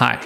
Hi, 0.00 0.16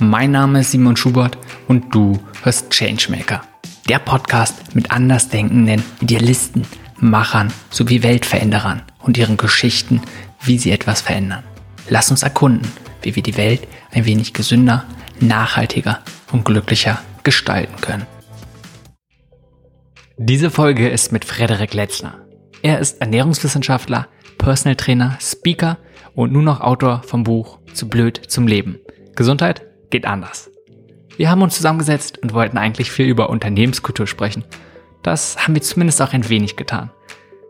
mein 0.00 0.32
Name 0.32 0.60
ist 0.60 0.72
Simon 0.72 0.96
Schubert 0.96 1.38
und 1.68 1.94
du 1.94 2.18
hörst 2.42 2.70
Changemaker. 2.70 3.40
Der 3.88 4.00
Podcast 4.00 4.74
mit 4.74 4.90
andersdenkenden 4.90 5.84
Idealisten, 6.00 6.66
Machern 6.98 7.52
sowie 7.70 8.02
Weltveränderern 8.02 8.82
und 8.98 9.16
ihren 9.16 9.36
Geschichten, 9.36 10.02
wie 10.42 10.58
sie 10.58 10.72
etwas 10.72 11.02
verändern. 11.02 11.44
Lass 11.88 12.10
uns 12.10 12.24
erkunden, 12.24 12.68
wie 13.02 13.14
wir 13.14 13.22
die 13.22 13.36
Welt 13.36 13.68
ein 13.92 14.06
wenig 14.06 14.32
gesünder, 14.32 14.84
nachhaltiger 15.20 16.00
und 16.32 16.44
glücklicher 16.44 17.00
gestalten 17.22 17.80
können. 17.80 18.08
Diese 20.18 20.50
Folge 20.50 20.88
ist 20.88 21.12
mit 21.12 21.24
Frederik 21.24 21.74
Letzner. 21.74 22.26
Er 22.60 22.80
ist 22.80 23.00
Ernährungswissenschaftler, 23.00 24.08
Personal 24.36 24.74
Trainer, 24.74 25.16
Speaker 25.20 25.78
und 26.16 26.32
nun 26.32 26.44
noch 26.44 26.60
Autor 26.60 27.02
vom 27.04 27.22
Buch 27.22 27.60
Zu 27.72 27.88
blöd 27.88 28.20
zum 28.26 28.48
Leben. 28.48 28.80
Gesundheit 29.16 29.66
geht 29.90 30.06
anders. 30.06 30.50
Wir 31.16 31.30
haben 31.30 31.42
uns 31.42 31.56
zusammengesetzt 31.56 32.18
und 32.18 32.34
wollten 32.34 32.58
eigentlich 32.58 32.90
viel 32.90 33.06
über 33.06 33.30
Unternehmenskultur 33.30 34.06
sprechen. 34.06 34.44
Das 35.02 35.38
haben 35.38 35.54
wir 35.54 35.62
zumindest 35.62 36.00
auch 36.02 36.12
ein 36.12 36.28
wenig 36.28 36.56
getan. 36.56 36.90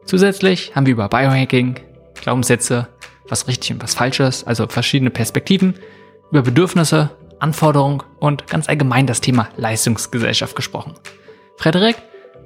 Zusätzlich 0.05 0.77
haben 0.77 0.87
wir 0.87 0.93
über 0.93 1.09
Biohacking, 1.09 1.81
Glaubenssätze, 2.15 2.89
was 3.29 3.49
richtig 3.49 3.73
und 3.73 3.83
was 3.83 3.95
falsch 3.95 4.21
ist, 4.21 4.47
also 4.47 4.69
verschiedene 4.69 5.11
Perspektiven, 5.11 5.75
über 6.31 6.43
Bedürfnisse, 6.43 7.11
Anforderungen 7.41 8.03
und 8.21 8.47
ganz 8.47 8.69
allgemein 8.69 9.07
das 9.07 9.21
Thema 9.21 9.49
Leistungsgesellschaft 9.57 10.55
gesprochen. 10.55 10.95
Frederik 11.57 11.97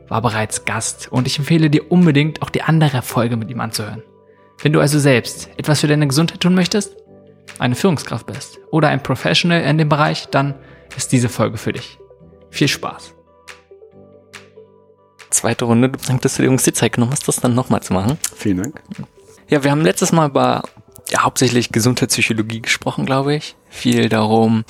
war 0.08 0.22
bereits 0.22 0.64
Gast 0.64 1.08
und 1.12 1.26
ich 1.26 1.38
empfehle 1.38 1.68
dir 1.70 1.92
unbedingt 1.92 2.42
auch 2.42 2.50
die 2.50 2.62
andere 2.62 3.02
Folge 3.02 3.36
mit 3.36 3.50
ihm 3.50 3.60
anzuhören. 3.60 4.02
Wenn 4.62 4.72
du 4.72 4.80
also 4.80 4.98
selbst 4.98 5.50
etwas 5.56 5.80
für 5.80 5.86
deine 5.86 6.08
Gesundheit 6.08 6.40
tun 6.40 6.54
möchtest, 6.54 6.96
eine 7.58 7.74
Führungskraft 7.74 8.26
bist 8.26 8.58
oder 8.70 8.88
ein 8.88 9.02
Professional 9.02 9.62
in 9.62 9.78
dem 9.78 9.88
Bereich, 9.88 10.28
dann 10.28 10.54
ist 10.96 11.12
diese 11.12 11.28
Folge 11.28 11.56
für 11.56 11.72
dich. 11.72 11.98
Viel 12.50 12.68
Spaß. 12.68 13.14
Zweite 15.30 15.64
Runde, 15.64 15.90
du 15.90 16.16
dass 16.18 16.36
du 16.36 16.42
dir 16.42 16.56
die 16.56 16.72
Zeit 16.72 16.92
genommen 16.92 17.12
hast, 17.12 17.28
das 17.28 17.36
dann 17.36 17.54
nochmal 17.54 17.82
zu 17.82 17.92
machen. 17.92 18.18
Vielen 18.34 18.58
Dank. 18.58 18.82
Ja, 19.48 19.62
wir 19.62 19.70
haben 19.70 19.82
letztes 19.82 20.12
Mal 20.12 20.28
über 20.28 20.64
ja, 21.10 21.22
hauptsächlich 21.22 21.72
Gesundheitspsychologie 21.72 22.62
gesprochen, 22.62 23.06
glaube 23.06 23.34
ich. 23.34 23.56
Viel 23.68 24.08
darum, 24.08 24.64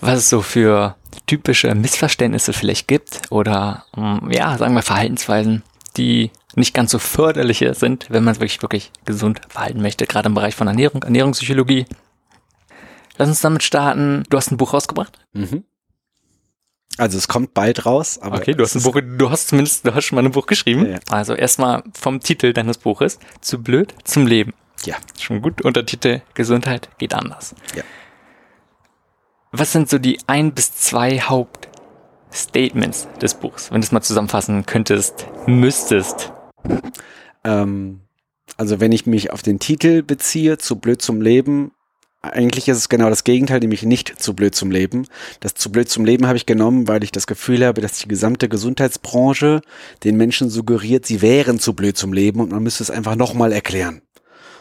was 0.00 0.18
es 0.18 0.30
so 0.30 0.42
für 0.42 0.96
typische 1.26 1.74
Missverständnisse 1.74 2.52
vielleicht 2.52 2.88
gibt 2.88 3.20
oder 3.30 3.84
mm, 3.96 4.30
ja, 4.30 4.56
sagen 4.56 4.74
wir 4.74 4.82
Verhaltensweisen, 4.82 5.62
die 5.96 6.30
nicht 6.54 6.74
ganz 6.74 6.90
so 6.90 6.98
förderliche 6.98 7.74
sind, 7.74 8.06
wenn 8.10 8.24
man 8.24 8.36
wirklich 8.36 8.62
wirklich 8.62 8.90
gesund 9.04 9.40
verhalten 9.48 9.82
möchte, 9.82 10.06
gerade 10.06 10.28
im 10.28 10.34
Bereich 10.34 10.54
von 10.54 10.66
Ernährung, 10.66 11.02
Ernährungspsychologie. 11.02 11.86
Lass 13.18 13.28
uns 13.28 13.40
damit 13.40 13.62
starten. 13.62 14.22
Du 14.30 14.36
hast 14.36 14.50
ein 14.50 14.56
Buch 14.56 14.72
rausgebracht? 14.72 15.18
Mhm. 15.32 15.64
Also 16.96 17.18
es 17.18 17.28
kommt 17.28 17.54
bald 17.54 17.86
raus, 17.86 18.18
aber 18.20 18.38
okay, 18.38 18.54
du 18.54 18.64
hast 18.64 18.74
ein 18.74 18.82
Buch, 18.82 19.00
du 19.00 19.30
hast 19.30 19.48
zumindest, 19.48 19.86
du 19.86 19.94
hast 19.94 20.04
schon 20.04 20.16
mal 20.16 20.24
ein 20.24 20.32
Buch 20.32 20.46
geschrieben. 20.46 20.86
Ja, 20.86 20.92
ja. 20.92 20.98
Also 21.10 21.34
erstmal 21.34 21.84
vom 21.92 22.20
Titel 22.20 22.52
deines 22.52 22.78
Buches: 22.78 23.18
Zu 23.40 23.62
blöd 23.62 23.94
zum 24.04 24.26
Leben. 24.26 24.52
Ja, 24.84 24.96
schon 25.20 25.42
gut. 25.42 25.62
Untertitel: 25.62 26.22
Gesundheit 26.34 26.88
geht 26.98 27.14
anders. 27.14 27.54
Ja. 27.76 27.82
Was 29.52 29.72
sind 29.72 29.88
so 29.88 29.98
die 29.98 30.18
ein 30.26 30.52
bis 30.54 30.74
zwei 30.74 31.20
Hauptstatements 31.20 33.08
des 33.20 33.34
Buchs, 33.34 33.70
wenn 33.70 33.80
du 33.80 33.84
es 33.84 33.92
mal 33.92 34.02
zusammenfassen 34.02 34.66
könntest, 34.66 35.26
müsstest? 35.46 36.32
Ähm, 37.44 38.00
also 38.56 38.80
wenn 38.80 38.90
ich 38.90 39.06
mich 39.06 39.30
auf 39.30 39.42
den 39.42 39.60
Titel 39.60 40.02
beziehe, 40.02 40.58
zu 40.58 40.76
blöd 40.76 41.00
zum 41.00 41.22
Leben, 41.22 41.70
eigentlich 42.32 42.68
ist 42.68 42.76
es 42.78 42.88
genau 42.88 43.10
das 43.10 43.24
Gegenteil, 43.24 43.60
nämlich 43.60 43.82
nicht 43.82 44.20
zu 44.20 44.34
blöd 44.34 44.54
zum 44.54 44.70
Leben. 44.70 45.06
Das 45.40 45.54
zu 45.54 45.70
blöd 45.70 45.88
zum 45.88 46.04
Leben 46.04 46.26
habe 46.26 46.36
ich 46.36 46.46
genommen, 46.46 46.88
weil 46.88 47.04
ich 47.04 47.12
das 47.12 47.26
Gefühl 47.26 47.64
habe, 47.64 47.80
dass 47.80 47.98
die 47.98 48.08
gesamte 48.08 48.48
Gesundheitsbranche 48.48 49.60
den 50.04 50.16
Menschen 50.16 50.50
suggeriert, 50.50 51.06
sie 51.06 51.22
wären 51.22 51.58
zu 51.58 51.74
blöd 51.74 51.96
zum 51.96 52.12
Leben 52.12 52.40
und 52.40 52.50
man 52.50 52.62
müsste 52.62 52.82
es 52.82 52.90
einfach 52.90 53.16
nochmal 53.16 53.52
erklären. 53.52 54.02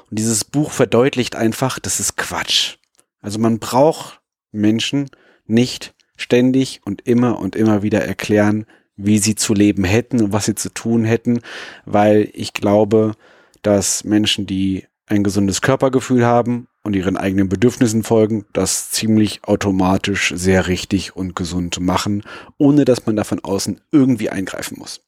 Und 0.09 0.19
dieses 0.19 0.45
Buch 0.45 0.71
verdeutlicht 0.71 1.35
einfach, 1.35 1.79
das 1.79 1.99
ist 1.99 2.17
Quatsch. 2.17 2.77
Also 3.21 3.39
man 3.39 3.59
braucht 3.59 4.21
Menschen 4.51 5.09
nicht 5.45 5.93
ständig 6.15 6.81
und 6.85 7.05
immer 7.07 7.39
und 7.39 7.55
immer 7.55 7.83
wieder 7.83 8.03
erklären, 8.03 8.65
wie 8.95 9.19
sie 9.19 9.35
zu 9.35 9.53
leben 9.53 9.83
hätten 9.83 10.21
und 10.21 10.33
was 10.33 10.45
sie 10.45 10.55
zu 10.55 10.73
tun 10.73 11.05
hätten, 11.05 11.41
weil 11.85 12.29
ich 12.33 12.53
glaube, 12.53 13.13
dass 13.61 14.03
Menschen, 14.03 14.45
die 14.45 14.85
ein 15.05 15.23
gesundes 15.23 15.61
Körpergefühl 15.61 16.25
haben 16.25 16.67
und 16.87 16.95
ihren 16.95 17.17
eigenen 17.17 17.49
Bedürfnissen 17.49 18.01
folgen, 18.03 18.45
das 18.53 18.91
ziemlich 18.91 19.41
automatisch 19.43 20.31
sehr 20.33 20.67
richtig 20.67 21.17
und 21.17 21.35
gesund 21.35 21.81
machen, 21.81 22.23
ohne 22.57 22.85
dass 22.85 23.05
man 23.05 23.17
da 23.17 23.25
von 23.25 23.43
außen 23.43 23.81
irgendwie 23.91 24.29
eingreifen 24.29 24.79
muss. 24.79 25.01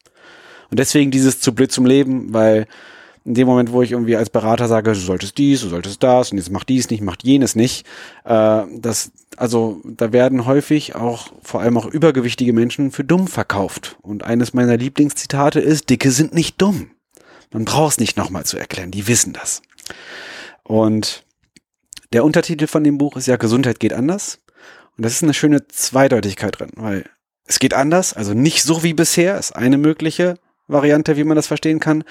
Und 0.69 0.78
deswegen 0.78 1.09
dieses 1.09 1.40
zu 1.40 1.56
blöd 1.56 1.72
zum 1.72 1.85
Leben, 1.85 2.34
weil 2.34 2.67
in 3.23 3.34
dem 3.34 3.47
Moment, 3.47 3.72
wo 3.72 3.81
ich 3.81 3.94
irgendwie 3.94 4.17
als 4.17 4.29
Berater 4.29 4.67
sage, 4.67 4.91
du 4.91 5.00
solltest 5.00 5.38
dies, 5.38 5.62
du 5.62 5.69
solltest 5.69 6.03
das 6.03 6.34
und 6.34 6.38
jetzt 6.38 6.51
mach 6.51 6.66
dies 6.66 6.90
nicht, 6.90 7.01
mach 7.01 7.16
jenes 7.23 7.56
nicht, 7.56 7.85
äh, 8.25 8.63
das, 8.78 9.13
also 9.38 9.79
da 9.85 10.11
werden 10.11 10.46
häufig 10.46 10.96
auch, 10.96 11.31
vor 11.41 11.61
allem 11.61 11.78
auch 11.78 11.85
übergewichtige 11.85 12.51
Menschen 12.51 12.91
für 12.91 13.06
dumm 13.06 13.28
verkauft. 13.28 13.96
Und 14.01 14.25
eines 14.25 14.53
meiner 14.53 14.75
Lieblingszitate 14.75 15.61
ist, 15.61 15.90
Dicke 15.90 16.11
sind 16.11 16.34
nicht 16.34 16.61
dumm. 16.61 16.91
Man 17.53 17.63
braucht 17.63 17.94
es 17.94 18.00
nicht 18.00 18.17
nochmal 18.17 18.44
zu 18.44 18.57
erklären, 18.57 18.91
die 18.91 19.07
wissen 19.07 19.31
das. 19.31 19.61
Und 20.63 21.23
der 22.14 22.24
Untertitel 22.24 22.68
von 22.68 22.84
dem 22.84 22.97
Buch 22.97 23.18
ist 23.18 23.28
ja 23.28 23.38
Gesundheit 23.38 23.80
geht 23.80 23.94
anders. 23.94 24.40
Und 24.97 25.06
das 25.06 25.14
ist 25.14 25.24
eine 25.24 25.34
schöne 25.34 25.68
Zweideutigkeit 25.68 26.59
drin, 26.59 26.72
weil 26.75 27.06
es 27.46 27.59
geht 27.59 27.74
anders, 27.74 28.14
also 28.14 28.34
nicht 28.34 28.64
so 28.64 28.84
wie 28.84 28.94
bisher, 28.94 29.38
ist 29.38 29.56
eine 29.56 29.78
mögliche 29.78 30.36
Variante, 30.68 31.18
wie 31.18 31.24
man 31.24 31.36
das 31.36 31.47
verstehen 31.47 31.80
kann. 31.80 32.03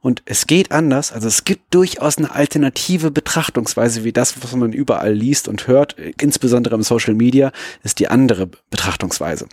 Und 0.00 0.22
es 0.24 0.48
geht 0.48 0.72
anders. 0.72 1.12
Also 1.12 1.28
es 1.28 1.44
gibt 1.44 1.72
durchaus 1.72 2.18
eine 2.18 2.32
alternative 2.32 3.12
Betrachtungsweise, 3.12 4.02
wie 4.02 4.12
das, 4.12 4.42
was 4.42 4.52
man 4.54 4.72
überall 4.72 5.12
liest 5.12 5.46
und 5.46 5.68
hört, 5.68 5.96
insbesondere 6.20 6.74
im 6.74 6.82
Social 6.82 7.14
Media, 7.14 7.52
ist 7.84 8.00
die 8.00 8.08
andere 8.08 8.48
Betrachtungsweise. 8.70 9.46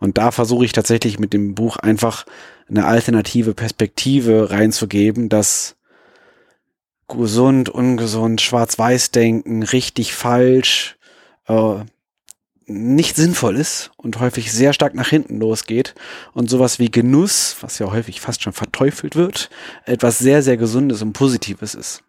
Und 0.00 0.16
da 0.16 0.30
versuche 0.30 0.64
ich 0.64 0.72
tatsächlich 0.72 1.18
mit 1.18 1.34
dem 1.34 1.54
Buch 1.54 1.76
einfach 1.76 2.24
eine 2.68 2.86
alternative 2.86 3.52
Perspektive 3.52 4.50
reinzugeben, 4.50 5.28
dass 5.28 5.76
gesund, 7.16 7.68
ungesund, 7.68 8.40
schwarz-weiß 8.40 9.10
denken, 9.10 9.62
richtig, 9.62 10.14
falsch, 10.14 10.96
äh, 11.46 11.84
nicht 12.66 13.16
sinnvoll 13.16 13.56
ist 13.56 13.90
und 13.96 14.20
häufig 14.20 14.52
sehr 14.52 14.72
stark 14.72 14.94
nach 14.94 15.08
hinten 15.08 15.38
losgeht 15.38 15.94
und 16.32 16.48
sowas 16.48 16.78
wie 16.78 16.90
Genuss, 16.90 17.56
was 17.60 17.78
ja 17.78 17.90
häufig 17.90 18.20
fast 18.20 18.42
schon 18.42 18.52
verteufelt 18.52 19.16
wird, 19.16 19.50
etwas 19.84 20.18
sehr, 20.18 20.42
sehr 20.42 20.56
Gesundes 20.56 21.02
und 21.02 21.12
Positives 21.12 21.74
ist. 21.74 22.02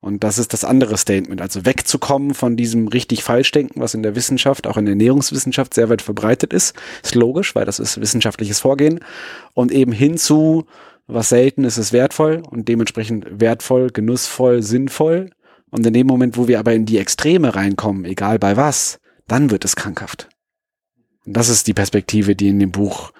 Und 0.00 0.24
das 0.24 0.38
ist 0.38 0.52
das 0.52 0.64
andere 0.64 0.98
Statement, 0.98 1.40
also 1.40 1.64
wegzukommen 1.64 2.34
von 2.34 2.56
diesem 2.56 2.88
richtig 2.88 3.22
Falschdenken, 3.22 3.80
was 3.80 3.94
in 3.94 4.02
der 4.02 4.16
Wissenschaft, 4.16 4.66
auch 4.66 4.76
in 4.76 4.84
der 4.84 4.94
Ernährungswissenschaft 4.94 5.74
sehr 5.74 5.90
weit 5.90 6.02
verbreitet 6.02 6.52
ist, 6.52 6.74
ist 7.04 7.14
logisch, 7.14 7.54
weil 7.54 7.66
das 7.66 7.78
ist 7.78 8.00
wissenschaftliches 8.00 8.58
Vorgehen 8.58 8.98
und 9.54 9.70
eben 9.70 9.92
hinzu, 9.92 10.66
was 11.06 11.28
selten 11.28 11.64
ist, 11.64 11.78
ist 11.78 11.92
wertvoll 11.92 12.42
und 12.48 12.68
dementsprechend 12.68 13.40
wertvoll, 13.40 13.90
genussvoll, 13.90 14.62
sinnvoll. 14.62 15.30
Und 15.70 15.86
in 15.86 15.92
dem 15.92 16.06
Moment, 16.06 16.36
wo 16.36 16.48
wir 16.48 16.58
aber 16.58 16.74
in 16.74 16.86
die 16.86 16.98
Extreme 16.98 17.54
reinkommen, 17.54 18.04
egal 18.04 18.38
bei 18.38 18.56
was, 18.56 19.00
dann 19.26 19.50
wird 19.50 19.64
es 19.64 19.76
krankhaft. 19.76 20.28
Und 21.24 21.36
das 21.36 21.48
ist 21.48 21.66
die 21.66 21.74
Perspektive, 21.74 22.36
die 22.36 22.48
in 22.48 22.58
dem 22.58 22.72
Buch 22.72 23.12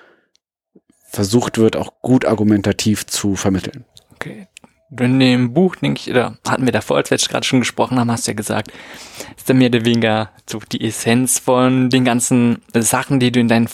versucht 1.05 1.59
wird, 1.59 1.77
auch 1.77 2.01
gut 2.01 2.25
argumentativ 2.25 3.07
zu 3.07 3.37
vermitteln. 3.37 3.85
Okay. 4.15 4.49
In 4.99 5.21
dem 5.21 5.55
Buch, 5.55 5.77
denke 5.77 6.01
ich, 6.01 6.11
oder 6.11 6.37
hatten 6.47 6.67
wir 6.67 6.73
davor, 6.73 6.99
als 6.99 7.11
wir 7.11 7.17
jetzt 7.17 7.31
gerade 7.31 7.47
schon 7.47 7.61
gesprochen 7.61 7.99
haben, 7.99 8.11
hast 8.11 8.27
du 8.27 8.33
ja 8.33 8.37
gesagt, 8.37 8.73
ist 9.37 9.49
da 9.49 9.55
mehr 9.55 9.69
oder 9.69 9.87
weniger 9.87 10.31
so 10.49 10.59
die 10.71 10.85
Essenz 10.85 11.39
von 11.39 11.89
den 11.89 12.05
ganzen 12.05 12.61
Sachen, 12.75 13.19
die 13.19 13.33
du 13.33 13.41
in 13.41 13.49
deinen 13.49 13.69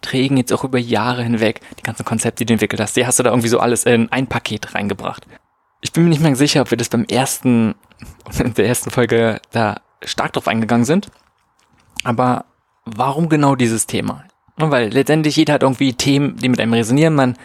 Vorträgen 0.00 0.36
jetzt 0.38 0.52
auch 0.52 0.64
über 0.64 0.78
Jahre 0.78 1.22
hinweg, 1.22 1.60
die 1.78 1.82
ganzen 1.82 2.04
Konzepte, 2.04 2.44
die 2.44 2.46
du 2.46 2.54
entwickelt 2.54 2.80
hast, 2.80 2.96
die 2.96 3.06
hast 3.06 3.18
du 3.18 3.22
da 3.22 3.30
irgendwie 3.30 3.48
so 3.48 3.60
alles 3.60 3.84
in 3.84 4.10
ein 4.10 4.26
Paket 4.26 4.74
reingebracht. 4.74 5.26
Ich 5.82 5.92
bin 5.92 6.04
mir 6.04 6.10
nicht 6.10 6.22
mehr 6.22 6.34
sicher, 6.36 6.62
ob 6.62 6.70
wir 6.70 6.78
das 6.78 6.88
beim 6.88 7.04
ersten, 7.04 7.74
in 8.42 8.54
der 8.54 8.66
ersten 8.66 8.90
Folge 8.90 9.40
da 9.52 9.80
stark 10.02 10.32
drauf 10.32 10.48
eingegangen 10.48 10.86
sind. 10.86 11.08
Aber 12.02 12.46
warum 12.84 13.28
genau 13.28 13.54
dieses 13.56 13.86
Thema? 13.86 14.24
Weil 14.56 14.88
letztendlich 14.88 15.36
jeder 15.36 15.54
hat 15.54 15.62
irgendwie 15.62 15.92
Themen, 15.94 16.36
die 16.36 16.48
mit 16.48 16.60
einem 16.60 16.72
resonieren. 16.72 17.14
Man 17.14 17.36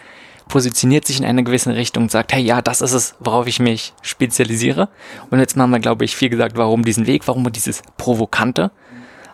positioniert 0.48 1.06
sich 1.06 1.18
in 1.18 1.24
eine 1.24 1.44
gewisse 1.44 1.74
Richtung 1.74 2.04
und 2.04 2.10
sagt, 2.10 2.32
hey, 2.32 2.42
ja, 2.42 2.62
das 2.62 2.80
ist 2.80 2.92
es, 2.92 3.16
worauf 3.20 3.46
ich 3.46 3.58
mich 3.58 3.92
spezialisiere. 4.00 4.88
Und 5.30 5.40
jetzt 5.40 5.56
haben 5.56 5.70
wir, 5.70 5.80
glaube 5.80 6.04
ich, 6.04 6.16
viel 6.16 6.30
gesagt, 6.30 6.56
warum 6.56 6.84
diesen 6.84 7.06
Weg, 7.06 7.26
warum 7.26 7.50
dieses 7.52 7.82
Provokante. 7.98 8.70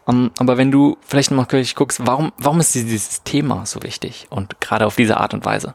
Um, 0.05 0.33
aber 0.39 0.57
wenn 0.57 0.71
du 0.71 0.97
vielleicht 1.01 1.31
nochmal 1.31 1.65
guckst, 1.75 2.05
warum, 2.05 2.33
warum 2.37 2.61
ist 2.61 2.75
dieses 2.75 3.23
Thema 3.23 3.67
so 3.67 3.83
wichtig 3.83 4.27
und 4.31 4.61
gerade 4.61 4.87
auf 4.87 4.97
diese 4.97 5.19
Art 5.19 5.33
und 5.33 5.45
Weise? 5.45 5.75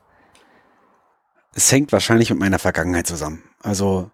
Es 1.53 1.71
hängt 1.71 1.91
wahrscheinlich 1.91 2.29
mit 2.29 2.39
meiner 2.39 2.59
Vergangenheit 2.59 3.07
zusammen. 3.07 3.43
Also 3.61 4.11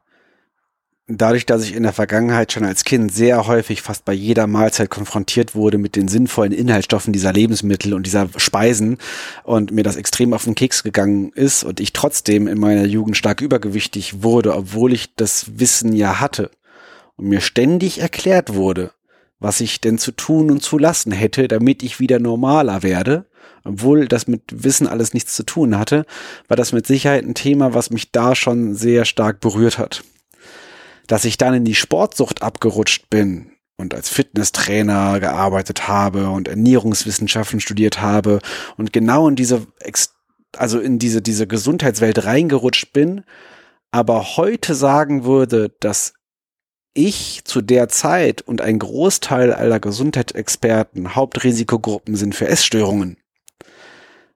dadurch, 1.08 1.46
dass 1.46 1.64
ich 1.64 1.76
in 1.76 1.84
der 1.84 1.94
Vergangenheit 1.94 2.52
schon 2.52 2.64
als 2.64 2.84
Kind 2.84 3.14
sehr 3.14 3.48
häufig 3.48 3.82
fast 3.82 4.06
bei 4.06 4.14
jeder 4.14 4.48
Mahlzeit 4.48 4.90
konfrontiert 4.90 5.56
wurde 5.56 5.78
mit 5.78 5.96
den 5.96 6.08
sinnvollen 6.08 6.54
Inhaltsstoffen 6.54 7.12
dieser 7.12 7.34
Lebensmittel 7.34 7.94
und 7.94 8.06
dieser 8.06 8.30
Speisen 8.38 8.98
und 9.44 9.72
mir 9.72 9.84
das 9.84 9.96
extrem 9.96 10.34
auf 10.34 10.46
den 10.46 10.56
Keks 10.56 10.84
gegangen 10.84 11.32
ist 11.34 11.64
und 11.64 11.80
ich 11.80 11.92
trotzdem 11.92 12.48
in 12.48 12.60
meiner 12.60 12.86
Jugend 12.86 13.18
stark 13.18 13.42
übergewichtig 13.42 14.24
wurde, 14.24 14.56
obwohl 14.56 14.94
ich 14.94 15.16
das 15.16 15.60
Wissen 15.60 15.94
ja 15.94 16.20
hatte 16.20 16.52
und 17.18 17.28
mir 17.28 17.42
ständig 17.42 18.00
erklärt 18.00 18.54
wurde, 18.54 18.92
was 19.44 19.60
ich 19.60 19.82
denn 19.82 19.98
zu 19.98 20.14
tun 20.14 20.50
und 20.50 20.64
zu 20.64 20.78
lassen 20.78 21.12
hätte, 21.12 21.50
damit 21.50 21.84
ich 21.84 22.00
wieder 22.00 22.18
normaler 22.18 22.82
werde, 22.82 23.26
obwohl 23.66 24.08
das 24.08 24.26
mit 24.26 24.42
Wissen 24.52 24.88
alles 24.88 25.14
nichts 25.14 25.36
zu 25.36 25.44
tun 25.44 25.78
hatte, 25.78 26.06
war 26.48 26.56
das 26.56 26.72
mit 26.72 26.88
Sicherheit 26.88 27.26
ein 27.26 27.36
Thema, 27.36 27.74
was 27.74 27.90
mich 27.90 28.14
da 28.14 28.36
schon 28.36 28.74
sehr 28.74 29.04
stark 29.04 29.42
berührt 29.42 29.78
hat. 29.78 30.04
Dass 31.08 31.26
ich 31.26 31.38
dann 31.38 31.54
in 31.54 31.66
die 31.66 31.76
Sportsucht 31.76 32.42
abgerutscht 32.42 33.10
bin 33.10 33.52
und 33.76 33.94
als 33.94 34.08
Fitnesstrainer 34.08 35.20
gearbeitet 35.20 35.90
habe 35.90 36.30
und 36.30 36.48
Ernährungswissenschaften 36.48 37.60
studiert 37.60 38.02
habe 38.02 38.40
und 38.78 38.94
genau 38.94 39.28
in 39.28 39.36
diese, 39.36 39.68
also 40.56 40.80
in 40.80 41.00
diese, 41.00 41.22
diese 41.22 41.48
Gesundheitswelt 41.48 42.24
reingerutscht 42.24 42.94
bin, 42.94 43.26
aber 43.92 44.38
heute 44.38 44.74
sagen 44.74 45.26
würde, 45.26 45.76
dass 45.82 46.14
ich 46.94 47.44
zu 47.46 47.62
der 47.62 47.90
Zeit 47.90 48.42
und 48.42 48.62
ein 48.62 48.80
Großteil 48.80 49.54
aller 49.54 49.80
Gesundheitsexperten 49.80 51.16
Hauptrisikogruppen 51.16 52.16
sind 52.16 52.36
für 52.36 52.48
Essstörungen. 52.48 53.18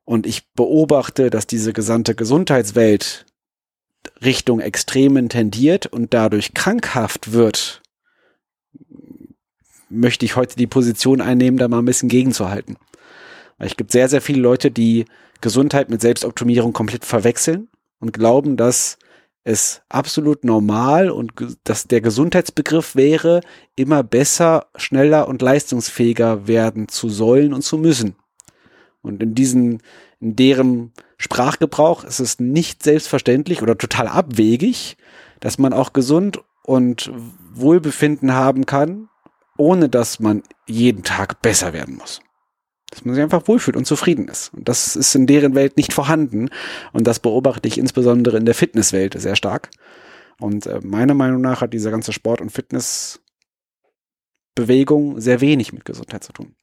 Und 0.06 0.25
ich 0.25 0.51
beobachte, 0.54 1.30
dass 1.30 1.48
diese 1.48 1.74
gesamte 1.74 2.15
Gesundheitswelt 2.15 3.25
Richtung 4.24 4.59
Extremen 4.59 5.30
tendiert 5.30 5.86
und 5.86 6.13
dadurch 6.13 6.54
krankhaft 6.54 7.33
wird, 7.33 7.81
möchte 9.89 10.25
ich 10.25 10.36
heute 10.36 10.56
die 10.56 10.68
Position 10.68 11.21
einnehmen, 11.21 11.57
da 11.57 11.68
mal 11.68 11.80
ein 11.80 11.86
bisschen 11.86 12.10
gegenzuhalten. 12.10 12.77
Weil 13.57 13.68
es 13.68 13.77
gibt 13.77 13.92
sehr, 13.92 14.10
sehr 14.10 14.21
viele 14.21 14.42
Leute, 14.42 14.71
die 14.71 15.06
Gesundheit 15.42 15.89
mit 15.89 16.01
Selbstoptimierung 16.01 16.74
komplett 16.74 17.06
verwechseln 17.06 17.69
und 18.00 18.13
glauben, 18.13 18.57
dass 18.57 18.98
es 19.47 19.81
absolut 19.88 20.44
normal 20.44 21.09
und 21.09 21.31
dass 21.63 21.88
der 21.88 22.01
Gesundheitsbegriff 22.01 22.97
wäre, 22.97 23.39
immer 23.77 24.03
besser, 24.03 24.65
schneller 24.75 25.29
und 25.29 25.41
leistungsfähiger 25.41 26.47
werden 26.47 26.89
zu 26.89 27.07
sollen 27.07 27.53
und 27.53 27.61
zu 27.61 27.77
müssen. 27.77 28.17
Und 29.01 29.23
in 29.23 29.35
diesen, 29.35 29.81
in 30.19 30.35
deren 30.35 30.91
Sprachgebrauch 31.17 32.03
ist 32.03 32.19
es 32.19 32.41
nicht 32.41 32.83
selbstverständlich 32.83 33.61
oder 33.61 33.77
total 33.77 34.09
abwegig, 34.09 34.97
dass 35.39 35.57
man 35.57 35.71
auch 35.71 35.93
gesund 35.93 36.41
und 36.63 37.09
Wohlbefinden 37.53 38.33
haben 38.33 38.65
kann, 38.65 39.07
ohne 39.55 39.88
dass 39.88 40.19
man 40.19 40.43
jeden 40.65 41.03
Tag 41.03 41.41
besser 41.41 41.71
werden 41.71 41.95
muss. 41.95 42.19
Dass 42.89 43.04
man 43.04 43.16
sich 43.16 43.24
einfach 43.24 43.48
wohlfühlt 43.48 43.75
und 43.75 43.86
zufrieden 43.86 44.28
ist. 44.28 44.54
Und 44.54 44.69
das 44.69 44.95
ist 44.95 45.13
in 45.13 45.28
deren 45.28 45.56
Welt 45.56 45.78
nicht 45.78 45.94
vorhanden. 45.94 46.50
Und 46.94 47.06
das 47.06 47.19
beobachte 47.19 47.68
ich 47.68 47.78
insbesondere 47.78 48.38
in 48.38 48.45
der 48.45 48.56
Fitnesswelt 48.56 49.19
sehr 49.19 49.36
stark. 49.36 49.69
Und 50.39 50.68
äh, 50.68 50.80
meiner 50.84 51.13
Meinung 51.13 51.42
nach 51.42 51.62
hat 51.62 51.74
diese 51.74 51.92
ganze 51.92 52.13
Sport- 52.13 52.42
und 52.42 52.51
Fitnessbewegung 52.51 55.19
sehr 55.19 55.42
wenig 55.42 55.74
mit 55.74 55.84
Gesundheit 55.84 56.24
zu 56.24 56.31
tun. 56.31 56.56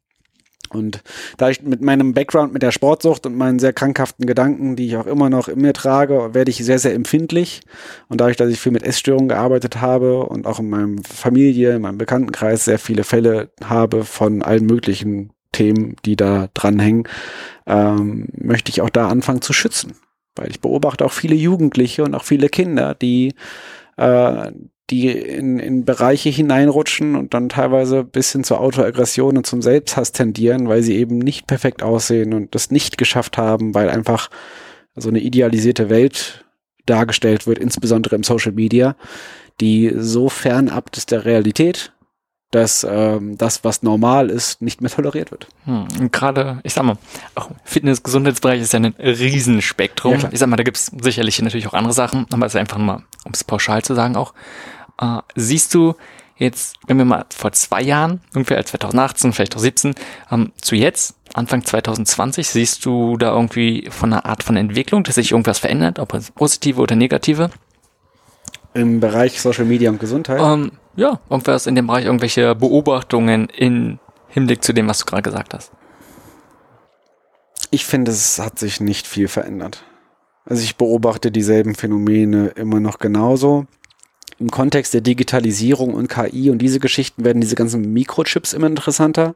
Und 0.71 1.03
da 1.37 1.50
ich 1.50 1.62
mit 1.62 1.82
meinem 1.82 2.15
Background 2.15 2.53
mit 2.53 2.62
der 2.62 2.73
Sportsucht 2.73 3.26
und 3.26 3.37
meinen 3.37 3.59
sehr 3.59 3.73
krankhaften 3.73 4.26
Gedanken, 4.26 4.76
die 4.76 4.87
ich 4.87 4.97
auch 4.97 5.06
immer 5.06 5.31
noch 5.31 5.49
in 5.49 5.61
mir 5.61 5.73
trage, 5.73 6.31
werde 6.32 6.50
ich 6.50 6.59
sehr, 6.59 6.79
sehr 6.79 6.94
empfindlich. 6.94 7.61
Und 8.09 8.21
dadurch, 8.21 8.37
dass 8.37 8.50
ich 8.50 8.61
viel 8.61 8.73
mit 8.73 8.82
Essstörungen 8.82 9.29
gearbeitet 9.29 9.81
habe 9.81 10.25
und 10.25 10.47
auch 10.47 10.59
in 10.59 10.69
meinem 10.69 11.05
Familie, 11.05 11.76
in 11.76 11.82
meinem 11.82 11.99
Bekanntenkreis 11.99 12.65
sehr 12.65 12.79
viele 12.79 13.05
Fälle 13.05 13.50
habe 13.62 14.05
von 14.05 14.43
allen 14.43 14.67
möglichen 14.67 15.32
Themen, 15.54 15.96
die 16.04 16.16
da 16.16 16.48
dranhängen, 16.52 17.08
ähm, 17.66 18.28
möchte 18.36 18.70
ich 18.70 18.82
auch 18.82 18.90
da 18.90 19.08
anfangen 19.08 19.40
zu 19.40 19.54
schützen. 19.54 19.94
Weil 20.36 20.50
ich 20.50 20.60
beobachte 20.60 21.04
auch 21.04 21.12
viele 21.12 21.34
Jugendliche 21.34 22.04
und 22.04 22.14
auch 22.14 22.24
viele 22.24 22.48
Kinder, 22.48 22.94
die 22.94 23.34
äh, 23.96 24.50
die 24.90 25.08
in, 25.08 25.58
in 25.58 25.84
Bereiche 25.84 26.28
hineinrutschen 26.28 27.16
und 27.16 27.32
dann 27.32 27.48
teilweise 27.48 28.04
bis 28.04 28.32
hin 28.32 28.44
zur 28.44 28.60
Autoaggression 28.60 29.36
und 29.36 29.46
zum 29.46 29.62
Selbsthass 29.62 30.12
tendieren, 30.12 30.68
weil 30.68 30.82
sie 30.82 30.96
eben 30.96 31.18
nicht 31.18 31.46
perfekt 31.46 31.82
aussehen 31.82 32.34
und 32.34 32.54
das 32.54 32.70
nicht 32.70 32.98
geschafft 32.98 33.38
haben, 33.38 33.74
weil 33.74 33.88
einfach 33.88 34.28
so 34.94 35.08
eine 35.08 35.20
idealisierte 35.20 35.88
Welt 35.88 36.44
dargestellt 36.84 37.46
wird, 37.46 37.58
insbesondere 37.58 38.14
im 38.14 38.24
Social 38.24 38.52
Media, 38.52 38.94
die 39.60 39.90
so 39.96 40.28
fernab 40.28 40.94
ist 40.96 41.10
der 41.10 41.24
Realität, 41.24 41.94
dass 42.54 42.86
ähm, 42.88 43.36
das, 43.36 43.64
was 43.64 43.82
normal 43.82 44.30
ist, 44.30 44.62
nicht 44.62 44.80
mehr 44.80 44.90
toleriert 44.90 45.32
wird. 45.32 45.48
Hm, 45.64 46.10
Gerade, 46.12 46.60
ich 46.62 46.72
sag 46.72 46.84
mal, 46.84 46.98
auch 47.34 47.50
Fitness-Gesundheitsbereich 47.64 48.60
ist 48.60 48.72
ja 48.72 48.78
ein 48.78 48.94
Riesenspektrum. 48.96 50.20
Ja, 50.20 50.28
ich 50.30 50.38
sag 50.38 50.48
mal, 50.48 50.56
da 50.56 50.62
gibt's 50.62 50.92
sicherlich 51.00 51.42
natürlich 51.42 51.66
auch 51.66 51.74
andere 51.74 51.92
Sachen, 51.92 52.26
aber 52.32 52.46
es 52.46 52.54
ist 52.54 52.60
einfach 52.60 52.78
mal, 52.78 53.02
um 53.24 53.32
es 53.32 53.42
pauschal 53.42 53.82
zu 53.82 53.94
sagen 53.94 54.14
auch, 54.14 54.34
äh, 55.00 55.18
siehst 55.34 55.74
du 55.74 55.94
jetzt, 56.36 56.76
wenn 56.86 56.96
wir 56.96 57.04
mal 57.04 57.24
vor 57.34 57.50
zwei 57.50 57.82
Jahren, 57.82 58.20
ungefähr 58.34 58.64
2018, 58.64 59.32
vielleicht 59.32 59.56
auch 59.56 59.60
17, 59.60 59.96
ähm, 60.30 60.52
zu 60.60 60.76
jetzt, 60.76 61.16
Anfang 61.32 61.64
2020, 61.64 62.46
siehst 62.46 62.84
du 62.86 63.16
da 63.16 63.32
irgendwie 63.32 63.88
von 63.90 64.12
einer 64.12 64.26
Art 64.26 64.44
von 64.44 64.56
Entwicklung, 64.56 65.02
dass 65.02 65.16
sich 65.16 65.32
irgendwas 65.32 65.58
verändert, 65.58 65.98
ob 65.98 66.14
es 66.14 66.30
positive 66.30 66.80
oder 66.80 66.94
negative? 66.94 67.50
Im 68.75 69.00
Bereich 69.00 69.41
Social 69.41 69.65
Media 69.65 69.91
und 69.91 70.00
Gesundheit? 70.00 70.41
Ähm, 70.41 70.73
ja, 70.97 71.21
irgendwas 71.31 71.67
in 71.67 71.75
dem 71.75 71.87
Bereich, 71.87 72.05
irgendwelche 72.05 72.55
Beobachtungen 72.55 73.49
in 73.49 73.99
Hinblick 74.29 74.62
zu 74.62 74.73
dem, 74.73 74.88
was 74.88 74.99
du 74.99 75.06
gerade 75.06 75.23
gesagt 75.23 75.55
hast. 75.55 75.71
Ich 77.71 77.87
finde, 77.87 78.11
es 78.11 78.38
hat 78.38 78.59
sich 78.59 78.81
nicht 78.81 79.06
viel 79.06 79.29
verändert. 79.29 79.85
Also 80.44 80.62
ich 80.62 80.76
beobachte 80.76 81.31
dieselben 81.31 81.75
Phänomene 81.75 82.49
immer 82.49 82.81
noch 82.81 82.99
genauso 82.99 83.67
im 84.38 84.50
Kontext 84.50 84.94
der 84.94 85.00
Digitalisierung 85.00 85.94
und 85.94 86.08
KI 86.08 86.50
und 86.50 86.58
diese 86.58 86.81
Geschichten 86.81 87.25
werden 87.25 87.40
diese 87.40 87.54
ganzen 87.54 87.92
Mikrochips 87.92 88.52
immer 88.52 88.66
interessanter 88.66 89.34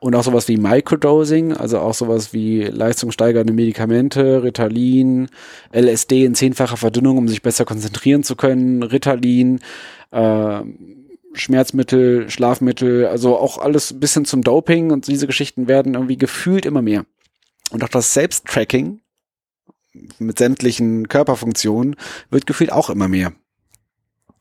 und 0.00 0.14
auch 0.14 0.22
sowas 0.22 0.48
wie 0.48 0.56
Microdosing, 0.56 1.52
also 1.52 1.80
auch 1.80 1.94
sowas 1.94 2.32
wie 2.32 2.62
leistungssteigernde 2.62 3.52
Medikamente, 3.52 4.42
Ritalin, 4.42 5.28
LSD 5.72 6.24
in 6.24 6.34
zehnfacher 6.34 6.76
Verdünnung, 6.76 7.18
um 7.18 7.28
sich 7.28 7.42
besser 7.42 7.64
konzentrieren 7.64 8.22
zu 8.22 8.36
können, 8.36 8.82
Ritalin, 8.82 9.60
äh, 10.12 10.60
Schmerzmittel, 11.34 12.30
Schlafmittel, 12.30 13.06
also 13.06 13.36
auch 13.36 13.58
alles 13.58 13.90
ein 13.90 14.00
bisschen 14.00 14.24
zum 14.24 14.42
Doping 14.42 14.90
und 14.90 15.06
diese 15.08 15.26
Geschichten 15.26 15.68
werden 15.68 15.94
irgendwie 15.94 16.16
gefühlt 16.16 16.64
immer 16.64 16.82
mehr. 16.82 17.04
Und 17.70 17.84
auch 17.84 17.88
das 17.88 18.14
Selbsttracking 18.14 19.00
mit 20.18 20.38
sämtlichen 20.38 21.08
Körperfunktionen 21.08 21.96
wird 22.30 22.46
gefühlt 22.46 22.72
auch 22.72 22.88
immer 22.88 23.08
mehr. 23.08 23.32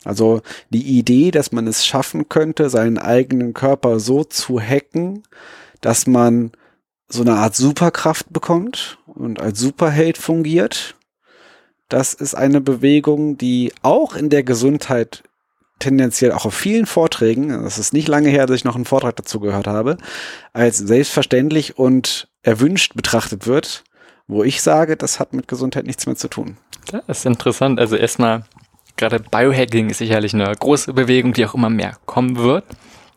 Also 0.08 0.42
die 0.70 0.98
Idee, 0.98 1.32
dass 1.32 1.52
man 1.52 1.68
es 1.68 1.86
schaffen 1.86 2.30
könnte, 2.30 2.70
seinen 2.70 2.98
eigenen 2.98 3.54
Körper 3.54 4.00
so 4.00 4.24
zu 4.24 4.60
hacken, 4.60 5.24
dass 5.82 6.08
man 6.08 6.52
so 7.10 7.22
eine 7.22 7.36
Art 7.36 7.56
Superkraft 7.56 8.32
bekommt 8.32 9.00
und 9.06 9.42
als 9.42 9.60
Superheld 9.60 10.18
fungiert, 10.18 10.96
das 11.90 12.14
ist 12.14 12.36
eine 12.36 12.62
Bewegung, 12.62 13.38
die 13.38 13.74
auch 13.82 14.16
in 14.16 14.30
der 14.30 14.44
Gesundheit 14.44 15.24
tendenziell 15.80 16.32
auch 16.32 16.46
auf 16.46 16.54
vielen 16.54 16.86
Vorträgen, 16.86 17.50
das 17.50 17.78
ist 17.78 17.94
nicht 17.94 18.08
lange 18.08 18.30
her, 18.30 18.46
dass 18.46 18.58
ich 18.58 18.64
noch 18.64 18.76
einen 18.76 18.86
Vortrag 18.86 19.16
dazu 19.16 19.40
gehört 19.40 19.68
habe, 19.68 19.98
als 20.54 20.78
selbstverständlich 20.78 21.78
und 21.78 22.30
erwünscht 22.42 22.94
betrachtet 22.96 23.46
wird, 23.46 23.84
wo 24.28 24.44
ich 24.44 24.62
sage, 24.62 24.98
das 24.98 25.20
hat 25.20 25.34
mit 25.34 25.48
Gesundheit 25.48 25.86
nichts 25.86 26.06
mehr 26.06 26.16
zu 26.16 26.30
tun. 26.30 26.58
Das 26.92 27.20
ist 27.20 27.26
interessant. 27.26 27.80
Also 27.80 27.96
erstmal 27.96 28.46
gerade 28.98 29.20
Biohacking 29.20 29.90
ist 29.90 30.00
sicherlich 30.00 30.34
eine 30.34 30.54
große 30.54 30.94
Bewegung, 30.94 31.34
die 31.34 31.46
auch 31.46 31.56
immer 31.56 31.70
mehr 31.70 31.98
kommen 32.06 32.38
wird. 32.38 32.66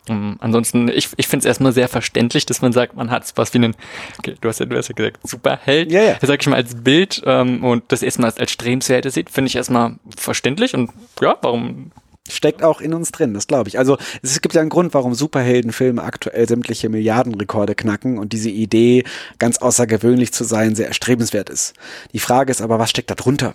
Um, 0.09 0.15
ähm, 0.15 0.37
ansonsten, 0.39 0.87
ich, 0.87 1.09
ich 1.17 1.27
finde 1.27 1.43
es 1.43 1.45
erstmal 1.45 1.73
sehr 1.73 1.87
verständlich, 1.87 2.47
dass 2.47 2.61
man 2.61 2.73
sagt, 2.73 2.95
man 2.95 3.11
hat 3.11 3.31
was 3.35 3.53
wie 3.53 3.59
einen, 3.59 3.75
okay, 4.17 4.35
du 4.39 4.49
hast 4.49 4.59
ja, 4.59 4.65
du 4.65 4.75
hast 4.75 4.87
ja 4.87 4.95
gesagt, 4.95 5.19
Superheld, 5.23 5.91
ja, 5.91 6.01
ja. 6.01 6.17
sag 6.21 6.41
ich 6.41 6.47
mal 6.47 6.55
als 6.55 6.73
Bild 6.75 7.21
ähm, 7.25 7.63
und 7.63 7.83
das 7.89 8.01
erstmal 8.01 8.31
als, 8.31 8.39
als 8.39 8.51
Strebenswerte 8.51 9.11
sieht, 9.11 9.29
finde 9.29 9.49
ich 9.49 9.55
erstmal 9.55 9.97
verständlich 10.17 10.73
und 10.73 10.89
ja, 11.21 11.37
warum 11.43 11.91
steckt 12.27 12.63
auch 12.63 12.81
in 12.81 12.93
uns 12.93 13.11
drin, 13.11 13.33
das 13.33 13.45
glaube 13.45 13.69
ich. 13.69 13.77
Also 13.77 13.97
es 14.23 14.41
gibt 14.41 14.55
ja 14.55 14.61
einen 14.61 14.69
Grund, 14.69 14.93
warum 14.93 15.13
Superheldenfilme 15.13 16.01
aktuell 16.01 16.47
sämtliche 16.47 16.89
Milliardenrekorde 16.89 17.75
knacken 17.75 18.17
und 18.17 18.33
diese 18.33 18.49
Idee, 18.49 19.03
ganz 19.37 19.59
außergewöhnlich 19.59 20.31
zu 20.33 20.43
sein, 20.43 20.73
sehr 20.73 20.87
erstrebenswert 20.87 21.49
ist. 21.49 21.73
Die 22.13 22.19
Frage 22.19 22.51
ist 22.51 22.61
aber, 22.61 22.79
was 22.79 22.89
steckt 22.89 23.11
da 23.11 23.15
drunter? 23.15 23.53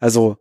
Also 0.00 0.38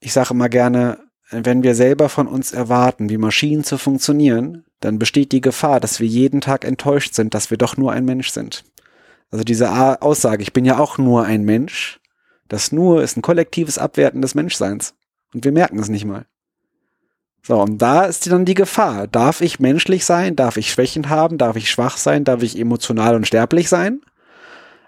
ich 0.00 0.12
sage 0.12 0.34
immer 0.34 0.48
gerne, 0.48 0.98
wenn 1.30 1.62
wir 1.62 1.74
selber 1.74 2.08
von 2.08 2.26
uns 2.26 2.52
erwarten, 2.52 3.08
wie 3.08 3.18
Maschinen 3.18 3.62
zu 3.62 3.78
funktionieren, 3.78 4.64
dann 4.80 4.98
besteht 4.98 5.32
die 5.32 5.40
Gefahr, 5.40 5.78
dass 5.78 6.00
wir 6.00 6.06
jeden 6.06 6.40
Tag 6.40 6.64
enttäuscht 6.64 7.14
sind, 7.14 7.34
dass 7.34 7.50
wir 7.50 7.58
doch 7.58 7.76
nur 7.76 7.92
ein 7.92 8.04
Mensch 8.04 8.30
sind. 8.30 8.64
Also 9.30 9.44
diese 9.44 10.02
Aussage, 10.02 10.42
ich 10.42 10.52
bin 10.52 10.64
ja 10.64 10.78
auch 10.78 10.98
nur 10.98 11.24
ein 11.24 11.44
Mensch, 11.44 12.00
das 12.48 12.72
nur 12.72 13.02
ist 13.02 13.16
ein 13.16 13.22
kollektives 13.22 13.78
Abwerten 13.78 14.22
des 14.22 14.34
Menschseins. 14.34 14.94
Und 15.32 15.44
wir 15.44 15.52
merken 15.52 15.78
es 15.78 15.88
nicht 15.88 16.04
mal. 16.04 16.26
So, 17.42 17.60
und 17.62 17.78
da 17.80 18.04
ist 18.04 18.30
dann 18.30 18.44
die 18.44 18.54
Gefahr. 18.54 19.06
Darf 19.06 19.40
ich 19.40 19.60
menschlich 19.60 20.04
sein? 20.04 20.34
Darf 20.34 20.56
ich 20.56 20.70
Schwächen 20.70 21.08
haben? 21.08 21.38
Darf 21.38 21.56
ich 21.56 21.70
schwach 21.70 21.96
sein? 21.96 22.24
Darf 22.24 22.42
ich 22.42 22.58
emotional 22.58 23.14
und 23.14 23.26
sterblich 23.26 23.68
sein? 23.68 24.00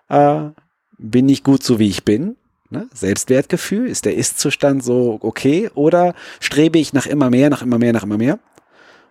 Äh, 0.09 0.51
bin 0.99 1.29
ich 1.29 1.45
gut 1.45 1.63
so, 1.63 1.79
wie 1.79 1.89
ich 1.89 2.05
bin? 2.05 2.37
Ne? 2.73 2.89
Selbstwertgefühl, 2.93 3.87
ist 3.87 4.05
der 4.07 4.17
Ist-Zustand 4.17 4.83
so 4.83 5.19
okay? 5.21 5.71
Oder 5.75 6.15
strebe 6.41 6.79
ich 6.79 6.93
nach 6.93 7.07
immer 7.07 7.31
mehr, 7.31 7.51
nach 7.51 7.63
immer 7.63 7.79
mehr, 7.79 7.93
nach 7.93 8.03
immer 8.03 8.19
mehr? 8.19 8.39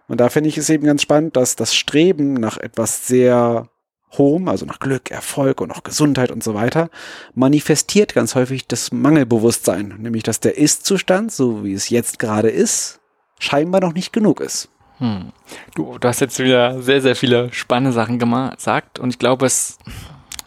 Und 0.07 0.19
da 0.19 0.29
finde 0.29 0.49
ich 0.49 0.57
es 0.57 0.69
eben 0.69 0.85
ganz 0.85 1.03
spannend, 1.03 1.37
dass 1.37 1.55
das 1.55 1.73
Streben 1.73 2.33
nach 2.33 2.57
etwas 2.57 3.07
sehr 3.07 3.69
Hohem, 4.17 4.49
also 4.49 4.65
nach 4.65 4.79
Glück, 4.79 5.09
Erfolg 5.09 5.61
und 5.61 5.71
auch 5.71 5.83
Gesundheit 5.83 6.31
und 6.31 6.43
so 6.43 6.53
weiter, 6.53 6.89
manifestiert 7.33 8.13
ganz 8.13 8.35
häufig 8.35 8.67
das 8.67 8.91
Mangelbewusstsein, 8.91 9.95
nämlich 9.99 10.23
dass 10.23 10.39
der 10.39 10.57
Ist-Zustand, 10.57 11.31
so 11.31 11.63
wie 11.63 11.73
es 11.73 11.89
jetzt 11.89 12.19
gerade 12.19 12.49
ist, 12.49 12.99
scheinbar 13.39 13.79
noch 13.79 13.93
nicht 13.93 14.11
genug 14.11 14.41
ist. 14.41 14.69
Hm. 14.97 15.31
Du, 15.75 15.97
du 15.97 16.07
hast 16.07 16.19
jetzt 16.19 16.39
wieder 16.39 16.81
sehr, 16.81 17.01
sehr 17.01 17.15
viele 17.15 17.51
spannende 17.53 17.93
Sachen 17.93 18.19
gesagt 18.19 18.99
und 18.99 19.11
ich 19.11 19.19
glaube, 19.19 19.45
es 19.45 19.77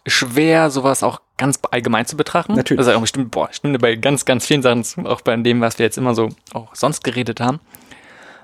schwer, 0.06 0.70
sowas 0.70 1.02
auch 1.02 1.20
ganz 1.36 1.58
allgemein 1.70 2.06
zu 2.06 2.16
betrachten. 2.16 2.54
Natürlich. 2.54 2.86
Also 2.86 3.06
stimmt, 3.06 3.30
boah, 3.30 3.48
stimmt 3.52 3.80
bei 3.80 3.96
ganz, 3.96 4.24
ganz 4.24 4.46
vielen 4.46 4.62
Sachen, 4.62 5.06
auch 5.06 5.20
bei 5.20 5.36
dem, 5.36 5.60
was 5.60 5.78
wir 5.78 5.86
jetzt 5.86 5.98
immer 5.98 6.14
so 6.14 6.28
auch 6.52 6.74
sonst 6.74 7.02
geredet 7.04 7.40
haben. 7.40 7.60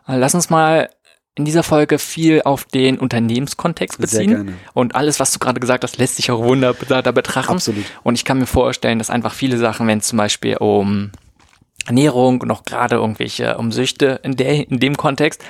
Lass 0.07 0.35
uns 0.35 0.51
mal 0.51 0.91
in 1.37 1.45
dieser 1.45 1.63
Folge 1.63 1.99
viel 1.99 2.43
auf 2.43 2.65
den 2.65 2.99
Unternehmenskontext 2.99 4.01
beziehen. 4.01 4.57
Und 4.75 4.95
alles, 4.95 5.21
was 5.21 5.33
du 5.33 5.39
gerade 5.39 5.61
gesagt 5.61 5.85
hast, 5.85 5.97
lässt 5.99 6.17
sich 6.17 6.31
auch 6.31 6.43
wunderbar 6.43 7.03
da 7.03 7.13
betrachten. 7.13 7.53
Absolut. 7.53 7.85
Und 8.03 8.15
ich 8.15 8.25
kann 8.25 8.39
mir 8.39 8.47
vorstellen, 8.47 8.99
dass 8.99 9.11
einfach 9.11 9.33
viele 9.33 9.57
Sachen, 9.57 9.87
wenn 9.87 9.99
es 9.99 10.09
zum 10.09 10.17
Beispiel 10.17 10.57
um 10.57 11.13
Ernährung 11.87 12.41
und 12.41 12.51
auch 12.51 12.65
gerade 12.65 12.97
irgendwelche 12.97 13.57
um 13.57 13.73
Süchte 13.73 14.21
in, 14.23 14.37
der, 14.37 14.69
in 14.69 14.81
dem 14.81 14.97
Kontext, 14.97 15.43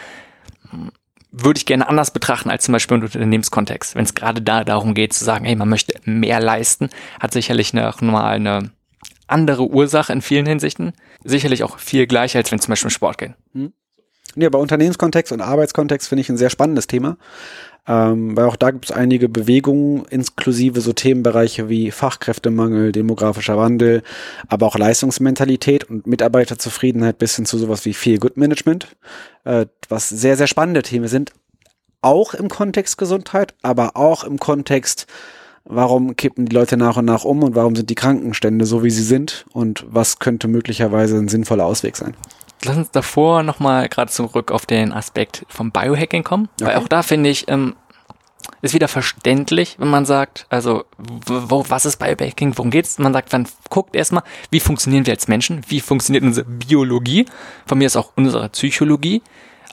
würde 1.32 1.58
ich 1.58 1.66
gerne 1.66 1.88
anders 1.88 2.10
betrachten 2.10 2.50
als 2.50 2.64
zum 2.64 2.72
Beispiel 2.72 2.96
im 2.98 3.04
Unternehmenskontext. 3.04 3.94
Wenn 3.94 4.04
es 4.04 4.14
gerade 4.14 4.42
da 4.42 4.64
darum 4.64 4.94
geht 4.94 5.12
zu 5.12 5.24
sagen, 5.24 5.44
hey, 5.44 5.56
man 5.56 5.68
möchte 5.68 5.94
mehr 6.04 6.40
leisten, 6.40 6.90
hat 7.20 7.32
sicherlich 7.32 7.72
noch 7.72 8.00
mal 8.00 8.30
eine 8.30 8.70
andere 9.26 9.68
Ursache 9.68 10.12
in 10.12 10.22
vielen 10.22 10.46
Hinsichten. 10.46 10.92
Sicherlich 11.22 11.62
auch 11.62 11.78
viel 11.78 12.06
gleicher, 12.06 12.38
als 12.38 12.50
wenn 12.50 12.58
zum 12.58 12.72
Beispiel 12.72 12.88
um 12.88 12.90
Sport 12.90 13.18
geht. 13.18 13.34
Hm. 13.52 13.72
Ja, 14.36 14.48
bei 14.48 14.58
Unternehmenskontext 14.58 15.32
und 15.32 15.40
Arbeitskontext 15.40 16.08
finde 16.08 16.20
ich 16.20 16.28
ein 16.28 16.36
sehr 16.36 16.50
spannendes 16.50 16.86
Thema. 16.86 17.16
Ähm, 17.90 18.36
weil 18.36 18.44
auch 18.44 18.54
da 18.54 18.70
gibt 18.70 18.84
es 18.84 18.92
einige 18.92 19.28
Bewegungen, 19.28 20.04
inklusive 20.10 20.80
so 20.80 20.92
Themenbereiche 20.92 21.68
wie 21.68 21.90
Fachkräftemangel, 21.90 22.92
demografischer 22.92 23.58
Wandel, 23.58 24.04
aber 24.46 24.66
auch 24.66 24.78
Leistungsmentalität 24.78 25.90
und 25.90 26.06
Mitarbeiterzufriedenheit 26.06 27.18
bis 27.18 27.34
hin 27.34 27.46
zu 27.46 27.58
sowas 27.58 27.84
wie 27.84 27.92
Feel 27.92 28.20
Good 28.20 28.36
Management, 28.36 28.86
äh, 29.42 29.66
was 29.88 30.08
sehr, 30.08 30.36
sehr 30.36 30.46
spannende 30.46 30.84
Themen 30.84 31.08
sind. 31.08 31.32
Auch 32.00 32.32
im 32.32 32.48
Kontext 32.48 32.96
Gesundheit, 32.96 33.54
aber 33.62 33.96
auch 33.96 34.22
im 34.22 34.38
Kontext, 34.38 35.08
warum 35.64 36.14
kippen 36.14 36.46
die 36.46 36.54
Leute 36.54 36.76
nach 36.76 36.96
und 36.96 37.06
nach 37.06 37.24
um 37.24 37.42
und 37.42 37.56
warum 37.56 37.74
sind 37.74 37.90
die 37.90 37.96
Krankenstände 37.96 38.66
so, 38.66 38.84
wie 38.84 38.90
sie 38.90 39.02
sind 39.02 39.46
und 39.52 39.84
was 39.88 40.20
könnte 40.20 40.46
möglicherweise 40.46 41.16
ein 41.16 41.26
sinnvoller 41.26 41.64
Ausweg 41.64 41.96
sein 41.96 42.14
lass 42.64 42.76
uns 42.76 42.90
davor 42.90 43.42
nochmal 43.42 43.88
gerade 43.88 44.10
zurück 44.10 44.50
auf 44.50 44.66
den 44.66 44.92
Aspekt 44.92 45.44
vom 45.48 45.70
Biohacking 45.70 46.24
kommen. 46.24 46.48
Okay. 46.60 46.70
Weil 46.70 46.76
auch 46.76 46.88
da 46.88 47.02
finde 47.02 47.30
ich, 47.30 47.48
ähm, 47.48 47.74
ist 48.62 48.74
wieder 48.74 48.88
verständlich, 48.88 49.76
wenn 49.78 49.88
man 49.88 50.04
sagt, 50.04 50.46
also 50.48 50.84
wo, 50.98 51.64
was 51.68 51.86
ist 51.86 51.98
Biohacking, 51.98 52.56
worum 52.56 52.70
geht's? 52.70 52.98
Man 52.98 53.12
sagt, 53.12 53.32
man 53.32 53.48
guckt 53.68 53.96
erstmal, 53.96 54.22
wie 54.50 54.60
funktionieren 54.60 55.06
wir 55.06 55.14
als 55.14 55.28
Menschen, 55.28 55.62
wie 55.68 55.80
funktioniert 55.80 56.24
unsere 56.24 56.46
Biologie, 56.46 57.26
von 57.66 57.78
mir 57.78 57.86
ist 57.86 57.96
auch 57.96 58.12
unsere 58.16 58.48
Psychologie 58.50 59.22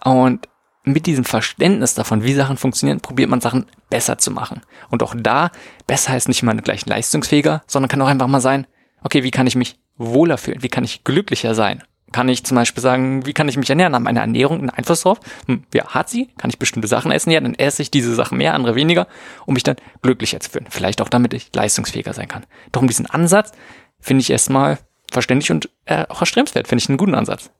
und 0.04 0.48
mit 0.84 1.06
diesem 1.06 1.26
Verständnis 1.26 1.96
davon, 1.96 2.24
wie 2.24 2.34
Sachen 2.34 2.56
funktionieren, 2.58 3.02
probiert 3.02 3.30
man 3.30 3.42
Sachen 3.42 3.66
besser 3.90 4.18
zu 4.18 4.32
machen. 4.32 4.62
Und 4.90 5.04
auch 5.04 5.14
da, 5.18 5.52
besser 5.86 6.14
heißt 6.14 6.30
nicht 6.30 6.42
immer 6.42 6.56
gleich 6.56 6.86
leistungsfähiger, 6.86 7.62
sondern 7.68 7.90
kann 7.90 8.02
auch 8.02 8.08
einfach 8.08 8.28
mal 8.28 8.40
sein, 8.40 8.68
okay, 9.04 9.24
wie 9.24 9.32
kann 9.32 9.48
ich 9.48 9.56
mich 9.56 9.80
wohler 9.98 10.38
fühlen, 10.38 10.64
wie 10.64 10.70
kann 10.70 10.86
ich 10.86 11.04
glücklicher 11.04 11.56
sein? 11.56 11.84
Kann 12.12 12.30
ich 12.30 12.46
zum 12.46 12.56
Beispiel 12.56 12.82
sagen, 12.82 13.26
wie 13.26 13.34
kann 13.34 13.50
ich 13.50 13.58
mich 13.58 13.70
ernähren? 13.70 13.94
Haben 13.94 14.04
meine 14.04 14.22
Ernährung 14.22 14.60
einen 14.60 14.70
Einfluss 14.70 15.02
drauf? 15.02 15.20
Hm, 15.46 15.64
ja, 15.74 15.88
hat 15.88 16.10
sie? 16.10 16.30
Kann 16.38 16.50
ich 16.50 16.58
bestimmte 16.58 16.88
Sachen 16.88 17.12
essen? 17.12 17.32
Ja, 17.32 17.42
dann 17.42 17.54
esse 17.54 17.82
ich 17.82 17.92
diese 17.92 18.16
Sachen 18.16 18.38
mehr, 18.38 18.54
andere 18.54 18.76
weniger, 18.76 19.08
um 19.46 19.54
mich 19.54 19.64
dann 19.64 19.76
glücklicher 20.02 20.40
zu 20.40 20.50
fühlen. 20.50 20.68
Vielleicht 20.70 21.02
auch 21.02 21.10
damit 21.10 21.34
ich 21.34 21.54
leistungsfähiger 21.54 22.14
sein 22.14 22.28
kann. 22.28 22.46
Doch 22.72 22.82
um 22.82 22.88
diesen 22.88 23.08
Ansatz 23.08 23.52
finde 24.00 24.22
ich 24.22 24.30
erstmal 24.30 24.80
verständlich 25.12 25.52
und 25.52 25.70
äh, 25.86 26.06
auch 26.08 26.22
erstrebenswert. 26.22 26.68
Finde 26.68 26.82
ich 26.82 26.90
einen 26.90 26.98
guten 26.98 27.16
Ansatz. 27.16 27.52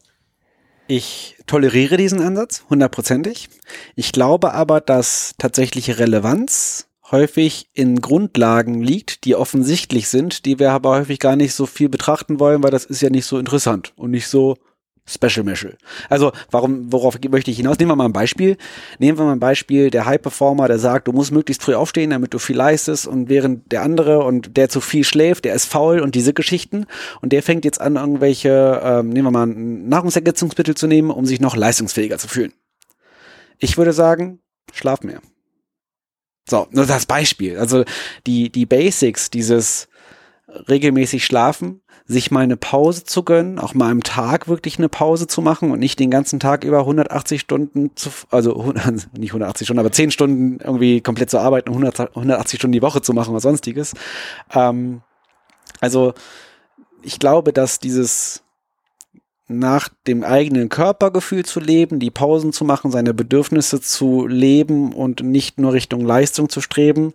Ich 0.88 1.36
toleriere 1.48 1.98
diesen 1.98 2.22
Ansatz, 2.22 2.64
hundertprozentig. 2.70 3.50
Ich 3.96 4.14
glaube 4.14 4.54
aber, 4.54 4.80
dass 4.80 5.34
tatsächliche 5.38 6.00
Relevanz 6.00 6.87
häufig 7.12 7.70
in 7.74 8.02
Grundlagen 8.02 8.82
liegt, 8.82 9.26
die 9.26 9.36
offensichtlich 9.36 10.08
sind, 10.10 10.46
die 10.46 10.60
wir 10.60 10.72
aber 10.72 10.92
häufig 10.92 11.20
gar 11.20 11.36
nicht 11.36 11.54
so 11.54 11.66
viel 11.66 11.90
betrachten 11.90 12.40
wollen, 12.40 12.64
weil 12.64 12.72
das 12.72 12.86
ist 12.86 13.02
ja 13.02 13.10
nicht 13.10 13.26
so 13.26 13.38
interessant 13.38 13.94
und 13.96 14.12
nicht 14.12 14.28
so 14.28 14.58
Special 15.10 15.46
Meshel. 15.46 15.78
Also, 16.10 16.34
warum, 16.52 16.92
worauf 16.92 17.18
möchte 17.30 17.50
ich 17.50 17.58
hinaus? 17.58 17.80
Nehmen 17.80 17.92
wir 17.92 17.96
mal 17.96 18.06
ein 18.06 18.14
Beispiel. 18.14 18.58
Nehmen 19.00 19.18
wir 19.18 19.24
mal 19.24 19.32
ein 19.32 19.40
Beispiel, 19.40 19.90
der 19.90 20.06
High 20.06 20.22
Performer, 20.22 20.68
der 20.68 20.80
sagt, 20.80 21.08
du 21.08 21.14
musst 21.14 21.32
möglichst 21.32 21.64
früh 21.64 21.76
aufstehen, 21.76 22.10
damit 22.10 22.34
du 22.34 22.40
viel 22.40 22.58
leistest 22.58 23.08
und 23.08 23.30
während 23.30 23.72
der 23.72 23.84
andere 23.84 24.26
und 24.26 24.58
der 24.58 24.68
zu 24.68 24.82
viel 24.82 25.06
schläft, 25.06 25.46
der 25.46 25.56
ist 25.56 25.66
faul 25.66 26.02
und 26.02 26.14
diese 26.14 26.34
Geschichten 26.34 26.88
und 27.22 27.32
der 27.32 27.42
fängt 27.42 27.64
jetzt 27.64 27.80
an, 27.80 27.96
irgendwelche, 27.96 28.82
ähm, 28.84 29.10
nehmen 29.10 29.28
wir 29.28 29.32
mal 29.32 29.48
ein 29.48 29.88
Nahrungsergänzungsmittel 29.88 30.76
zu 30.76 30.88
nehmen, 30.88 31.10
um 31.10 31.26
sich 31.26 31.40
noch 31.40 31.56
leistungsfähiger 31.56 32.18
zu 32.18 32.28
fühlen. 32.28 32.52
Ich 33.60 33.78
würde 33.78 33.94
sagen, 33.94 34.40
schlaf 34.74 35.04
mehr. 35.04 35.22
So, 36.48 36.68
nur 36.72 36.86
das 36.86 37.06
Beispiel. 37.06 37.58
Also 37.58 37.84
die, 38.26 38.50
die 38.50 38.66
Basics, 38.66 39.30
dieses 39.30 39.90
regelmäßig 40.70 41.26
schlafen, 41.26 41.82
sich 42.06 42.32
mal 42.32 42.40
eine 42.40 42.56
Pause 42.56 43.04
zu 43.04 43.24
gönnen, 43.24 43.60
auch 43.60 43.74
mal 43.74 43.92
am 43.92 44.02
Tag 44.02 44.48
wirklich 44.48 44.78
eine 44.78 44.88
Pause 44.88 45.28
zu 45.28 45.42
machen 45.42 45.72
und 45.72 45.80
nicht 45.80 46.00
den 46.00 46.10
ganzen 46.10 46.40
Tag 46.40 46.64
über 46.64 46.80
180 46.80 47.42
Stunden 47.42 47.92
zu, 47.96 48.10
also 48.32 48.74
nicht 49.18 49.32
180 49.32 49.68
Stunden, 49.68 49.80
aber 49.80 49.92
10 49.92 50.12
Stunden 50.12 50.60
irgendwie 50.64 51.02
komplett 51.02 51.30
zu 51.30 51.38
arbeiten, 51.38 51.70
100, 51.70 52.16
180 52.16 52.60
Stunden 52.60 52.72
die 52.72 52.82
Woche 52.82 53.02
zu 53.02 53.12
machen 53.12 53.32
oder 53.32 53.42
sonstiges. 53.42 53.94
Ähm, 54.54 55.02
also 55.82 56.14
ich 57.04 57.20
glaube, 57.20 57.52
dass 57.52 57.80
dieses 57.80 58.42
nach 59.48 59.90
dem 60.08 60.24
eigenen 60.24 60.70
Körpergefühl 60.70 61.46
zu 61.46 61.60
leben, 61.60 62.00
die 62.00 62.12
Pausen 62.12 62.52
zu 62.52 62.66
machen, 62.66 62.92
seine 62.92 63.14
Bedürfnisse 63.14 63.80
zu 63.80 64.28
leben 64.28 64.94
und 64.94 65.22
nicht 65.22 65.60
nur 65.60 65.74
Richtung 65.74 66.06
Leistung 66.06 66.50
zu 66.50 66.60
streben, 66.60 67.14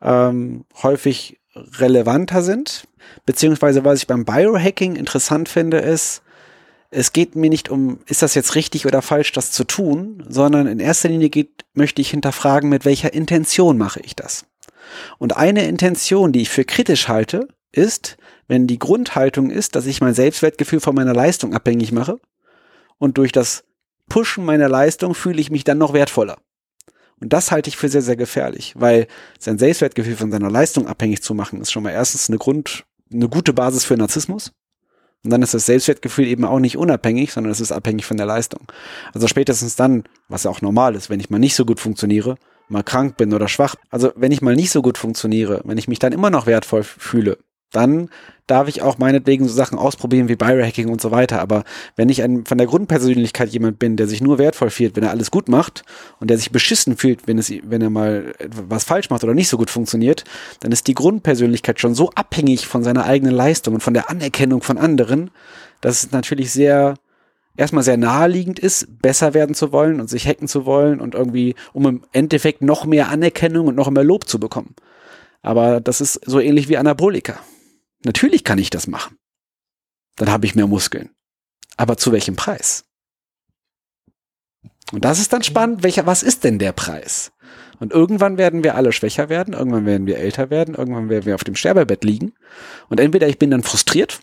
ähm, 0.00 0.64
häufig 0.82 1.38
relevanter 1.54 2.42
sind. 2.42 2.86
Beziehungsweise 3.26 3.84
was 3.84 3.98
ich 3.98 4.06
beim 4.06 4.24
Biohacking 4.24 4.96
interessant 4.96 5.48
finde, 5.48 5.78
ist, 5.78 6.22
es 6.90 7.12
geht 7.12 7.36
mir 7.36 7.50
nicht 7.50 7.68
um, 7.68 8.00
ist 8.06 8.22
das 8.22 8.34
jetzt 8.34 8.54
richtig 8.54 8.86
oder 8.86 9.02
falsch, 9.02 9.32
das 9.32 9.52
zu 9.52 9.64
tun, 9.64 10.24
sondern 10.28 10.66
in 10.66 10.80
erster 10.80 11.08
Linie 11.08 11.28
geht, 11.28 11.64
möchte 11.74 12.00
ich 12.00 12.10
hinterfragen, 12.10 12.68
mit 12.68 12.84
welcher 12.84 13.12
Intention 13.12 13.78
mache 13.78 14.00
ich 14.00 14.16
das. 14.16 14.46
Und 15.18 15.36
eine 15.36 15.66
Intention, 15.66 16.32
die 16.32 16.42
ich 16.42 16.50
für 16.50 16.64
kritisch 16.64 17.06
halte, 17.06 17.48
ist, 17.70 18.16
wenn 18.50 18.66
die 18.66 18.80
Grundhaltung 18.80 19.48
ist, 19.48 19.76
dass 19.76 19.86
ich 19.86 20.00
mein 20.00 20.12
Selbstwertgefühl 20.12 20.80
von 20.80 20.96
meiner 20.96 21.14
Leistung 21.14 21.54
abhängig 21.54 21.92
mache 21.92 22.18
und 22.98 23.16
durch 23.16 23.30
das 23.30 23.62
Pushen 24.08 24.44
meiner 24.44 24.68
Leistung 24.68 25.14
fühle 25.14 25.40
ich 25.40 25.52
mich 25.52 25.62
dann 25.62 25.78
noch 25.78 25.92
wertvoller. 25.92 26.36
Und 27.20 27.32
das 27.32 27.52
halte 27.52 27.68
ich 27.68 27.76
für 27.76 27.88
sehr, 27.88 28.02
sehr 28.02 28.16
gefährlich, 28.16 28.74
weil 28.76 29.06
sein 29.38 29.56
Selbstwertgefühl 29.56 30.16
von 30.16 30.32
seiner 30.32 30.50
Leistung 30.50 30.88
abhängig 30.88 31.22
zu 31.22 31.32
machen, 31.32 31.60
ist 31.60 31.70
schon 31.70 31.84
mal 31.84 31.92
erstens 31.92 32.28
eine 32.28 32.38
Grund, 32.38 32.86
eine 33.12 33.28
gute 33.28 33.52
Basis 33.52 33.84
für 33.84 33.96
Narzissmus. 33.96 34.50
Und 35.22 35.30
dann 35.30 35.42
ist 35.42 35.54
das 35.54 35.66
Selbstwertgefühl 35.66 36.26
eben 36.26 36.44
auch 36.44 36.58
nicht 36.58 36.76
unabhängig, 36.76 37.32
sondern 37.32 37.52
es 37.52 37.60
ist 37.60 37.70
abhängig 37.70 38.04
von 38.04 38.16
der 38.16 38.26
Leistung. 38.26 38.66
Also 39.14 39.28
spätestens 39.28 39.76
dann, 39.76 40.02
was 40.28 40.42
ja 40.42 40.50
auch 40.50 40.60
normal 40.60 40.96
ist, 40.96 41.08
wenn 41.08 41.20
ich 41.20 41.30
mal 41.30 41.38
nicht 41.38 41.54
so 41.54 41.64
gut 41.64 41.78
funktioniere, 41.78 42.34
mal 42.66 42.82
krank 42.82 43.16
bin 43.16 43.32
oder 43.32 43.46
schwach. 43.46 43.76
Also 43.90 44.12
wenn 44.16 44.32
ich 44.32 44.42
mal 44.42 44.56
nicht 44.56 44.72
so 44.72 44.82
gut 44.82 44.98
funktioniere, 44.98 45.60
wenn 45.64 45.78
ich 45.78 45.86
mich 45.86 46.00
dann 46.00 46.12
immer 46.12 46.30
noch 46.30 46.46
wertvoll 46.46 46.82
fühle, 46.82 47.38
dann 47.72 48.08
darf 48.46 48.66
ich 48.66 48.82
auch 48.82 48.98
meinetwegen 48.98 49.46
so 49.46 49.54
Sachen 49.54 49.78
ausprobieren 49.78 50.28
wie 50.28 50.34
Biohacking 50.34 50.88
und 50.88 51.00
so 51.00 51.10
weiter. 51.12 51.40
Aber 51.40 51.64
wenn 51.94 52.08
ich 52.08 52.22
ein, 52.22 52.44
von 52.44 52.58
der 52.58 52.66
Grundpersönlichkeit 52.66 53.50
jemand 53.50 53.78
bin, 53.78 53.96
der 53.96 54.08
sich 54.08 54.20
nur 54.20 54.38
wertvoll 54.38 54.70
fühlt, 54.70 54.96
wenn 54.96 55.04
er 55.04 55.10
alles 55.10 55.30
gut 55.30 55.48
macht 55.48 55.84
und 56.18 56.30
der 56.30 56.36
sich 56.36 56.50
beschissen 56.50 56.96
fühlt, 56.96 57.28
wenn, 57.28 57.38
es, 57.38 57.52
wenn 57.62 57.80
er 57.80 57.90
mal 57.90 58.32
was 58.48 58.84
falsch 58.84 59.08
macht 59.10 59.22
oder 59.22 59.34
nicht 59.34 59.48
so 59.48 59.56
gut 59.56 59.70
funktioniert, 59.70 60.24
dann 60.60 60.72
ist 60.72 60.88
die 60.88 60.94
Grundpersönlichkeit 60.94 61.80
schon 61.80 61.94
so 61.94 62.10
abhängig 62.10 62.66
von 62.66 62.82
seiner 62.82 63.04
eigenen 63.04 63.34
Leistung 63.34 63.74
und 63.74 63.82
von 63.82 63.94
der 63.94 64.10
Anerkennung 64.10 64.62
von 64.62 64.78
anderen, 64.78 65.30
dass 65.80 66.02
es 66.02 66.10
natürlich 66.10 66.50
sehr 66.50 66.94
erstmal 67.56 67.84
sehr 67.84 67.96
naheliegend 67.96 68.58
ist, 68.58 69.00
besser 69.02 69.34
werden 69.34 69.54
zu 69.54 69.70
wollen 69.70 70.00
und 70.00 70.08
sich 70.08 70.26
hacken 70.26 70.48
zu 70.48 70.66
wollen 70.66 71.00
und 71.00 71.14
irgendwie, 71.14 71.54
um 71.72 71.86
im 71.86 72.02
Endeffekt 72.12 72.62
noch 72.62 72.84
mehr 72.84 73.10
Anerkennung 73.10 73.68
und 73.68 73.76
noch 73.76 73.90
mehr 73.90 74.04
Lob 74.04 74.26
zu 74.28 74.40
bekommen. 74.40 74.74
Aber 75.42 75.80
das 75.80 76.00
ist 76.00 76.20
so 76.26 76.40
ähnlich 76.40 76.68
wie 76.68 76.76
Anabolika. 76.76 77.38
Natürlich 78.04 78.44
kann 78.44 78.58
ich 78.58 78.70
das 78.70 78.86
machen. 78.86 79.16
Dann 80.16 80.30
habe 80.30 80.46
ich 80.46 80.54
mehr 80.54 80.66
Muskeln. 80.66 81.10
Aber 81.76 81.96
zu 81.96 82.12
welchem 82.12 82.36
Preis? 82.36 82.84
Und 84.92 85.04
das 85.04 85.18
ist 85.18 85.32
dann 85.32 85.42
spannend, 85.42 85.82
welcher, 85.82 86.06
was 86.06 86.22
ist 86.22 86.44
denn 86.44 86.58
der 86.58 86.72
Preis? 86.72 87.32
Und 87.78 87.92
irgendwann 87.92 88.36
werden 88.36 88.62
wir 88.62 88.74
alle 88.74 88.92
schwächer 88.92 89.28
werden, 89.28 89.54
irgendwann 89.54 89.86
werden 89.86 90.06
wir 90.06 90.18
älter 90.18 90.50
werden, 90.50 90.74
irgendwann 90.74 91.08
werden 91.08 91.24
wir 91.24 91.34
auf 91.34 91.44
dem 91.44 91.54
Sterbebett 91.56 92.04
liegen. 92.04 92.34
Und 92.88 93.00
entweder 93.00 93.28
ich 93.28 93.38
bin 93.38 93.50
dann 93.50 93.62
frustriert, 93.62 94.20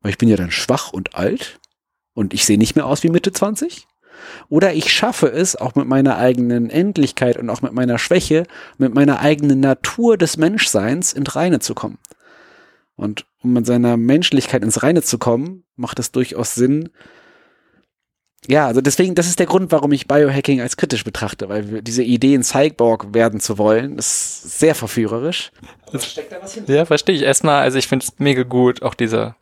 weil 0.00 0.10
ich 0.10 0.18
bin 0.18 0.28
ja 0.28 0.36
dann 0.36 0.50
schwach 0.50 0.92
und 0.92 1.14
alt 1.14 1.60
und 2.14 2.34
ich 2.34 2.44
sehe 2.44 2.58
nicht 2.58 2.74
mehr 2.74 2.86
aus 2.86 3.02
wie 3.02 3.10
Mitte 3.10 3.32
20. 3.32 3.86
Oder 4.48 4.74
ich 4.74 4.92
schaffe 4.92 5.28
es, 5.28 5.56
auch 5.56 5.74
mit 5.74 5.86
meiner 5.86 6.16
eigenen 6.16 6.68
Endlichkeit 6.68 7.36
und 7.36 7.48
auch 7.48 7.62
mit 7.62 7.72
meiner 7.72 7.98
Schwäche, 7.98 8.44
mit 8.76 8.94
meiner 8.94 9.20
eigenen 9.20 9.60
Natur 9.60 10.18
des 10.18 10.36
Menschseins 10.36 11.12
ins 11.12 11.36
Reine 11.36 11.60
zu 11.60 11.74
kommen. 11.74 11.98
Und 13.00 13.24
um 13.42 13.54
mit 13.54 13.66
seiner 13.66 13.96
Menschlichkeit 13.96 14.62
ins 14.62 14.82
Reine 14.82 15.02
zu 15.02 15.16
kommen, 15.18 15.64
macht 15.74 15.98
es 15.98 16.12
durchaus 16.12 16.54
Sinn, 16.54 16.90
ja, 18.48 18.66
also 18.66 18.80
deswegen, 18.80 19.14
das 19.14 19.26
ist 19.26 19.38
der 19.38 19.46
Grund, 19.46 19.70
warum 19.70 19.92
ich 19.92 20.08
Biohacking 20.08 20.60
als 20.60 20.76
kritisch 20.76 21.04
betrachte, 21.04 21.48
weil 21.48 21.82
diese 21.82 22.02
Idee, 22.02 22.34
ein 22.34 22.42
Cyborg 22.42 23.12
werden 23.12 23.38
zu 23.38 23.58
wollen, 23.58 23.98
ist 23.98 24.58
sehr 24.58 24.74
verführerisch. 24.74 25.52
steckt 25.98 26.32
da 26.32 26.38
was 26.40 26.54
hinter? 26.54 26.74
Ja, 26.74 26.84
verstehe 26.86 27.14
ich. 27.14 27.22
Erstmal, 27.22 27.62
also 27.62 27.78
ich 27.78 27.86
finde 27.86 28.06
es 28.06 28.18
mega 28.18 28.42
gut, 28.42 28.82
auch 28.82 28.94
dieser, 28.94 29.36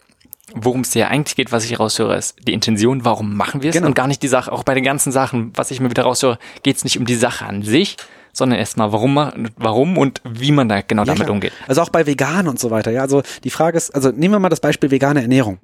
worum 0.53 0.81
es 0.81 0.95
ja 0.95 1.09
eigentlich 1.09 1.37
geht, 1.37 1.53
was 1.53 1.65
ich 1.65 1.79
raushöre, 1.79 2.17
ist 2.17 2.37
die 2.47 2.53
Intention, 2.53 3.05
warum 3.05 3.37
machen 3.37 3.63
wir 3.63 3.71
es 3.71 3.77
genau. 3.77 3.87
und 3.87 3.95
gar 3.95 4.09
nicht 4.09 4.23
die 4.23 4.29
Sache, 4.29 4.51
auch 4.51 4.65
bei 4.65 4.75
den 4.75 4.85
ganzen 4.85 5.13
Sachen, 5.13 5.53
was 5.55 5.71
ich 5.71 5.79
mir 5.79 5.91
wieder 5.91 6.03
raushöre, 6.03 6.39
geht 6.65 6.77
es 6.77 6.85
nicht 6.85 6.99
um 6.99 7.07
die 7.07 7.15
Sache 7.15 7.47
an 7.47 7.63
sich, 7.63 7.97
sondern 8.33 8.59
erstmal 8.59 8.93
warum, 8.93 9.17
warum 9.57 9.99
und 9.99 10.21
wie 10.25 10.53
man 10.53 10.69
da 10.69 10.81
genau 10.81 11.03
ja, 11.03 11.07
damit 11.07 11.25
klar. 11.25 11.31
umgeht. 11.31 11.53
Also 11.67 11.83
auch 11.83 11.91
bei 11.91 12.07
Vegan 12.07 12.49
und 12.49 12.59
so 12.59 12.71
weiter, 12.71 12.91
ja. 12.91 13.03
Also 13.03 13.23
die 13.45 13.51
Frage 13.51 13.77
ist, 13.77 13.95
also 13.95 14.11
nehmen 14.11 14.35
wir 14.35 14.39
mal 14.39 14.49
das 14.49 14.61
Beispiel 14.61 14.91
vegane 14.91 15.23
Ernährung. 15.23 15.59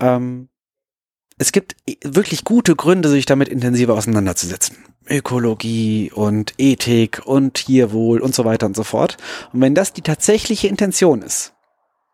Ähm, 0.00 0.48
es 1.36 1.50
gibt 1.50 1.76
wirklich 2.04 2.44
gute 2.44 2.76
Gründe, 2.76 3.08
sich 3.08 3.26
damit 3.26 3.48
intensiver 3.48 3.94
auseinanderzusetzen. 3.94 4.76
Ökologie 5.08 6.10
und 6.12 6.54
Ethik 6.58 7.22
und 7.24 7.54
Tierwohl 7.54 8.20
und 8.20 8.34
so 8.34 8.44
weiter 8.44 8.66
und 8.66 8.76
so 8.76 8.84
fort. 8.84 9.16
Und 9.52 9.60
wenn 9.60 9.74
das 9.74 9.92
die 9.92 10.02
tatsächliche 10.02 10.68
Intention 10.68 11.22
ist, 11.22 11.54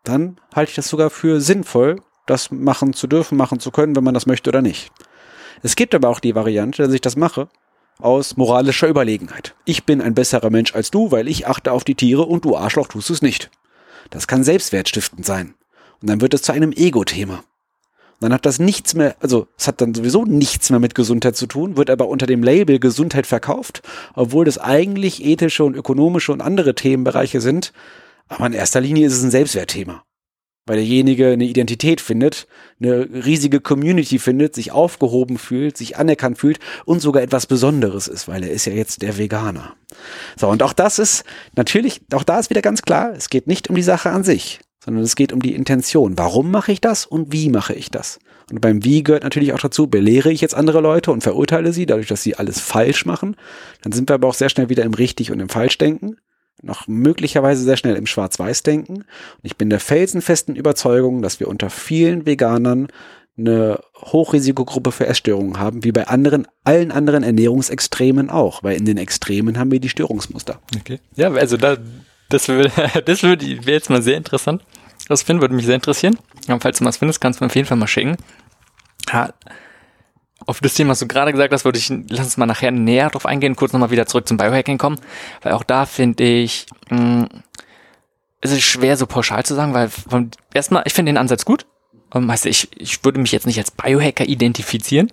dann 0.03 0.39
halte 0.53 0.71
ich 0.71 0.75
das 0.75 0.89
sogar 0.89 1.09
für 1.09 1.39
sinnvoll, 1.39 2.01
das 2.25 2.51
machen 2.51 2.93
zu 2.93 3.07
dürfen, 3.07 3.37
machen 3.37 3.59
zu 3.59 3.71
können, 3.71 3.95
wenn 3.95 4.03
man 4.03 4.13
das 4.13 4.25
möchte 4.25 4.49
oder 4.49 4.61
nicht. 4.61 4.91
Es 5.63 5.75
gibt 5.75 5.93
aber 5.93 6.09
auch 6.09 6.19
die 6.19 6.35
Variante, 6.35 6.83
dass 6.83 6.93
ich 6.93 7.01
das 7.01 7.15
mache 7.15 7.47
aus 8.01 8.37
moralischer 8.37 8.87
Überlegenheit. 8.87 9.55
Ich 9.65 9.85
bin 9.85 10.01
ein 10.01 10.13
besserer 10.13 10.49
Mensch 10.49 10.75
als 10.75 10.91
du, 10.91 11.11
weil 11.11 11.27
ich 11.27 11.47
achte 11.47 11.71
auf 11.71 11.83
die 11.83 11.95
Tiere 11.95 12.23
und 12.23 12.45
du 12.45 12.55
Arschloch 12.55 12.87
tust 12.87 13.09
es 13.09 13.21
nicht. 13.21 13.49
Das 14.09 14.27
kann 14.27 14.43
selbstwertstiftend 14.43 15.25
sein. 15.25 15.53
Und 16.01 16.09
dann 16.09 16.21
wird 16.21 16.33
es 16.33 16.41
zu 16.41 16.51
einem 16.51 16.71
Ego-Thema. 16.71 17.43
Dann 18.19 18.33
hat 18.33 18.45
das 18.45 18.59
nichts 18.59 18.93
mehr, 18.93 19.15
also 19.19 19.47
es 19.57 19.67
hat 19.67 19.81
dann 19.81 19.95
sowieso 19.95 20.25
nichts 20.25 20.69
mehr 20.69 20.79
mit 20.79 20.93
Gesundheit 20.93 21.35
zu 21.35 21.47
tun, 21.47 21.75
wird 21.75 21.89
aber 21.89 22.07
unter 22.07 22.27
dem 22.27 22.43
Label 22.43 22.79
Gesundheit 22.79 23.25
verkauft, 23.25 23.81
obwohl 24.13 24.45
das 24.45 24.59
eigentlich 24.59 25.25
ethische 25.25 25.63
und 25.63 25.75
ökonomische 25.75 26.31
und 26.31 26.41
andere 26.41 26.75
Themenbereiche 26.75 27.41
sind. 27.41 27.73
Aber 28.27 28.45
in 28.45 28.53
erster 28.53 28.79
Linie 28.79 29.07
ist 29.07 29.13
es 29.13 29.23
ein 29.23 29.31
Selbstwertthema. 29.31 30.03
Weil 30.65 30.77
derjenige 30.77 31.29
eine 31.29 31.45
Identität 31.45 32.01
findet, 32.01 32.47
eine 32.79 33.09
riesige 33.25 33.61
Community 33.61 34.19
findet, 34.19 34.53
sich 34.53 34.71
aufgehoben 34.71 35.37
fühlt, 35.37 35.75
sich 35.75 35.97
anerkannt 35.97 36.37
fühlt 36.37 36.59
und 36.85 37.01
sogar 37.01 37.23
etwas 37.23 37.47
Besonderes 37.47 38.07
ist, 38.07 38.27
weil 38.27 38.43
er 38.43 38.51
ist 38.51 38.65
ja 38.65 38.73
jetzt 38.73 39.01
der 39.01 39.17
Veganer. 39.17 39.73
So, 40.37 40.47
und 40.49 40.61
auch 40.61 40.73
das 40.73 40.99
ist 40.99 41.23
natürlich, 41.55 42.01
auch 42.13 42.23
da 42.23 42.39
ist 42.39 42.49
wieder 42.49 42.61
ganz 42.61 42.83
klar, 42.83 43.13
es 43.15 43.29
geht 43.29 43.47
nicht 43.47 43.69
um 43.69 43.75
die 43.75 43.81
Sache 43.81 44.11
an 44.11 44.23
sich 44.23 44.59
sondern 44.83 45.03
es 45.03 45.15
geht 45.15 45.31
um 45.31 45.41
die 45.41 45.53
Intention. 45.53 46.17
Warum 46.17 46.49
mache 46.49 46.71
ich 46.71 46.81
das 46.81 47.05
und 47.05 47.31
wie 47.31 47.49
mache 47.49 47.73
ich 47.73 47.91
das? 47.91 48.19
Und 48.51 48.61
beim 48.61 48.83
Wie 48.83 49.03
gehört 49.03 49.23
natürlich 49.23 49.53
auch 49.53 49.59
dazu, 49.59 49.87
belehre 49.87 50.31
ich 50.31 50.41
jetzt 50.41 50.55
andere 50.55 50.81
Leute 50.81 51.11
und 51.11 51.21
verurteile 51.21 51.71
sie, 51.71 51.85
dadurch, 51.85 52.07
dass 52.07 52.23
sie 52.23 52.35
alles 52.35 52.59
falsch 52.59 53.05
machen. 53.05 53.35
Dann 53.81 53.93
sind 53.93 54.09
wir 54.09 54.15
aber 54.15 54.27
auch 54.27 54.33
sehr 54.33 54.49
schnell 54.49 54.69
wieder 54.69 54.83
im 54.83 54.93
Richtig 54.93 55.31
und 55.31 55.39
im 55.39 55.49
Falschdenken. 55.49 56.17
Noch 56.61 56.87
möglicherweise 56.87 57.63
sehr 57.63 57.77
schnell 57.77 57.95
im 57.95 58.05
Schwarz-Weiß-Denken. 58.05 58.97
Und 58.97 59.05
ich 59.43 59.57
bin 59.57 59.69
der 59.69 59.79
felsenfesten 59.79 60.55
Überzeugung, 60.55 61.21
dass 61.21 61.39
wir 61.39 61.47
unter 61.47 61.69
vielen 61.69 62.25
Veganern 62.25 62.87
eine 63.37 63.79
Hochrisikogruppe 63.95 64.91
für 64.91 65.07
Essstörungen 65.07 65.59
haben, 65.59 65.83
wie 65.83 65.91
bei 65.91 66.07
anderen, 66.07 66.47
allen 66.63 66.91
anderen 66.91 67.23
Ernährungsextremen 67.23 68.29
auch, 68.29 68.63
weil 68.63 68.77
in 68.77 68.85
den 68.85 68.97
Extremen 68.97 69.57
haben 69.57 69.71
wir 69.71 69.79
die 69.79 69.89
Störungsmuster. 69.89 70.59
Okay. 70.77 70.99
Ja, 71.15 71.31
also 71.31 71.57
da, 71.57 71.77
das 72.29 72.47
würde, 72.47 72.71
das 73.05 73.23
würde, 73.23 73.45
wäre 73.65 73.77
jetzt 73.77 73.89
mal 73.89 74.01
sehr 74.01 74.17
interessant. 74.17 74.63
Das 75.07 75.23
finden 75.23 75.41
würde 75.41 75.55
mich 75.55 75.65
sehr 75.65 75.75
interessieren. 75.75 76.17
Ja, 76.47 76.59
falls 76.59 76.79
du 76.79 76.85
was 76.85 76.97
findest, 76.97 77.21
kannst 77.21 77.39
du 77.39 77.43
mir 77.43 77.47
auf 77.47 77.55
jeden 77.55 77.67
Fall 77.67 77.77
mal 77.77 77.87
schicken. 77.87 78.17
Ja, 79.11 79.33
auf 80.45 80.59
das 80.59 80.73
Thema, 80.73 80.91
was 80.91 80.99
du 80.99 81.07
gerade 81.07 81.31
gesagt 81.31 81.53
hast, 81.53 81.65
würde 81.65 81.77
ich, 81.77 81.89
lass 81.89 82.25
uns 82.25 82.37
mal 82.37 82.45
nachher 82.45 82.71
näher 82.71 83.09
drauf 83.09 83.25
eingehen, 83.25 83.55
kurz 83.55 83.73
nochmal 83.73 83.91
wieder 83.91 84.05
zurück 84.05 84.27
zum 84.27 84.37
Biohacking 84.37 84.77
kommen, 84.77 84.99
weil 85.41 85.53
auch 85.53 85.63
da 85.63 85.85
finde 85.85 86.23
ich, 86.23 86.65
mh, 86.89 86.99
mm, 86.99 87.29
es 88.41 88.51
ist 88.51 88.63
schwer 88.63 88.97
so 88.97 89.05
pauschal 89.05 89.45
zu 89.45 89.53
sagen, 89.53 89.73
weil 89.73 89.89
von, 89.89 90.31
erstmal, 90.53 90.83
ich 90.85 90.93
finde 90.93 91.11
den 91.11 91.17
Ansatz 91.17 91.45
gut. 91.45 91.65
Weißt 92.13 92.45
du, 92.45 92.49
ich, 92.49 92.69
ich 92.75 93.03
würde 93.05 93.19
mich 93.19 93.31
jetzt 93.31 93.45
nicht 93.45 93.59
als 93.59 93.71
Biohacker 93.71 94.25
identifizieren. 94.25 95.09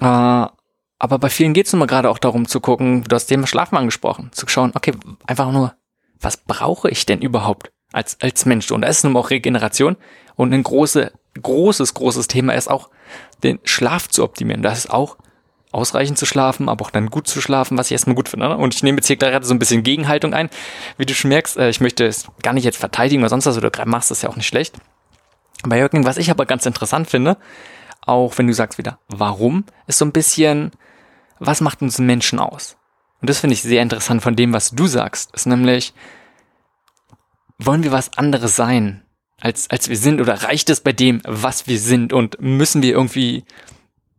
Äh, 0.00 0.04
aber 0.04 1.18
bei 1.18 1.30
vielen 1.30 1.54
geht 1.54 1.66
es 1.66 1.72
nun 1.72 1.80
mal 1.80 1.86
gerade 1.86 2.10
auch 2.10 2.18
darum 2.18 2.46
zu 2.46 2.60
gucken, 2.60 3.04
du 3.04 3.14
hast 3.14 3.26
Thema 3.26 3.46
Schlafen 3.46 3.78
angesprochen, 3.78 4.30
zu 4.32 4.46
schauen, 4.48 4.72
okay, 4.74 4.92
einfach 5.26 5.50
nur, 5.50 5.74
was 6.20 6.36
brauche 6.36 6.90
ich 6.90 7.06
denn 7.06 7.22
überhaupt 7.22 7.72
als, 7.92 8.20
als 8.20 8.44
Mensch? 8.44 8.70
Und 8.70 8.82
da 8.82 8.88
ist 8.88 9.02
nun 9.04 9.16
auch 9.16 9.30
Regeneration 9.30 9.96
und 10.36 10.52
ein 10.52 10.62
große, 10.62 11.12
großes, 11.40 11.94
großes 11.94 12.26
Thema 12.26 12.52
ist 12.52 12.68
auch, 12.68 12.90
den 13.42 13.58
Schlaf 13.64 14.08
zu 14.08 14.24
optimieren. 14.24 14.62
Das 14.62 14.78
ist 14.78 14.90
auch 14.90 15.16
ausreichend 15.72 16.18
zu 16.18 16.26
schlafen, 16.26 16.68
aber 16.68 16.84
auch 16.84 16.90
dann 16.90 17.10
gut 17.10 17.28
zu 17.28 17.40
schlafen, 17.40 17.78
was 17.78 17.86
ich 17.86 17.92
erstmal 17.92 18.16
gut 18.16 18.28
finde. 18.28 18.48
Ne? 18.48 18.56
Und 18.56 18.74
ich 18.74 18.82
nehme 18.82 18.98
jetzt 18.98 19.06
hier 19.06 19.16
gerade 19.16 19.46
so 19.46 19.54
ein 19.54 19.58
bisschen 19.58 19.82
Gegenhaltung 19.82 20.34
ein. 20.34 20.50
Wie 20.96 21.06
du 21.06 21.14
schon 21.14 21.28
merkst, 21.28 21.56
äh, 21.56 21.70
ich 21.70 21.80
möchte 21.80 22.06
es 22.06 22.26
gar 22.42 22.52
nicht 22.52 22.64
jetzt 22.64 22.78
verteidigen 22.78 23.22
oder 23.22 23.30
sonst 23.30 23.46
was, 23.46 23.56
oder 23.56 23.70
gerade 23.70 23.88
machst 23.88 24.10
das 24.10 24.22
ja 24.22 24.28
auch 24.28 24.36
nicht 24.36 24.48
schlecht. 24.48 24.74
Bei 25.62 25.78
Jürgen, 25.78 26.04
was 26.04 26.16
ich 26.16 26.30
aber 26.30 26.46
ganz 26.46 26.66
interessant 26.66 27.08
finde, 27.08 27.36
auch 28.00 28.36
wenn 28.38 28.46
du 28.46 28.54
sagst 28.54 28.78
wieder, 28.78 28.98
warum, 29.08 29.64
ist 29.86 29.98
so 29.98 30.04
ein 30.04 30.12
bisschen, 30.12 30.72
was 31.38 31.60
macht 31.60 31.82
uns 31.82 31.98
Menschen 31.98 32.38
aus? 32.38 32.76
Und 33.20 33.28
das 33.28 33.38
finde 33.38 33.54
ich 33.54 33.62
sehr 33.62 33.82
interessant 33.82 34.22
von 34.22 34.34
dem, 34.34 34.52
was 34.52 34.70
du 34.70 34.86
sagst, 34.86 35.34
ist 35.34 35.46
nämlich, 35.46 35.92
wollen 37.58 37.82
wir 37.82 37.92
was 37.92 38.16
anderes 38.16 38.56
sein, 38.56 39.02
als, 39.40 39.68
als 39.70 39.88
wir 39.88 39.96
sind, 39.96 40.20
oder 40.20 40.42
reicht 40.42 40.70
es 40.70 40.80
bei 40.80 40.92
dem, 40.92 41.20
was 41.24 41.66
wir 41.66 41.78
sind, 41.78 42.12
und 42.12 42.40
müssen 42.40 42.82
wir 42.82 42.92
irgendwie 42.92 43.44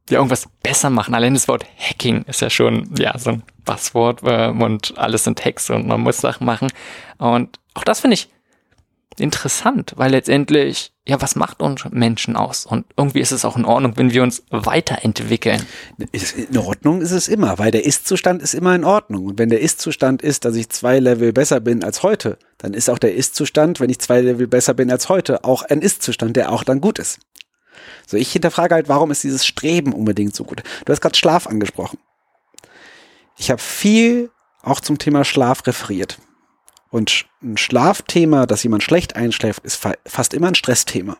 ja 0.10 0.18
irgendwas 0.18 0.48
besser 0.64 0.90
machen? 0.90 1.16
Allein 1.16 1.34
das 1.34 1.48
Wort 1.48 1.66
Hacking 1.78 2.24
ist 2.24 2.42
ja 2.42 2.50
schon, 2.50 2.94
ja, 2.98 3.18
so 3.18 3.32
ein 3.32 3.44
Passwort 3.66 4.22
äh, 4.24 4.50
und 4.50 4.98
alles 4.98 5.24
sind 5.24 5.44
Hacks 5.44 5.70
und 5.70 5.88
man 5.88 6.02
muss 6.02 6.18
Sachen 6.18 6.46
machen. 6.46 6.68
Und 7.18 7.60
auch 7.74 7.84
das 7.84 8.02
finde 8.02 8.16
ich 8.16 8.30
interessant, 9.20 9.94
weil 9.98 10.12
letztendlich, 10.12 10.94
ja, 11.08 11.22
was 11.22 11.36
macht 11.36 11.62
uns 11.62 11.84
Menschen 11.92 12.36
aus? 12.36 12.66
Und 12.66 12.86
irgendwie 12.96 13.20
ist 13.20 13.32
es 13.32 13.44
auch 13.44 13.58
in 13.58 13.66
Ordnung, 13.66 13.98
wenn 13.98 14.12
wir 14.14 14.24
uns 14.24 14.44
weiterentwickeln. 14.50 15.66
In 16.50 16.58
Ordnung 16.58 17.02
ist 17.02 17.12
es 17.12 17.28
immer, 17.28 17.60
weil 17.60 17.72
der 17.72 17.86
Ist-Zustand 17.86 18.42
ist 18.42 18.54
immer 18.54 18.74
in 18.74 18.86
Ordnung. 18.86 19.26
Und 19.26 19.40
wenn 19.40 19.50
der 19.50 19.60
Ist-Zustand 19.60 20.22
ist, 20.22 20.46
dass 20.46 20.56
ich 20.56 20.70
zwei 20.70 21.00
Level 21.00 21.34
besser 21.34 21.60
bin 21.60 21.84
als 21.84 22.04
heute, 22.04 22.38
dann 22.58 22.74
ist 22.74 22.90
auch 22.90 23.00
der 23.00 23.16
Ist-Zustand, 23.16 23.80
wenn 23.80 23.90
ich 23.90 24.00
zwei 24.00 24.22
Level 24.22 24.48
besser 24.48 24.74
bin 24.74 24.90
als 24.90 25.10
heute, 25.10 25.44
auch 25.44 25.64
ein 25.64 25.82
Ist-Zustand, 25.82 26.38
der 26.38 26.52
auch 26.52 26.64
dann 26.64 26.80
gut 26.80 26.98
ist. 26.98 27.20
So, 28.08 28.18
ich 28.18 28.32
hinterfrage 28.32 28.76
halt, 28.76 28.90
warum 28.90 29.12
ist 29.12 29.24
dieses 29.24 29.46
Streben 29.46 29.94
unbedingt 29.94 30.36
so 30.36 30.44
gut? 30.44 30.64
Du 30.86 30.92
hast 30.92 31.02
gerade 31.02 31.18
Schlaf 31.18 31.48
angesprochen. 31.48 32.00
Ich 33.38 33.52
habe 33.52 33.62
viel 33.62 34.30
auch 34.62 34.80
zum 34.80 34.98
Thema 34.98 35.26
Schlaf 35.26 35.66
referiert. 35.66 36.20
Und 36.92 37.26
ein 37.42 37.58
Schlafthema, 37.58 38.46
dass 38.46 38.64
jemand 38.64 38.84
schlecht 38.84 39.16
einschläft, 39.16 39.66
ist 39.66 39.78
fa 39.78 39.94
fast 40.06 40.34
immer 40.34 40.48
ein 40.48 40.56
Stressthema. 40.56 41.18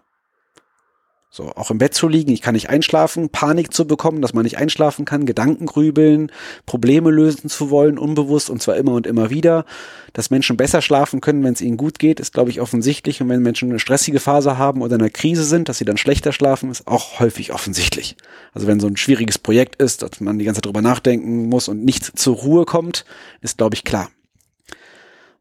So, 1.34 1.46
auch 1.56 1.72
im 1.72 1.78
Bett 1.78 1.94
zu 1.94 2.10
liegen, 2.10 2.34
ich 2.34 2.42
kann 2.42 2.56
nicht 2.56 2.70
einschlafen, 2.70 3.30
Panik 3.30 3.74
zu 3.74 3.88
bekommen, 3.88 4.22
dass 4.22 4.34
man 4.34 4.44
nicht 4.44 4.58
einschlafen 4.58 5.06
kann, 5.06 5.26
Gedanken 5.26 5.66
grübeln, 5.66 6.30
Probleme 6.66 7.10
lösen 7.10 7.50
zu 7.50 7.70
wollen, 7.70 7.98
unbewusst 7.98 8.50
und 8.50 8.62
zwar 8.62 8.76
immer 8.76 8.92
und 8.92 9.08
immer 9.08 9.30
wieder. 9.30 9.64
Dass 10.12 10.30
Menschen 10.30 10.58
besser 10.58 10.82
schlafen 10.82 11.22
können, 11.22 11.42
wenn 11.46 11.54
es 11.54 11.62
ihnen 11.62 11.78
gut 11.78 12.00
geht, 12.00 12.20
ist, 12.20 12.34
glaube 12.34 12.50
ich, 12.50 12.60
offensichtlich. 12.60 13.22
Und 13.22 13.30
wenn 13.30 13.42
Menschen 13.42 13.70
eine 13.70 13.80
stressige 13.80 14.20
Phase 14.20 14.58
haben 14.58 14.82
oder 14.82 14.96
in 14.96 15.02
einer 15.02 15.10
Krise 15.10 15.46
sind, 15.46 15.70
dass 15.70 15.78
sie 15.78 15.86
dann 15.86 15.96
schlechter 15.96 16.34
schlafen, 16.34 16.70
ist 16.70 16.86
auch 16.86 17.22
häufig 17.22 17.54
offensichtlich. 17.54 18.18
Also 18.54 18.68
wenn 18.68 18.82
so 18.82 18.88
ein 18.88 18.98
schwieriges 18.98 19.38
Projekt 19.40 19.82
ist, 19.82 20.02
dass 20.02 20.20
man 20.20 20.38
die 20.38 20.44
ganze 20.44 20.58
Zeit 20.58 20.66
drüber 20.66 20.82
nachdenken 20.82 21.48
muss 21.48 21.70
und 21.70 21.86
nicht 21.86 22.20
zur 22.20 22.36
Ruhe 22.36 22.66
kommt, 22.66 23.06
ist, 23.40 23.58
glaube 23.58 23.76
ich, 23.76 23.86
klar. 23.86 24.10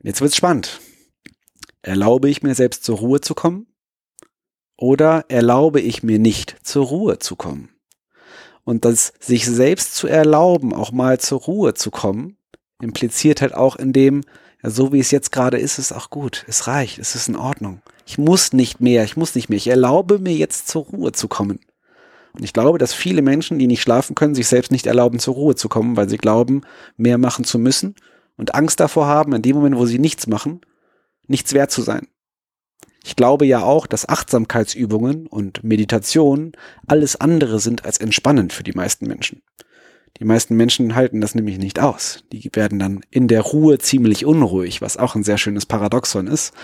Jetzt 0.03 0.23
wird's 0.23 0.37
spannend. 0.37 0.81
Erlaube 1.83 2.31
ich 2.31 2.43
mir 2.43 2.55
selbst 2.55 2.85
zur 2.85 2.99
Ruhe 2.99 3.21
zu 3.21 3.35
kommen? 3.35 3.67
Oder 4.79 5.27
erlaube 5.29 5.81
ich 5.81 6.03
mir 6.03 6.19
nicht 6.19 6.57
zur 6.63 6.87
Ruhe 6.87 7.19
zu 7.19 7.37
kommen? 7.37 7.69
Und 8.65 8.87
das 8.87 9.13
sich 9.21 9.45
selbst 9.45 9.95
zu 9.95 10.07
erlauben, 10.07 10.73
auch 10.73 10.91
mal 10.91 11.21
zur 11.21 11.41
Ruhe 11.41 11.75
zu 11.75 11.91
kommen, 11.91 12.39
impliziert 12.81 13.43
halt 13.43 13.55
auch 13.55 13.77
in 13.77 13.93
dem, 13.93 14.23
ja, 14.63 14.71
so 14.71 14.91
wie 14.93 15.01
es 15.01 15.11
jetzt 15.11 15.33
gerade 15.33 15.59
ist, 15.59 15.79
ist 15.79 15.93
auch 15.93 16.09
gut. 16.09 16.45
Es 16.49 16.67
reicht, 16.67 16.99
es 16.99 17.15
ist 17.15 17.29
in 17.29 17.37
Ordnung. 17.37 17.83
Ich 18.07 18.17
muss 18.17 18.55
nicht 18.55 18.81
mehr, 18.81 19.05
ich 19.05 19.19
muss 19.19 19.35
nicht 19.35 19.51
mehr. 19.51 19.59
Ich 19.59 19.69
erlaube 19.69 20.19
mir 20.19 20.35
jetzt 20.35 20.69
zur 20.69 20.85
Ruhe 20.85 21.13
zu 21.13 21.29
kommen. 21.29 21.61
Und 22.33 22.43
ich 22.43 22.55
glaube, 22.55 22.79
dass 22.79 22.95
viele 22.95 23.21
Menschen, 23.21 23.59
die 23.59 23.67
nicht 23.67 23.83
schlafen 23.83 24.15
können, 24.15 24.35
sich 24.35 24.49
selbst 24.49 24.73
nicht 24.73 24.87
erlauben, 24.87 25.19
zur 25.19 25.35
Ruhe 25.35 25.57
zu 25.57 25.69
kommen, 25.69 25.97
weil 25.97 26.09
sie 26.09 26.17
glauben, 26.17 26.63
mehr 26.97 27.19
machen 27.19 27.45
zu 27.45 27.59
müssen 27.59 27.95
und 28.40 28.55
Angst 28.55 28.81
davor 28.81 29.07
haben, 29.07 29.35
in 29.35 29.42
dem 29.42 29.57
Moment, 29.57 29.76
wo 29.76 29.85
sie 29.85 29.98
nichts 29.98 30.26
machen, 30.26 30.62
nichts 31.26 31.53
wert 31.53 31.70
zu 31.70 31.83
sein. 31.83 32.09
Ich 33.05 33.14
glaube 33.14 33.44
ja 33.44 33.62
auch, 33.62 33.87
dass 33.87 34.09
Achtsamkeitsübungen 34.09 35.26
und 35.26 35.62
Meditation 35.62 36.53
alles 36.87 37.20
andere 37.20 37.61
sind 37.61 37.85
als 37.85 37.98
entspannend 37.98 38.55
für 38.55 38.62
die 38.62 38.72
meisten 38.72 39.07
Menschen. 39.07 39.42
Die 40.18 40.24
meisten 40.24 40.57
Menschen 40.57 40.94
halten 40.94 41.20
das 41.20 41.35
nämlich 41.35 41.59
nicht 41.59 41.81
aus. 41.81 42.24
Die 42.33 42.50
werden 42.55 42.79
dann 42.79 43.00
in 43.11 43.29
der 43.29 43.42
Ruhe 43.42 43.79
ziemlich 43.79 44.24
unruhig, 44.24 44.81
was 44.81 44.96
auch 44.96 45.14
ein 45.14 45.22
sehr 45.22 45.38
schönes 45.38 45.66
Paradoxon 45.66 46.26
ist. 46.26 46.55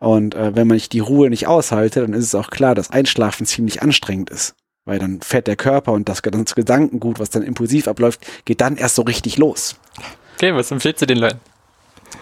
Und 0.00 0.34
äh, 0.34 0.56
wenn 0.56 0.66
man 0.66 0.78
die 0.78 0.98
Ruhe 0.98 1.30
nicht 1.30 1.46
aushalte, 1.46 2.00
dann 2.00 2.12
ist 2.12 2.26
es 2.26 2.34
auch 2.34 2.50
klar, 2.50 2.74
dass 2.74 2.90
Einschlafen 2.90 3.46
ziemlich 3.46 3.82
anstrengend 3.82 4.30
ist. 4.30 4.56
Weil 4.84 4.98
dann 4.98 5.20
fährt 5.20 5.46
der 5.46 5.56
Körper 5.56 5.92
und 5.92 6.08
das, 6.08 6.22
das 6.22 6.54
Gedankengut, 6.56 7.20
was 7.20 7.30
dann 7.30 7.42
impulsiv 7.42 7.86
abläuft, 7.86 8.26
geht 8.44 8.60
dann 8.60 8.76
erst 8.76 8.96
so 8.96 9.02
richtig 9.02 9.38
los. 9.38 9.76
Okay, 10.40 10.54
was 10.54 10.70
empfiehlst 10.70 11.02
du 11.02 11.06
den 11.06 11.18
Leuten? 11.18 11.38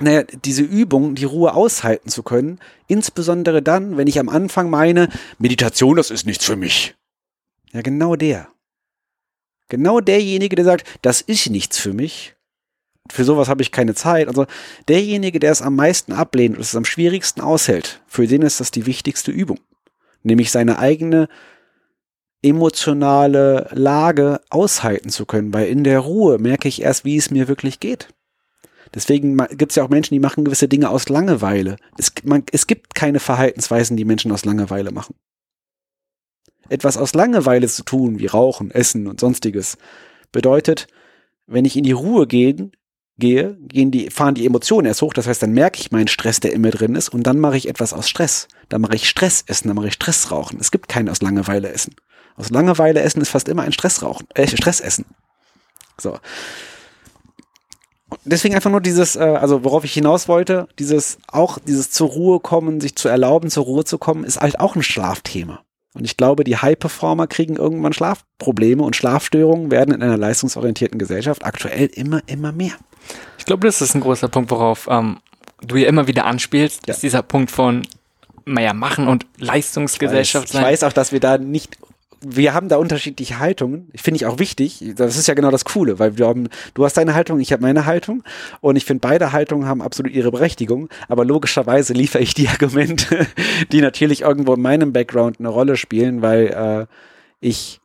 naja, 0.00 0.24
diese 0.24 0.62
Übung, 0.62 1.14
die 1.14 1.24
Ruhe 1.24 1.54
aushalten 1.54 2.08
zu 2.08 2.24
können, 2.24 2.58
insbesondere 2.88 3.62
dann, 3.62 3.96
wenn 3.96 4.08
ich 4.08 4.18
am 4.18 4.28
Anfang 4.28 4.70
meine, 4.70 5.08
Meditation, 5.38 5.96
das 5.96 6.10
ist 6.10 6.26
nichts 6.26 6.44
für 6.44 6.56
mich. 6.56 6.96
Ja, 7.72 7.80
genau 7.80 8.16
der. 8.16 8.48
Genau 9.68 10.00
derjenige, 10.00 10.56
der 10.56 10.64
sagt, 10.64 10.84
das 11.02 11.20
ist 11.20 11.48
nichts 11.48 11.78
für 11.78 11.92
mich. 11.92 12.34
Für 13.08 13.22
sowas 13.22 13.48
habe 13.48 13.62
ich 13.62 13.70
keine 13.70 13.94
Zeit. 13.94 14.26
Also 14.26 14.46
derjenige, 14.88 15.38
der 15.38 15.52
es 15.52 15.62
am 15.62 15.76
meisten 15.76 16.12
ablehnt 16.12 16.56
und 16.56 16.62
es 16.62 16.74
am 16.74 16.84
schwierigsten 16.84 17.40
aushält, 17.40 18.02
für 18.08 18.26
den 18.26 18.42
ist 18.42 18.58
das 18.58 18.72
die 18.72 18.86
wichtigste 18.86 19.30
Übung. 19.30 19.60
Nämlich 20.24 20.50
seine 20.50 20.80
eigene 20.80 21.28
emotionale 22.42 23.68
Lage 23.72 24.40
aushalten 24.50 25.10
zu 25.10 25.26
können, 25.26 25.52
weil 25.52 25.68
in 25.68 25.84
der 25.84 26.00
Ruhe 26.00 26.38
merke 26.38 26.68
ich 26.68 26.82
erst, 26.82 27.04
wie 27.04 27.16
es 27.16 27.30
mir 27.30 27.48
wirklich 27.48 27.80
geht. 27.80 28.08
Deswegen 28.94 29.36
gibt 29.56 29.72
es 29.72 29.76
ja 29.76 29.84
auch 29.84 29.88
Menschen, 29.88 30.14
die 30.14 30.20
machen 30.20 30.44
gewisse 30.44 30.68
Dinge 30.68 30.88
aus 30.88 31.08
Langeweile. 31.08 31.76
Es, 31.98 32.12
man, 32.24 32.44
es 32.52 32.66
gibt 32.66 32.94
keine 32.94 33.20
Verhaltensweisen, 33.20 33.96
die 33.96 34.04
Menschen 34.04 34.32
aus 34.32 34.44
Langeweile 34.44 34.92
machen. 34.92 35.14
Etwas 36.68 36.96
aus 36.96 37.14
Langeweile 37.14 37.66
zu 37.68 37.82
tun, 37.82 38.18
wie 38.18 38.26
Rauchen, 38.26 38.70
Essen 38.70 39.06
und 39.06 39.20
sonstiges, 39.20 39.78
bedeutet, 40.32 40.86
wenn 41.46 41.64
ich 41.64 41.76
in 41.76 41.84
die 41.84 41.92
Ruhe 41.92 42.26
gehen, 42.26 42.72
gehe, 43.18 43.56
gehen 43.60 43.90
die, 43.90 44.10
fahren 44.10 44.34
die 44.34 44.46
Emotionen 44.46 44.86
erst 44.86 45.02
hoch. 45.02 45.12
Das 45.12 45.26
heißt, 45.26 45.42
dann 45.42 45.52
merke 45.52 45.80
ich 45.80 45.90
meinen 45.90 46.08
Stress, 46.08 46.40
der 46.40 46.52
immer 46.52 46.70
drin 46.70 46.94
ist, 46.94 47.08
und 47.08 47.24
dann 47.24 47.38
mache 47.38 47.56
ich 47.56 47.68
etwas 47.68 47.92
aus 47.92 48.08
Stress. 48.08 48.48
Dann 48.68 48.80
mache 48.80 48.96
ich 48.96 49.08
Stress 49.08 49.44
essen, 49.46 49.68
dann 49.68 49.76
mache 49.76 49.88
ich 49.88 49.94
Stress 49.94 50.30
rauchen. 50.30 50.58
Es 50.60 50.70
gibt 50.70 50.88
keinen 50.88 51.08
aus 51.08 51.22
Langeweile 51.22 51.70
essen. 51.70 51.94
Aus 52.36 52.50
Langeweile 52.50 53.00
essen 53.00 53.20
ist 53.20 53.30
fast 53.30 53.48
immer 53.48 53.62
ein 53.62 53.72
Stressrauchen, 53.72 54.26
äh, 54.34 54.46
Stress 54.46 54.80
essen. 54.80 55.04
So 56.00 56.18
deswegen 58.24 58.54
einfach 58.54 58.70
nur 58.70 58.80
dieses, 58.80 59.16
äh, 59.16 59.20
also 59.20 59.64
worauf 59.64 59.84
ich 59.84 59.92
hinaus 59.92 60.28
wollte, 60.28 60.68
dieses 60.78 61.18
auch 61.26 61.58
dieses 61.58 61.90
zur 61.90 62.08
Ruhe 62.08 62.40
kommen, 62.40 62.80
sich 62.80 62.96
zu 62.96 63.08
erlauben, 63.08 63.50
zur 63.50 63.64
Ruhe 63.64 63.84
zu 63.84 63.98
kommen, 63.98 64.24
ist 64.24 64.40
halt 64.40 64.60
auch 64.60 64.76
ein 64.76 64.82
Schlafthema. 64.82 65.60
Und 65.94 66.04
ich 66.04 66.16
glaube, 66.16 66.44
die 66.44 66.56
High-Performer 66.56 67.26
kriegen 67.26 67.56
irgendwann 67.56 67.92
Schlafprobleme 67.92 68.82
und 68.82 68.94
Schlafstörungen 68.94 69.70
werden 69.70 69.94
in 69.94 70.02
einer 70.02 70.16
leistungsorientierten 70.16 70.98
Gesellschaft 70.98 71.44
aktuell 71.44 71.86
immer, 71.86 72.20
immer 72.26 72.52
mehr. 72.52 72.74
Ich 73.38 73.44
glaube, 73.44 73.66
das 73.66 73.80
ist 73.80 73.94
ein 73.94 74.00
großer 74.00 74.28
Punkt, 74.28 74.50
worauf 74.50 74.88
ähm, 74.90 75.18
du 75.62 75.76
ja 75.76 75.88
immer 75.88 76.06
wieder 76.06 76.26
anspielst, 76.26 76.86
ja. 76.86 76.94
ist 76.94 77.02
dieser 77.02 77.22
Punkt 77.22 77.50
von 77.50 77.86
naja, 78.44 78.72
Machen 78.72 79.08
und 79.08 79.26
Leistungsgesellschaft 79.38 80.48
ich 80.48 80.54
weiß, 80.54 80.60
sein. 80.60 80.62
Ich 80.62 80.68
weiß 80.68 80.84
auch, 80.84 80.92
dass 80.92 81.12
wir 81.12 81.20
da 81.20 81.36
nicht 81.36 81.76
wir 82.20 82.52
haben 82.52 82.68
da 82.68 82.76
unterschiedliche 82.78 83.38
Haltungen. 83.38 83.90
Finde 83.94 84.16
ich 84.16 84.26
auch 84.26 84.38
wichtig. 84.38 84.82
Das 84.96 85.16
ist 85.16 85.28
ja 85.28 85.34
genau 85.34 85.50
das 85.50 85.64
Coole, 85.64 85.98
weil 85.98 86.18
wir 86.18 86.26
haben, 86.26 86.48
du 86.74 86.84
hast 86.84 86.96
deine 86.96 87.14
Haltung, 87.14 87.38
ich 87.38 87.52
habe 87.52 87.62
meine 87.62 87.86
Haltung. 87.86 88.24
Und 88.60 88.76
ich 88.76 88.84
finde, 88.84 89.06
beide 89.06 89.32
Haltungen 89.32 89.68
haben 89.68 89.80
absolut 89.80 90.12
ihre 90.12 90.32
Berechtigung. 90.32 90.88
Aber 91.08 91.24
logischerweise 91.24 91.92
liefere 91.92 92.22
ich 92.22 92.34
die 92.34 92.48
Argumente, 92.48 93.26
die 93.70 93.80
natürlich 93.80 94.22
irgendwo 94.22 94.54
in 94.54 94.60
meinem 94.60 94.92
Background 94.92 95.38
eine 95.38 95.48
Rolle 95.48 95.76
spielen, 95.76 96.22
weil 96.22 96.46
äh, 96.48 96.86
ich, 97.40 97.80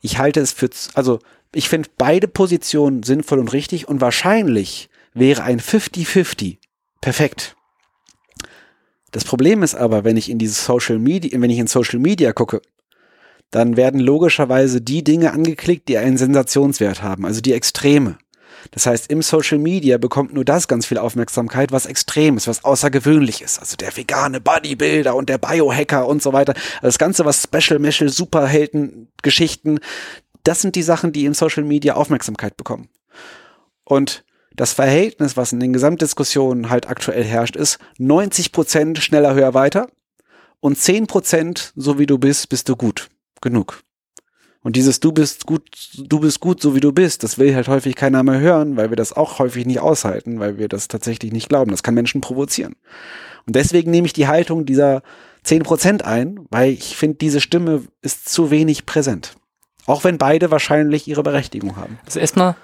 ich 0.00 0.18
halte 0.18 0.40
es 0.40 0.52
für, 0.52 0.70
also 0.94 1.18
ich 1.54 1.68
finde 1.68 1.90
beide 1.98 2.28
Positionen 2.28 3.02
sinnvoll 3.02 3.38
und 3.38 3.52
richtig 3.52 3.88
und 3.88 4.00
wahrscheinlich 4.00 4.88
wäre 5.14 5.42
ein 5.42 5.60
50-50 5.60 6.58
perfekt. 7.00 7.56
Das 9.10 9.24
Problem 9.24 9.62
ist 9.62 9.74
aber, 9.74 10.04
wenn 10.04 10.16
ich 10.16 10.30
in 10.30 10.38
dieses 10.38 10.64
Social 10.64 10.98
Media, 10.98 11.38
wenn 11.40 11.50
ich 11.50 11.58
in 11.58 11.66
Social 11.66 11.98
Media 11.98 12.32
gucke, 12.32 12.62
dann 13.50 13.76
werden 13.76 14.00
logischerweise 14.00 14.80
die 14.80 15.04
Dinge 15.04 15.32
angeklickt, 15.32 15.88
die 15.88 15.98
einen 15.98 16.16
Sensationswert 16.16 17.02
haben, 17.02 17.26
also 17.26 17.42
die 17.42 17.52
Extreme. 17.52 18.16
Das 18.70 18.86
heißt, 18.86 19.10
im 19.10 19.20
Social 19.22 19.58
Media 19.58 19.98
bekommt 19.98 20.32
nur 20.32 20.44
das 20.44 20.68
ganz 20.68 20.86
viel 20.86 20.96
Aufmerksamkeit, 20.96 21.72
was 21.72 21.84
extrem 21.84 22.36
ist, 22.36 22.46
was 22.46 22.64
außergewöhnlich 22.64 23.42
ist. 23.42 23.58
Also 23.58 23.76
der 23.76 23.94
vegane 23.94 24.40
Bodybuilder 24.40 25.14
und 25.14 25.28
der 25.28 25.38
Biohacker 25.38 26.06
und 26.06 26.22
so 26.22 26.32
weiter. 26.32 26.54
Also 26.76 26.86
das 26.86 26.98
Ganze, 26.98 27.24
was 27.24 27.42
Special 27.42 27.78
Meshel, 27.78 28.08
Superhelden, 28.08 29.08
Geschichten, 29.22 29.80
das 30.44 30.60
sind 30.60 30.76
die 30.76 30.82
Sachen, 30.82 31.12
die 31.12 31.24
im 31.24 31.34
Social 31.34 31.64
Media 31.64 31.94
Aufmerksamkeit 31.94 32.56
bekommen. 32.56 32.88
Und 33.84 34.24
das 34.54 34.72
Verhältnis, 34.72 35.36
was 35.36 35.52
in 35.52 35.60
den 35.60 35.72
Gesamtdiskussionen 35.72 36.68
halt 36.68 36.88
aktuell 36.88 37.24
herrscht, 37.24 37.56
ist 37.56 37.78
90 37.98 38.52
Prozent 38.52 38.98
schneller, 38.98 39.34
höher, 39.34 39.54
weiter 39.54 39.88
und 40.60 40.78
10 40.78 41.06
Prozent, 41.06 41.72
so 41.74 41.98
wie 41.98 42.06
du 42.06 42.18
bist, 42.18 42.48
bist 42.48 42.68
du 42.68 42.76
gut 42.76 43.08
genug. 43.40 43.82
Und 44.62 44.76
dieses 44.76 45.00
du 45.00 45.10
bist 45.10 45.46
gut, 45.46 45.62
du 45.96 46.20
bist 46.20 46.38
gut, 46.38 46.62
so 46.62 46.76
wie 46.76 46.80
du 46.80 46.92
bist, 46.92 47.24
das 47.24 47.38
will 47.38 47.54
halt 47.54 47.66
häufig 47.66 47.96
keiner 47.96 48.22
mehr 48.22 48.38
hören, 48.38 48.76
weil 48.76 48.90
wir 48.90 48.96
das 48.96 49.12
auch 49.12 49.40
häufig 49.40 49.66
nicht 49.66 49.80
aushalten, 49.80 50.38
weil 50.38 50.58
wir 50.58 50.68
das 50.68 50.86
tatsächlich 50.86 51.32
nicht 51.32 51.48
glauben. 51.48 51.72
Das 51.72 51.82
kann 51.82 51.94
Menschen 51.94 52.20
provozieren. 52.20 52.76
Und 53.44 53.56
deswegen 53.56 53.90
nehme 53.90 54.06
ich 54.06 54.12
die 54.12 54.28
Haltung 54.28 54.64
dieser 54.64 55.02
10% 55.44 56.02
ein, 56.02 56.46
weil 56.50 56.70
ich 56.70 56.96
finde, 56.96 57.18
diese 57.18 57.40
Stimme 57.40 57.82
ist 58.02 58.28
zu 58.28 58.52
wenig 58.52 58.86
präsent. 58.86 59.34
Auch 59.86 60.04
wenn 60.04 60.18
beide 60.18 60.50
wahrscheinlich 60.50 61.08
ihre 61.08 61.22
Berechtigung 61.22 61.76
haben. 61.76 61.98
Also 62.04 62.20
erstmal 62.20 62.54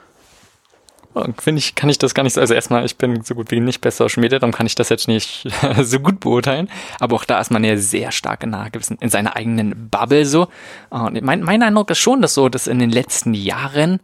finde 1.38 1.58
ich, 1.58 1.74
kann 1.74 1.90
ich 1.90 1.98
das 1.98 2.14
gar 2.14 2.22
nicht 2.22 2.34
so. 2.34 2.40
Also 2.40 2.54
erstmal, 2.54 2.84
ich 2.84 2.96
bin 2.96 3.22
so 3.22 3.34
gut 3.34 3.50
wie 3.50 3.60
nicht 3.60 3.80
bei 3.80 3.90
Social 3.90 4.20
Media, 4.20 4.38
darum 4.38 4.52
kann 4.52 4.66
ich 4.66 4.74
das 4.74 4.88
jetzt 4.88 5.08
nicht 5.08 5.48
so 5.82 6.00
gut 6.00 6.20
beurteilen. 6.20 6.68
Aber 7.00 7.16
auch 7.16 7.24
da 7.24 7.40
ist 7.40 7.50
man 7.50 7.64
ja 7.64 7.76
sehr 7.76 8.12
stark 8.12 8.42
in, 8.42 8.54
einer 8.54 8.70
in 9.00 9.08
seiner 9.08 9.36
eigenen 9.36 9.88
Bubble 9.90 10.24
so. 10.26 10.48
Und 10.90 11.20
mein, 11.22 11.42
mein 11.42 11.62
Eindruck 11.62 11.90
ist 11.90 11.98
schon, 11.98 12.22
dass 12.22 12.34
so, 12.34 12.48
dass 12.48 12.66
in 12.66 12.78
den 12.78 12.90
letzten 12.90 13.34
Jahren 13.34 14.00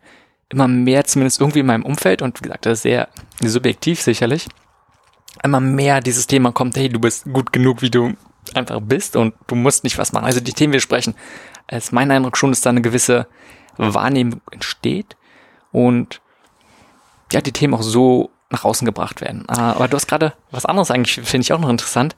immer 0.48 0.68
mehr, 0.68 1.04
zumindest 1.04 1.40
irgendwie 1.40 1.60
in 1.60 1.66
meinem 1.66 1.84
Umfeld, 1.84 2.22
und 2.22 2.38
wie 2.40 2.44
gesagt, 2.44 2.66
das 2.66 2.78
ist 2.78 2.82
sehr 2.82 3.08
subjektiv 3.40 4.00
sicherlich, 4.00 4.46
immer 5.42 5.60
mehr 5.60 6.00
dieses 6.00 6.26
Thema 6.26 6.52
kommt, 6.52 6.76
hey, 6.76 6.88
du 6.88 7.00
bist 7.00 7.24
gut 7.32 7.52
genug, 7.52 7.82
wie 7.82 7.90
du 7.90 8.14
einfach 8.54 8.80
bist 8.80 9.16
und 9.16 9.34
du 9.46 9.54
musst 9.54 9.84
nicht 9.84 9.98
was 9.98 10.12
machen. 10.12 10.26
Also 10.26 10.40
die 10.40 10.52
Themen, 10.52 10.72
wir 10.72 10.80
sprechen, 10.80 11.14
ist 11.70 11.92
mein 11.92 12.10
Eindruck 12.10 12.36
schon, 12.36 12.50
dass 12.50 12.60
da 12.60 12.70
eine 12.70 12.82
gewisse 12.82 13.26
Wahrnehmung 13.76 14.40
entsteht 14.50 15.16
und 15.72 16.20
ja, 17.32 17.40
die 17.40 17.52
Themen 17.52 17.74
auch 17.74 17.82
so 17.82 18.30
nach 18.50 18.64
außen 18.64 18.84
gebracht 18.84 19.20
werden. 19.20 19.44
Ah, 19.48 19.72
aber 19.72 19.88
du 19.88 19.96
hast 19.96 20.06
gerade 20.06 20.34
was 20.50 20.66
anderes 20.66 20.90
eigentlich, 20.90 21.26
finde 21.26 21.42
ich 21.42 21.52
auch 21.52 21.58
noch 21.58 21.68
interessant. 21.68 22.14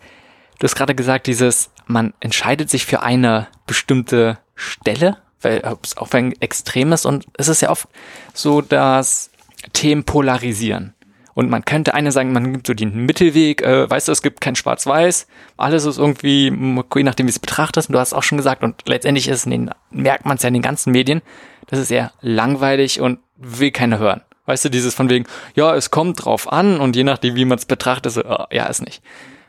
Du 0.58 0.64
hast 0.64 0.74
gerade 0.74 0.94
gesagt, 0.94 1.26
dieses, 1.26 1.70
man 1.86 2.14
entscheidet 2.20 2.70
sich 2.70 2.86
für 2.86 3.02
eine 3.02 3.48
bestimmte 3.66 4.38
Stelle, 4.54 5.18
weil 5.40 5.62
es 5.82 5.96
auch 5.96 6.12
ein 6.12 6.32
Extrem 6.40 6.92
ist 6.92 7.06
und 7.06 7.26
es 7.36 7.48
ist 7.48 7.62
ja 7.62 7.70
oft 7.70 7.88
so, 8.34 8.60
dass 8.60 9.30
Themen 9.72 10.04
polarisieren. 10.04 10.94
Und 11.36 11.50
man 11.50 11.66
könnte 11.66 11.92
eine 11.92 12.12
sagen, 12.12 12.32
man 12.32 12.54
gibt 12.54 12.66
so 12.66 12.72
den 12.72 13.04
Mittelweg, 13.04 13.60
äh, 13.60 13.90
weißt 13.90 14.08
du, 14.08 14.12
es 14.12 14.22
gibt 14.22 14.40
kein 14.40 14.56
Schwarz-Weiß, 14.56 15.26
alles 15.58 15.84
ist 15.84 15.98
irgendwie, 15.98 16.46
je 16.46 17.02
nachdem, 17.02 17.26
wie 17.26 17.30
es 17.30 17.38
betrachtest, 17.38 17.90
und 17.90 17.92
du 17.92 17.98
hast 17.98 18.14
auch 18.14 18.22
schon 18.22 18.38
gesagt, 18.38 18.64
und 18.64 18.88
letztendlich 18.88 19.28
ist 19.28 19.44
den, 19.44 19.70
merkt 19.90 20.24
man 20.24 20.38
es 20.38 20.42
ja 20.42 20.48
in 20.48 20.54
den 20.54 20.62
ganzen 20.62 20.92
Medien, 20.92 21.20
das 21.66 21.78
ist 21.78 21.90
eher 21.90 22.10
langweilig 22.22 23.02
und 23.02 23.18
will 23.36 23.70
keiner 23.70 23.98
hören. 23.98 24.22
Weißt 24.46 24.64
du, 24.64 24.70
dieses 24.70 24.94
von 24.94 25.10
wegen, 25.10 25.26
ja, 25.54 25.74
es 25.74 25.90
kommt 25.90 26.24
drauf 26.24 26.50
an 26.50 26.80
und 26.80 26.96
je 26.96 27.04
nachdem, 27.04 27.34
wie 27.34 27.44
man 27.44 27.58
es 27.58 27.66
betrachtet, 27.66 28.12
so, 28.12 28.24
oh, 28.24 28.46
ja, 28.50 28.64
ist 28.64 28.80
nicht. 28.80 29.02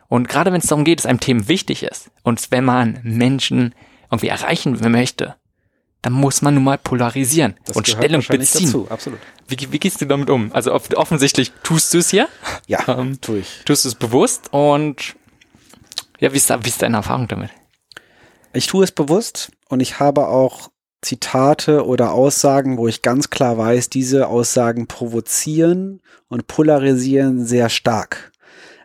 Und 0.10 0.28
gerade 0.28 0.52
wenn 0.52 0.60
es 0.60 0.68
darum 0.68 0.84
geht, 0.84 1.00
dass 1.00 1.06
einem 1.06 1.22
Thema 1.22 1.48
wichtig 1.48 1.84
ist 1.84 2.12
und 2.22 2.52
wenn 2.52 2.66
man 2.66 3.00
Menschen 3.04 3.74
irgendwie 4.12 4.28
erreichen 4.28 4.78
möchte, 4.92 5.36
dann 6.08 6.14
muss 6.14 6.42
man 6.42 6.54
nun 6.54 6.64
mal 6.64 6.78
polarisieren 6.78 7.56
das 7.66 7.76
und 7.76 7.86
Stellung 7.86 8.24
beziehen. 8.26 8.68
Dazu, 8.68 8.88
absolut. 8.90 9.20
Wie, 9.50 9.58
wie 9.74 9.78
gehst 9.78 10.00
du 10.00 10.06
damit 10.06 10.30
um? 10.30 10.54
Also 10.54 10.74
offensichtlich 10.74 11.52
tust 11.64 11.94
du 11.94 11.98
es 11.98 12.14
ja. 12.14 12.30
Ja, 12.66 12.80
ähm, 12.88 13.20
tue 13.20 13.40
ich. 13.40 13.64
Tust 13.66 13.86
es 13.86 13.94
bewusst 13.94 14.54
und 14.54 15.18
ja, 16.20 16.32
wie 16.32 16.38
ist, 16.38 16.50
wie 16.50 16.70
ist 16.70 16.82
deine 16.82 16.96
Erfahrung 16.96 17.28
damit? 17.28 17.50
Ich 18.54 18.68
tue 18.68 18.86
es 18.86 18.94
bewusst 18.94 19.52
und 19.68 19.82
ich 19.82 20.00
habe 20.00 20.30
auch 20.30 20.70
Zitate 21.02 21.86
oder 21.86 22.14
Aussagen, 22.14 22.78
wo 22.78 22.88
ich 22.88 23.02
ganz 23.02 23.30
klar 23.30 23.58
weiß, 23.58 23.90
diese 23.90 24.30
Aussagen 24.30 24.88
provozieren 24.88 26.02
und 26.30 26.48
polarisieren 26.48 27.46
sehr 27.46 27.68
stark. 27.68 28.32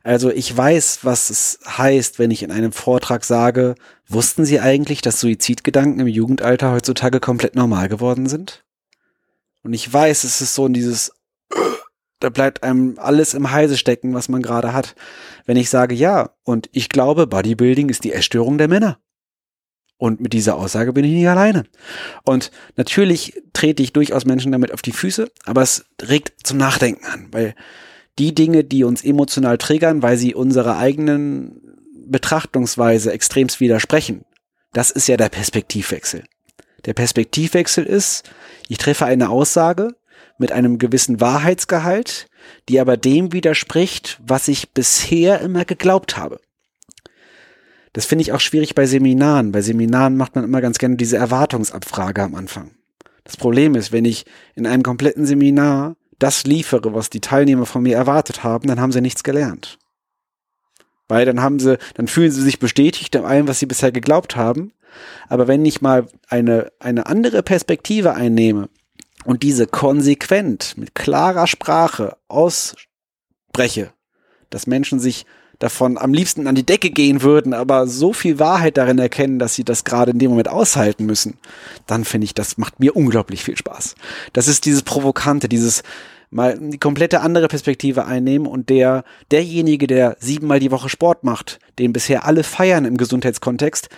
Also 0.02 0.30
ich 0.30 0.56
weiß, 0.56 1.00
was 1.02 1.30
es 1.30 1.60
heißt, 1.66 2.18
wenn 2.18 2.30
ich 2.30 2.42
in 2.42 2.50
einem 2.50 2.72
Vortrag 2.72 3.24
sage, 3.24 3.76
wussten 4.08 4.44
Sie 4.44 4.60
eigentlich, 4.60 5.00
dass 5.00 5.20
Suizidgedanken 5.20 6.00
im 6.00 6.08
Jugendalter 6.08 6.72
heutzutage 6.72 7.20
komplett 7.20 7.54
normal 7.54 7.88
geworden 7.88 8.26
sind? 8.28 8.64
Und 9.62 9.74
ich 9.74 9.90
weiß, 9.90 10.24
es 10.24 10.40
ist 10.40 10.54
so 10.54 10.66
in 10.66 10.72
dieses, 10.72 11.12
da 12.20 12.30
bleibt 12.30 12.64
einem 12.64 12.98
alles 12.98 13.34
im 13.34 13.52
Heise 13.52 13.78
stecken, 13.78 14.12
was 14.12 14.28
man 14.28 14.42
gerade 14.42 14.72
hat. 14.72 14.96
Wenn 15.46 15.56
ich 15.56 15.70
sage, 15.70 15.94
ja, 15.94 16.30
und 16.42 16.68
ich 16.72 16.88
glaube, 16.88 17.28
Bodybuilding 17.28 17.88
ist 17.88 18.02
die 18.02 18.12
Essstörung 18.12 18.58
der 18.58 18.68
Männer. 18.68 18.98
Und 19.98 20.20
mit 20.20 20.32
dieser 20.32 20.56
Aussage 20.56 20.92
bin 20.92 21.04
ich 21.04 21.12
nicht 21.12 21.28
alleine. 21.28 21.62
Und 22.24 22.50
natürlich 22.74 23.40
trete 23.52 23.84
ich 23.84 23.92
durchaus 23.92 24.24
Menschen 24.24 24.50
damit 24.50 24.72
auf 24.72 24.82
die 24.82 24.90
Füße, 24.90 25.30
aber 25.44 25.62
es 25.62 25.84
regt 26.02 26.44
zum 26.44 26.58
Nachdenken 26.58 27.06
an, 27.06 27.28
weil 27.30 27.54
die 28.18 28.34
Dinge, 28.34 28.64
die 28.64 28.84
uns 28.84 29.04
emotional 29.04 29.58
triggern, 29.58 30.02
weil 30.02 30.16
sie 30.16 30.34
unserer 30.34 30.78
eigenen 30.78 31.60
Betrachtungsweise 32.06 33.12
extremst 33.12 33.60
widersprechen, 33.60 34.24
das 34.72 34.90
ist 34.90 35.08
ja 35.08 35.16
der 35.16 35.28
Perspektivwechsel. 35.28 36.24
Der 36.84 36.94
Perspektivwechsel 36.94 37.84
ist, 37.84 38.28
ich 38.68 38.78
treffe 38.78 39.06
eine 39.06 39.30
Aussage 39.30 39.94
mit 40.38 40.52
einem 40.52 40.78
gewissen 40.78 41.20
Wahrheitsgehalt, 41.20 42.26
die 42.68 42.80
aber 42.80 42.96
dem 42.96 43.32
widerspricht, 43.32 44.20
was 44.26 44.48
ich 44.48 44.72
bisher 44.72 45.40
immer 45.40 45.64
geglaubt 45.64 46.16
habe. 46.16 46.40
Das 47.92 48.06
finde 48.06 48.22
ich 48.22 48.32
auch 48.32 48.40
schwierig 48.40 48.74
bei 48.74 48.86
Seminaren. 48.86 49.52
Bei 49.52 49.60
Seminaren 49.60 50.16
macht 50.16 50.34
man 50.34 50.44
immer 50.44 50.60
ganz 50.60 50.78
gerne 50.78 50.96
diese 50.96 51.18
Erwartungsabfrage 51.18 52.22
am 52.22 52.34
Anfang. 52.34 52.72
Das 53.24 53.36
Problem 53.36 53.74
ist, 53.74 53.92
wenn 53.92 54.04
ich 54.04 54.24
in 54.54 54.66
einem 54.66 54.82
kompletten 54.82 55.26
Seminar 55.26 55.96
das 56.22 56.44
liefere, 56.44 56.94
was 56.94 57.10
die 57.10 57.20
Teilnehmer 57.20 57.66
von 57.66 57.82
mir 57.82 57.96
erwartet 57.96 58.44
haben, 58.44 58.68
dann 58.68 58.80
haben 58.80 58.92
sie 58.92 59.00
nichts 59.00 59.24
gelernt. 59.24 59.78
Weil 61.08 61.26
dann 61.26 61.42
haben 61.42 61.58
sie, 61.58 61.78
dann 61.94 62.06
fühlen 62.06 62.30
sie 62.30 62.42
sich 62.42 62.58
bestätigt 62.58 63.14
in 63.14 63.24
allem, 63.24 63.48
was 63.48 63.58
sie 63.58 63.66
bisher 63.66 63.92
geglaubt 63.92 64.36
haben. 64.36 64.72
Aber 65.28 65.48
wenn 65.48 65.64
ich 65.64 65.80
mal 65.80 66.06
eine, 66.28 66.70
eine 66.78 67.06
andere 67.06 67.42
Perspektive 67.42 68.14
einnehme 68.14 68.68
und 69.24 69.42
diese 69.42 69.66
konsequent 69.66 70.76
mit 70.76 70.94
klarer 70.94 71.46
Sprache 71.46 72.16
ausspreche, 72.28 73.92
dass 74.50 74.66
Menschen 74.66 75.00
sich 75.00 75.26
davon 75.58 75.96
am 75.96 76.12
liebsten 76.12 76.46
an 76.46 76.54
die 76.54 76.66
Decke 76.66 76.90
gehen 76.90 77.22
würden, 77.22 77.54
aber 77.54 77.86
so 77.86 78.12
viel 78.12 78.38
Wahrheit 78.38 78.76
darin 78.76 78.98
erkennen, 78.98 79.38
dass 79.38 79.54
sie 79.54 79.64
das 79.64 79.84
gerade 79.84 80.10
in 80.10 80.18
dem 80.18 80.30
Moment 80.30 80.48
aushalten 80.48 81.06
müssen, 81.06 81.38
dann 81.86 82.04
finde 82.04 82.24
ich, 82.24 82.34
das 82.34 82.58
macht 82.58 82.80
mir 82.80 82.96
unglaublich 82.96 83.44
viel 83.44 83.56
Spaß. 83.56 83.94
Das 84.32 84.48
ist 84.48 84.66
dieses 84.66 84.82
Provokante, 84.82 85.48
dieses 85.48 85.82
mal 86.32 86.58
die 86.58 86.78
komplette 86.78 87.20
andere 87.20 87.48
Perspektive 87.48 88.06
einnehmen 88.06 88.46
und 88.46 88.70
der, 88.70 89.04
derjenige, 89.30 89.86
der 89.86 90.16
siebenmal 90.18 90.60
die 90.60 90.70
Woche 90.70 90.88
Sport 90.88 91.24
macht, 91.24 91.58
den 91.78 91.92
bisher 91.92 92.24
alle 92.24 92.42
feiern 92.42 92.86
im 92.86 92.96
Gesundheitskontext, 92.96 93.90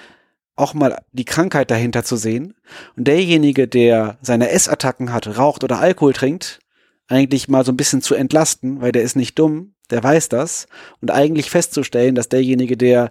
auch 0.57 0.75
mal 0.75 0.99
die 1.13 1.25
Krankheit 1.25 1.71
dahinter 1.71 2.05
zu 2.05 2.17
sehen. 2.17 2.55
Und 2.97 3.07
derjenige, 3.07 3.69
der 3.69 4.19
seine 4.21 4.51
Essattacken 4.51 5.13
hat, 5.13 5.39
raucht 5.39 5.65
oder 5.65 5.79
Alkohol 5.79 6.13
trinkt, 6.13 6.59
eigentlich 7.07 7.49
mal 7.49 7.65
so 7.65 7.73
ein 7.73 7.77
bisschen 7.77 8.03
zu 8.03 8.15
entlasten, 8.15 8.81
weil 8.81 8.93
der 8.93 9.03
ist 9.03 9.17
nicht 9.17 9.39
dumm, 9.39 9.75
der 9.91 10.03
weiß 10.03 10.29
das. 10.29 10.67
Und 11.01 11.11
eigentlich 11.11 11.51
festzustellen, 11.51 12.15
dass 12.15 12.29
derjenige, 12.29 12.77
der 12.77 13.11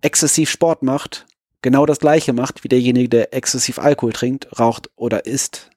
exzessiv 0.00 0.48
Sport 0.48 0.82
macht, 0.82 1.26
genau 1.62 1.86
das 1.86 1.98
gleiche 1.98 2.32
macht 2.32 2.62
wie 2.62 2.68
derjenige, 2.68 3.08
der 3.08 3.34
exzessiv 3.34 3.78
Alkohol 3.78 4.12
trinkt, 4.12 4.60
raucht 4.60 4.90
oder 4.94 5.26
isst. 5.26 5.70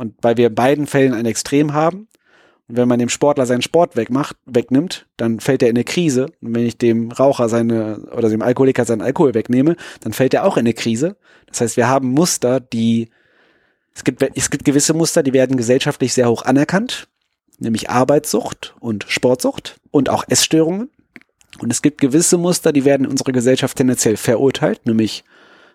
Und 0.00 0.14
weil 0.22 0.38
wir 0.38 0.46
in 0.46 0.54
beiden 0.54 0.86
Fällen 0.86 1.12
ein 1.12 1.26
Extrem 1.26 1.74
haben, 1.74 2.08
und 2.68 2.76
wenn 2.78 2.88
man 2.88 2.98
dem 2.98 3.10
Sportler 3.10 3.44
seinen 3.44 3.60
Sport 3.60 3.96
wegmacht, 3.96 4.34
wegnimmt, 4.46 5.06
dann 5.18 5.40
fällt 5.40 5.62
er 5.62 5.68
in 5.68 5.76
eine 5.76 5.84
Krise. 5.84 6.32
Und 6.40 6.54
wenn 6.54 6.64
ich 6.64 6.78
dem 6.78 7.12
Raucher 7.12 7.50
seine 7.50 8.08
oder 8.16 8.30
dem 8.30 8.40
Alkoholiker 8.40 8.86
seinen 8.86 9.02
Alkohol 9.02 9.34
wegnehme, 9.34 9.76
dann 10.00 10.14
fällt 10.14 10.32
er 10.32 10.46
auch 10.46 10.56
in 10.56 10.60
eine 10.60 10.72
Krise. 10.72 11.16
Das 11.48 11.60
heißt, 11.60 11.76
wir 11.76 11.86
haben 11.88 12.12
Muster, 12.12 12.60
die 12.60 13.10
es 13.94 14.02
gibt, 14.02 14.24
es 14.34 14.48
gibt 14.48 14.64
gewisse 14.64 14.94
Muster, 14.94 15.22
die 15.22 15.34
werden 15.34 15.58
gesellschaftlich 15.58 16.14
sehr 16.14 16.30
hoch 16.30 16.46
anerkannt, 16.46 17.08
nämlich 17.58 17.90
Arbeitssucht 17.90 18.74
und 18.80 19.04
Sportsucht 19.06 19.80
und 19.90 20.08
auch 20.08 20.24
Essstörungen. 20.28 20.88
Und 21.58 21.70
es 21.70 21.82
gibt 21.82 22.00
gewisse 22.00 22.38
Muster, 22.38 22.72
die 22.72 22.86
werden 22.86 23.04
in 23.04 23.10
unserer 23.10 23.32
Gesellschaft 23.32 23.76
tendenziell 23.76 24.16
verurteilt, 24.16 24.86
nämlich 24.86 25.24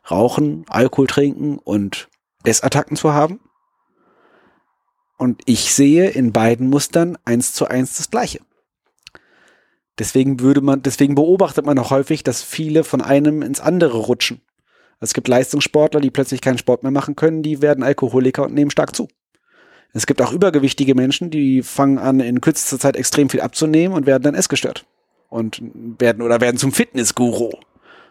Rauchen, 0.10 0.66
Alkohol 0.68 1.06
trinken 1.06 1.60
und 1.60 2.08
Essattacken 2.44 2.98
zu 2.98 3.14
haben. 3.14 3.40
Und 5.18 5.42
ich 5.46 5.74
sehe 5.74 6.10
in 6.10 6.32
beiden 6.32 6.70
Mustern 6.70 7.18
eins 7.24 7.54
zu 7.54 7.68
eins 7.68 7.98
das 7.98 8.10
Gleiche. 8.10 8.40
Deswegen 9.98 10.42
würde 10.42 10.62
man, 10.62 10.82
deswegen 10.82 11.16
beobachtet 11.16 11.66
man 11.66 11.80
auch 11.80 11.90
häufig, 11.90 12.24
dass 12.24 12.42
viele 12.42 12.84
von 12.84 13.02
einem 13.02 13.42
ins 13.42 13.62
andere 13.62 13.98
rutschen. 13.98 14.42
Es 15.00 15.14
gibt 15.14 15.28
Leistungssportler, 15.28 16.02
die 16.02 16.12
plötzlich 16.12 16.42
keinen 16.42 16.58
Sport 16.58 16.84
mehr 16.84 16.92
machen 16.92 17.16
können, 17.16 17.44
die 17.44 17.62
werden 17.62 17.84
Alkoholiker 17.84 18.44
und 18.44 18.54
nehmen 18.54 18.72
stark 18.72 18.96
zu. 18.96 19.08
Es 19.94 20.06
gibt 20.06 20.22
auch 20.22 20.34
übergewichtige 20.34 20.96
Menschen, 20.96 21.30
die 21.30 21.64
fangen 21.64 21.98
an, 21.98 22.20
in 22.20 22.42
kürzester 22.42 22.80
Zeit 22.80 22.98
extrem 22.98 23.30
viel 23.30 23.40
abzunehmen 23.40 23.96
und 23.96 24.06
werden 24.06 24.24
dann 24.24 24.36
essgestört. 24.36 24.86
Und 25.30 25.62
werden 25.64 26.22
oder 26.22 26.42
werden 26.42 26.58
zum 26.58 26.74
Fitnessguru. 26.74 27.52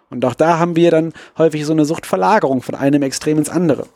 Und 0.09 0.25
auch 0.25 0.35
da 0.35 0.59
haben 0.59 0.77
wir 0.77 0.91
dann 0.91 1.13
häufig 1.37 1.65
so 1.67 1.73
eine 1.73 1.85
Suchtverlagerung 1.85 2.63
von 2.63 2.75
einem 2.75 3.03
Extrem 3.03 3.39
ins 3.39 3.51
andere. 3.51 3.87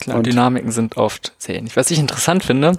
Klar, 0.00 0.18
und 0.18 0.26
Dynamiken 0.26 0.72
sind 0.72 0.96
oft 0.96 1.32
sehr 1.38 1.56
ähnlich. 1.56 1.76
Was 1.76 1.90
ich 1.90 1.98
interessant 1.98 2.44
finde, 2.44 2.78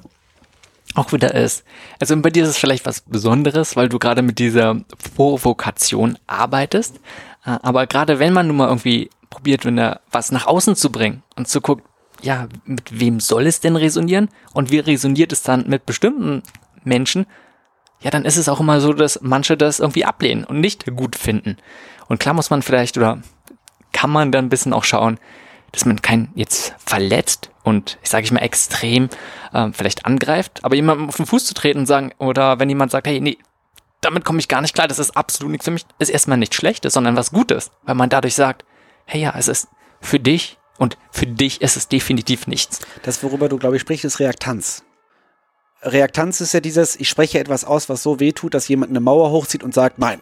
auch 0.96 1.12
wieder 1.12 1.34
ist, 1.34 1.64
also 2.00 2.16
bei 2.22 2.30
dir 2.30 2.44
ist 2.44 2.50
es 2.50 2.58
vielleicht 2.58 2.86
was 2.86 3.02
Besonderes, 3.02 3.76
weil 3.76 3.90
du 3.90 4.00
gerade 4.00 4.22
mit 4.22 4.40
dieser 4.40 4.82
Provokation 5.16 6.18
arbeitest. 6.28 6.98
Äh, 7.46 7.58
aber 7.62 7.88
gerade 7.88 8.20
wenn 8.20 8.34
man 8.34 8.48
nun 8.48 8.58
mal 8.58 8.68
irgendwie 8.68 9.10
probiert, 9.30 9.66
wenn 9.66 9.78
er 9.78 10.02
was 10.12 10.32
nach 10.32 10.48
außen 10.48 10.76
zu 10.76 10.92
bringen 10.92 11.24
und 11.36 11.48
zu 11.48 11.62
gucken, 11.62 11.86
ja, 12.22 12.48
mit 12.66 13.00
wem 13.00 13.20
soll 13.20 13.46
es 13.46 13.60
denn 13.60 13.76
resonieren 13.76 14.30
und 14.54 14.72
wie 14.72 14.80
resoniert 14.80 15.32
es 15.32 15.44
dann 15.44 15.66
mit 15.68 15.86
bestimmten 15.86 16.42
Menschen, 16.84 17.28
ja, 18.00 18.10
dann 18.10 18.26
ist 18.26 18.38
es 18.38 18.50
auch 18.50 18.60
immer 18.60 18.80
so, 18.80 18.94
dass 18.94 19.22
manche 19.22 19.58
das 19.58 19.80
irgendwie 19.80 20.06
ablehnen 20.06 20.44
und 20.44 20.60
nicht 20.60 20.86
gut 20.96 21.16
finden. 21.16 21.58
Und 22.08 22.20
klar 22.20 22.34
muss 22.34 22.50
man 22.50 22.62
vielleicht 22.62 22.98
oder 22.98 23.20
kann 23.92 24.10
man 24.10 24.32
dann 24.32 24.46
ein 24.46 24.50
bisschen 24.50 24.74
auch 24.74 24.84
schauen, 24.84 25.20
dass 25.72 25.86
man 25.86 26.02
keinen 26.02 26.32
jetzt 26.36 26.74
verletzt 26.78 27.52
und 27.64 27.98
ich 28.02 28.10
sage 28.10 28.24
ich 28.24 28.32
mal 28.32 28.40
extrem 28.40 29.10
äh, 29.54 29.70
vielleicht 29.72 30.06
angreift, 30.06 30.64
aber 30.64 30.76
jemandem 30.76 31.10
auf 31.10 31.18
den 31.18 31.26
Fuß 31.26 31.46
zu 31.46 31.54
treten 31.54 31.80
und 31.80 31.86
sagen 31.86 32.12
oder 32.18 32.60
wenn 32.60 32.70
jemand 32.70 32.92
sagt, 32.92 33.08
hey, 33.08 33.20
nee, 33.20 33.38
damit 34.02 34.26
komme 34.26 34.40
ich 34.40 34.48
gar 34.48 34.62
nicht 34.62 34.74
klar, 34.74 34.88
das 34.88 35.00
ist 35.00 35.18
absolut 35.18 35.52
nichts 35.52 35.66
für 35.66 35.72
mich, 35.72 35.86
ist 36.00 36.10
erstmal 36.10 36.38
nichts 36.38 36.56
Schlechtes, 36.56 36.94
sondern 36.94 37.16
was 37.16 37.32
Gutes, 37.32 37.72
weil 37.84 37.96
man 37.96 38.10
dadurch 38.10 38.36
sagt, 38.36 38.66
hey 39.06 39.22
ja, 39.22 39.34
es 39.38 39.48
ist 39.48 39.68
für 40.02 40.20
dich 40.20 40.58
und 40.78 40.98
für 41.12 41.28
dich 41.28 41.62
ist 41.62 41.78
es 41.78 41.88
definitiv 41.88 42.48
nichts. 42.48 42.82
Das, 43.04 43.24
worüber 43.24 43.50
du, 43.50 43.58
glaube 43.58 43.76
ich, 43.76 43.82
sprichst, 43.82 44.06
ist 44.06 44.20
Reaktanz. 44.20 44.84
Reaktanz 45.82 46.42
ist 46.42 46.54
ja 46.54 46.60
dieses, 46.60 46.96
ich 46.96 47.10
spreche 47.10 47.40
etwas 47.40 47.64
aus, 47.66 47.90
was 47.90 48.04
so 48.04 48.20
weh 48.20 48.32
tut, 48.32 48.54
dass 48.54 48.68
jemand 48.68 48.92
eine 48.92 49.00
Mauer 49.00 49.32
hochzieht 49.32 49.64
und 49.64 49.74
sagt, 49.74 50.00
nein, 50.00 50.22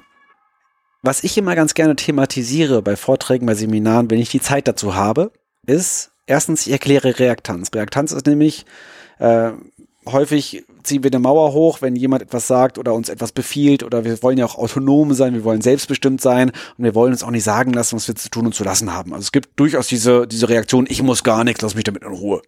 was 1.05 1.23
ich 1.23 1.37
immer 1.37 1.55
ganz 1.55 1.73
gerne 1.73 1.95
thematisiere 1.95 2.81
bei 2.81 2.95
Vorträgen, 2.95 3.45
bei 3.45 3.55
Seminaren, 3.55 4.09
wenn 4.09 4.19
ich 4.19 4.29
die 4.29 4.41
Zeit 4.41 4.67
dazu 4.67 4.95
habe, 4.95 5.31
ist 5.65 6.11
erstens, 6.25 6.65
ich 6.65 6.73
erkläre 6.73 7.19
Reaktanz. 7.19 7.69
Reaktanz 7.73 8.11
ist 8.11 8.25
nämlich 8.25 8.65
äh, 9.19 9.51
häufig 10.07 10.63
ziehen 10.83 11.03
wir 11.03 11.09
eine 11.09 11.19
Mauer 11.19 11.53
hoch, 11.53 11.81
wenn 11.81 11.95
jemand 11.95 12.21
etwas 12.21 12.47
sagt 12.47 12.77
oder 12.77 12.93
uns 12.93 13.09
etwas 13.09 13.31
befiehlt 13.31 13.83
oder 13.83 14.05
wir 14.05 14.21
wollen 14.21 14.37
ja 14.37 14.45
auch 14.45 14.55
autonom 14.55 15.13
sein, 15.13 15.33
wir 15.33 15.43
wollen 15.43 15.61
selbstbestimmt 15.61 16.21
sein 16.21 16.51
und 16.77 16.83
wir 16.83 16.95
wollen 16.95 17.11
uns 17.11 17.23
auch 17.23 17.31
nicht 17.31 17.43
sagen 17.43 17.73
lassen, 17.73 17.95
was 17.95 18.07
wir 18.07 18.15
zu 18.15 18.29
tun 18.29 18.45
und 18.45 18.55
zu 18.55 18.63
lassen 18.63 18.93
haben. 18.93 19.13
Also 19.13 19.23
es 19.23 19.31
gibt 19.31 19.59
durchaus 19.59 19.87
diese, 19.87 20.27
diese 20.27 20.49
Reaktion, 20.49 20.85
ich 20.87 21.01
muss 21.01 21.23
gar 21.23 21.43
nichts, 21.43 21.61
lass 21.61 21.75
mich 21.75 21.83
damit 21.83 22.03
in 22.03 22.11
Ruhe. 22.11 22.41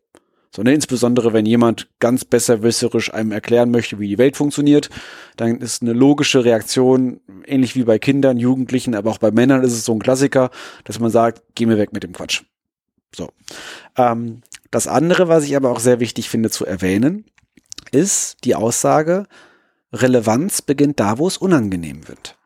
Sondern 0.56 0.76
insbesondere, 0.76 1.34
wenn 1.34 1.46
jemand 1.46 1.88
ganz 2.00 2.26
besserwisserisch 2.26 3.14
einem 3.14 3.32
erklären 3.32 3.70
möchte, 3.70 4.00
wie 4.00 4.08
die 4.08 4.18
Welt 4.18 4.38
funktioniert, 4.38 4.90
dann 5.36 5.60
ist 5.60 5.82
eine 5.82 5.94
logische 5.94 6.46
Reaktion, 6.46 7.20
ähnlich 7.46 7.76
wie 7.76 7.84
bei 7.84 8.00
Kindern, 8.00 8.38
Jugendlichen, 8.38 8.96
aber 8.96 9.12
auch 9.12 9.18
bei 9.18 9.32
Männern 9.32 9.64
ist 9.64 9.74
es 9.74 9.86
so 9.86 9.94
ein 9.94 10.00
Klassiker, 10.00 10.50
dass 10.84 11.00
man 11.00 11.12
sagt, 11.12 11.44
geh 11.56 11.66
mir 11.66 11.78
weg 11.78 11.94
mit 11.94 12.04
dem 12.04 12.14
Quatsch. 12.14 12.44
So. 13.16 13.30
Ähm, 13.98 14.42
das 14.72 14.88
andere, 14.88 15.28
was 15.28 15.44
ich 15.44 15.56
aber 15.56 15.72
auch 15.72 15.80
sehr 15.80 16.00
wichtig 16.00 16.30
finde 16.30 16.50
zu 16.50 16.66
erwähnen, 16.66 17.26
ist 17.92 18.44
die 18.44 18.56
Aussage, 18.56 19.28
Relevanz 19.94 20.62
beginnt 20.62 21.00
da, 21.00 21.18
wo 21.18 21.28
es 21.28 21.38
unangenehm 21.38 22.08
wird. 22.08 22.38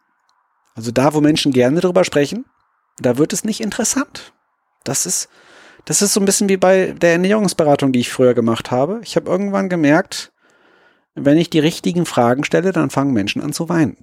Also 0.76 0.92
da, 0.92 1.14
wo 1.14 1.22
Menschen 1.22 1.52
gerne 1.52 1.82
drüber 1.82 2.04
sprechen, 2.04 2.46
da 3.00 3.18
wird 3.18 3.34
es 3.34 3.44
nicht 3.44 3.62
interessant. 3.62 4.34
Das 4.84 5.06
ist, 5.06 5.30
das 5.86 6.02
ist 6.02 6.14
so 6.14 6.20
ein 6.20 6.26
bisschen 6.26 6.50
wie 6.50 6.58
bei 6.58 6.94
der 6.94 7.14
Ernährungsberatung, 7.14 7.92
die 7.92 8.00
ich 8.00 8.12
früher 8.12 8.34
gemacht 8.34 8.72
habe. 8.72 9.02
Ich 9.04 9.16
habe 9.16 9.30
irgendwann 9.30 9.70
gemerkt, 9.70 10.32
wenn 11.16 11.38
ich 11.38 11.50
die 11.50 11.60
richtigen 11.60 12.06
Fragen 12.06 12.44
stelle, 12.44 12.72
dann 12.72 12.90
fangen 12.90 13.14
Menschen 13.14 13.42
an 13.42 13.54
zu 13.54 13.70
weinen. 13.70 13.98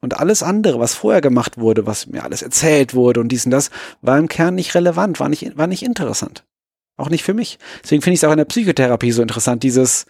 Und 0.00 0.18
alles 0.18 0.42
andere, 0.42 0.80
was 0.80 0.94
vorher 0.94 1.20
gemacht 1.20 1.58
wurde, 1.58 1.86
was 1.86 2.06
mir 2.06 2.24
alles 2.24 2.42
erzählt 2.42 2.94
wurde 2.94 3.20
und 3.20 3.28
dies 3.28 3.46
und 3.46 3.50
das, 3.50 3.70
war 4.02 4.18
im 4.18 4.28
Kern 4.28 4.54
nicht 4.54 4.74
relevant, 4.74 5.18
war 5.18 5.28
nicht, 5.28 5.56
war 5.56 5.66
nicht 5.66 5.82
interessant. 5.82 6.44
Auch 6.96 7.08
nicht 7.08 7.24
für 7.24 7.34
mich. 7.34 7.58
Deswegen 7.82 8.02
finde 8.02 8.14
ich 8.14 8.20
es 8.20 8.24
auch 8.24 8.32
in 8.32 8.38
der 8.38 8.44
Psychotherapie 8.44 9.12
so 9.12 9.22
interessant, 9.22 9.62
dieses, 9.62 10.06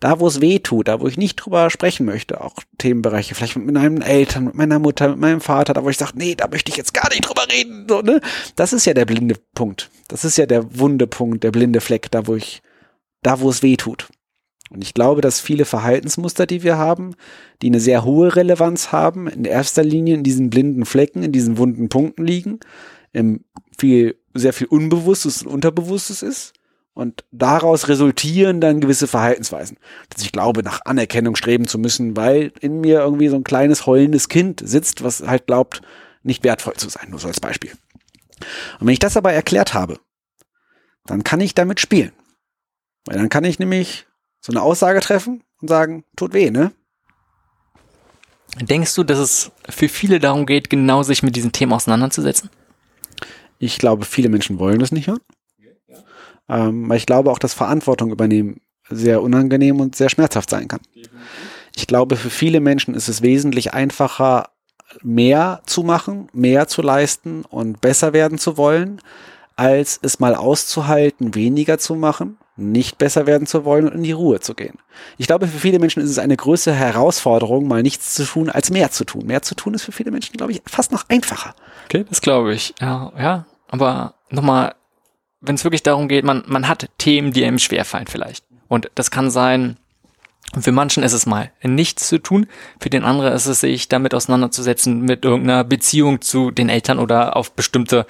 Da, 0.00 0.18
wo 0.18 0.26
es 0.26 0.40
weh 0.40 0.58
tut, 0.58 0.88
da, 0.88 1.00
wo 1.00 1.06
ich 1.06 1.18
nicht 1.18 1.36
drüber 1.36 1.68
sprechen 1.68 2.06
möchte, 2.06 2.40
auch 2.40 2.54
Themenbereiche, 2.78 3.34
vielleicht 3.34 3.56
mit 3.56 3.72
meinen 3.74 4.00
Eltern, 4.00 4.44
mit 4.44 4.54
meiner 4.54 4.78
Mutter, 4.78 5.10
mit 5.10 5.18
meinem 5.18 5.42
Vater, 5.42 5.74
da, 5.74 5.84
wo 5.84 5.90
ich 5.90 5.98
sage, 5.98 6.12
nee, 6.14 6.34
da 6.34 6.48
möchte 6.48 6.70
ich 6.70 6.78
jetzt 6.78 6.94
gar 6.94 7.08
nicht 7.10 7.28
drüber 7.28 7.46
reden, 7.52 7.84
so, 7.86 8.00
ne? 8.00 8.22
Das 8.56 8.72
ist 8.72 8.86
ja 8.86 8.94
der 8.94 9.04
blinde 9.04 9.36
Punkt. 9.54 9.90
Das 10.08 10.24
ist 10.24 10.38
ja 10.38 10.46
der 10.46 10.78
wunde 10.78 11.06
Punkt, 11.06 11.44
der 11.44 11.50
blinde 11.50 11.82
Fleck, 11.82 12.10
da, 12.10 12.26
wo 12.26 12.34
ich, 12.34 12.62
da, 13.22 13.40
wo 13.40 13.50
es 13.50 13.62
weh 13.62 13.76
tut. 13.76 14.08
Und 14.70 14.82
ich 14.84 14.94
glaube, 14.94 15.20
dass 15.20 15.40
viele 15.40 15.64
Verhaltensmuster, 15.64 16.46
die 16.46 16.62
wir 16.62 16.78
haben, 16.78 17.14
die 17.60 17.66
eine 17.66 17.80
sehr 17.80 18.04
hohe 18.04 18.36
Relevanz 18.36 18.92
haben, 18.92 19.26
in 19.26 19.44
erster 19.44 19.82
Linie 19.82 20.14
in 20.14 20.22
diesen 20.22 20.48
blinden 20.48 20.86
Flecken, 20.86 21.22
in 21.24 21.32
diesen 21.32 21.58
wunden 21.58 21.88
Punkten 21.88 22.24
liegen, 22.24 22.60
im 23.12 23.44
viel, 23.76 24.16
sehr 24.32 24.52
viel 24.52 24.68
Unbewusstes 24.68 25.42
und 25.42 25.52
Unterbewusstes 25.52 26.22
ist. 26.22 26.52
Und 26.92 27.24
daraus 27.30 27.88
resultieren 27.88 28.60
dann 28.60 28.80
gewisse 28.80 29.06
Verhaltensweisen. 29.06 29.78
Dass 30.08 30.22
ich 30.22 30.32
glaube, 30.32 30.62
nach 30.62 30.80
Anerkennung 30.84 31.36
streben 31.36 31.66
zu 31.66 31.78
müssen, 31.78 32.16
weil 32.16 32.52
in 32.60 32.80
mir 32.80 33.00
irgendwie 33.00 33.28
so 33.28 33.36
ein 33.36 33.44
kleines 33.44 33.86
heulendes 33.86 34.28
Kind 34.28 34.60
sitzt, 34.64 35.02
was 35.04 35.22
halt 35.22 35.46
glaubt, 35.46 35.82
nicht 36.22 36.44
wertvoll 36.44 36.74
zu 36.74 36.88
sein, 36.88 37.10
nur 37.10 37.18
so 37.18 37.28
als 37.28 37.40
Beispiel. 37.40 37.72
Und 38.78 38.86
wenn 38.86 38.92
ich 38.92 38.98
das 38.98 39.16
aber 39.16 39.32
erklärt 39.32 39.74
habe, 39.74 39.98
dann 41.06 41.24
kann 41.24 41.40
ich 41.40 41.54
damit 41.54 41.80
spielen. 41.80 42.12
Weil 43.06 43.18
dann 43.18 43.28
kann 43.28 43.44
ich 43.44 43.58
nämlich 43.58 44.06
so 44.40 44.52
eine 44.52 44.62
Aussage 44.62 45.00
treffen 45.00 45.42
und 45.60 45.68
sagen, 45.68 46.04
tut 46.16 46.32
weh, 46.32 46.50
ne? 46.50 46.72
Denkst 48.60 48.94
du, 48.94 49.04
dass 49.04 49.18
es 49.18 49.52
für 49.68 49.88
viele 49.88 50.18
darum 50.18 50.44
geht, 50.44 50.70
genau 50.70 51.02
sich 51.02 51.22
mit 51.22 51.36
diesen 51.36 51.52
Themen 51.52 51.72
auseinanderzusetzen? 51.72 52.50
Ich 53.58 53.78
glaube, 53.78 54.04
viele 54.04 54.28
Menschen 54.28 54.58
wollen 54.58 54.80
das 54.80 54.90
nicht 54.90 55.06
hören. 55.06 55.20
Ähm, 56.50 56.88
weil 56.88 56.96
ich 56.96 57.06
glaube 57.06 57.30
auch, 57.30 57.38
dass 57.38 57.54
Verantwortung 57.54 58.10
übernehmen 58.10 58.60
sehr 58.88 59.22
unangenehm 59.22 59.80
und 59.80 59.94
sehr 59.94 60.08
schmerzhaft 60.08 60.50
sein 60.50 60.66
kann. 60.66 60.80
Ich 61.76 61.86
glaube, 61.86 62.16
für 62.16 62.30
viele 62.30 62.60
Menschen 62.60 62.94
ist 62.94 63.08
es 63.08 63.22
wesentlich 63.22 63.72
einfacher, 63.72 64.48
mehr 65.02 65.62
zu 65.66 65.84
machen, 65.84 66.28
mehr 66.32 66.66
zu 66.66 66.82
leisten 66.82 67.44
und 67.44 67.80
besser 67.80 68.12
werden 68.12 68.38
zu 68.38 68.56
wollen, 68.56 69.00
als 69.54 70.00
es 70.02 70.18
mal 70.18 70.34
auszuhalten, 70.34 71.34
weniger 71.36 71.78
zu 71.78 71.94
machen 71.94 72.38
nicht 72.60 72.98
besser 72.98 73.26
werden 73.26 73.46
zu 73.46 73.64
wollen 73.64 73.88
und 73.88 73.94
in 73.94 74.02
die 74.02 74.12
Ruhe 74.12 74.40
zu 74.40 74.54
gehen. 74.54 74.78
Ich 75.18 75.26
glaube, 75.26 75.46
für 75.46 75.58
viele 75.58 75.78
Menschen 75.78 76.02
ist 76.02 76.10
es 76.10 76.18
eine 76.18 76.36
größere 76.36 76.74
Herausforderung, 76.74 77.66
mal 77.66 77.82
nichts 77.82 78.14
zu 78.14 78.24
tun, 78.24 78.50
als 78.50 78.70
mehr 78.70 78.90
zu 78.90 79.04
tun. 79.04 79.26
Mehr 79.26 79.42
zu 79.42 79.54
tun 79.54 79.74
ist 79.74 79.82
für 79.82 79.92
viele 79.92 80.10
Menschen, 80.10 80.36
glaube 80.36 80.52
ich, 80.52 80.62
fast 80.66 80.92
noch 80.92 81.04
einfacher. 81.08 81.54
Okay, 81.86 82.04
das 82.08 82.20
glaube 82.20 82.54
ich. 82.54 82.74
Ja, 82.80 83.12
ja. 83.18 83.46
Aber 83.68 84.14
nochmal, 84.30 84.74
wenn 85.40 85.54
es 85.54 85.64
wirklich 85.64 85.82
darum 85.82 86.08
geht, 86.08 86.24
man, 86.24 86.44
man 86.46 86.68
hat 86.68 86.88
Themen, 86.98 87.32
die 87.32 87.44
einem 87.44 87.58
schwerfallen 87.58 88.06
vielleicht. 88.06 88.44
Und 88.68 88.90
das 88.94 89.10
kann 89.10 89.30
sein, 89.30 89.76
für 90.58 90.72
manchen 90.72 91.02
ist 91.02 91.12
es 91.12 91.26
mal 91.26 91.50
nichts 91.62 92.08
zu 92.08 92.18
tun, 92.18 92.46
für 92.80 92.90
den 92.90 93.04
anderen 93.04 93.32
ist 93.32 93.46
es 93.46 93.60
sich 93.60 93.88
damit 93.88 94.14
auseinanderzusetzen 94.14 95.00
mit 95.00 95.24
irgendeiner 95.24 95.64
Beziehung 95.64 96.20
zu 96.20 96.50
den 96.50 96.68
Eltern 96.68 96.98
oder 96.98 97.36
auf 97.36 97.52
bestimmte, 97.52 98.06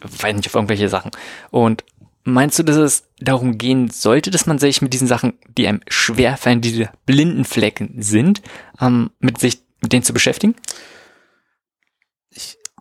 weiß 0.00 0.36
nicht, 0.36 0.48
auf 0.48 0.54
irgendwelche 0.54 0.88
Sachen. 0.88 1.10
Und 1.50 1.84
Meinst 2.28 2.58
du, 2.58 2.64
dass 2.64 2.74
es 2.74 3.04
darum 3.20 3.56
gehen 3.56 3.88
sollte, 3.88 4.32
dass 4.32 4.46
man 4.46 4.58
sich 4.58 4.82
mit 4.82 4.92
diesen 4.92 5.06
Sachen, 5.06 5.34
die 5.56 5.68
einem 5.68 5.80
schwerfallen, 5.86 6.60
diese 6.60 6.90
blinden 7.06 7.44
Flecken 7.44 8.02
sind, 8.02 8.42
ähm, 8.80 9.10
mit 9.20 9.38
sich 9.38 9.60
mit 9.80 9.92
denen 9.92 10.02
zu 10.02 10.12
beschäftigen? 10.12 10.56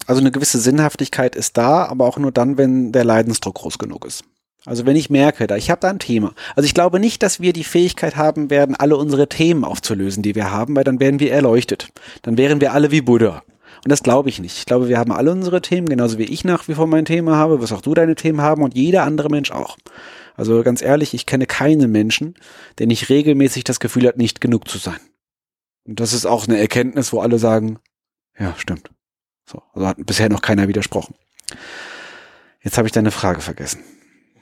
Also 0.07 0.21
eine 0.21 0.31
gewisse 0.31 0.59
Sinnhaftigkeit 0.59 1.35
ist 1.35 1.57
da, 1.57 1.85
aber 1.85 2.05
auch 2.05 2.17
nur 2.17 2.31
dann, 2.31 2.57
wenn 2.57 2.91
der 2.91 3.05
Leidensdruck 3.05 3.55
groß 3.55 3.77
genug 3.77 4.05
ist. 4.05 4.23
Also 4.65 4.85
wenn 4.85 4.95
ich 4.95 5.09
merke, 5.09 5.45
da 5.45 5.55
ich 5.55 5.69
habe 5.69 5.81
da 5.81 5.89
ein 5.89 5.99
Thema. 5.99 6.33
Also 6.55 6.65
ich 6.65 6.73
glaube 6.73 6.99
nicht, 6.99 7.21
dass 7.21 7.39
wir 7.39 7.53
die 7.53 7.63
Fähigkeit 7.63 8.15
haben 8.15 8.49
werden, 8.49 8.75
alle 8.75 8.97
unsere 8.97 9.29
Themen 9.29 9.63
aufzulösen, 9.63 10.23
die 10.23 10.35
wir 10.35 10.51
haben, 10.51 10.75
weil 10.75 10.83
dann 10.83 10.99
werden 10.99 11.19
wir 11.19 11.31
erleuchtet. 11.31 11.89
Dann 12.23 12.37
wären 12.37 12.61
wir 12.61 12.73
alle 12.73 12.91
wie 12.91 13.01
Buddha. 13.01 13.43
Und 13.83 13.91
das 13.91 14.01
glaube 14.01 14.29
ich 14.29 14.39
nicht. 14.39 14.57
Ich 14.57 14.65
glaube, 14.65 14.87
wir 14.87 14.97
haben 14.97 15.11
alle 15.11 15.31
unsere 15.31 15.61
Themen, 15.61 15.87
genauso 15.87 16.17
wie 16.17 16.23
ich 16.23 16.43
nach 16.43 16.67
wie 16.67 16.73
vor 16.73 16.87
mein 16.87 17.05
Thema 17.05 17.35
habe, 17.35 17.61
was 17.61 17.71
auch 17.71 17.81
du 17.81 17.93
deine 17.93 18.15
Themen 18.15 18.41
haben 18.41 18.63
und 18.63 18.75
jeder 18.75 19.03
andere 19.03 19.29
Mensch 19.29 19.51
auch. 19.51 19.77
Also 20.35 20.63
ganz 20.63 20.81
ehrlich, 20.81 21.13
ich 21.13 21.27
kenne 21.27 21.45
keinen 21.45 21.91
Menschen, 21.91 22.33
der 22.79 22.87
nicht 22.87 23.09
regelmäßig 23.09 23.63
das 23.63 23.79
Gefühl 23.79 24.07
hat, 24.07 24.17
nicht 24.17 24.41
genug 24.41 24.67
zu 24.67 24.79
sein. 24.79 24.99
Und 25.87 25.99
das 25.99 26.13
ist 26.13 26.25
auch 26.25 26.47
eine 26.47 26.57
Erkenntnis, 26.57 27.13
wo 27.13 27.19
alle 27.19 27.37
sagen, 27.37 27.77
ja, 28.39 28.55
stimmt. 28.57 28.89
So, 29.45 29.61
also 29.73 29.87
hat 29.87 29.97
bisher 30.05 30.29
noch 30.29 30.41
keiner 30.41 30.67
widersprochen. 30.67 31.15
Jetzt 32.61 32.77
habe 32.77 32.87
ich 32.87 32.91
deine 32.91 33.11
Frage 33.11 33.41
vergessen. 33.41 33.81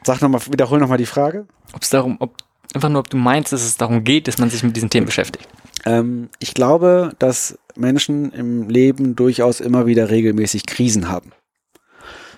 Sag 0.04 0.22
nochmal, 0.22 0.42
wiederhol 0.50 0.80
nochmal 0.80 0.98
die 0.98 1.06
Frage. 1.06 1.46
Ob 1.74 1.82
es 1.82 1.90
darum, 1.90 2.18
ob, 2.20 2.38
einfach 2.74 2.90
nur, 2.90 3.00
ob 3.00 3.10
du 3.10 3.18
meinst, 3.18 3.52
dass 3.52 3.64
es 3.64 3.78
darum 3.78 4.04
geht, 4.04 4.28
dass 4.28 4.38
man 4.38 4.50
sich 4.50 4.64
mit 4.64 4.76
diesen 4.76 4.90
Themen 4.90 5.06
beschäftigt. 5.06 5.48
Ähm, 5.86 6.30
ich 6.40 6.54
glaube, 6.54 7.14
dass 7.20 7.58
Menschen 7.76 8.32
im 8.32 8.70
Leben 8.70 9.16
durchaus 9.16 9.60
immer 9.60 9.86
wieder 9.86 10.10
regelmäßig 10.10 10.66
Krisen 10.66 11.10
haben. 11.10 11.32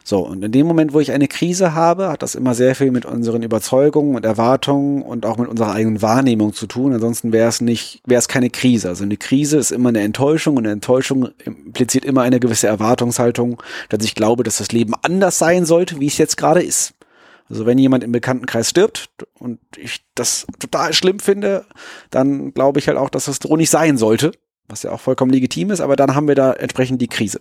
So, 0.08 0.20
und 0.20 0.44
in 0.44 0.52
dem 0.52 0.68
Moment, 0.68 0.94
wo 0.94 1.00
ich 1.00 1.12
eine 1.12 1.28
Krise 1.28 1.74
habe, 1.74 2.10
hat 2.10 2.22
das 2.22 2.36
immer 2.36 2.54
sehr 2.54 2.76
viel 2.76 2.92
mit 2.92 3.06
unseren 3.06 3.42
Überzeugungen 3.42 4.16
und 4.16 4.24
Erwartungen 4.24 5.02
und 5.02 5.26
auch 5.26 5.38
mit 5.38 5.50
unserer 5.50 5.72
eigenen 5.72 6.04
Wahrnehmung 6.04 6.54
zu 6.54 6.68
tun. 6.68 6.94
Ansonsten 6.94 7.34
wäre 7.34 7.50
es 7.50 7.60
nicht, 7.60 8.04
wäre 8.06 8.20
es 8.20 8.28
keine 8.28 8.52
Krise. 8.52 8.88
Also 8.88 9.04
eine 9.04 9.18
Krise 9.18 9.58
ist 9.58 9.72
immer 9.72 9.90
eine 9.90 10.02
Enttäuschung 10.02 10.58
und 10.58 10.66
eine 10.66 10.74
Enttäuschung 10.74 11.30
impliziert 11.44 12.06
immer 12.06 12.22
eine 12.22 12.40
gewisse 12.40 12.68
Erwartungshaltung, 12.68 13.60
dass 13.90 14.06
ich 14.06 14.14
glaube, 14.14 14.44
dass 14.44 14.60
das 14.60 14.72
Leben 14.72 14.94
anders 15.02 15.40
sein 15.40 15.66
sollte, 15.66 16.00
wie 16.00 16.06
es 16.06 16.20
jetzt 16.20 16.38
gerade 16.38 16.62
ist. 16.62 16.94
Also 17.50 17.66
wenn 17.66 17.80
jemand 17.80 18.04
im 18.04 18.12
Bekanntenkreis 18.12 18.70
stirbt 18.70 19.10
und 19.40 19.60
ich 19.76 20.06
das 20.14 20.46
total 20.60 20.94
schlimm 20.94 21.18
finde, 21.18 21.66
dann 22.12 22.54
glaube 22.54 22.78
ich 22.78 22.88
halt 22.88 23.00
auch, 23.00 23.10
dass 23.10 23.26
das 23.26 23.40
so 23.42 23.56
nicht 23.56 23.72
sein 23.72 23.98
sollte, 23.98 24.34
was 24.68 24.84
ja 24.84 24.92
auch 24.92 25.00
vollkommen 25.00 25.32
legitim 25.32 25.72
ist, 25.72 25.82
aber 25.82 25.96
dann 25.96 26.14
haben 26.14 26.28
wir 26.28 26.36
da 26.36 26.54
entsprechend 26.54 27.02
die 27.02 27.08
Krise. 27.08 27.40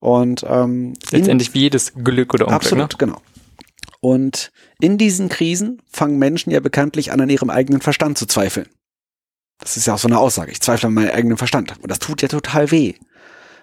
Und 0.00 0.44
ähm, 0.48 0.94
letztendlich 1.10 1.54
wie 1.54 1.60
jedes 1.60 1.92
Glück 1.94 2.34
oder 2.34 2.46
Unglück. 2.46 2.62
Absolut, 2.62 2.92
ne? 2.92 2.98
genau. 2.98 3.20
Und 4.00 4.52
in 4.80 4.96
diesen 4.96 5.28
Krisen 5.28 5.82
fangen 5.90 6.18
Menschen 6.18 6.50
ja 6.50 6.60
bekanntlich 6.60 7.10
an, 7.10 7.20
an 7.20 7.30
ihrem 7.30 7.50
eigenen 7.50 7.80
Verstand 7.80 8.16
zu 8.16 8.26
zweifeln. 8.26 8.68
Das 9.58 9.76
ist 9.76 9.86
ja 9.86 9.94
auch 9.94 9.98
so 9.98 10.06
eine 10.06 10.18
Aussage. 10.18 10.52
Ich 10.52 10.60
zweifle 10.60 10.86
an 10.86 10.94
meinem 10.94 11.10
eigenen 11.10 11.36
Verstand. 11.36 11.74
Und 11.82 11.90
das 11.90 11.98
tut 11.98 12.22
ja 12.22 12.28
total 12.28 12.70
weh. 12.70 12.94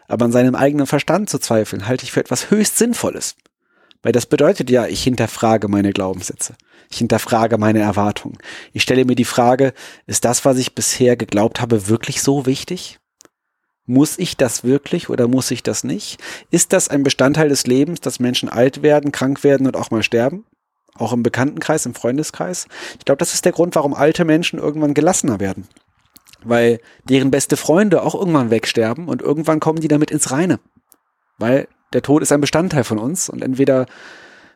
Aber 0.08 0.26
an 0.26 0.34
seinem 0.34 0.56
eigenen 0.56 0.88
Verstand 0.88 1.30
zu 1.30 1.39
zweifeln, 1.39 1.88
halte 1.88 2.04
ich 2.04 2.12
für 2.12 2.19
etwas 2.19 2.52
höchst 2.52 2.78
Sinnvolles. 2.78 3.36
Weil 4.04 4.12
das 4.12 4.26
bedeutet 4.26 4.69
ja, 4.69 4.86
ich 4.86 5.02
hinterfrage 5.04 5.67
meine 5.67 5.91
Glaubenssätze. 5.91 6.56
Ich 6.91 7.00
hinterfrage 7.00 7.58
meine 7.58 7.80
Erwartungen. 7.80 8.38
Ich 8.71 8.84
stelle 8.84 9.06
mir 9.06 9.15
die 9.15 9.26
Frage, 9.26 9.74
ist 10.06 10.26
das, 10.26 10.45
was 10.45 10.58
ich 10.58 10.76
bisher 10.76 11.15
geglaubt 11.15 11.60
habe, 11.60 11.88
wirklich 11.88 12.21
so 12.21 12.45
wichtig? 12.45 13.00
Muss 13.88 14.17
ich 14.17 14.36
das 14.36 14.63
wirklich 14.63 15.10
oder 15.10 15.28
muss 15.28 15.52
ich 15.52 15.62
das 15.62 15.84
nicht? 15.84 16.19
Ist 16.50 16.74
das 16.74 16.89
ein 16.89 17.04
Bestandteil 17.04 17.50
des 17.50 17.67
Lebens, 17.67 18.02
dass 18.02 18.19
Menschen 18.19 18.50
alt 18.50 18.82
werden, 18.82 19.12
krank 19.12 19.43
werden 19.43 19.67
und 19.67 19.78
auch 19.78 19.91
mal 19.91 20.02
sterben? 20.02 20.45
Auch 20.95 21.13
im 21.13 21.24
Bekanntenkreis, 21.24 21.86
im 21.86 21.93
Freundeskreis? 21.93 22.67
Ich 22.98 23.06
glaube, 23.06 23.19
das 23.19 23.34
ist 23.34 23.45
der 23.45 23.52
Grund, 23.52 23.76
warum 23.76 23.93
alte 23.93 24.26
Menschen 24.26 24.60
irgendwann 24.60 24.93
gelassener 24.93 25.39
werden. 25.39 25.67
Weil 26.43 26.80
deren 27.04 27.32
beste 27.32 27.58
Freunde 27.58 28.02
auch 28.02 28.15
irgendwann 28.15 28.50
wegsterben 28.50 29.08
und 29.08 29.21
irgendwann 29.21 29.60
kommen 29.60 29.82
die 29.82 29.88
damit 29.88 30.10
ins 30.10 30.32
Reine. 30.32 30.60
Weil 31.38 31.67
der 31.93 32.02
Tod 32.02 32.21
ist 32.21 32.32
ein 32.32 32.41
Bestandteil 32.41 32.84
von 32.84 32.98
uns 32.98 33.30
und 33.30 33.43
entweder 33.43 33.86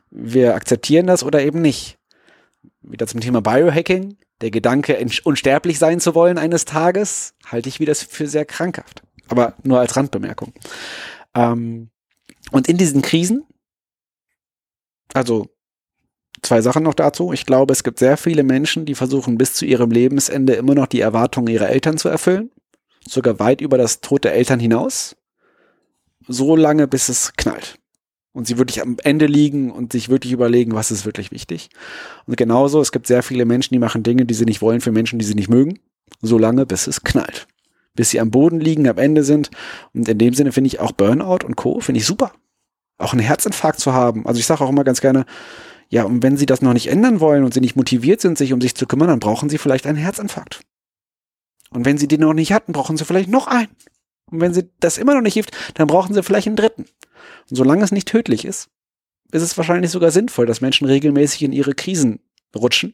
wir 0.09 0.55
akzeptieren 0.55 1.07
das 1.07 1.23
oder 1.23 1.41
eben 1.43 1.61
nicht. 1.61 1.97
Wieder 2.81 3.05
zum 3.05 3.19
Thema 3.19 3.41
Biohacking. 3.41 4.17
Der 4.41 4.51
Gedanke, 4.51 4.97
unsterblich 5.23 5.79
sein 5.79 5.99
zu 5.99 6.15
wollen 6.15 6.37
eines 6.37 6.65
Tages, 6.65 7.33
halte 7.45 7.69
ich 7.69 7.79
wieder 7.79 7.93
für 7.93 8.27
sehr 8.27 8.45
krankhaft. 8.45 9.03
Aber 9.29 9.53
nur 9.63 9.79
als 9.79 9.95
Randbemerkung. 9.95 10.53
Ähm, 11.35 11.89
und 12.51 12.67
in 12.67 12.77
diesen 12.77 13.01
Krisen, 13.01 13.45
also 15.13 15.47
zwei 16.41 16.61
Sachen 16.61 16.83
noch 16.83 16.93
dazu. 16.93 17.33
Ich 17.33 17.45
glaube, 17.45 17.73
es 17.73 17.83
gibt 17.83 17.99
sehr 17.99 18.17
viele 18.17 18.43
Menschen, 18.43 18.85
die 18.85 18.95
versuchen 18.95 19.37
bis 19.37 19.53
zu 19.53 19.65
ihrem 19.65 19.91
Lebensende 19.91 20.53
immer 20.53 20.75
noch 20.75 20.87
die 20.87 21.01
Erwartungen 21.01 21.53
ihrer 21.53 21.69
Eltern 21.69 21.97
zu 21.97 22.09
erfüllen. 22.09 22.51
Sogar 23.07 23.39
weit 23.39 23.61
über 23.61 23.77
das 23.77 24.01
Tod 24.01 24.23
der 24.23 24.33
Eltern 24.33 24.59
hinaus 24.59 25.15
so 26.27 26.55
lange, 26.55 26.87
bis 26.87 27.09
es 27.09 27.33
knallt. 27.33 27.79
Und 28.31 28.45
sie 28.45 28.57
wirklich 28.57 28.81
am 28.81 28.97
Ende 29.03 29.25
liegen 29.25 29.71
und 29.71 29.91
sich 29.91 30.09
wirklich 30.09 30.31
überlegen, 30.31 30.73
was 30.73 30.91
ist 30.91 31.05
wirklich 31.05 31.31
wichtig. 31.31 31.69
Und 32.27 32.37
genauso, 32.37 32.79
es 32.79 32.91
gibt 32.91 33.07
sehr 33.07 33.23
viele 33.23 33.45
Menschen, 33.45 33.73
die 33.73 33.79
machen 33.79 34.03
Dinge, 34.03 34.25
die 34.25 34.35
sie 34.35 34.45
nicht 34.45 34.61
wollen 34.61 34.81
für 34.81 34.91
Menschen, 34.91 35.17
die 35.17 35.25
sie 35.25 35.33
nicht 35.33 35.49
mögen. 35.49 35.79
So 36.21 36.37
lange, 36.37 36.65
bis 36.65 36.87
es 36.87 37.03
knallt. 37.03 37.47
Bis 37.99 38.11
sie 38.11 38.21
am 38.21 38.31
Boden 38.31 38.61
liegen, 38.61 38.87
am 38.87 38.97
Ende 38.97 39.25
sind. 39.25 39.51
Und 39.93 40.07
in 40.07 40.17
dem 40.17 40.33
Sinne 40.33 40.53
finde 40.53 40.69
ich 40.69 40.79
auch 40.79 40.93
Burnout 40.93 41.45
und 41.45 41.57
Co. 41.57 41.81
finde 41.81 41.99
ich 41.99 42.05
super. 42.05 42.31
Auch 42.97 43.11
einen 43.11 43.21
Herzinfarkt 43.21 43.81
zu 43.81 43.91
haben. 43.91 44.25
Also 44.25 44.39
ich 44.39 44.45
sage 44.45 44.63
auch 44.63 44.69
immer 44.69 44.85
ganz 44.85 45.01
gerne, 45.01 45.25
ja, 45.89 46.05
und 46.05 46.23
wenn 46.23 46.37
sie 46.37 46.45
das 46.45 46.61
noch 46.61 46.71
nicht 46.71 46.87
ändern 46.87 47.19
wollen 47.19 47.43
und 47.43 47.53
sie 47.53 47.59
nicht 47.59 47.75
motiviert 47.75 48.21
sind, 48.21 48.37
sich 48.37 48.53
um 48.53 48.61
sich 48.61 48.73
zu 48.73 48.87
kümmern, 48.87 49.09
dann 49.09 49.19
brauchen 49.19 49.49
sie 49.49 49.57
vielleicht 49.57 49.85
einen 49.85 49.97
Herzinfarkt. 49.97 50.61
Und 51.71 51.83
wenn 51.83 51.97
sie 51.97 52.07
den 52.07 52.21
noch 52.21 52.31
nicht 52.31 52.53
hatten, 52.53 52.71
brauchen 52.71 52.95
sie 52.95 53.03
vielleicht 53.03 53.27
noch 53.27 53.47
einen. 53.47 53.75
Und 54.31 54.39
wenn 54.39 54.53
sie 54.53 54.69
das 54.79 54.97
immer 54.97 55.13
noch 55.13 55.21
nicht 55.21 55.33
hilft, 55.33 55.51
dann 55.73 55.87
brauchen 55.87 56.13
sie 56.13 56.23
vielleicht 56.23 56.47
einen 56.47 56.55
dritten. 56.55 56.85
Und 57.49 57.57
solange 57.57 57.83
es 57.83 57.91
nicht 57.91 58.07
tödlich 58.07 58.45
ist, 58.45 58.69
ist 59.33 59.41
es 59.41 59.57
wahrscheinlich 59.57 59.91
sogar 59.91 60.11
sinnvoll, 60.11 60.45
dass 60.45 60.61
Menschen 60.61 60.87
regelmäßig 60.87 61.43
in 61.43 61.51
ihre 61.51 61.73
Krisen 61.73 62.21
rutschen 62.55 62.93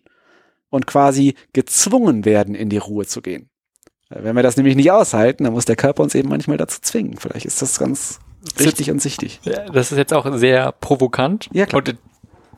und 0.72 0.88
quasi 0.88 1.36
gezwungen 1.54 2.26
werden, 2.26 2.56
in 2.56 2.70
die 2.70 2.80
Ruhe 2.80 3.06
zu 3.06 3.22
gehen. 3.22 3.52
Wenn 4.10 4.36
wir 4.36 4.44
das 4.44 4.56
nämlich 4.56 4.76
nicht 4.76 4.92
aushalten, 4.92 5.46
dann 5.46 5.54
muss 5.54 5.66
der 5.66 5.76
Körper 5.76 6.04
uns 6.04 6.14
eben 6.16 6.30
manchmal 6.30 6.58
dazu 6.58 6.80
zwingen. 6.82 7.18
Vielleicht 7.18 7.46
ist 7.46 7.62
das 7.62 7.80
ganz 7.80 8.20
richtig 8.60 8.92
und 8.92 9.02
sichtig. 9.02 9.40
Ja, 9.44 9.70
das 9.70 9.92
ist 9.92 9.98
jetzt 9.98 10.14
auch 10.14 10.28
sehr 10.38 10.72
provokant. 10.74 11.50
Ja, 11.52 11.66
klar. 11.66 11.80
Und 11.80 11.96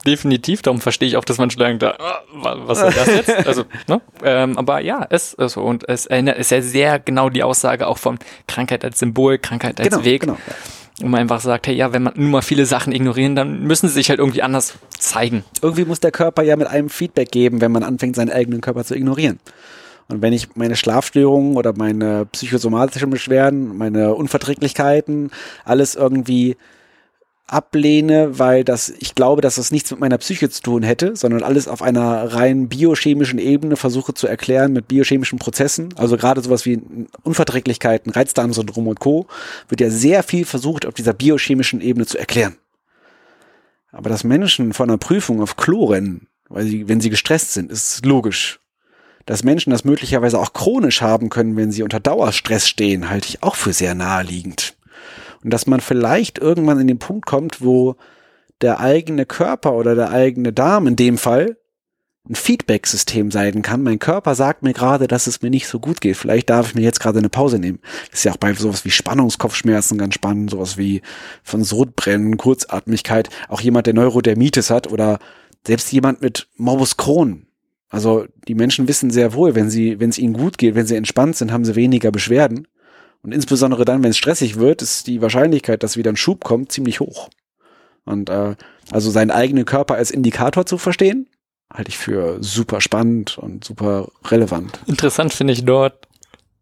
definitiv, 0.06 0.62
darum 0.62 0.80
verstehe 0.80 1.08
ich 1.08 1.16
auch, 1.16 1.24
dass 1.24 1.36
denken, 1.36 1.78
da, 1.78 1.96
ah, 1.98 2.22
was 2.42 2.82
ist 2.82 2.96
das 2.96 3.06
jetzt? 3.06 3.46
Also, 3.46 3.64
ne? 3.88 4.00
ähm, 4.22 4.58
aber 4.58 4.80
ja, 4.80 5.06
es 5.10 5.34
ist 5.34 5.52
so. 5.54 5.62
Und 5.62 5.88
es 5.88 6.06
erinnert, 6.06 6.38
ist 6.38 6.50
ja 6.50 6.60
sehr 6.60 6.98
genau 6.98 7.30
die 7.30 7.42
Aussage 7.42 7.86
auch 7.86 7.98
von 7.98 8.18
Krankheit 8.46 8.84
als 8.84 8.98
Symbol, 8.98 9.38
Krankheit 9.38 9.80
als 9.80 9.88
Genau, 9.88 10.04
Weg. 10.04 10.22
genau. 10.22 10.36
Und 11.00 11.10
man 11.10 11.20
einfach 11.20 11.40
sagt, 11.40 11.68
hey, 11.68 11.76
ja, 11.76 11.92
wenn 11.92 12.02
man 12.02 12.14
nun 12.16 12.30
mal 12.30 12.42
viele 12.42 12.66
Sachen 12.66 12.92
ignorieren, 12.92 13.36
dann 13.36 13.62
müssen 13.62 13.86
sie 13.88 13.94
sich 13.94 14.10
halt 14.10 14.18
irgendwie 14.18 14.42
anders 14.42 14.74
zeigen. 14.98 15.44
Irgendwie 15.62 15.84
muss 15.84 16.00
der 16.00 16.10
Körper 16.10 16.42
ja 16.42 16.56
mit 16.56 16.66
einem 16.66 16.90
Feedback 16.90 17.30
geben, 17.30 17.60
wenn 17.60 17.70
man 17.70 17.84
anfängt, 17.84 18.16
seinen 18.16 18.32
eigenen 18.32 18.60
Körper 18.60 18.84
zu 18.84 18.96
ignorieren. 18.96 19.38
Und 20.08 20.22
wenn 20.22 20.32
ich 20.32 20.56
meine 20.56 20.76
Schlafstörungen 20.76 21.56
oder 21.56 21.74
meine 21.76 22.26
psychosomatischen 22.26 23.10
Beschwerden, 23.10 23.76
meine 23.76 24.14
Unverträglichkeiten, 24.14 25.30
alles 25.64 25.94
irgendwie 25.96 26.56
ablehne, 27.46 28.38
weil 28.38 28.62
das, 28.62 28.90
ich 28.98 29.14
glaube, 29.14 29.40
dass 29.40 29.56
das 29.56 29.70
nichts 29.70 29.90
mit 29.90 30.00
meiner 30.00 30.18
Psyche 30.18 30.50
zu 30.50 30.62
tun 30.62 30.82
hätte, 30.82 31.16
sondern 31.16 31.42
alles 31.42 31.66
auf 31.66 31.82
einer 31.82 32.34
rein 32.34 32.68
biochemischen 32.68 33.38
Ebene 33.38 33.76
versuche 33.76 34.12
zu 34.14 34.26
erklären 34.26 34.72
mit 34.72 34.86
biochemischen 34.86 35.38
Prozessen. 35.38 35.94
Also 35.96 36.16
gerade 36.16 36.42
sowas 36.42 36.66
wie 36.66 36.80
Unverträglichkeiten, 37.22 38.12
Reizdarmsyndrom 38.12 38.86
und 38.86 39.00
Co. 39.00 39.26
wird 39.68 39.80
ja 39.80 39.90
sehr 39.90 40.22
viel 40.22 40.44
versucht, 40.44 40.84
auf 40.84 40.94
dieser 40.94 41.14
biochemischen 41.14 41.80
Ebene 41.80 42.06
zu 42.06 42.18
erklären. 42.18 42.56
Aber 43.92 44.10
dass 44.10 44.24
Menschen 44.24 44.74
von 44.74 44.90
einer 44.90 44.98
Prüfung 44.98 45.40
auf 45.40 45.56
Klo 45.56 45.86
rennen, 45.86 46.28
weil 46.50 46.66
sie, 46.66 46.86
wenn 46.88 47.00
sie 47.00 47.10
gestresst 47.10 47.54
sind, 47.54 47.72
ist 47.72 48.04
logisch. 48.04 48.60
Dass 49.28 49.44
Menschen 49.44 49.72
das 49.72 49.84
möglicherweise 49.84 50.38
auch 50.38 50.54
chronisch 50.54 51.02
haben 51.02 51.28
können, 51.28 51.54
wenn 51.54 51.70
sie 51.70 51.82
unter 51.82 52.00
Dauerstress 52.00 52.66
stehen, 52.66 53.10
halte 53.10 53.28
ich 53.28 53.42
auch 53.42 53.56
für 53.56 53.74
sehr 53.74 53.94
naheliegend. 53.94 54.74
Und 55.44 55.52
dass 55.52 55.66
man 55.66 55.80
vielleicht 55.80 56.38
irgendwann 56.38 56.80
in 56.80 56.86
den 56.86 56.98
Punkt 56.98 57.26
kommt, 57.26 57.60
wo 57.60 57.96
der 58.62 58.80
eigene 58.80 59.26
Körper 59.26 59.74
oder 59.74 59.94
der 59.94 60.12
eigene 60.12 60.54
Darm 60.54 60.86
in 60.86 60.96
dem 60.96 61.18
Fall 61.18 61.58
ein 62.26 62.36
Feedback-System 62.36 63.30
sein 63.30 63.60
kann. 63.60 63.82
Mein 63.82 63.98
Körper 63.98 64.34
sagt 64.34 64.62
mir 64.62 64.72
gerade, 64.72 65.08
dass 65.08 65.26
es 65.26 65.42
mir 65.42 65.50
nicht 65.50 65.68
so 65.68 65.78
gut 65.78 66.00
geht. 66.00 66.16
Vielleicht 66.16 66.48
darf 66.48 66.68
ich 66.68 66.74
mir 66.74 66.80
jetzt 66.80 67.00
gerade 67.00 67.18
eine 67.18 67.28
Pause 67.28 67.58
nehmen. 67.58 67.80
Das 68.08 68.20
ist 68.20 68.24
ja 68.24 68.32
auch 68.32 68.38
bei 68.38 68.54
sowas 68.54 68.86
wie 68.86 68.90
Spannungskopfschmerzen 68.90 69.98
ganz 69.98 70.14
spannend, 70.14 70.52
sowas 70.52 70.78
wie 70.78 71.02
von 71.42 71.64
Sodbrennen, 71.64 72.38
Kurzatmigkeit. 72.38 73.28
Auch 73.50 73.60
jemand, 73.60 73.86
der 73.88 73.94
Neurodermitis 73.94 74.70
hat 74.70 74.90
oder 74.90 75.18
selbst 75.66 75.92
jemand 75.92 76.22
mit 76.22 76.48
Morbus 76.56 76.96
Crohn. 76.96 77.44
Also 77.90 78.26
die 78.46 78.54
Menschen 78.54 78.88
wissen 78.88 79.10
sehr 79.10 79.32
wohl, 79.32 79.54
wenn 79.54 79.70
sie, 79.70 79.98
wenn 79.98 80.10
es 80.10 80.18
ihnen 80.18 80.34
gut 80.34 80.58
geht, 80.58 80.74
wenn 80.74 80.86
sie 80.86 80.96
entspannt 80.96 81.36
sind, 81.36 81.52
haben 81.52 81.64
sie 81.64 81.74
weniger 81.74 82.10
Beschwerden. 82.10 82.68
Und 83.22 83.32
insbesondere 83.32 83.84
dann, 83.84 84.02
wenn 84.02 84.10
es 84.10 84.18
stressig 84.18 84.56
wird, 84.56 84.82
ist 84.82 85.06
die 85.06 85.22
Wahrscheinlichkeit, 85.22 85.82
dass 85.82 85.96
wieder 85.96 86.12
ein 86.12 86.16
Schub 86.16 86.44
kommt, 86.44 86.70
ziemlich 86.70 87.00
hoch. 87.00 87.30
Und 88.04 88.30
äh, 88.30 88.54
also 88.90 89.10
seinen 89.10 89.30
eigenen 89.30 89.64
Körper 89.64 89.94
als 89.94 90.10
Indikator 90.10 90.66
zu 90.66 90.78
verstehen, 90.78 91.28
halte 91.72 91.90
ich 91.90 91.98
für 91.98 92.38
super 92.42 92.80
spannend 92.80 93.38
und 93.38 93.64
super 93.64 94.08
relevant. 94.24 94.78
Interessant 94.86 95.32
finde 95.32 95.52
ich 95.52 95.64
dort, 95.64 96.08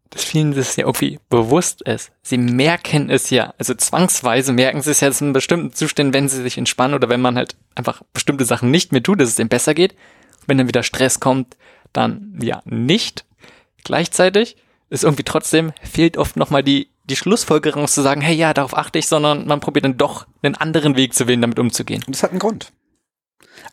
dass 0.09 0.23
vielen 0.23 0.53
das 0.53 0.75
ja 0.75 0.85
irgendwie 0.85 1.19
bewusst 1.29 1.81
ist. 1.81 2.11
Sie 2.21 2.37
merken 2.37 3.09
es 3.09 3.29
ja, 3.29 3.53
also 3.57 3.73
zwangsweise 3.73 4.53
merken 4.53 4.81
sie 4.81 4.91
es 4.91 5.01
ja 5.01 5.09
in 5.19 5.33
bestimmten 5.33 5.73
Zuständen, 5.73 6.13
wenn 6.13 6.29
sie 6.29 6.41
sich 6.41 6.57
entspannen 6.57 6.95
oder 6.95 7.09
wenn 7.09 7.21
man 7.21 7.35
halt 7.35 7.55
einfach 7.75 8.01
bestimmte 8.13 8.45
Sachen 8.45 8.71
nicht 8.71 8.91
mehr 8.91 9.03
tut, 9.03 9.19
dass 9.19 9.29
es 9.29 9.39
ihnen 9.39 9.49
besser 9.49 9.73
geht. 9.73 9.95
Wenn 10.47 10.57
dann 10.57 10.67
wieder 10.67 10.83
Stress 10.83 11.19
kommt, 11.19 11.55
dann 11.93 12.37
ja 12.41 12.61
nicht. 12.65 13.25
Gleichzeitig 13.83 14.57
ist 14.89 15.03
irgendwie 15.03 15.23
trotzdem, 15.23 15.73
fehlt 15.83 16.17
oft 16.17 16.35
nochmal 16.35 16.63
die, 16.63 16.89
die 17.05 17.15
Schlussfolgerung 17.15 17.87
zu 17.87 18.01
sagen, 18.01 18.21
hey 18.21 18.35
ja, 18.35 18.53
darauf 18.53 18.75
achte 18.75 18.99
ich, 18.99 19.07
sondern 19.07 19.45
man 19.47 19.59
probiert 19.59 19.85
dann 19.85 19.97
doch 19.97 20.25
einen 20.41 20.55
anderen 20.55 20.95
Weg 20.95 21.13
zu 21.13 21.27
wählen, 21.27 21.41
damit 21.41 21.59
umzugehen. 21.59 22.03
Und 22.05 22.15
das 22.15 22.23
hat 22.23 22.31
einen 22.31 22.39
Grund. 22.39 22.71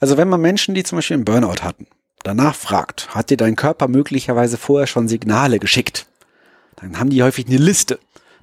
Also 0.01 0.17
wenn 0.17 0.29
man 0.29 0.41
Menschen, 0.41 0.75
die 0.75 0.83
zum 0.83 0.99
Beispiel 0.99 1.15
einen 1.15 1.25
Burnout 1.25 1.63
hatten, 1.63 1.87
danach 2.23 2.55
fragt, 2.55 3.15
hat 3.15 3.31
dir 3.31 3.37
dein 3.37 3.57
Körper 3.57 3.89
möglicherweise 3.89 4.57
vorher 4.57 4.87
schon 4.87 5.09
Signale 5.09 5.59
geschickt? 5.59 6.07
Dann 6.77 6.99
haben 6.99 7.11
die 7.11 7.23
häufig 7.23 7.47
eine 7.47 7.57
Liste 7.57 7.99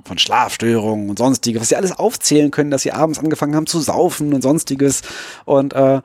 von 0.05 0.17
Schlafstörungen 0.17 1.09
und 1.09 1.19
sonstiges, 1.19 1.61
was 1.61 1.69
sie 1.69 1.75
alles 1.75 1.97
aufzählen 1.97 2.51
können, 2.51 2.71
dass 2.71 2.81
sie 2.83 2.91
abends 2.91 3.19
angefangen 3.19 3.55
haben 3.55 3.67
zu 3.67 3.79
saufen 3.79 4.33
und 4.33 4.41
sonstiges. 4.41 5.01
Und 5.45 5.73
äh, 5.73 6.01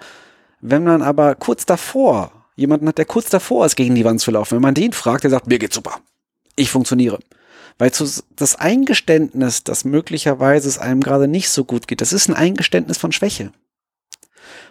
wenn 0.68 0.84
man 0.84 1.02
aber 1.02 1.34
kurz 1.36 1.64
davor 1.64 2.32
jemanden 2.56 2.88
hat, 2.88 2.98
der 2.98 3.04
kurz 3.04 3.30
davor 3.30 3.66
ist, 3.66 3.76
gegen 3.76 3.94
die 3.94 4.04
Wand 4.04 4.20
zu 4.20 4.30
laufen, 4.30 4.56
wenn 4.56 4.62
man 4.62 4.74
den 4.74 4.92
fragt, 4.92 5.22
der 5.22 5.30
sagt, 5.30 5.46
mir 5.46 5.58
geht's 5.58 5.76
super, 5.76 6.00
ich 6.56 6.70
funktioniere. 6.70 7.20
Weil 7.78 7.92
zu, 7.92 8.04
das 8.34 8.56
Eingeständnis, 8.56 9.62
dass 9.62 9.84
möglicherweise 9.84 10.68
es 10.68 10.78
einem 10.78 11.02
gerade 11.02 11.28
nicht 11.28 11.50
so 11.50 11.64
gut 11.64 11.86
geht, 11.86 12.00
das 12.00 12.12
ist 12.12 12.28
ein 12.28 12.34
Eingeständnis 12.34 12.98
von 12.98 13.12
Schwäche. 13.12 13.52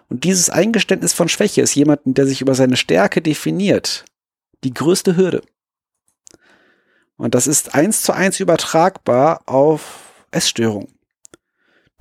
Und 0.09 0.23
dieses 0.23 0.49
Eingeständnis 0.49 1.13
von 1.13 1.29
Schwäche 1.29 1.61
ist 1.61 1.75
jemanden, 1.75 2.13
der 2.13 2.27
sich 2.27 2.41
über 2.41 2.55
seine 2.55 2.77
Stärke 2.77 3.21
definiert, 3.21 4.05
die 4.63 4.73
größte 4.73 5.15
Hürde. 5.15 5.43
Und 7.17 7.35
das 7.35 7.47
ist 7.47 7.73
eins 7.73 8.01
zu 8.01 8.11
eins 8.11 8.39
übertragbar 8.39 9.43
auf 9.45 10.25
Essstörungen. 10.31 10.93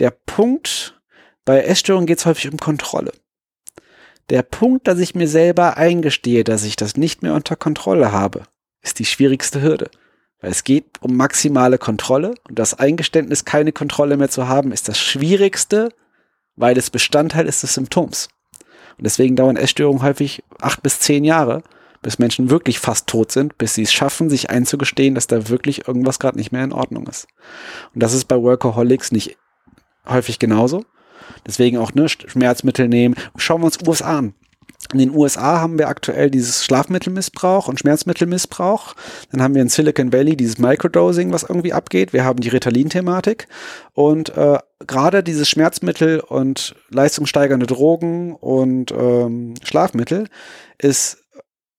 Der 0.01 0.11
Punkt, 0.11 1.01
bei 1.45 1.62
Essstörungen 1.62 2.07
geht 2.07 2.18
es 2.18 2.26
häufig 2.26 2.51
um 2.51 2.59
Kontrolle. 2.59 3.12
Der 4.31 4.43
Punkt, 4.43 4.89
dass 4.89 4.99
ich 4.99 5.14
mir 5.14 5.29
selber 5.29 5.77
eingestehe, 5.77 6.45
dass 6.45 6.64
ich 6.64 6.77
das 6.77 6.97
nicht 6.97 7.22
mehr 7.22 7.35
unter 7.35 7.57
Kontrolle 7.57 8.12
habe, 8.12 8.45
ist 8.83 8.99
die 8.99 9.05
schwierigste 9.05 9.61
Hürde. 9.61 9.91
Weil 10.41 10.51
es 10.51 10.64
geht 10.64 10.85
um 11.01 11.16
maximale 11.16 11.79
Kontrolle 11.79 12.35
und 12.49 12.59
das 12.59 12.75
Eingeständnis, 12.75 13.45
keine 13.45 13.72
Kontrolle 13.72 14.16
mehr 14.16 14.29
zu 14.29 14.49
haben, 14.49 14.72
ist 14.72 14.89
das 14.89 14.99
Schwierigste, 14.99 15.91
weil 16.57 16.77
es 16.77 16.91
Bestandteil 16.91 17.47
ist 17.47 17.62
des 17.62 17.75
Symptoms. 17.75 18.29
Und 18.97 19.05
deswegen 19.05 19.37
dauern 19.37 19.57
Essstörungen 19.57 20.03
häufig 20.03 20.43
acht 20.61 20.83
bis 20.83 21.01
zehn 21.01 21.25
Jahre, 21.25 21.62
bis 22.03 22.18
Menschen 22.18 22.51
wirklich 22.51 22.79
fast 22.79 23.07
tot 23.07 23.33
sind, 23.33 23.59
bis 23.59 23.75
sie 23.75 23.83
es 23.83 23.93
schaffen, 23.93 24.31
sich 24.31 24.51
einzugestehen, 24.51 25.14
dass 25.14 25.27
da 25.27 25.49
wirklich 25.49 25.89
irgendwas 25.89 26.18
gerade 26.18 26.37
nicht 26.37 26.53
mehr 26.53 26.62
in 26.62 26.72
Ordnung 26.72 27.07
ist. 27.07 27.27
Und 27.95 28.03
das 28.03 28.12
ist 28.12 28.27
bei 28.27 28.41
Workaholics 28.41 29.11
nicht 29.11 29.37
häufig 30.07 30.39
genauso. 30.39 30.85
Deswegen 31.47 31.78
auch 31.78 31.95
ne, 31.95 32.09
Schmerzmittel 32.09 32.88
nehmen. 32.88 33.14
Schauen 33.36 33.61
wir 33.61 33.66
uns 33.66 33.78
USA 33.86 34.18
an. 34.18 34.34
In 34.92 34.99
den 34.99 35.16
USA 35.16 35.61
haben 35.61 35.78
wir 35.78 35.88
aktuell 35.88 36.30
dieses 36.30 36.64
Schlafmittelmissbrauch 36.64 37.68
und 37.68 37.80
Schmerzmittelmissbrauch. 37.80 38.95
Dann 39.32 39.42
haben 39.42 39.55
wir 39.55 39.62
in 39.62 39.68
Silicon 39.68 40.12
Valley 40.12 40.36
dieses 40.36 40.59
Microdosing, 40.59 41.32
was 41.32 41.42
irgendwie 41.42 41.72
abgeht. 41.72 42.12
Wir 42.12 42.24
haben 42.24 42.40
die 42.40 42.51
Ritalin-Thematik. 42.51 43.49
Und 43.95 44.36
äh, 44.36 44.59
gerade 44.86 45.22
dieses 45.22 45.49
Schmerzmittel 45.49 46.20
und 46.20 46.74
leistungssteigernde 46.90 47.66
Drogen 47.66 48.34
und 48.34 48.92
ähm, 48.92 49.55
Schlafmittel 49.64 50.28
ist 50.78 51.18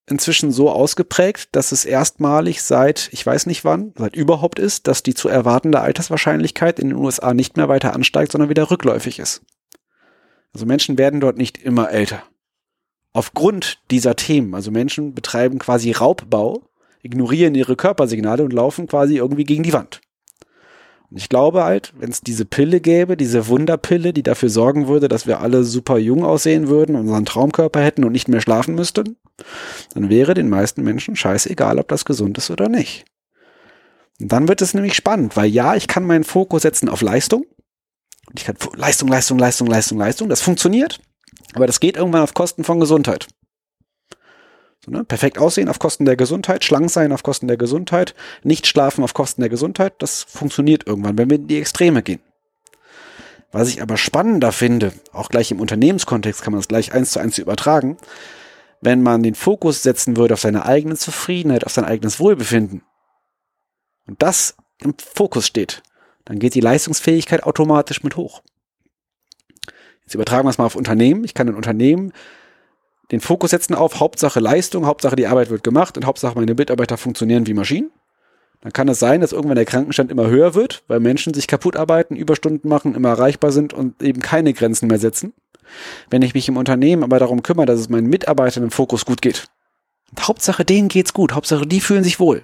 inzwischen 0.07 0.51
so 0.51 0.69
ausgeprägt, 0.69 1.49
dass 1.53 1.71
es 1.71 1.85
erstmalig 1.85 2.61
seit, 2.61 3.09
ich 3.11 3.25
weiß 3.25 3.45
nicht 3.45 3.65
wann, 3.65 3.93
seit 3.97 4.15
überhaupt 4.15 4.59
ist, 4.59 4.87
dass 4.87 5.03
die 5.03 5.13
zu 5.13 5.29
erwartende 5.29 5.79
Alterswahrscheinlichkeit 5.79 6.79
in 6.79 6.89
den 6.89 6.97
USA 6.97 7.33
nicht 7.33 7.57
mehr 7.57 7.69
weiter 7.69 7.93
ansteigt, 7.93 8.31
sondern 8.31 8.49
wieder 8.49 8.69
rückläufig 8.69 9.19
ist. 9.19 9.41
Also 10.55 10.65
Menschen 10.65 10.97
werden 10.97 11.19
dort 11.19 11.37
nicht 11.37 11.57
immer 11.57 11.91
älter. 11.91 12.23
Aufgrund 13.11 13.79
dieser 13.91 14.15
Themen, 14.15 14.55
also 14.55 14.71
Menschen 14.71 15.13
betreiben 15.13 15.59
quasi 15.59 15.91
Raubbau, 15.91 16.61
ignorieren 17.03 17.55
ihre 17.55 17.75
Körpersignale 17.75 18.41
und 18.41 18.53
laufen 18.53 18.87
quasi 18.87 19.17
irgendwie 19.17 19.43
gegen 19.43 19.63
die 19.63 19.73
Wand. 19.73 19.99
Und 21.11 21.17
ich 21.17 21.27
glaube 21.27 21.65
halt, 21.65 21.93
wenn 21.99 22.09
es 22.09 22.21
diese 22.21 22.45
Pille 22.45 22.79
gäbe, 22.79 23.17
diese 23.17 23.49
Wunderpille, 23.49 24.13
die 24.13 24.23
dafür 24.23 24.47
sorgen 24.47 24.87
würde, 24.87 25.09
dass 25.09 25.27
wir 25.27 25.41
alle 25.41 25.65
super 25.65 25.97
jung 25.97 26.23
aussehen 26.23 26.69
würden, 26.69 26.95
unseren 26.95 27.25
Traumkörper 27.25 27.81
hätten 27.81 28.05
und 28.05 28.13
nicht 28.13 28.29
mehr 28.29 28.39
schlafen 28.39 28.75
müssten, 28.75 29.17
dann 29.93 30.09
wäre 30.09 30.35
den 30.35 30.47
meisten 30.47 30.83
Menschen 30.83 31.17
scheißegal, 31.17 31.79
ob 31.79 31.89
das 31.89 32.05
gesund 32.05 32.37
ist 32.37 32.49
oder 32.49 32.69
nicht. 32.69 33.03
Und 34.21 34.31
dann 34.31 34.47
wird 34.47 34.61
es 34.61 34.73
nämlich 34.73 34.93
spannend, 34.93 35.35
weil 35.35 35.49
ja, 35.49 35.75
ich 35.75 35.89
kann 35.89 36.07
meinen 36.07 36.23
Fokus 36.23 36.61
setzen 36.61 36.87
auf 36.87 37.01
Leistung. 37.01 37.45
Ich 38.37 38.45
kann 38.45 38.55
Leistung, 38.75 39.07
Leistung, 39.07 39.39
Leistung, 39.39 39.67
Leistung, 39.67 39.97
Leistung. 39.97 40.29
Das 40.29 40.41
funktioniert, 40.41 40.99
aber 41.53 41.67
das 41.67 41.79
geht 41.79 41.97
irgendwann 41.97 42.21
auf 42.21 42.33
Kosten 42.33 42.63
von 42.63 42.79
Gesundheit. 42.79 43.27
So, 44.85 44.91
ne? 44.91 45.03
Perfekt 45.03 45.39
aussehen 45.39 45.69
auf 45.69 45.79
Kosten 45.79 46.05
der 46.05 46.15
Gesundheit, 46.15 46.63
schlank 46.63 46.89
sein 46.89 47.11
auf 47.11 47.23
Kosten 47.23 47.47
der 47.47 47.57
Gesundheit, 47.57 48.13
nicht 48.43 48.67
schlafen 48.67 49.03
auf 49.03 49.13
Kosten 49.13 49.41
der 49.41 49.49
Gesundheit, 49.49 49.93
das 49.99 50.23
funktioniert 50.23 50.85
irgendwann, 50.85 51.17
wenn 51.17 51.29
wir 51.29 51.37
in 51.37 51.47
die 51.47 51.57
Extreme 51.57 52.03
gehen. 52.03 52.21
Was 53.51 53.69
ich 53.69 53.81
aber 53.81 53.97
spannender 53.97 54.51
finde, 54.51 54.93
auch 55.11 55.29
gleich 55.29 55.49
im 55.49 55.59
Unternehmenskontext 55.59 56.41
kann 56.41 56.51
man 56.51 56.59
das 56.59 56.67
gleich 56.67 56.93
eins 56.93 57.11
zu 57.11 57.19
eins 57.19 57.37
übertragen, 57.37 57.97
wenn 58.81 59.01
man 59.01 59.23
den 59.23 59.33
Fokus 59.33 59.81
setzen 59.81 60.17
würde 60.17 60.33
auf 60.33 60.41
seine 60.41 60.65
eigene 60.65 60.95
Zufriedenheit, 60.95 61.65
auf 61.65 61.71
sein 61.71 61.85
eigenes 61.85 62.19
Wohlbefinden 62.19 62.83
und 64.07 64.21
das 64.21 64.55
im 64.79 64.93
Fokus 64.97 65.47
steht, 65.47 65.81
dann 66.25 66.39
geht 66.39 66.55
die 66.55 66.59
Leistungsfähigkeit 66.59 67.43
automatisch 67.43 68.03
mit 68.03 68.17
hoch. 68.17 68.41
Jetzt 70.03 70.15
übertragen 70.15 70.45
wir 70.45 70.51
es 70.51 70.57
mal 70.57 70.65
auf 70.65 70.75
Unternehmen. 70.75 71.23
Ich 71.23 71.33
kann 71.33 71.47
ein 71.47 71.55
Unternehmen 71.55 72.11
den 73.11 73.21
Fokus 73.21 73.51
setzen 73.51 73.75
auf 73.75 73.99
Hauptsache 73.99 74.39
Leistung, 74.39 74.85
Hauptsache 74.85 75.15
die 75.15 75.27
Arbeit 75.27 75.49
wird 75.49 75.63
gemacht 75.63 75.97
und 75.97 76.05
Hauptsache 76.05 76.35
meine 76.35 76.55
Mitarbeiter 76.55 76.97
funktionieren 76.97 77.45
wie 77.47 77.53
Maschinen. 77.53 77.91
Dann 78.61 78.73
kann 78.73 78.87
es 78.87 78.97
sein, 78.97 79.21
dass 79.21 79.31
irgendwann 79.31 79.57
der 79.57 79.65
Krankenstand 79.65 80.09
immer 80.09 80.27
höher 80.27 80.55
wird, 80.55 80.83
weil 80.87 80.99
Menschen 80.99 81.33
sich 81.33 81.45
kaputt 81.45 81.75
arbeiten, 81.75 82.15
Überstunden 82.15 82.67
machen, 82.67 82.95
immer 82.95 83.09
erreichbar 83.09 83.51
sind 83.51 83.73
und 83.73 84.01
eben 84.01 84.21
keine 84.21 84.53
Grenzen 84.53 84.87
mehr 84.87 84.97
setzen. 84.97 85.33
Wenn 86.09 86.23
ich 86.23 86.33
mich 86.33 86.47
im 86.47 86.57
Unternehmen 86.57 87.03
aber 87.03 87.19
darum 87.19 87.43
kümmere, 87.43 87.67
dass 87.67 87.79
es 87.79 87.89
meinen 87.89 88.07
Mitarbeitern 88.07 88.63
im 88.63 88.71
Fokus 88.71 89.05
gut 89.05 89.21
geht, 89.21 89.47
und 90.11 90.27
Hauptsache 90.27 90.65
denen 90.65 90.87
geht's 90.87 91.13
gut, 91.13 91.33
Hauptsache 91.33 91.67
die 91.67 91.81
fühlen 91.81 92.03
sich 92.03 92.19
wohl, 92.19 92.43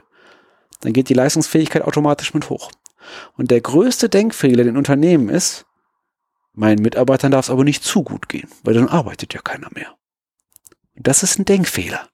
dann 0.81 0.93
geht 0.93 1.09
die 1.09 1.13
Leistungsfähigkeit 1.13 1.83
automatisch 1.83 2.33
mit 2.33 2.49
hoch. 2.49 2.71
Und 3.37 3.51
der 3.51 3.61
größte 3.61 4.09
Denkfehler 4.09 4.65
in 4.65 4.77
Unternehmen 4.77 5.29
ist, 5.29 5.65
meinen 6.53 6.81
Mitarbeitern 6.81 7.31
darf 7.31 7.45
es 7.45 7.49
aber 7.49 7.63
nicht 7.63 7.83
zu 7.83 8.03
gut 8.03 8.29
gehen, 8.29 8.49
weil 8.63 8.73
dann 8.73 8.87
arbeitet 8.87 9.33
ja 9.33 9.41
keiner 9.41 9.69
mehr. 9.73 9.95
Das 10.95 11.23
ist 11.23 11.39
ein 11.39 11.45
Denkfehler. 11.45 12.07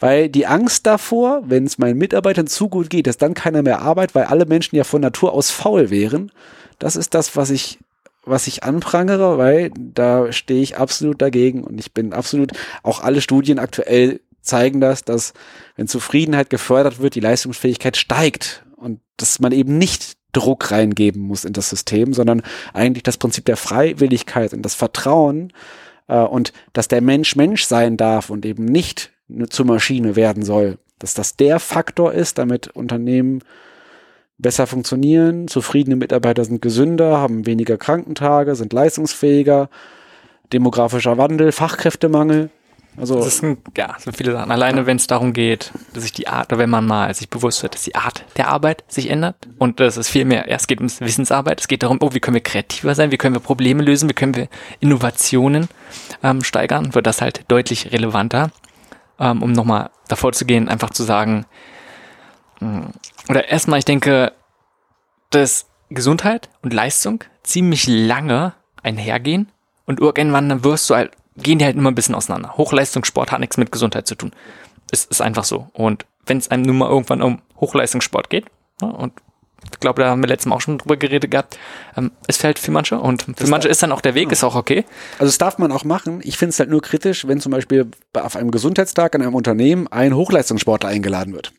Weil 0.00 0.28
die 0.28 0.46
Angst 0.46 0.86
davor, 0.86 1.42
wenn 1.46 1.64
es 1.64 1.78
meinen 1.78 1.98
Mitarbeitern 1.98 2.48
zu 2.48 2.68
gut 2.68 2.90
geht, 2.90 3.06
dass 3.06 3.18
dann 3.18 3.34
keiner 3.34 3.62
mehr 3.62 3.82
arbeitet, 3.82 4.16
weil 4.16 4.24
alle 4.24 4.46
Menschen 4.46 4.74
ja 4.74 4.84
von 4.84 5.00
Natur 5.00 5.32
aus 5.32 5.50
faul 5.50 5.90
wären, 5.90 6.32
das 6.80 6.96
ist 6.96 7.14
das, 7.14 7.36
was 7.36 7.50
ich, 7.50 7.78
was 8.24 8.48
ich 8.48 8.64
anprangere, 8.64 9.38
weil 9.38 9.70
da 9.76 10.32
stehe 10.32 10.62
ich 10.62 10.76
absolut 10.76 11.22
dagegen 11.22 11.62
und 11.62 11.78
ich 11.78 11.92
bin 11.92 12.12
absolut, 12.12 12.50
auch 12.82 13.00
alle 13.00 13.20
Studien 13.20 13.60
aktuell 13.60 14.20
zeigen 14.40 14.80
das, 14.80 15.04
dass 15.04 15.34
wenn 15.76 15.86
Zufriedenheit 15.86 16.50
gefördert 16.50 16.98
wird, 17.00 17.14
die 17.14 17.20
Leistungsfähigkeit 17.20 17.96
steigt 17.96 18.64
und 18.82 19.00
dass 19.16 19.38
man 19.38 19.52
eben 19.52 19.78
nicht 19.78 20.16
Druck 20.32 20.70
reingeben 20.70 21.22
muss 21.22 21.44
in 21.44 21.52
das 21.52 21.70
System, 21.70 22.12
sondern 22.12 22.42
eigentlich 22.72 23.02
das 23.02 23.18
Prinzip 23.18 23.44
der 23.44 23.56
Freiwilligkeit 23.56 24.52
und 24.52 24.62
das 24.62 24.74
Vertrauen 24.74 25.52
äh, 26.08 26.18
und 26.18 26.52
dass 26.72 26.88
der 26.88 27.00
Mensch 27.00 27.36
Mensch 27.36 27.64
sein 27.64 27.96
darf 27.96 28.30
und 28.30 28.44
eben 28.44 28.64
nicht 28.64 29.12
zur 29.50 29.66
Maschine 29.66 30.16
werden 30.16 30.42
soll. 30.42 30.78
Dass 30.98 31.14
das 31.14 31.36
der 31.36 31.58
Faktor 31.60 32.12
ist, 32.12 32.38
damit 32.38 32.68
Unternehmen 32.68 33.40
besser 34.38 34.66
funktionieren, 34.66 35.48
zufriedene 35.48 35.96
Mitarbeiter 35.96 36.44
sind 36.44 36.62
gesünder, 36.62 37.18
haben 37.18 37.46
weniger 37.46 37.76
Krankentage, 37.76 38.56
sind 38.56 38.72
leistungsfähiger, 38.72 39.68
demografischer 40.52 41.18
Wandel, 41.18 41.52
Fachkräftemangel. 41.52 42.50
Also 42.96 43.22
das 43.24 43.38
sind 43.38 43.60
ja 43.76 43.96
so 43.98 44.12
viele 44.12 44.32
Sachen. 44.32 44.50
Alleine 44.50 44.86
wenn 44.86 44.98
es 44.98 45.06
darum 45.06 45.32
geht, 45.32 45.72
dass 45.94 46.02
sich 46.02 46.12
die 46.12 46.28
Art, 46.28 46.52
oder 46.52 46.58
wenn 46.58 46.70
man 46.70 46.86
mal 46.86 47.12
sich 47.14 47.30
bewusst 47.30 47.62
wird, 47.62 47.74
dass 47.74 47.82
die 47.82 47.94
Art 47.94 48.24
der 48.36 48.48
Arbeit 48.48 48.84
sich 48.86 49.08
ändert 49.08 49.36
und 49.58 49.80
das 49.80 49.96
ist 49.96 50.10
viel 50.10 50.26
mehr. 50.26 50.48
Ja, 50.48 50.56
es 50.56 50.66
geht 50.66 50.80
um 50.80 50.88
Wissensarbeit. 50.88 51.60
Es 51.60 51.68
geht 51.68 51.82
darum, 51.82 51.98
oh, 52.02 52.12
wie 52.12 52.20
können 52.20 52.34
wir 52.34 52.42
kreativer 52.42 52.94
sein, 52.94 53.10
wie 53.10 53.16
können 53.16 53.34
wir 53.34 53.40
Probleme 53.40 53.82
lösen, 53.82 54.08
wie 54.08 54.14
können 54.14 54.34
wir 54.34 54.48
Innovationen 54.80 55.68
ähm, 56.22 56.44
steigern, 56.44 56.94
wird 56.94 57.06
das 57.06 57.22
halt 57.22 57.44
deutlich 57.48 57.92
relevanter 57.92 58.50
ähm, 59.22 59.42
um 59.42 59.52
nochmal 59.52 59.90
davor 60.08 60.32
zu 60.32 60.44
gehen, 60.44 60.68
einfach 60.68 60.90
zu 60.90 61.04
sagen, 61.04 61.46
mh, 62.60 62.68
mm, 62.68 62.92
oder 63.28 63.48
erstmal, 63.48 63.78
ich 63.78 63.84
denke, 63.84 64.32
dass 65.30 65.66
Gesundheit 65.90 66.50
und 66.62 66.72
Leistung 66.72 67.24
ziemlich 67.44 67.86
lange 67.86 68.54
einhergehen 68.82 69.50
und 69.86 70.00
irgendwann 70.00 70.64
wirst 70.64 70.90
du 70.90 70.96
halt, 70.96 71.12
gehen 71.36 71.58
die 71.58 71.64
halt 71.64 71.76
immer 71.76 71.90
ein 71.90 71.94
bisschen 71.94 72.14
auseinander. 72.14 72.56
Hochleistungssport 72.56 73.32
hat 73.32 73.40
nichts 73.40 73.56
mit 73.56 73.72
Gesundheit 73.72 74.06
zu 74.06 74.14
tun. 74.14 74.32
Es 74.90 75.04
ist 75.04 75.22
einfach 75.22 75.44
so. 75.44 75.68
Und 75.72 76.06
wenn 76.26 76.38
es 76.38 76.50
einem 76.50 76.62
nun 76.64 76.78
mal 76.78 76.88
irgendwann 76.88 77.22
um 77.22 77.40
Hochleistungssport 77.60 78.30
geht, 78.30 78.46
ne, 78.80 78.92
und 78.92 79.12
ich 79.70 79.80
glaube, 79.80 80.02
da 80.02 80.10
haben 80.10 80.22
wir 80.22 80.28
letztes 80.28 80.46
Mal 80.46 80.56
auch 80.56 80.60
schon 80.60 80.78
drüber 80.78 80.96
geredet 80.96 81.30
gehabt. 81.30 81.58
Ähm, 81.96 82.10
es 82.26 82.36
fällt 82.36 82.58
für 82.58 82.70
manche 82.70 82.98
und 82.98 83.22
für 83.22 83.32
das 83.32 83.48
manche 83.48 83.68
ist 83.68 83.82
dann 83.82 83.92
auch 83.92 84.00
der 84.00 84.14
Weg, 84.14 84.26
ja. 84.26 84.32
ist 84.32 84.44
auch 84.44 84.56
okay. 84.56 84.84
Also 85.14 85.26
das 85.26 85.38
darf 85.38 85.58
man 85.58 85.72
auch 85.72 85.84
machen. 85.84 86.20
Ich 86.24 86.36
finde 86.36 86.50
es 86.50 86.58
halt 86.58 86.70
nur 86.70 86.82
kritisch, 86.82 87.26
wenn 87.26 87.40
zum 87.40 87.52
Beispiel 87.52 87.88
auf 88.14 88.36
einem 88.36 88.50
Gesundheitstag 88.50 89.14
in 89.14 89.22
einem 89.22 89.34
Unternehmen 89.34 89.86
ein 89.88 90.14
Hochleistungssportler 90.14 90.88
eingeladen 90.88 91.32
wird. 91.32 91.52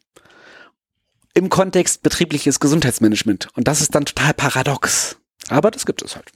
Im 1.34 1.50
Kontext 1.50 2.04
betriebliches 2.04 2.60
Gesundheitsmanagement. 2.60 3.48
Und 3.56 3.68
das 3.68 3.82
ist 3.82 3.96
dann 3.96 4.06
total 4.06 4.34
paradox. 4.34 5.18
Aber 5.50 5.72
das 5.72 5.86
gibt 5.86 6.04
es 6.04 6.16
halt. 6.16 6.32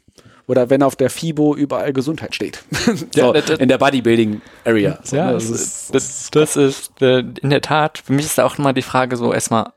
Oder 0.48 0.70
wenn 0.70 0.82
auf 0.82 0.96
der 0.96 1.10
FIBO 1.10 1.56
überall 1.56 1.92
Gesundheit 1.92 2.34
steht. 2.34 2.64
so, 2.72 3.06
ja, 3.16 3.34
in 3.34 3.68
der 3.68 3.78
Bodybuilding 3.78 4.42
Area. 4.66 4.98
So, 5.04 5.18
ja, 5.18 5.34
das, 5.34 5.50
ist, 5.50 5.94
das, 5.94 6.32
das 6.32 6.56
ist 6.56 7.02
äh, 7.02 7.20
in 7.20 7.50
der 7.50 7.62
Tat, 7.62 7.98
für 7.98 8.14
mich 8.14 8.26
ist 8.26 8.38
da 8.38 8.46
auch 8.46 8.58
immer 8.58 8.72
die 8.72 8.82
Frage 8.82 9.18
so 9.18 9.34
erstmal, 9.34 9.74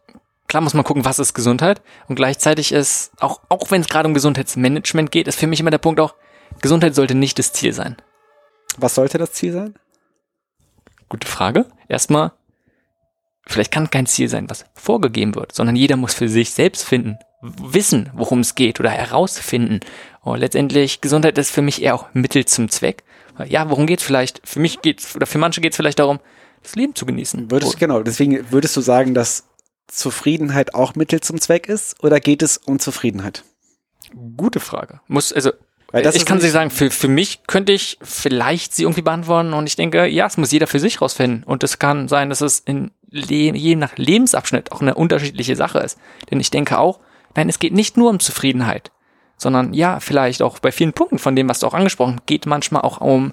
klar 0.47 0.63
muss 0.63 0.75
man 0.75 0.85
gucken, 0.85 1.05
was 1.05 1.19
ist 1.19 1.35
Gesundheit 1.35 1.83
und 2.09 2.15
gleichzeitig 2.15 2.71
ist, 2.71 3.11
auch, 3.19 3.41
auch 3.49 3.71
wenn 3.73 3.81
es 3.81 3.89
gerade 3.89 4.07
um 4.07 4.15
Gesundheitsmanagement 4.15 5.11
geht, 5.11 5.27
ist 5.27 5.41
für 5.41 5.49
mich 5.49 5.59
immer 5.59 5.71
der 5.71 5.79
Punkt 5.79 5.99
auch, 5.99 6.15
Gesundheit 6.63 6.95
sollte 6.95 7.17
nicht 7.17 7.39
das 7.39 7.53
Ziel 7.53 7.73
sein. 7.73 7.97
Was 8.77 8.95
sollte 8.95 9.19
das 9.19 9.33
Ziel 9.33 9.53
sein? 9.53 9.75
Gute 11.09 11.27
Frage. 11.27 11.67
Erstmal, 11.89 12.33
vielleicht 13.47 13.73
kann 13.73 13.91
kein 13.91 14.07
Ziel 14.07 14.29
sein, 14.29 14.49
was 14.49 14.65
vorgegeben 14.75 15.35
wird, 15.35 15.53
sondern 15.53 15.75
jeder 15.75 15.97
muss 15.97 16.15
für 16.15 16.29
sich 16.29 16.53
selbst 16.53 16.85
finden, 16.85 17.19
wissen, 17.43 18.11
worum 18.15 18.41
es 18.41 18.55
geht 18.55 18.81
oder 18.81 18.91
herausfinden. 18.91 19.81
Und 20.23 20.39
letztendlich, 20.39 21.01
Gesundheit 21.01 21.39
ist 21.39 21.51
für 21.51 21.63
mich 21.63 21.83
eher 21.83 21.95
auch 21.95 22.07
Mittel 22.13 22.45
zum 22.45 22.69
Zweck. 22.69 23.05
Ja, 23.47 23.71
worum 23.71 23.87
geht's 23.87 24.03
vielleicht? 24.03 24.41
Für 24.45 24.61
mich 24.61 24.83
geht's, 24.83 25.17
oder 25.17 25.27
für 25.27 25.39
manche 25.39 25.61
geht's 25.61 25.77
vielleicht 25.77 25.99
darum, 25.99 26.21
das 26.63 26.75
Leben 26.75 26.95
zu 26.95 27.07
genießen. 27.07 27.51
Würdest, 27.51 27.79
genau, 27.79 28.03
deswegen 28.03 28.51
würdest 28.51 28.77
du 28.77 28.83
sagen, 28.83 29.15
dass 29.15 29.45
Zufriedenheit 29.87 30.75
auch 30.75 30.95
Mittel 30.95 31.21
zum 31.21 31.41
Zweck 31.41 31.69
ist 31.69 32.03
oder 32.05 32.21
geht 32.21 32.43
es 32.43 32.59
um 32.59 32.79
Zufriedenheit? 32.79 33.45
Gute 34.37 34.61
Frage. 34.61 35.01
Muss, 35.09 35.33
also, 35.33 35.53
ich 35.93 36.27
kann 36.27 36.41
sie 36.41 36.51
sagen, 36.51 36.71
für, 36.71 36.91
für 36.91 37.09
mich 37.09 37.47
könnte 37.47 37.73
ich 37.73 37.99
vielleicht 38.03 38.75
sie 38.75 38.83
irgendwie 38.83 39.03
beantworten 39.03 39.53
und 39.53 39.67
ich 39.67 39.77
denke, 39.77 40.07
ja, 40.07 40.27
es 40.27 40.37
muss 40.37 40.53
jeder 40.53 40.67
für 40.67 40.79
sich 40.79 41.01
rausfinden. 41.01 41.43
Und 41.45 41.65
es 41.65 41.79
kann 41.79 42.09
sein, 42.09 42.29
dass 42.29 42.41
es 42.41 42.61
in 42.61 42.93
Le 43.11 43.57
je 43.57 43.75
nach 43.75 43.97
Lebensabschnitt 43.97 44.71
auch 44.71 44.83
eine 44.83 44.95
unterschiedliche 44.95 45.57
Sache 45.57 45.81
ist. 45.81 45.99
Denn 46.31 46.39
ich 46.39 46.51
denke 46.51 46.79
auch, 46.79 47.01
nein, 47.35 47.49
es 47.49 47.59
geht 47.59 47.73
nicht 47.73 47.97
nur 47.97 48.11
um 48.11 48.21
Zufriedenheit, 48.21 48.93
sondern 49.41 49.73
ja, 49.73 50.01
vielleicht 50.01 50.43
auch 50.43 50.59
bei 50.59 50.71
vielen 50.71 50.93
Punkten 50.93 51.19
von 51.19 51.35
dem, 51.35 51.49
was 51.49 51.61
du 51.61 51.67
auch 51.67 51.75
angesprochen, 51.75 52.17
hast, 52.17 52.27
geht 52.27 52.47
manchmal 52.47 52.83
auch 52.83 53.01
um 53.01 53.33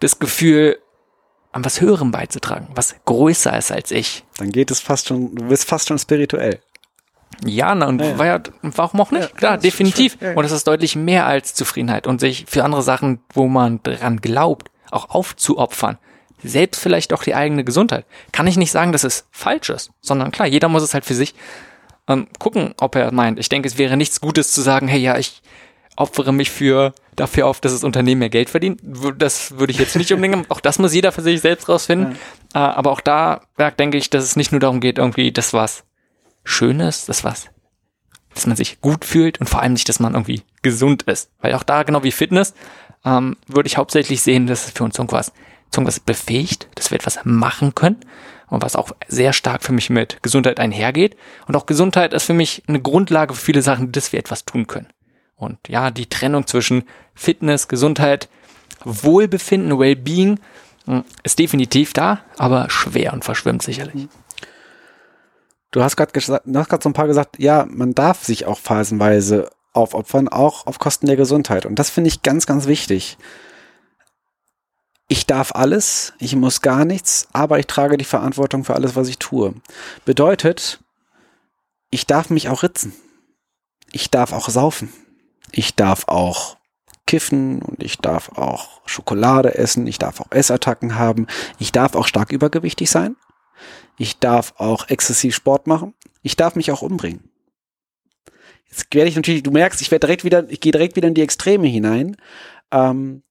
das 0.00 0.18
Gefühl, 0.18 0.78
an 1.52 1.64
was 1.64 1.80
Höherem 1.80 2.10
beizutragen, 2.10 2.68
was 2.74 2.96
größer 3.04 3.56
ist 3.56 3.70
als 3.70 3.90
ich. 3.90 4.24
Dann 4.38 4.50
geht 4.50 4.70
es 4.70 4.80
fast 4.80 5.06
schon, 5.06 5.34
du 5.34 5.48
bist 5.48 5.68
fast 5.68 5.86
schon 5.86 5.98
spirituell. 5.98 6.60
Ja, 7.44 7.74
na, 7.74 7.86
und 7.86 8.00
ja, 8.00 8.24
ja. 8.24 8.40
warum 8.62 9.00
auch 9.00 9.10
nicht? 9.10 9.30
Ja, 9.30 9.36
klar, 9.36 9.58
definitiv. 9.58 10.16
Schön, 10.18 10.36
und 10.36 10.44
es 10.44 10.52
ist 10.52 10.66
deutlich 10.66 10.96
mehr 10.96 11.26
als 11.26 11.54
Zufriedenheit 11.54 12.06
und 12.06 12.20
sich 12.20 12.46
für 12.48 12.64
andere 12.64 12.82
Sachen, 12.82 13.20
wo 13.32 13.46
man 13.46 13.82
dran 13.82 14.20
glaubt, 14.20 14.70
auch 14.90 15.10
aufzuopfern. 15.10 15.98
Selbst 16.42 16.80
vielleicht 16.80 17.12
auch 17.12 17.22
die 17.22 17.34
eigene 17.34 17.64
Gesundheit. 17.64 18.06
Kann 18.32 18.46
ich 18.46 18.56
nicht 18.56 18.70
sagen, 18.70 18.92
dass 18.92 19.04
es 19.04 19.26
falsch 19.30 19.70
ist, 19.70 19.90
sondern 20.00 20.30
klar, 20.30 20.46
jeder 20.48 20.68
muss 20.68 20.82
es 20.82 20.94
halt 20.94 21.04
für 21.04 21.14
sich 21.14 21.34
ähm, 22.08 22.28
gucken, 22.38 22.74
ob 22.78 22.96
er 22.96 23.12
meint. 23.12 23.38
Ich 23.38 23.48
denke, 23.48 23.68
es 23.68 23.78
wäre 23.78 23.96
nichts 23.96 24.20
Gutes 24.20 24.52
zu 24.52 24.60
sagen, 24.60 24.88
hey, 24.88 25.00
ja, 25.00 25.18
ich 25.18 25.42
opfere 25.96 26.32
mich 26.32 26.50
für 26.50 26.92
dafür 27.16 27.46
auf, 27.46 27.60
dass 27.60 27.72
das 27.72 27.84
Unternehmen 27.84 28.18
mehr 28.18 28.30
Geld 28.30 28.50
verdient. 28.50 28.80
Das 29.16 29.58
würde 29.58 29.72
ich 29.72 29.78
jetzt 29.78 29.96
nicht 29.96 30.12
unbedingt. 30.12 30.50
auch 30.50 30.60
das 30.60 30.78
muss 30.78 30.94
jeder 30.94 31.12
für 31.12 31.22
sich 31.22 31.40
selbst 31.40 31.68
rausfinden. 31.68 32.16
Ja. 32.54 32.72
Äh, 32.72 32.74
aber 32.74 32.90
auch 32.90 33.00
da 33.00 33.42
ja, 33.58 33.70
denke 33.70 33.98
ich, 33.98 34.10
dass 34.10 34.24
es 34.24 34.36
nicht 34.36 34.52
nur 34.52 34.60
darum 34.60 34.80
geht, 34.80 34.98
irgendwie 34.98 35.32
das 35.32 35.52
was 35.52 35.84
Schönes, 36.42 37.06
das 37.06 37.24
was, 37.24 37.48
dass 38.34 38.46
man 38.46 38.56
sich 38.56 38.80
gut 38.80 39.04
fühlt 39.04 39.40
und 39.40 39.48
vor 39.48 39.62
allem 39.62 39.72
nicht, 39.72 39.88
dass 39.88 40.00
man 40.00 40.14
irgendwie 40.14 40.42
gesund 40.62 41.04
ist. 41.04 41.30
Weil 41.40 41.54
auch 41.54 41.62
da, 41.62 41.84
genau 41.84 42.02
wie 42.02 42.12
Fitness, 42.12 42.54
ähm, 43.04 43.36
würde 43.46 43.66
ich 43.66 43.76
hauptsächlich 43.76 44.22
sehen, 44.22 44.46
dass 44.46 44.66
es 44.66 44.72
für 44.72 44.84
uns 44.84 44.98
irgendwas, 44.98 45.32
irgendwas 45.72 46.00
befähigt, 46.00 46.68
dass 46.74 46.90
wir 46.90 46.96
etwas 46.96 47.20
machen 47.24 47.74
können 47.74 48.00
und 48.54 48.62
was 48.62 48.76
auch 48.76 48.92
sehr 49.08 49.32
stark 49.32 49.62
für 49.62 49.72
mich 49.72 49.90
mit 49.90 50.22
Gesundheit 50.22 50.60
einhergeht. 50.60 51.16
Und 51.46 51.56
auch 51.56 51.66
Gesundheit 51.66 52.12
ist 52.12 52.24
für 52.24 52.34
mich 52.34 52.62
eine 52.66 52.80
Grundlage 52.80 53.34
für 53.34 53.44
viele 53.44 53.62
Sachen, 53.62 53.92
dass 53.92 54.12
wir 54.12 54.18
etwas 54.18 54.44
tun 54.44 54.66
können. 54.66 54.88
Und 55.36 55.58
ja, 55.68 55.90
die 55.90 56.06
Trennung 56.06 56.46
zwischen 56.46 56.84
Fitness, 57.14 57.68
Gesundheit, 57.68 58.28
Wohlbefinden, 58.84 59.78
Wellbeing 59.78 60.38
hm, 60.86 61.04
ist 61.22 61.38
definitiv 61.38 61.92
da, 61.92 62.20
aber 62.38 62.70
schwer 62.70 63.12
und 63.12 63.24
verschwimmt 63.24 63.62
sicherlich. 63.62 64.08
Du 65.70 65.82
hast 65.82 65.96
gerade 65.96 66.12
du 66.12 66.58
hast 66.58 66.68
gerade 66.68 66.82
so 66.82 66.88
ein 66.88 66.94
paar 66.94 67.08
gesagt, 67.08 67.38
ja, 67.40 67.66
man 67.68 67.94
darf 67.94 68.22
sich 68.22 68.46
auch 68.46 68.58
phasenweise 68.60 69.50
aufopfern, 69.72 70.28
auch 70.28 70.66
auf 70.66 70.78
Kosten 70.78 71.06
der 71.06 71.16
Gesundheit. 71.16 71.66
Und 71.66 71.80
das 71.80 71.90
finde 71.90 72.08
ich 72.08 72.22
ganz, 72.22 72.46
ganz 72.46 72.66
wichtig. 72.66 73.18
Ich 75.08 75.26
darf 75.26 75.52
alles, 75.54 76.14
ich 76.18 76.34
muss 76.34 76.62
gar 76.62 76.84
nichts, 76.84 77.28
aber 77.32 77.58
ich 77.58 77.66
trage 77.66 77.96
die 77.96 78.04
Verantwortung 78.04 78.64
für 78.64 78.74
alles, 78.74 78.96
was 78.96 79.08
ich 79.08 79.18
tue. 79.18 79.54
Bedeutet, 80.04 80.80
ich 81.90 82.06
darf 82.06 82.30
mich 82.30 82.48
auch 82.48 82.62
ritzen. 82.62 82.94
Ich 83.92 84.10
darf 84.10 84.32
auch 84.32 84.48
saufen 84.48 84.92
ich 85.56 85.74
darf 85.74 86.04
auch 86.08 86.56
kiffen 87.06 87.62
und 87.62 87.82
ich 87.82 87.98
darf 87.98 88.30
auch 88.36 88.80
Schokolade 88.86 89.56
essen, 89.56 89.86
ich 89.86 89.98
darf 89.98 90.20
auch 90.20 90.32
Essattacken 90.32 90.98
haben, 90.98 91.26
ich 91.58 91.72
darf 91.72 91.94
auch 91.94 92.06
stark 92.06 92.32
übergewichtig 92.32 92.90
sein, 92.90 93.16
ich 93.98 94.18
darf 94.18 94.54
auch 94.56 94.88
exzessiv 94.88 95.34
Sport 95.34 95.66
machen, 95.66 95.94
ich 96.22 96.36
darf 96.36 96.56
mich 96.56 96.70
auch 96.70 96.82
umbringen. 96.82 97.30
Jetzt 98.68 98.92
werde 98.92 99.08
ich 99.08 99.16
natürlich, 99.16 99.42
du 99.42 99.50
merkst, 99.50 99.80
ich 99.80 99.90
werde 99.90 100.06
direkt 100.06 100.24
wieder, 100.24 100.48
ich 100.50 100.60
gehe 100.60 100.72
direkt 100.72 100.96
wieder 100.96 101.08
in 101.08 101.14
die 101.14 101.22
Extreme 101.22 101.68
hinein. 101.68 102.16
Ähm, 102.72 103.22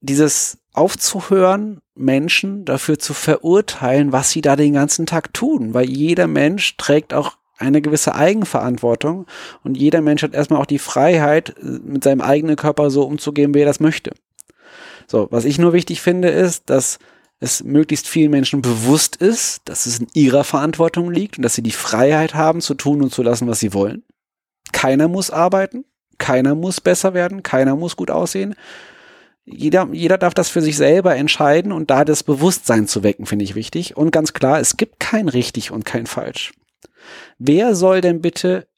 dieses 0.00 0.58
aufzuhören, 0.72 1.80
Menschen 1.94 2.64
dafür 2.64 2.98
zu 2.98 3.12
verurteilen, 3.12 4.12
was 4.12 4.30
sie 4.30 4.40
da 4.40 4.56
den 4.56 4.72
ganzen 4.72 5.06
Tag 5.06 5.34
tun, 5.34 5.74
weil 5.74 5.88
jeder 5.88 6.26
Mensch 6.26 6.76
trägt 6.76 7.12
auch 7.12 7.36
eine 7.58 7.82
gewisse 7.82 8.14
Eigenverantwortung 8.14 9.26
und 9.62 9.76
jeder 9.76 10.00
Mensch 10.00 10.22
hat 10.22 10.32
erstmal 10.32 10.60
auch 10.60 10.66
die 10.66 10.78
Freiheit, 10.78 11.54
mit 11.60 12.02
seinem 12.02 12.22
eigenen 12.22 12.56
Körper 12.56 12.90
so 12.90 13.04
umzugehen, 13.04 13.54
wie 13.54 13.60
er 13.60 13.66
das 13.66 13.80
möchte. 13.80 14.12
So, 15.06 15.28
was 15.30 15.44
ich 15.44 15.58
nur 15.58 15.72
wichtig 15.72 16.00
finde, 16.00 16.28
ist, 16.28 16.70
dass 16.70 16.98
es 17.40 17.64
möglichst 17.64 18.06
vielen 18.06 18.30
Menschen 18.30 18.62
bewusst 18.62 19.16
ist, 19.16 19.62
dass 19.64 19.86
es 19.86 19.98
in 19.98 20.06
ihrer 20.14 20.44
Verantwortung 20.44 21.10
liegt 21.10 21.36
und 21.36 21.42
dass 21.42 21.54
sie 21.54 21.62
die 21.62 21.70
Freiheit 21.70 22.34
haben, 22.34 22.60
zu 22.60 22.74
tun 22.74 23.02
und 23.02 23.12
zu 23.12 23.22
lassen, 23.22 23.48
was 23.48 23.58
sie 23.58 23.74
wollen. 23.74 24.04
Keiner 24.72 25.08
muss 25.08 25.30
arbeiten, 25.30 25.84
keiner 26.18 26.54
muss 26.54 26.80
besser 26.80 27.12
werden, 27.12 27.42
keiner 27.42 27.76
muss 27.76 27.96
gut 27.96 28.10
aussehen. 28.10 28.54
Jeder, 29.52 29.88
jeder 29.92 30.18
darf 30.18 30.34
das 30.34 30.48
für 30.48 30.62
sich 30.62 30.76
selber 30.76 31.16
entscheiden 31.16 31.72
und 31.72 31.90
da 31.90 32.04
das 32.04 32.22
Bewusstsein 32.22 32.86
zu 32.86 33.02
wecken, 33.02 33.26
finde 33.26 33.44
ich 33.44 33.54
wichtig. 33.54 33.96
Und 33.96 34.10
ganz 34.10 34.32
klar, 34.32 34.60
es 34.60 34.76
gibt 34.76 35.00
kein 35.00 35.28
richtig 35.28 35.70
und 35.70 35.84
kein 35.84 36.06
falsch. 36.06 36.52
Wer 37.38 37.74
soll 37.74 38.00
denn 38.00 38.20
bitte 38.20 38.68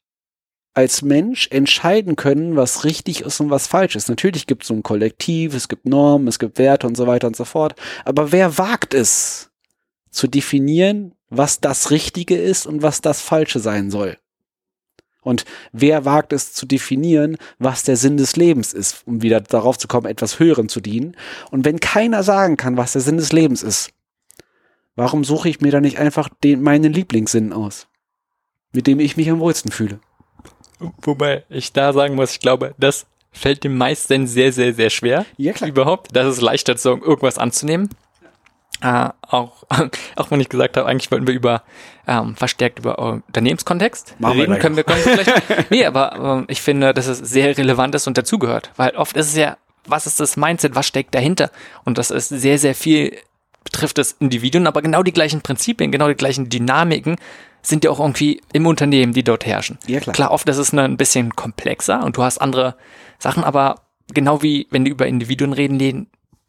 als 0.73 1.03
Mensch 1.03 1.47
entscheiden 1.51 2.15
können, 2.15 2.55
was 2.55 2.83
richtig 2.83 3.21
ist 3.21 3.39
und 3.39 3.49
was 3.49 3.67
falsch 3.67 3.95
ist. 3.95 4.09
Natürlich 4.09 4.47
gibt 4.47 4.63
es 4.63 4.69
so 4.69 4.73
ein 4.73 4.83
Kollektiv, 4.83 5.53
es 5.53 5.67
gibt 5.67 5.85
Normen, 5.85 6.27
es 6.27 6.39
gibt 6.39 6.57
Werte 6.57 6.87
und 6.87 6.97
so 6.97 7.05
weiter 7.05 7.27
und 7.27 7.35
so 7.35 7.45
fort. 7.45 7.75
Aber 8.05 8.31
wer 8.31 8.57
wagt 8.57 8.93
es 8.93 9.51
zu 10.09 10.27
definieren, 10.27 11.13
was 11.29 11.59
das 11.59 11.91
Richtige 11.91 12.35
ist 12.35 12.65
und 12.65 12.81
was 12.81 13.01
das 13.01 13.21
Falsche 13.21 13.59
sein 13.59 13.91
soll? 13.91 14.17
Und 15.23 15.45
wer 15.71 16.05
wagt 16.05 16.33
es 16.33 16.53
zu 16.53 16.65
definieren, 16.65 17.37
was 17.59 17.83
der 17.83 17.97
Sinn 17.97 18.17
des 18.17 18.35
Lebens 18.35 18.73
ist, 18.73 19.03
um 19.05 19.21
wieder 19.21 19.41
darauf 19.41 19.77
zu 19.77 19.87
kommen, 19.87 20.07
etwas 20.07 20.39
Höherem 20.39 20.69
zu 20.69 20.81
dienen? 20.81 21.15
Und 21.51 21.65
wenn 21.65 21.79
keiner 21.79 22.23
sagen 22.23 22.57
kann, 22.57 22.77
was 22.77 22.93
der 22.93 23.01
Sinn 23.01 23.17
des 23.17 23.31
Lebens 23.31 23.63
ist, 23.63 23.91
warum 24.95 25.23
suche 25.23 25.49
ich 25.49 25.61
mir 25.61 25.71
da 25.71 25.81
nicht 25.81 25.99
einfach 25.99 26.29
den, 26.43 26.61
meinen 26.61 26.93
Lieblingssinn 26.93 27.53
aus, 27.53 27.87
mit 28.73 28.87
dem 28.87 28.99
ich 28.99 29.17
mich 29.17 29.29
am 29.29 29.39
wohlsten 29.39 29.71
fühle? 29.71 29.99
Wobei 31.01 31.43
ich 31.49 31.71
da 31.71 31.93
sagen 31.93 32.15
muss, 32.15 32.31
ich 32.31 32.39
glaube, 32.39 32.75
das 32.77 33.05
fällt 33.31 33.63
dem 33.63 33.77
meisten 33.77 34.27
sehr, 34.27 34.53
sehr, 34.53 34.73
sehr 34.73 34.89
schwer. 34.89 35.25
Ja, 35.37 35.53
klar. 35.53 35.69
Überhaupt. 35.69 36.15
Das 36.15 36.27
ist 36.27 36.41
leichter, 36.41 36.77
so 36.77 36.91
irgendwas 36.91 37.37
anzunehmen. 37.37 37.89
Äh, 38.83 39.09
auch, 39.21 39.63
auch 40.17 40.31
wenn 40.31 40.41
ich 40.41 40.49
gesagt 40.49 40.75
habe, 40.77 40.87
eigentlich 40.87 41.09
wollten 41.09 41.25
wir 41.25 41.33
über 41.33 41.63
ähm, 42.05 42.35
verstärkt 42.35 42.79
über 42.79 42.99
Unternehmenskontext 42.99 44.19
Machen 44.19 44.39
reden, 44.39 44.53
wir 44.53 44.59
können 44.59 44.75
wir, 44.75 44.83
können 44.83 45.05
wir 45.05 45.17
vielleicht. 45.17 45.71
nee, 45.71 45.85
aber 45.85 46.39
ähm, 46.39 46.45
ich 46.49 46.61
finde, 46.61 46.93
dass 46.93 47.07
es 47.07 47.19
sehr 47.19 47.57
relevant 47.57 47.95
ist 47.95 48.07
und 48.07 48.17
dazugehört. 48.17 48.71
Weil 48.75 48.91
oft 48.97 49.15
ist 49.15 49.27
es 49.27 49.35
ja, 49.37 49.57
was 49.85 50.05
ist 50.05 50.19
das 50.19 50.35
Mindset, 50.35 50.75
was 50.75 50.85
steckt 50.85 51.15
dahinter? 51.15 51.49
Und 51.85 51.97
das 51.97 52.11
ist 52.11 52.27
sehr, 52.27 52.59
sehr 52.59 52.75
viel, 52.75 53.17
betrifft 53.63 53.97
das 53.97 54.13
Individuen, 54.19 54.67
aber 54.67 54.81
genau 54.81 55.01
die 55.01 55.13
gleichen 55.13 55.41
Prinzipien, 55.41 55.91
genau 55.91 56.09
die 56.09 56.15
gleichen 56.15 56.49
Dynamiken 56.49 57.15
sind 57.61 57.85
ja 57.85 57.91
auch 57.91 58.01
irgendwie 58.01 58.41
im 58.51 58.67
Unternehmen, 58.67 59.13
die 59.13 59.23
dort 59.23 59.45
herrschen. 59.45 59.77
Ja, 59.87 60.01
klar. 60.01 60.13
Klar, 60.13 60.31
oft 60.31 60.49
ist 60.49 60.57
es 60.57 60.73
ein 60.73 60.97
bisschen 60.97 61.33
komplexer 61.37 62.03
und 62.03 62.17
du 62.17 62.23
hast 62.23 62.39
andere 62.39 62.75
Sachen, 63.17 63.45
aber 63.45 63.83
genau 64.13 64.41
wie 64.41 64.67
wenn 64.71 64.83
die 64.83 64.91
über 64.91 65.07
Individuen 65.07 65.53
reden, 65.53 65.79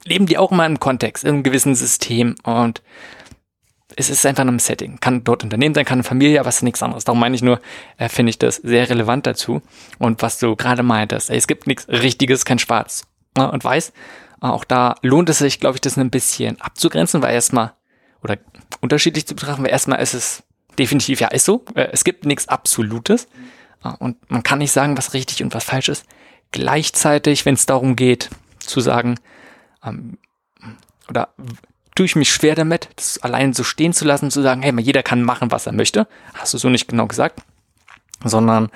leben, 0.05 0.26
die 0.26 0.38
auch 0.38 0.52
immer 0.52 0.66
im 0.66 0.80
Kontext, 0.80 1.24
in 1.24 1.30
einem 1.30 1.42
gewissen 1.42 1.74
System 1.74 2.34
und 2.44 2.82
es 3.96 4.11
ist 4.11 4.26
einfach 4.26 4.42
in 4.42 4.48
einem 4.48 4.59
Setting. 4.59 4.98
Kann 5.00 5.24
dort 5.24 5.44
Unternehmen 5.44 5.74
sein, 5.74 5.84
kann 5.84 5.98
eine 5.98 6.05
Familie, 6.05 6.40
aber 6.40 6.48
es 6.48 6.57
ist 6.57 6.62
nichts 6.62 6.82
anderes. 6.82 7.05
Darum 7.05 7.20
meine 7.20 7.34
ich 7.36 7.42
nur, 7.42 7.61
äh, 7.96 8.09
finde 8.09 8.30
ich 8.30 8.38
das 8.38 8.57
sehr 8.57 8.88
relevant 8.90 9.26
dazu. 9.26 9.62
Und 9.98 10.22
was 10.22 10.38
du 10.38 10.57
gerade 10.57 10.82
meintest, 10.82 11.30
ey, 11.30 11.36
es 11.36 11.46
gibt 11.46 11.66
nichts 11.66 11.86
Richtiges, 11.88 12.44
kein 12.44 12.59
Schwarz 12.59 13.07
ne, 13.36 13.50
und 13.50 13.62
Weiß. 13.62 13.90
Äh, 14.42 14.46
auch 14.46 14.64
da 14.64 14.96
lohnt 15.02 15.28
es 15.30 15.38
sich, 15.38 15.61
glaube 15.61 15.76
ich, 15.76 15.80
das 15.80 15.96
ein 15.96 16.11
bisschen 16.11 16.61
abzugrenzen, 16.61 17.22
weil 17.22 17.34
erstmal, 17.34 17.72
oder 18.22 18.38
unterschiedlich 18.80 19.26
zu 19.26 19.34
betrachten, 19.34 19.62
weil 19.62 19.70
erstmal 19.70 20.00
ist 20.00 20.14
es 20.14 20.42
definitiv 20.78 21.20
ja 21.20 21.28
ist 21.28 21.44
so. 21.44 21.64
Äh, 21.74 21.88
es 21.92 22.05
gibt 22.05 22.26
nichts 22.26 22.48
Absolutes 22.48 23.28
äh, 23.84 23.90
und 23.98 24.16
man 24.30 24.42
kann 24.42 24.59
nicht 24.59 24.72
sagen, 24.72 24.96
was 24.96 25.14
richtig 25.14 25.42
und 25.42 25.55
was 25.55 25.64
falsch 25.64 25.88
ist. 25.88 26.05
Gleichzeitig, 26.50 27.46
wenn 27.46 27.55
es 27.55 27.66
darum 27.66 27.96
geht, 27.96 28.30
zu 28.59 28.80
sagen, 28.80 29.18
ähm, 29.85 30.18
oder 31.09 31.28
tue 31.95 32.07
ich 32.07 32.16
mich 32.16 32.32
schwer 32.32 32.55
damit, 32.55 32.89
das 32.97 33.18
allein 33.18 33.53
so 33.53 33.62
stehen 33.62 33.93
zu 33.93 34.05
lassen, 34.05 34.30
zu 34.30 34.43
sagen, 34.43 34.62
hey, 34.62 34.78
jeder 34.80 35.03
kann 35.03 35.22
machen, 35.22 35.51
was 35.51 35.66
er 35.66 35.72
möchte. 35.72 36.09
Hast 36.35 36.55
du 36.55 36.59
so 36.59 36.68
nicht 36.68 36.89
genau 36.89 37.07
gesagt, 37.07 37.41
sondern 38.24 38.70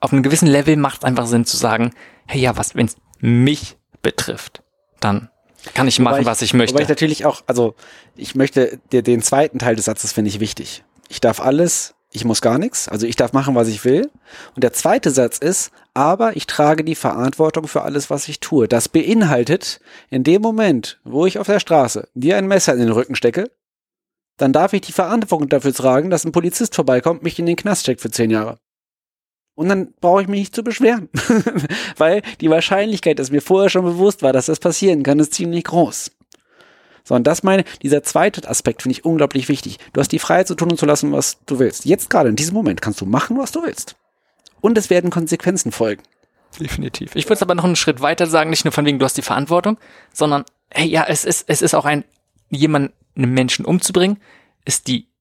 auf 0.00 0.12
einem 0.12 0.22
gewissen 0.22 0.48
Level 0.48 0.76
macht 0.76 0.98
es 0.98 1.04
einfach 1.04 1.26
Sinn 1.26 1.44
zu 1.44 1.56
sagen, 1.56 1.92
hey, 2.26 2.40
ja, 2.40 2.56
was, 2.56 2.74
wenn 2.74 2.86
es 2.86 2.96
mich 3.20 3.76
betrifft, 4.00 4.62
dann 5.00 5.28
kann 5.74 5.86
ich 5.86 5.98
machen, 6.00 6.22
ich, 6.22 6.26
was 6.26 6.42
ich 6.42 6.54
möchte. 6.54 6.74
Wobei 6.74 6.82
ich 6.82 6.88
natürlich 6.88 7.24
auch, 7.24 7.42
also 7.46 7.74
ich 8.16 8.34
möchte 8.34 8.80
dir 8.90 9.02
den 9.02 9.22
zweiten 9.22 9.58
Teil 9.58 9.76
des 9.76 9.84
Satzes 9.84 10.12
finde 10.12 10.28
ich 10.28 10.40
wichtig. 10.40 10.84
Ich 11.08 11.20
darf 11.20 11.40
alles, 11.40 11.94
ich 12.10 12.24
muss 12.24 12.40
gar 12.40 12.58
nichts, 12.58 12.88
also 12.88 13.06
ich 13.06 13.16
darf 13.16 13.32
machen, 13.32 13.54
was 13.54 13.68
ich 13.68 13.84
will. 13.84 14.10
Und 14.56 14.64
der 14.64 14.72
zweite 14.72 15.10
Satz 15.10 15.38
ist, 15.38 15.70
aber 15.94 16.36
ich 16.36 16.46
trage 16.46 16.84
die 16.84 16.94
Verantwortung 16.94 17.68
für 17.68 17.82
alles, 17.82 18.08
was 18.08 18.28
ich 18.28 18.40
tue. 18.40 18.68
Das 18.68 18.88
beinhaltet, 18.88 19.80
in 20.10 20.24
dem 20.24 20.40
Moment, 20.42 21.00
wo 21.04 21.26
ich 21.26 21.38
auf 21.38 21.46
der 21.46 21.60
Straße 21.60 22.08
dir 22.14 22.36
ein 22.36 22.46
Messer 22.46 22.72
in 22.72 22.80
den 22.80 22.92
Rücken 22.92 23.14
stecke, 23.14 23.50
dann 24.38 24.52
darf 24.52 24.72
ich 24.72 24.80
die 24.80 24.92
Verantwortung 24.92 25.48
dafür 25.48 25.74
tragen, 25.74 26.10
dass 26.10 26.24
ein 26.24 26.32
Polizist 26.32 26.74
vorbeikommt, 26.74 27.22
mich 27.22 27.38
in 27.38 27.46
den 27.46 27.56
Knast 27.56 27.82
steckt 27.82 28.00
für 28.00 28.10
zehn 28.10 28.30
Jahre. 28.30 28.58
Und 29.54 29.68
dann 29.68 29.92
brauche 30.00 30.22
ich 30.22 30.28
mich 30.28 30.40
nicht 30.40 30.54
zu 30.54 30.64
beschweren. 30.64 31.10
Weil 31.98 32.22
die 32.40 32.48
Wahrscheinlichkeit, 32.48 33.18
dass 33.18 33.30
mir 33.30 33.42
vorher 33.42 33.68
schon 33.68 33.84
bewusst 33.84 34.22
war, 34.22 34.32
dass 34.32 34.46
das 34.46 34.60
passieren 34.60 35.02
kann, 35.02 35.18
ist 35.18 35.34
ziemlich 35.34 35.64
groß. 35.64 36.10
So, 37.04 37.14
und 37.14 37.26
das 37.26 37.42
meine, 37.42 37.64
dieser 37.82 38.02
zweite 38.02 38.48
Aspekt 38.48 38.82
finde 38.82 38.94
ich 38.94 39.04
unglaublich 39.04 39.48
wichtig. 39.48 39.78
Du 39.92 40.00
hast 40.00 40.12
die 40.12 40.18
Freiheit 40.18 40.46
zu 40.46 40.54
tun 40.54 40.70
und 40.70 40.78
zu 40.78 40.86
lassen, 40.86 41.12
was 41.12 41.38
du 41.44 41.58
willst. 41.58 41.84
Jetzt 41.84 42.08
gerade 42.08 42.30
in 42.30 42.36
diesem 42.36 42.54
Moment 42.54 42.80
kannst 42.80 43.00
du 43.00 43.06
machen, 43.06 43.36
was 43.36 43.52
du 43.52 43.62
willst. 43.62 43.96
Und 44.62 44.78
es 44.78 44.88
werden 44.88 45.10
Konsequenzen 45.10 45.70
folgen. 45.72 46.02
Definitiv. 46.58 47.14
Ich 47.14 47.26
würde 47.26 47.34
es 47.34 47.42
aber 47.42 47.54
noch 47.54 47.64
einen 47.64 47.76
Schritt 47.76 48.00
weiter 48.00 48.26
sagen, 48.26 48.48
nicht 48.48 48.64
nur 48.64 48.72
von 48.72 48.86
wegen, 48.86 48.98
du 48.98 49.04
hast 49.04 49.18
die 49.18 49.22
Verantwortung, 49.22 49.78
sondern, 50.14 50.44
hey, 50.70 50.88
ja, 50.88 51.04
es 51.06 51.26
ist, 51.26 51.44
es 51.48 51.60
ist 51.60 51.74
auch 51.74 51.84
ein, 51.84 52.04
jemanden, 52.48 52.94
einen 53.14 53.34
Menschen 53.34 53.66
umzubringen, 53.66 54.18
ist 54.64 54.88
die 54.88 55.12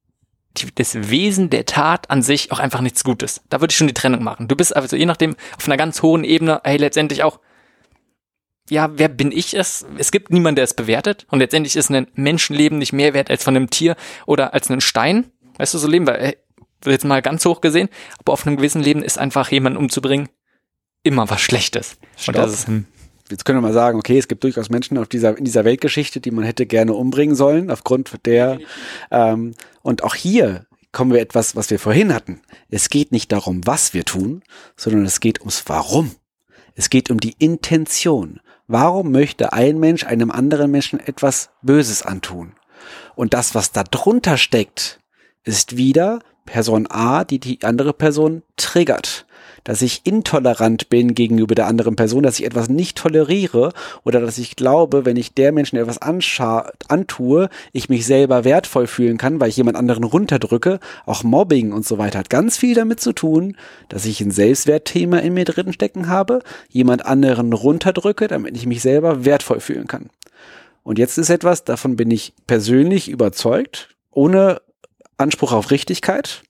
die, 0.57 0.67
das 0.75 1.09
Wesen 1.09 1.49
der 1.49 1.65
Tat 1.65 2.09
an 2.09 2.21
sich 2.21 2.51
auch 2.51 2.59
einfach 2.59 2.81
nichts 2.81 3.03
Gutes. 3.03 3.41
Da 3.49 3.61
würde 3.61 3.71
ich 3.71 3.77
schon 3.77 3.87
die 3.87 3.93
Trennung 3.93 4.23
machen. 4.23 4.47
Du 4.47 4.55
bist 4.55 4.75
also 4.75 4.95
je 4.95 5.05
nachdem 5.05 5.35
auf 5.57 5.67
einer 5.67 5.77
ganz 5.77 6.01
hohen 6.01 6.23
Ebene, 6.23 6.61
hey, 6.63 6.77
letztendlich 6.77 7.23
auch, 7.23 7.39
ja, 8.69 8.89
wer 8.97 9.09
bin 9.09 9.31
ich 9.31 9.53
es? 9.53 9.85
Es 9.97 10.11
gibt 10.11 10.31
niemanden, 10.31 10.57
der 10.57 10.65
es 10.65 10.73
bewertet. 10.73 11.25
Und 11.29 11.39
letztendlich 11.39 11.75
ist 11.75 11.89
ein 11.89 12.07
Menschenleben 12.15 12.77
nicht 12.77 12.93
mehr 12.93 13.13
wert 13.13 13.29
als 13.29 13.43
von 13.43 13.55
einem 13.55 13.69
Tier 13.69 13.95
oder 14.25 14.53
als 14.53 14.69
einem 14.69 14.81
Stein. 14.81 15.31
Weißt 15.57 15.73
du, 15.73 15.77
so 15.77 15.87
leben 15.87 16.07
wir, 16.07 16.35
jetzt 16.89 17.05
mal 17.05 17.21
ganz 17.21 17.45
hoch 17.45 17.61
gesehen, 17.61 17.89
aber 18.19 18.33
auf 18.33 18.45
einem 18.45 18.57
gewissen 18.57 18.81
Leben 18.81 19.03
ist 19.03 19.17
einfach 19.17 19.51
jemanden 19.51 19.77
umzubringen 19.77 20.29
immer 21.03 21.29
was 21.29 21.41
Schlechtes. 21.41 21.97
Und 22.27 22.35
das 22.35 22.53
ist, 22.53 22.67
hm. 22.67 22.85
Jetzt 23.29 23.45
können 23.45 23.59
wir 23.59 23.61
mal 23.61 23.73
sagen, 23.73 23.97
okay, 23.97 24.17
es 24.17 24.27
gibt 24.27 24.43
durchaus 24.43 24.69
Menschen 24.69 24.97
auf 24.97 25.07
dieser, 25.07 25.37
in 25.37 25.45
dieser 25.45 25.63
Weltgeschichte, 25.63 26.19
die 26.19 26.31
man 26.31 26.43
hätte 26.43 26.65
gerne 26.65 26.93
umbringen 26.93 27.33
sollen, 27.33 27.71
aufgrund 27.71 28.25
der, 28.25 28.59
ähm, 29.09 29.53
und 29.83 30.03
auch 30.03 30.15
hier 30.15 30.65
kommen 30.91 31.13
wir 31.13 31.21
etwas, 31.21 31.55
was 31.55 31.69
wir 31.69 31.79
vorhin 31.79 32.13
hatten. 32.13 32.41
Es 32.69 32.89
geht 32.89 33.13
nicht 33.13 33.31
darum, 33.31 33.65
was 33.65 33.93
wir 33.93 34.03
tun, 34.03 34.43
sondern 34.75 35.05
es 35.05 35.21
geht 35.21 35.39
ums 35.39 35.63
Warum. 35.67 36.11
Es 36.75 36.89
geht 36.89 37.09
um 37.09 37.21
die 37.21 37.35
Intention. 37.39 38.41
Warum 38.67 39.11
möchte 39.11 39.53
ein 39.53 39.79
Mensch 39.79 40.05
einem 40.05 40.29
anderen 40.29 40.69
Menschen 40.69 40.99
etwas 40.99 41.51
Böses 41.61 42.03
antun? 42.03 42.53
Und 43.15 43.33
das, 43.33 43.55
was 43.55 43.71
da 43.71 43.83
drunter 43.83 44.37
steckt, 44.37 44.99
ist 45.43 45.77
wieder 45.77 46.19
Person 46.45 46.87
A, 46.89 47.23
die 47.23 47.39
die 47.39 47.59
andere 47.63 47.93
Person 47.93 48.43
triggert 48.57 49.25
dass 49.63 49.81
ich 49.81 50.01
intolerant 50.05 50.89
bin 50.89 51.13
gegenüber 51.13 51.55
der 51.55 51.67
anderen 51.67 51.95
Person, 51.95 52.23
dass 52.23 52.39
ich 52.39 52.45
etwas 52.45 52.69
nicht 52.69 52.97
toleriere 52.97 53.73
oder 54.03 54.21
dass 54.21 54.37
ich 54.37 54.55
glaube, 54.55 55.05
wenn 55.05 55.17
ich 55.17 55.33
der 55.33 55.51
Menschen 55.51 55.77
etwas 55.77 55.99
antue, 56.01 57.49
ich 57.71 57.89
mich 57.89 58.05
selber 58.05 58.43
wertvoll 58.43 58.87
fühlen 58.87 59.17
kann, 59.17 59.39
weil 59.39 59.49
ich 59.49 59.57
jemand 59.57 59.77
anderen 59.77 60.03
runterdrücke. 60.03 60.79
Auch 61.05 61.23
Mobbing 61.23 61.71
und 61.71 61.85
so 61.85 61.97
weiter 61.97 62.19
hat 62.19 62.29
ganz 62.29 62.57
viel 62.57 62.75
damit 62.75 62.99
zu 62.99 63.13
tun, 63.13 63.55
dass 63.89 64.05
ich 64.05 64.21
ein 64.21 64.31
Selbstwertthema 64.31 65.19
in 65.19 65.33
mir 65.33 65.45
drin 65.45 65.73
stecken 65.73 66.07
habe, 66.07 66.41
jemand 66.69 67.05
anderen 67.05 67.53
runterdrücke, 67.53 68.27
damit 68.27 68.55
ich 68.57 68.65
mich 68.65 68.81
selber 68.81 69.25
wertvoll 69.25 69.59
fühlen 69.59 69.87
kann. 69.87 70.09
Und 70.83 70.97
jetzt 70.97 71.17
ist 71.19 71.29
etwas, 71.29 71.63
davon 71.63 71.95
bin 71.95 72.09
ich 72.09 72.33
persönlich 72.47 73.07
überzeugt, 73.07 73.89
ohne 74.09 74.61
Anspruch 75.21 75.53
auf 75.53 75.71
Richtigkeit 75.71 76.43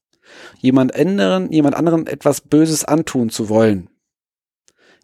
jemand 0.60 0.96
anderen, 0.96 1.52
jemand 1.52 1.76
anderen 1.76 2.08
etwas 2.08 2.42
Böses 2.42 2.86
antun 2.86 3.30
zu 3.30 3.50
wollen, 3.50 3.90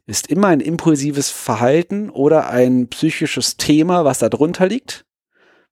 ist 0.05 0.28
immer 0.28 0.47
ein 0.47 0.61
impulsives 0.61 1.30
Verhalten 1.30 2.09
oder 2.09 2.49
ein 2.49 2.88
psychisches 2.88 3.57
Thema, 3.57 4.05
was 4.05 4.20
da 4.20 4.30
drunter 4.30 4.68
liegt, 4.68 5.05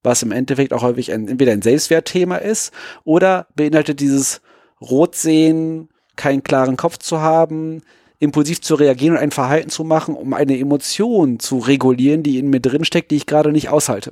was 0.03 0.23
im 0.23 0.31
Endeffekt 0.31 0.73
auch 0.73 0.81
häufig 0.81 1.11
ein, 1.13 1.27
entweder 1.27 1.53
ein 1.53 1.61
Selbstwertthema 1.61 2.37
ist 2.37 2.73
oder 3.03 3.47
beinhaltet 3.55 3.99
dieses 4.01 4.41
Rotsehen, 4.81 5.89
keinen 6.17 6.43
klaren 6.43 6.77
Kopf 6.77 6.97
zu 6.97 7.21
haben, 7.21 7.81
impulsiv 8.19 8.61
zu 8.61 8.75
reagieren 8.75 9.15
und 9.15 9.21
ein 9.21 9.31
Verhalten 9.31 9.69
zu 9.69 9.83
machen, 9.83 10.15
um 10.15 10.33
eine 10.33 10.57
Emotion 10.57 11.39
zu 11.39 11.59
regulieren, 11.59 12.23
die 12.23 12.39
in 12.39 12.49
mir 12.49 12.59
drin 12.59 12.85
steckt, 12.85 13.11
die 13.11 13.17
ich 13.17 13.25
gerade 13.25 13.51
nicht 13.51 13.69
aushalte. 13.69 14.11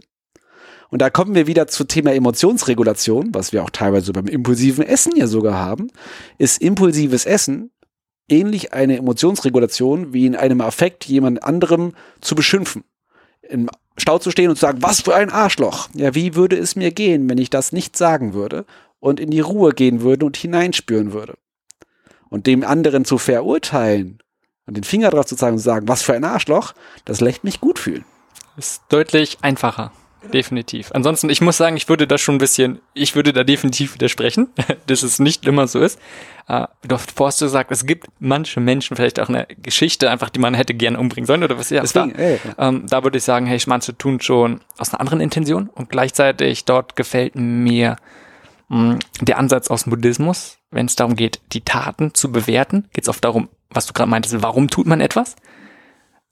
Und 0.94 1.00
da 1.00 1.10
kommen 1.10 1.34
wir 1.34 1.48
wieder 1.48 1.66
zu 1.66 1.86
Thema 1.86 2.14
Emotionsregulation, 2.14 3.34
was 3.34 3.52
wir 3.52 3.64
auch 3.64 3.72
teilweise 3.72 4.14
beim 4.14 4.28
impulsiven 4.28 4.86
Essen 4.86 5.16
ja 5.16 5.26
sogar 5.26 5.56
haben, 5.56 5.88
ist 6.38 6.62
impulsives 6.62 7.26
Essen 7.26 7.72
ähnlich 8.30 8.74
eine 8.74 8.98
Emotionsregulation 8.98 10.14
wie 10.14 10.28
in 10.28 10.36
einem 10.36 10.62
Affekt 10.62 11.06
jemand 11.06 11.44
anderem 11.44 11.94
zu 12.22 12.36
beschimpfen. 12.36 12.84
Im 13.41 13.72
Stau 13.98 14.20
zu 14.20 14.30
stehen 14.30 14.52
und 14.52 14.56
zu 14.56 14.62
sagen, 14.62 14.84
was 14.84 15.02
für 15.02 15.16
ein 15.16 15.32
Arschloch. 15.32 15.89
Ja, 15.96 16.14
wie 16.14 16.36
würde 16.36 16.60
es 16.60 16.76
mir 16.76 16.91
gehen, 16.91 17.28
wenn 17.28 17.39
ich 17.39 17.50
das 17.50 17.72
nicht 17.72 17.98
sagen 17.98 18.36
würde 18.36 18.64
und 19.00 19.20
in 19.20 19.32
die 19.32 19.39
Ruhe 19.39 19.74
gehen 19.74 20.02
würde 20.02 20.28
und 20.28 20.38
hineinspüren 20.38 21.12
würde? 21.12 21.39
Und 22.30 22.46
dem 22.46 22.64
anderen 22.64 23.04
zu 23.04 23.18
verurteilen 23.18 24.20
und 24.68 24.78
den 24.78 24.84
Finger 24.84 25.10
drauf 25.10 25.26
zu 25.26 25.36
zeigen 25.36 25.54
und 25.54 25.60
zu 25.60 25.66
sagen, 25.66 25.88
was 25.88 26.04
für 26.04 26.14
ein 26.14 26.24
Arschloch, 26.24 26.74
das 27.04 27.20
lässt 27.20 27.44
mich 27.44 27.62
gut 27.62 27.80
fühlen. 27.80 28.06
Ist 28.58 28.84
deutlich 28.89 29.39
einfacher. 29.41 29.91
Definitiv. 30.32 30.91
Ansonsten, 30.93 31.30
ich 31.30 31.41
muss 31.41 31.57
sagen, 31.57 31.76
ich 31.76 31.89
würde 31.89 32.07
da 32.07 32.17
schon 32.17 32.36
ein 32.36 32.39
bisschen, 32.39 32.80
ich 32.93 33.15
würde 33.15 33.34
da 33.34 33.43
definitiv 33.43 33.95
widersprechen, 33.95 34.49
dass 34.88 35.03
es 35.03 35.19
nicht 35.19 35.45
immer 35.45 35.67
so 35.67 35.80
ist. 35.80 35.99
Äh, 36.47 36.67
du 36.88 36.95
hast 36.95 37.11
vorhin 37.11 37.45
gesagt, 37.45 37.71
es 37.71 37.86
gibt 37.86 38.07
manche 38.19 38.59
Menschen 38.59 38.95
vielleicht 38.95 39.19
auch 39.19 39.30
eine 39.30 39.47
Geschichte, 39.61 40.09
einfach 40.09 40.30
die 40.30 40.39
man 40.39 40.53
hätte 40.53 40.74
gerne 40.74 40.99
umbringen 40.99 41.26
sollen 41.26 41.43
oder 41.43 41.57
was 41.57 41.69
ja. 41.69 41.82
Deswegen, 41.82 42.13
da, 42.13 42.19
ey, 42.19 42.39
ähm, 42.57 42.86
da 42.88 43.03
würde 43.03 43.17
ich 43.17 43.24
sagen, 43.24 43.45
hey, 43.45 43.59
manche 43.65 43.97
tun 43.97 44.19
schon 44.21 44.61
aus 44.78 44.93
einer 44.93 45.01
anderen 45.01 45.19
Intention 45.21 45.69
und 45.69 45.89
gleichzeitig 45.89 46.65
dort 46.65 46.95
gefällt 46.95 47.36
mir 47.36 47.97
mh, 48.69 48.95
mm, 48.95 48.99
der 49.21 49.38
Ansatz 49.38 49.69
aus 49.69 49.84
dem 49.84 49.91
Buddhismus, 49.91 50.57
wenn 50.71 50.86
es 50.86 50.95
darum 50.95 51.15
geht, 51.15 51.41
die 51.53 51.61
Taten 51.61 52.13
zu 52.13 52.32
bewerten, 52.32 52.89
geht 52.93 53.03
es 53.03 53.09
oft 53.09 53.24
darum, 53.24 53.49
was 53.69 53.86
du 53.86 53.93
gerade 53.93 54.09
meintest, 54.09 54.41
warum 54.41 54.69
tut 54.69 54.88
man 54.88 55.01
etwas? 55.01 55.36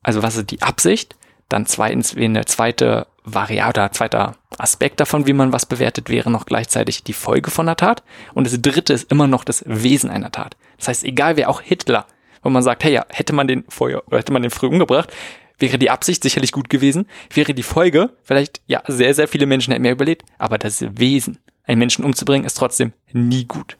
Also 0.03 0.23
was 0.23 0.35
ist 0.35 0.51
die 0.51 0.61
Absicht? 0.61 1.15
Dann 1.51 1.65
zweitens, 1.65 2.15
wie 2.15 2.23
eine 2.23 2.45
zweite 2.45 3.07
Variable, 3.25 3.91
zweiter 3.91 4.37
Aspekt 4.57 5.01
davon, 5.01 5.27
wie 5.27 5.33
man 5.33 5.51
was 5.51 5.65
bewertet, 5.65 6.09
wäre 6.09 6.31
noch 6.31 6.45
gleichzeitig 6.45 7.03
die 7.03 7.13
Folge 7.13 7.51
von 7.51 7.65
der 7.65 7.75
Tat. 7.75 8.03
Und 8.33 8.47
das 8.47 8.61
dritte 8.61 8.93
ist 8.93 9.11
immer 9.11 9.27
noch 9.27 9.43
das 9.43 9.63
Wesen 9.67 10.09
einer 10.09 10.31
Tat. 10.31 10.55
Das 10.77 10.87
heißt, 10.87 11.03
egal 11.03 11.35
wer 11.35 11.49
auch 11.49 11.59
Hitler, 11.59 12.05
wo 12.41 12.49
man 12.49 12.63
sagt, 12.63 12.85
hey 12.85 12.93
ja, 12.93 13.05
hätte 13.09 13.33
man 13.33 13.47
den 13.47 13.65
vorher, 13.67 14.01
hätte 14.11 14.31
man 14.31 14.43
den 14.43 14.51
früh 14.51 14.67
umgebracht, 14.67 15.11
wäre 15.59 15.77
die 15.77 15.89
Absicht 15.89 16.23
sicherlich 16.23 16.53
gut 16.53 16.69
gewesen, 16.69 17.05
wäre 17.33 17.53
die 17.53 17.63
Folge 17.63 18.11
vielleicht, 18.23 18.61
ja, 18.67 18.81
sehr, 18.87 19.13
sehr 19.13 19.27
viele 19.27 19.45
Menschen 19.45 19.71
hätten 19.71 19.83
mehr 19.83 19.91
überlebt, 19.91 20.23
aber 20.37 20.57
das 20.57 20.81
Wesen, 20.97 21.37
einen 21.65 21.79
Menschen 21.79 22.05
umzubringen, 22.05 22.45
ist 22.45 22.57
trotzdem 22.57 22.93
nie 23.11 23.43
gut 23.45 23.75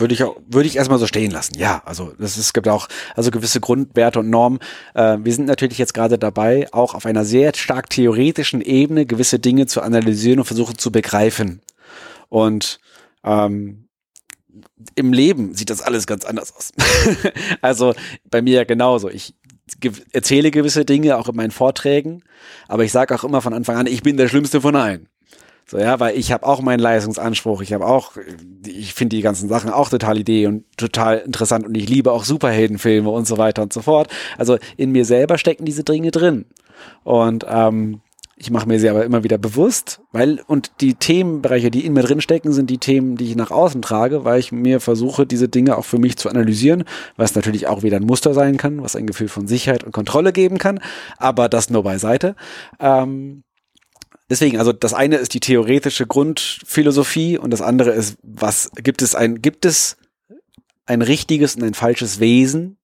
würde 0.00 0.14
ich 0.14 0.22
auch, 0.24 0.36
würde 0.48 0.66
ich 0.66 0.76
erstmal 0.76 0.98
so 0.98 1.06
stehen 1.06 1.30
lassen. 1.30 1.58
Ja, 1.58 1.82
also 1.84 2.12
das 2.18 2.32
ist, 2.32 2.38
es 2.38 2.52
gibt 2.52 2.68
auch 2.68 2.88
also 3.14 3.30
gewisse 3.30 3.60
Grundwerte 3.60 4.20
und 4.20 4.30
Normen. 4.30 4.58
Äh, 4.94 5.18
wir 5.20 5.32
sind 5.32 5.46
natürlich 5.46 5.78
jetzt 5.78 5.94
gerade 5.94 6.18
dabei, 6.18 6.66
auch 6.72 6.94
auf 6.94 7.06
einer 7.06 7.24
sehr 7.24 7.54
stark 7.54 7.90
theoretischen 7.90 8.60
Ebene 8.60 9.06
gewisse 9.06 9.38
Dinge 9.38 9.66
zu 9.66 9.82
analysieren 9.82 10.40
und 10.40 10.46
versuchen 10.46 10.78
zu 10.78 10.90
begreifen. 10.90 11.60
Und 12.28 12.80
ähm, 13.24 13.88
im 14.94 15.12
Leben 15.12 15.54
sieht 15.54 15.70
das 15.70 15.82
alles 15.82 16.06
ganz 16.06 16.24
anders 16.24 16.54
aus. 16.56 16.72
also 17.60 17.94
bei 18.30 18.42
mir 18.42 18.56
ja 18.56 18.64
genauso. 18.64 19.08
Ich 19.08 19.34
erzähle 20.12 20.50
gewisse 20.50 20.84
Dinge 20.84 21.16
auch 21.16 21.28
in 21.28 21.36
meinen 21.36 21.50
Vorträgen, 21.50 22.24
aber 22.66 22.84
ich 22.84 22.92
sage 22.92 23.14
auch 23.14 23.24
immer 23.24 23.40
von 23.40 23.54
Anfang 23.54 23.76
an, 23.76 23.86
ich 23.86 24.02
bin 24.02 24.16
der 24.16 24.28
Schlimmste 24.28 24.60
von 24.60 24.74
allen. 24.74 25.08
So, 25.70 25.78
ja, 25.78 26.00
weil 26.00 26.18
ich 26.18 26.32
habe 26.32 26.44
auch 26.44 26.62
meinen 26.62 26.80
Leistungsanspruch, 26.80 27.62
ich 27.62 27.72
habe 27.72 27.86
auch, 27.86 28.14
ich 28.66 28.92
finde 28.92 29.14
die 29.14 29.22
ganzen 29.22 29.48
Sachen 29.48 29.70
auch 29.70 29.88
total 29.88 30.18
Idee 30.18 30.48
und 30.48 30.64
total 30.76 31.18
interessant 31.18 31.64
und 31.64 31.76
ich 31.76 31.88
liebe 31.88 32.10
auch 32.10 32.24
Superheldenfilme 32.24 33.08
und 33.08 33.24
so 33.28 33.38
weiter 33.38 33.62
und 33.62 33.72
so 33.72 33.80
fort. 33.80 34.08
Also 34.36 34.58
in 34.76 34.90
mir 34.90 35.04
selber 35.04 35.38
stecken 35.38 35.64
diese 35.64 35.84
Dinge 35.84 36.10
drin. 36.10 36.46
Und 37.04 37.46
ähm, 37.48 38.00
ich 38.34 38.50
mache 38.50 38.66
mir 38.66 38.80
sie 38.80 38.88
aber 38.88 39.04
immer 39.04 39.22
wieder 39.22 39.38
bewusst, 39.38 40.00
weil, 40.10 40.40
und 40.48 40.72
die 40.80 40.94
Themenbereiche, 40.94 41.70
die 41.70 41.86
in 41.86 41.92
mir 41.92 42.02
drin 42.02 42.20
stecken, 42.20 42.50
sind 42.50 42.68
die 42.68 42.78
Themen, 42.78 43.16
die 43.16 43.26
ich 43.26 43.36
nach 43.36 43.52
außen 43.52 43.80
trage, 43.80 44.24
weil 44.24 44.40
ich 44.40 44.50
mir 44.50 44.80
versuche, 44.80 45.24
diese 45.24 45.48
Dinge 45.48 45.78
auch 45.78 45.84
für 45.84 45.98
mich 45.98 46.16
zu 46.16 46.28
analysieren, 46.28 46.82
was 47.16 47.36
natürlich 47.36 47.68
auch 47.68 47.84
wieder 47.84 47.98
ein 47.98 48.06
Muster 48.06 48.34
sein 48.34 48.56
kann, 48.56 48.82
was 48.82 48.96
ein 48.96 49.06
Gefühl 49.06 49.28
von 49.28 49.46
Sicherheit 49.46 49.84
und 49.84 49.92
Kontrolle 49.92 50.32
geben 50.32 50.58
kann, 50.58 50.80
aber 51.16 51.48
das 51.48 51.70
nur 51.70 51.84
beiseite. 51.84 52.34
Ähm, 52.80 53.44
deswegen, 54.30 54.58
also 54.58 54.72
das 54.72 54.94
eine 54.94 55.16
ist 55.16 55.34
die 55.34 55.40
theoretische 55.40 56.06
Grundphilosophie 56.06 57.36
und 57.36 57.50
das 57.50 57.60
andere 57.60 57.90
ist, 57.90 58.16
was 58.22 58.70
gibt 58.76 59.02
es 59.02 59.14
ein, 59.14 59.42
gibt 59.42 59.66
es 59.66 59.96
ein 60.86 61.02
richtiges 61.02 61.56
und 61.56 61.64
ein 61.64 61.74
falsches 61.74 62.20
Wesen? 62.20 62.78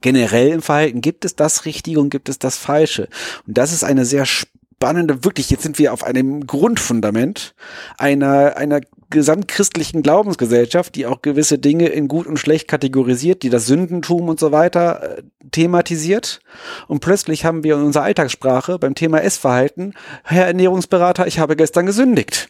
Generell 0.00 0.50
im 0.50 0.62
Verhalten 0.62 1.00
gibt 1.00 1.24
es 1.24 1.34
das 1.34 1.64
Richtige 1.64 1.98
und 1.98 2.10
gibt 2.10 2.28
es 2.28 2.38
das 2.38 2.58
Falsche. 2.58 3.08
Und 3.46 3.56
das 3.56 3.72
ist 3.72 3.84
eine 3.84 4.04
sehr 4.04 4.26
spannende, 4.26 5.24
wirklich, 5.24 5.50
jetzt 5.50 5.62
sind 5.62 5.78
wir 5.78 5.92
auf 5.92 6.04
einem 6.04 6.46
Grundfundament 6.46 7.54
einer, 7.96 8.56
einer 8.56 8.80
gesamtchristlichen 9.10 10.02
Glaubensgesellschaft, 10.02 10.94
die 10.94 11.06
auch 11.06 11.22
gewisse 11.22 11.58
Dinge 11.58 11.88
in 11.88 12.08
gut 12.08 12.26
und 12.26 12.38
schlecht 12.38 12.68
kategorisiert, 12.68 13.42
die 13.42 13.50
das 13.50 13.66
Sündentum 13.66 14.28
und 14.28 14.40
so 14.40 14.52
weiter 14.52 15.18
äh, 15.18 15.22
thematisiert. 15.50 16.40
Und 16.88 17.00
plötzlich 17.00 17.44
haben 17.44 17.64
wir 17.64 17.74
in 17.74 17.82
unserer 17.82 18.04
Alltagssprache 18.04 18.78
beim 18.78 18.94
Thema 18.94 19.22
Essverhalten, 19.22 19.94
Herr 20.24 20.46
Ernährungsberater, 20.46 21.26
ich 21.26 21.38
habe 21.38 21.56
gestern 21.56 21.86
gesündigt. 21.86 22.48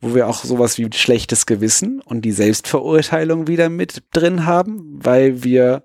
Wo 0.00 0.14
wir 0.14 0.28
auch 0.28 0.44
sowas 0.44 0.78
wie 0.78 0.88
schlechtes 0.94 1.44
Gewissen 1.44 2.00
und 2.00 2.22
die 2.22 2.32
Selbstverurteilung 2.32 3.46
wieder 3.46 3.68
mit 3.68 4.02
drin 4.12 4.46
haben, 4.46 4.98
weil 5.02 5.44
wir 5.44 5.82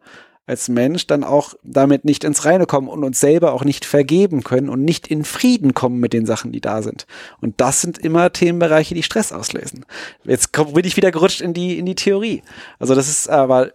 als 0.48 0.70
Mensch 0.70 1.08
dann 1.08 1.24
auch 1.24 1.56
damit 1.64 2.06
nicht 2.06 2.24
ins 2.24 2.46
Reine 2.46 2.66
kommen 2.66 2.88
und 2.88 3.04
uns 3.04 3.20
selber 3.20 3.54
auch 3.54 3.64
nicht 3.64 3.84
vergeben 3.84 4.44
können 4.44 4.70
und 4.70 4.84
nicht 4.84 5.08
in 5.08 5.24
Frieden 5.24 5.74
kommen 5.74 6.00
mit 6.00 6.14
den 6.14 6.26
Sachen, 6.26 6.52
die 6.52 6.62
da 6.62 6.82
sind. 6.82 7.08
Und 7.42 7.60
das 7.62 7.82
sind 7.82 7.98
immer 7.98 8.32
Themenbereiche, 8.32 8.94
die 8.94 9.04
Stress 9.04 9.32
auslösen. 9.32 9.86
Jetzt 10.24 10.52
bin 10.52 10.86
ich 10.86 10.98
wieder 10.98 11.12
gerutscht 11.12 11.42
in 11.42 11.54
die, 11.54 11.80
in 11.80 11.86
die 11.86 11.96
Theorie. 11.96 12.44
Also 12.78 12.94
das 12.94 13.10
ist 13.10 13.28
aber 13.28 13.72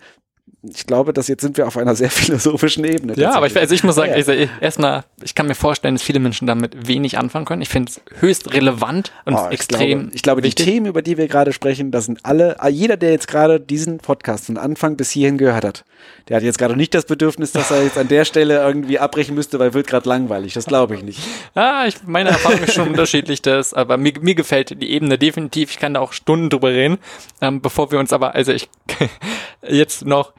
ich 0.62 0.86
glaube, 0.86 1.14
dass 1.14 1.28
jetzt 1.28 1.40
sind 1.40 1.56
wir 1.56 1.66
auf 1.66 1.76
einer 1.78 1.94
sehr 1.94 2.11
philosophischen 2.11 2.84
Ebene. 2.84 3.14
Ja, 3.16 3.32
aber 3.32 3.46
ich, 3.46 3.56
also 3.56 3.74
ich 3.74 3.82
muss 3.82 3.94
sagen, 3.94 4.12
ja, 4.12 4.32
ja. 4.32 4.48
erstmal, 4.61 5.04
ich 5.22 5.34
kann 5.34 5.46
mir 5.46 5.54
vorstellen, 5.54 5.94
dass 5.94 6.02
viele 6.02 6.20
Menschen 6.20 6.46
damit 6.46 6.86
wenig 6.86 7.16
anfangen 7.16 7.46
können. 7.46 7.62
Ich 7.62 7.70
finde 7.70 7.92
es 7.92 8.20
höchst 8.20 8.52
relevant 8.52 9.12
und 9.24 9.34
oh, 9.34 9.48
extrem. 9.50 10.00
Glaube, 10.00 10.14
ich 10.14 10.22
glaube, 10.22 10.42
wichtig. 10.42 10.66
die 10.66 10.70
Themen, 10.72 10.86
über 10.86 11.00
die 11.00 11.16
wir 11.16 11.28
gerade 11.28 11.52
sprechen, 11.52 11.90
das 11.90 12.04
sind 12.04 12.20
alle, 12.24 12.61
ah, 12.61 12.68
jeder, 12.68 12.96
der 12.96 13.11
jetzt 13.11 13.26
gerade 13.26 13.58
diesen 13.58 13.98
Podcast 13.98 14.46
von 14.46 14.58
Anfang 14.58 14.96
bis 14.96 15.11
hierhin 15.11 15.38
gehört 15.38 15.64
hat, 15.64 15.84
der 16.28 16.36
hat 16.36 16.42
jetzt 16.42 16.58
gerade 16.58 16.76
nicht 16.76 16.94
das 16.94 17.06
Bedürfnis, 17.06 17.52
dass 17.52 17.70
er 17.70 17.82
jetzt 17.82 17.96
an 17.96 18.08
der 18.08 18.24
Stelle 18.24 18.58
irgendwie 18.58 18.98
abbrechen 18.98 19.34
müsste, 19.34 19.58
weil 19.58 19.72
wird 19.72 19.86
gerade 19.86 20.08
langweilig. 20.08 20.52
Das 20.54 20.66
glaube 20.66 20.94
ich 20.94 21.02
nicht. 21.02 21.20
Ah, 21.54 21.84
ich, 21.86 21.96
meine 22.06 22.30
Erfahrung 22.30 22.62
ist 22.62 22.74
schon 22.74 22.88
unterschiedlich, 22.88 23.42
das, 23.42 23.74
aber 23.74 23.96
mir, 23.96 24.12
mir 24.20 24.34
gefällt 24.34 24.80
die 24.80 24.90
Ebene 24.90 25.18
definitiv. 25.18 25.70
Ich 25.70 25.78
kann 25.78 25.94
da 25.94 26.00
auch 26.00 26.12
Stunden 26.12 26.48
drüber 26.48 26.68
reden, 26.68 26.98
ähm, 27.40 27.61
bevor 27.61 27.90
wir 27.90 27.98
uns 27.98 28.12
aber, 28.12 28.34
also 28.34 28.52
ich 28.52 28.68
jetzt 29.68 30.06
noch 30.06 30.32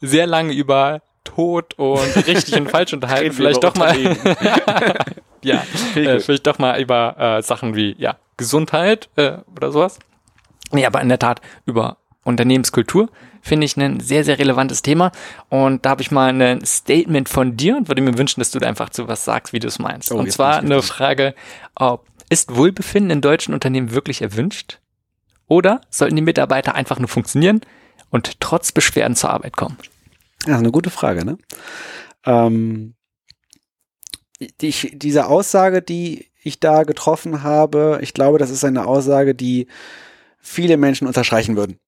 sehr 0.00 0.26
lange 0.26 0.52
über 0.52 1.02
Tod 1.24 1.74
und 1.74 2.16
richtig 2.26 2.54
und 2.54 2.70
falsch 2.70 2.92
unterhalten. 2.94 3.32
vielleicht 3.32 3.62
doch 3.62 3.74
mal, 3.74 3.96
ja, 5.42 5.62
äh, 5.94 6.20
vielleicht 6.20 6.46
doch 6.46 6.58
mal 6.58 6.80
über 6.80 7.16
äh, 7.18 7.42
Sachen 7.42 7.74
wie 7.74 7.94
ja 7.98 8.16
Gesundheit 8.36 9.08
äh, 9.16 9.38
oder 9.54 9.72
sowas. 9.72 9.98
Nee, 10.72 10.86
aber 10.86 11.00
in 11.00 11.08
der 11.08 11.18
Tat 11.18 11.40
über 11.64 11.98
Unternehmenskultur 12.24 13.08
finde 13.40 13.64
ich 13.64 13.76
ein 13.76 14.00
sehr, 14.00 14.24
sehr 14.24 14.38
relevantes 14.38 14.82
Thema. 14.82 15.12
Und 15.48 15.86
da 15.86 15.90
habe 15.90 16.02
ich 16.02 16.10
mal 16.10 16.28
ein 16.30 16.64
Statement 16.64 17.28
von 17.28 17.56
dir 17.56 17.76
und 17.76 17.88
würde 17.88 18.02
mir 18.02 18.18
wünschen, 18.18 18.40
dass 18.40 18.50
du 18.50 18.58
da 18.58 18.66
einfach 18.66 18.90
zu 18.90 19.06
was 19.06 19.24
sagst, 19.24 19.52
wie 19.52 19.60
du 19.60 19.68
es 19.68 19.78
meinst. 19.78 20.10
Oh, 20.12 20.16
und 20.16 20.30
zwar 20.32 20.58
eine 20.58 20.82
Frage, 20.82 21.34
ob, 21.76 22.06
ist 22.28 22.56
Wohlbefinden 22.56 23.10
in 23.12 23.20
deutschen 23.20 23.54
Unternehmen 23.54 23.92
wirklich 23.92 24.22
erwünscht? 24.22 24.80
Oder 25.46 25.80
sollten 25.90 26.16
die 26.16 26.22
Mitarbeiter 26.22 26.74
einfach 26.74 26.98
nur 26.98 27.08
funktionieren, 27.08 27.60
und 28.10 28.40
trotz 28.40 28.72
Beschwerden 28.72 29.16
zur 29.16 29.30
Arbeit 29.30 29.56
kommen? 29.56 29.76
Ja, 30.46 30.58
eine 30.58 30.70
gute 30.70 30.90
Frage, 30.90 31.24
ne? 31.24 31.38
Ähm, 32.24 32.94
die, 34.60 34.72
diese 34.98 35.26
Aussage, 35.26 35.82
die 35.82 36.30
ich 36.42 36.60
da 36.60 36.84
getroffen 36.84 37.42
habe, 37.42 37.98
ich 38.02 38.14
glaube, 38.14 38.38
das 38.38 38.50
ist 38.50 38.64
eine 38.64 38.86
Aussage, 38.86 39.34
die 39.34 39.66
viele 40.38 40.76
Menschen 40.76 41.06
unterstreichen 41.06 41.56
würden. 41.56 41.78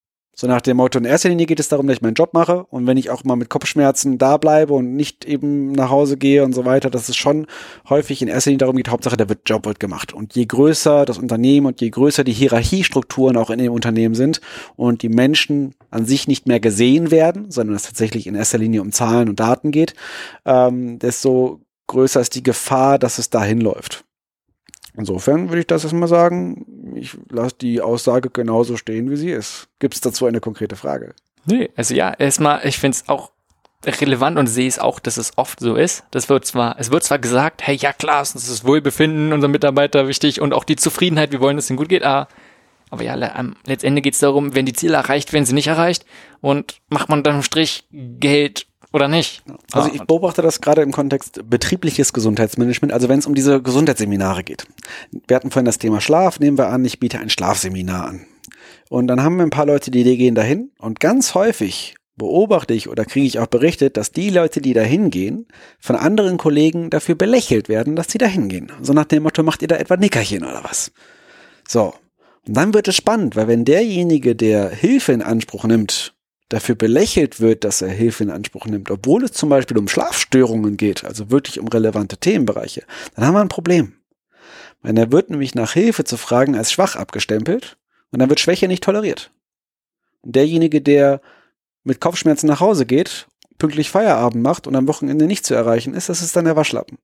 So 0.41 0.47
nach 0.47 0.61
dem 0.61 0.77
Motto, 0.77 1.01
in 1.01 1.05
erster 1.05 1.31
Linie 1.31 1.47
geht 1.47 1.59
es 1.59 1.69
darum, 1.69 1.89
dass 1.89 1.97
ich 1.97 2.03
meinen 2.03 2.15
Job 2.15 2.33
mache 2.33 2.65
und 2.71 2.87
wenn 2.87 2.97
ich 2.97 3.11
auch 3.11 3.25
mal 3.25 3.35
mit 3.35 3.51
Kopfschmerzen 3.51 4.19
da 4.19 4.37
bleibe 4.37 4.73
und 4.73 4.95
nicht 4.95 5.25
eben 5.25 5.73
nach 5.73 5.91
Hause 5.91 6.17
gehe 6.17 6.45
und 6.45 6.53
so 6.53 6.65
weiter, 6.65 6.91
dass 6.91 7.09
es 7.09 7.17
schon 7.17 7.49
häufig 7.89 8.23
in 8.23 8.29
erster 8.29 8.51
Linie 8.51 8.59
darum 8.59 8.77
geht, 8.77 8.89
Hauptsache 8.89 9.17
der 9.17 9.27
Job 9.45 9.67
wird 9.67 9.81
gemacht. 9.81 10.13
Und 10.13 10.37
je 10.37 10.47
größer 10.47 11.05
das 11.07 11.19
Unternehmen 11.19 11.67
und 11.67 11.81
je 11.81 11.91
größer 11.91 12.23
die 12.23 12.33
Hierarchiestrukturen 12.33 13.37
auch 13.37 13.51
in 13.51 13.59
dem 13.59 13.73
Unternehmen 13.73 14.15
sind 14.15 14.41
und 14.77 15.03
die 15.03 15.09
Menschen 15.09 15.75
an 15.91 16.07
sich 16.07 16.29
nicht 16.29 16.47
mehr 16.47 16.61
gesehen 16.61 17.11
werden, 17.11 17.51
sondern 17.51 17.75
es 17.75 17.83
tatsächlich 17.83 18.29
in 18.29 18.37
erster 18.37 18.59
Linie 18.59 18.83
um 18.83 18.93
Zahlen 18.93 19.29
und 19.29 19.41
Daten 19.41 19.73
geht, 19.73 19.95
ähm, 20.45 21.01
desto 21.01 21.63
größer 21.89 22.21
ist 22.21 22.37
die 22.37 22.45
Gefahr, 22.45 23.01
dass 23.01 23.19
es 23.19 23.29
dahin 23.29 23.61
läuft. 23.61 24.05
Insofern 24.99 25.49
würde 25.49 25.61
ich 25.61 25.67
das 25.67 25.85
erstmal 25.85 26.09
sagen, 26.09 26.65
ich 26.99 27.17
lasse 27.31 27.57
die 27.61 27.81
Aussage 27.81 28.31
genauso 28.31 28.77
stehen, 28.77 29.11
wie 29.11 29.17
sie 29.17 29.31
ist. 29.31 29.69
Gibt 29.79 29.95
es 29.95 30.01
dazu 30.01 30.27
eine 30.27 30.41
konkrete 30.41 30.77
Frage? 30.77 31.15
Nee, 31.47 31.71
also 31.77 31.95
ja, 31.95 32.13
erstmal, 32.13 32.67
ich 32.67 32.79
finde 32.79 32.97
es 32.97 33.09
auch 33.09 33.31
relevant 33.87 34.39
und 34.39 34.49
sehe 34.49 34.69
es 34.69 34.79
auch, 34.79 34.99
dass 34.99 35.17
es 35.17 35.33
oft 35.37 35.61
so 35.61 35.77
ist. 35.77 36.05
Das 36.11 36.29
wird 36.29 36.45
zwar, 36.45 36.79
es 36.79 36.91
wird 36.91 37.05
zwar 37.05 37.19
gesagt, 37.19 37.67
hey, 37.67 37.77
ja 37.77 37.93
klar, 37.93 38.23
es 38.23 38.35
ist 38.35 38.51
das 38.51 38.65
Wohlbefinden 38.65 39.33
unserer 39.33 39.51
Mitarbeiter 39.51 40.09
wichtig 40.09 40.41
und 40.41 40.53
auch 40.53 40.65
die 40.65 40.77
Zufriedenheit, 40.77 41.33
wir 41.33 41.41
wollen, 41.41 41.57
dass 41.57 41.67
es 41.67 41.71
ihnen 41.71 41.77
gut 41.77 41.89
geht, 41.89 42.03
aber, 42.03 42.29
aber 42.91 43.05
ja, 43.05 43.15
letztendlich 43.67 44.03
geht 44.03 44.15
es 44.15 44.21
darum, 44.21 44.55
wenn 44.55 44.67
die 44.67 44.73
Ziele 44.73 44.97
erreicht 44.97 45.33
werden, 45.33 45.45
sie 45.45 45.55
nicht 45.55 45.69
erreicht 45.69 46.05
und 46.41 46.81
macht 46.89 47.09
man 47.09 47.23
dann 47.23 47.37
im 47.37 47.43
Strich 47.43 47.87
Geld 47.93 48.67
oder 48.93 49.09
nicht. 49.09 49.43
Also 49.73 49.91
ich 49.93 50.03
beobachte 50.03 50.43
das 50.43 50.61
gerade 50.61 50.83
im 50.83 50.93
Kontext 50.93 51.41
betriebliches 51.49 52.13
Gesundheitsmanagement, 52.13 52.93
also 52.93 53.09
wenn 53.09 53.19
es 53.19 53.27
um 53.27 53.35
diese 53.35 53.63
Gesundheitsseminare 53.63 54.45
geht. 54.45 54.67
Wir 55.27 55.37
hatten 55.37 55.51
vorhin 55.51 55.67
das 55.67 55.79
Thema 55.79 56.01
Schlaf, 56.01 56.41
nehmen 56.41 56.59
wir 56.59 56.69
an, 56.69 56.85
ich 56.85 56.99
biete 56.99 57.19
ein 57.19 57.31
Schlafseminar 57.31 58.09
an. 58.09 58.27
Und 58.89 59.07
dann 59.07 59.23
haben 59.23 59.37
wir 59.37 59.43
ein 59.43 59.51
paar 59.51 59.67
Leute, 59.67 59.91
die 59.91 60.17
gehen 60.17 60.35
dahin 60.35 60.71
und 60.79 61.01
ganz 61.01 61.35
häufig 61.35 61.95
beobachte 62.17 62.75
ich 62.75 62.89
oder 62.89 63.05
kriege 63.05 63.27
ich 63.27 63.39
auch 63.39 63.47
berichtet, 63.47 63.97
dass 63.97 64.13
die 64.13 64.31
Leute, 64.31 64.61
die 64.61 64.75
da 64.75 64.83
hingehen, 64.83 65.47
von 65.79 65.97
anderen 65.97 66.37
Kollegen 66.37 66.91
dafür 66.91 67.15
belächelt 67.15 67.69
werden, 67.69 67.97
dass 67.97 68.11
sie 68.11 68.19
da 68.19 68.27
hingehen. 68.27 68.73
So 68.83 68.93
nach 68.93 69.05
dem 69.05 69.23
Motto, 69.23 69.43
macht 69.43 69.63
ihr 69.63 69.69
da 69.69 69.77
etwa 69.77 69.97
Nickerchen 69.97 70.45
oder 70.45 70.65
was? 70.65 70.91
So. 71.67 71.95
Und 72.47 72.57
dann 72.57 72.75
wird 72.75 72.89
es 72.89 72.97
spannend, 72.97 73.37
weil 73.37 73.47
wenn 73.47 73.65
derjenige, 73.65 74.35
der 74.35 74.71
Hilfe 74.71 75.13
in 75.13 75.23
Anspruch 75.23 75.65
nimmt, 75.65 76.15
dafür 76.49 76.75
belächelt 76.75 77.41
wird, 77.41 77.65
dass 77.65 77.83
er 77.83 77.91
Hilfe 77.91 78.25
in 78.25 78.31
Anspruch 78.31 78.67
nimmt, 78.67 78.91
obwohl 78.91 79.25
es 79.25 79.33
zum 79.33 79.49
Beispiel 79.49 79.79
um 79.79 79.89
Schlafstörungen 79.89 80.77
geht, 80.77 81.05
also 81.05 81.31
wirklich 81.31 81.61
um 81.61 81.69
relevante 81.69 82.17
Themenbereiche, 82.17 82.85
dann 83.15 83.27
haben 83.27 83.35
wir 83.35 83.41
ein 83.41 83.49
Problem. 83.49 83.95
Weil 84.83 84.97
er 84.97 85.13
wird 85.13 85.31
nämlich 85.31 85.55
nach 85.55 85.73
Hilfe 85.73 86.05
zu 86.05 86.17
fragen 86.17 86.57
als 86.57 86.73
schwach 86.73 86.97
abgestempelt 86.97 87.77
und 88.11 88.21
dann 88.21 88.29
wird 88.29 88.41
Schwäche 88.41 88.69
nicht 88.69 88.85
toleriert. 88.85 89.31
Und 90.21 90.37
derjenige, 90.37 90.81
der 90.81 91.21
mit 91.85 92.01
Kopfschmerzen 92.01 92.47
nach 92.47 92.61
Hause 92.61 92.87
geht, 92.87 93.27
pünktlich 93.59 93.91
Feierabend 93.91 94.43
macht 94.43 94.67
und 94.67 94.77
am 94.77 94.89
Wochenende 94.89 95.27
nicht 95.27 95.45
zu 95.45 95.55
erreichen 95.55 95.95
ist, 95.95 96.09
das 96.09 96.23
ist 96.23 96.37
dann 96.37 96.45
der 96.45 96.57
Waschlappen. 96.57 96.99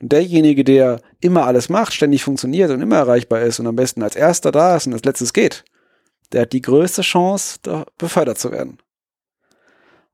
Und 0.00 0.12
derjenige, 0.12 0.62
der 0.62 1.00
immer 1.20 1.46
alles 1.46 1.68
macht, 1.68 1.92
ständig 1.92 2.22
funktioniert 2.22 2.70
und 2.70 2.80
immer 2.80 2.96
erreichbar 2.96 3.40
ist 3.42 3.58
und 3.58 3.66
am 3.66 3.76
besten 3.76 4.02
als 4.02 4.14
erster 4.14 4.52
da 4.52 4.76
ist 4.76 4.86
und 4.86 4.92
als 4.92 5.04
letztes 5.04 5.32
geht, 5.32 5.64
der 6.32 6.42
hat 6.42 6.52
die 6.52 6.62
größte 6.62 7.02
Chance, 7.02 7.58
da 7.62 7.86
befördert 7.96 8.38
zu 8.38 8.52
werden. 8.52 8.78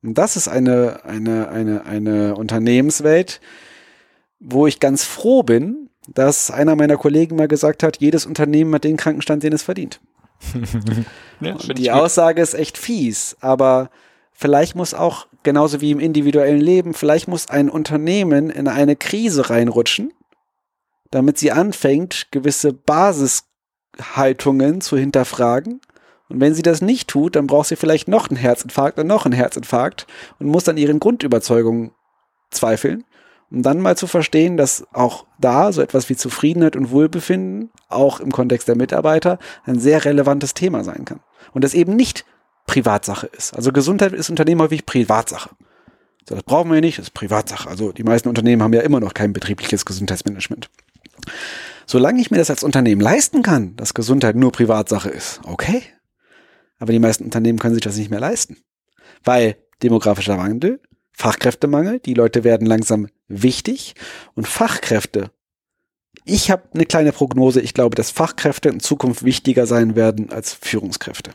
Und 0.01 0.17
das 0.17 0.35
ist 0.35 0.47
eine, 0.47 1.03
eine, 1.03 1.49
eine, 1.49 1.85
eine 1.85 2.35
Unternehmenswelt, 2.35 3.41
wo 4.39 4.65
ich 4.67 4.79
ganz 4.79 5.03
froh 5.03 5.43
bin, 5.43 5.89
dass 6.07 6.51
einer 6.51 6.75
meiner 6.75 6.97
Kollegen 6.97 7.35
mal 7.35 7.47
gesagt 7.47 7.81
hat, 7.83 7.97
jedes 7.97 8.27
Unternehmen 8.27 8.73
hat 8.75 8.83
den 8.83 8.97
Krankenstand, 8.97 9.41
den 9.43 9.53
es 9.53 9.63
verdient. 9.63 9.99
ja, 11.39 11.55
die 11.55 11.91
Aussage 11.91 12.41
ist 12.41 12.53
echt 12.53 12.77
fies, 12.77 13.37
aber 13.39 13.89
vielleicht 14.31 14.75
muss 14.75 14.93
auch, 14.93 15.27
genauso 15.43 15.79
wie 15.81 15.91
im 15.91 15.99
individuellen 15.99 16.61
Leben, 16.61 16.93
vielleicht 16.93 17.27
muss 17.27 17.49
ein 17.49 17.69
Unternehmen 17.69 18.49
in 18.49 18.67
eine 18.67 18.95
Krise 18.95 19.49
reinrutschen, 19.49 20.13
damit 21.09 21.37
sie 21.37 21.51
anfängt, 21.51 22.27
gewisse 22.31 22.73
Basishaltungen 22.73 24.81
zu 24.81 24.97
hinterfragen. 24.97 25.81
Und 26.29 26.39
wenn 26.39 26.53
sie 26.53 26.63
das 26.63 26.81
nicht 26.81 27.07
tut, 27.07 27.35
dann 27.35 27.47
braucht 27.47 27.67
sie 27.67 27.75
vielleicht 27.75 28.07
noch 28.07 28.29
einen 28.29 28.37
Herzinfarkt 28.37 28.99
und 28.99 29.07
noch 29.07 29.25
einen 29.25 29.33
Herzinfarkt 29.33 30.07
und 30.39 30.47
muss 30.47 30.63
dann 30.63 30.77
ihren 30.77 30.99
Grundüberzeugungen 30.99 31.91
zweifeln 32.49 33.03
um 33.51 33.61
dann 33.61 33.79
mal 33.79 33.95
zu 33.95 34.07
verstehen, 34.07 34.57
dass 34.57 34.85
auch 34.91 35.25
da 35.39 35.71
so 35.71 35.81
etwas 35.81 36.09
wie 36.09 36.15
Zufriedenheit 36.15 36.75
und 36.75 36.91
Wohlbefinden 36.91 37.69
auch 37.89 38.19
im 38.19 38.31
Kontext 38.31 38.67
der 38.67 38.75
Mitarbeiter 38.75 39.39
ein 39.65 39.79
sehr 39.79 40.03
relevantes 40.03 40.53
Thema 40.53 40.83
sein 40.83 41.05
kann. 41.05 41.19
Und 41.53 41.63
das 41.63 41.73
eben 41.73 41.95
nicht 41.95 42.25
Privatsache 42.67 43.27
ist. 43.27 43.55
Also 43.55 43.71
Gesundheit 43.71 44.13
ist 44.13 44.29
Unternehmen 44.29 44.61
häufig 44.61 44.85
Privatsache. 44.85 45.51
So, 46.27 46.33
das 46.33 46.43
brauchen 46.43 46.71
wir 46.71 46.81
nicht, 46.81 46.97
das 46.97 47.05
ist 47.05 47.13
Privatsache. 47.13 47.69
Also 47.69 47.91
die 47.91 48.03
meisten 48.03 48.27
Unternehmen 48.27 48.63
haben 48.63 48.73
ja 48.73 48.81
immer 48.81 48.99
noch 48.99 49.13
kein 49.13 49.31
betriebliches 49.31 49.85
Gesundheitsmanagement. 49.85 50.69
Solange 51.85 52.19
ich 52.19 52.31
mir 52.31 52.37
das 52.37 52.49
als 52.49 52.63
Unternehmen 52.63 52.99
leisten 52.99 53.43
kann, 53.43 53.75
dass 53.75 53.93
Gesundheit 53.93 54.35
nur 54.35 54.51
Privatsache 54.51 55.09
ist, 55.09 55.39
okay. 55.43 55.83
Aber 56.79 56.91
die 56.91 56.99
meisten 56.99 57.23
Unternehmen 57.23 57.59
können 57.59 57.73
sich 57.73 57.83
das 57.83 57.97
nicht 57.97 58.11
mehr 58.11 58.19
leisten. 58.19 58.57
Weil 59.23 59.57
demografischer 59.81 60.37
Wandel, 60.37 60.81
Fachkräftemangel, 61.11 61.99
die 61.99 62.13
Leute 62.13 62.43
werden 62.43 62.67
langsam 62.67 63.07
wichtig 63.27 63.95
und 64.35 64.47
Fachkräfte. 64.47 65.31
Ich 66.25 66.51
habe 66.51 66.63
eine 66.73 66.85
kleine 66.85 67.11
Prognose, 67.11 67.61
ich 67.61 67.73
glaube, 67.73 67.95
dass 67.95 68.11
Fachkräfte 68.11 68.69
in 68.69 68.79
Zukunft 68.79 69.23
wichtiger 69.23 69.67
sein 69.67 69.95
werden 69.95 70.31
als 70.31 70.53
Führungskräfte. 70.53 71.31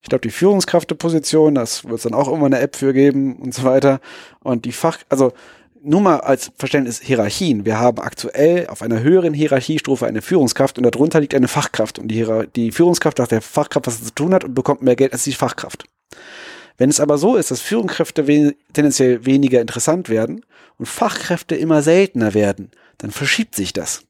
Ich 0.00 0.08
glaube, 0.08 0.22
die 0.22 0.30
Führungskräfteposition, 0.30 1.54
das 1.54 1.84
wird 1.84 1.96
es 1.96 2.02
dann 2.02 2.14
auch 2.14 2.32
immer 2.32 2.46
eine 2.46 2.60
App 2.60 2.76
für 2.76 2.92
geben 2.92 3.36
und 3.36 3.54
so 3.54 3.64
weiter. 3.64 4.00
Und 4.40 4.64
die 4.64 4.72
Fach, 4.72 4.98
also 5.08 5.32
nur 5.82 6.00
mal 6.00 6.20
als 6.20 6.50
Verständnis 6.56 7.00
Hierarchien. 7.00 7.64
Wir 7.64 7.78
haben 7.78 7.98
aktuell 7.98 8.66
auf 8.68 8.82
einer 8.82 9.00
höheren 9.00 9.34
Hierarchiestufe 9.34 10.06
eine 10.06 10.22
Führungskraft 10.22 10.78
und 10.78 10.84
darunter 10.84 11.20
liegt 11.20 11.34
eine 11.34 11.48
Fachkraft. 11.48 11.98
Und 11.98 12.08
die, 12.08 12.26
die 12.56 12.72
Führungskraft 12.72 13.18
sagt 13.18 13.32
der 13.32 13.42
Fachkraft, 13.42 13.86
was 13.86 14.02
zu 14.02 14.14
tun 14.14 14.34
hat 14.34 14.44
und 14.44 14.54
bekommt 14.54 14.82
mehr 14.82 14.96
Geld 14.96 15.12
als 15.12 15.24
die 15.24 15.32
Fachkraft. 15.32 15.84
Wenn 16.76 16.90
es 16.90 17.00
aber 17.00 17.18
so 17.18 17.36
ist, 17.36 17.50
dass 17.50 17.60
Führungskräfte 17.60 18.28
we 18.28 18.54
tendenziell 18.72 19.26
weniger 19.26 19.60
interessant 19.60 20.08
werden 20.08 20.44
und 20.78 20.86
Fachkräfte 20.86 21.56
immer 21.56 21.82
seltener 21.82 22.34
werden, 22.34 22.70
dann 22.98 23.10
verschiebt 23.10 23.54
sich 23.54 23.72
das. 23.72 24.04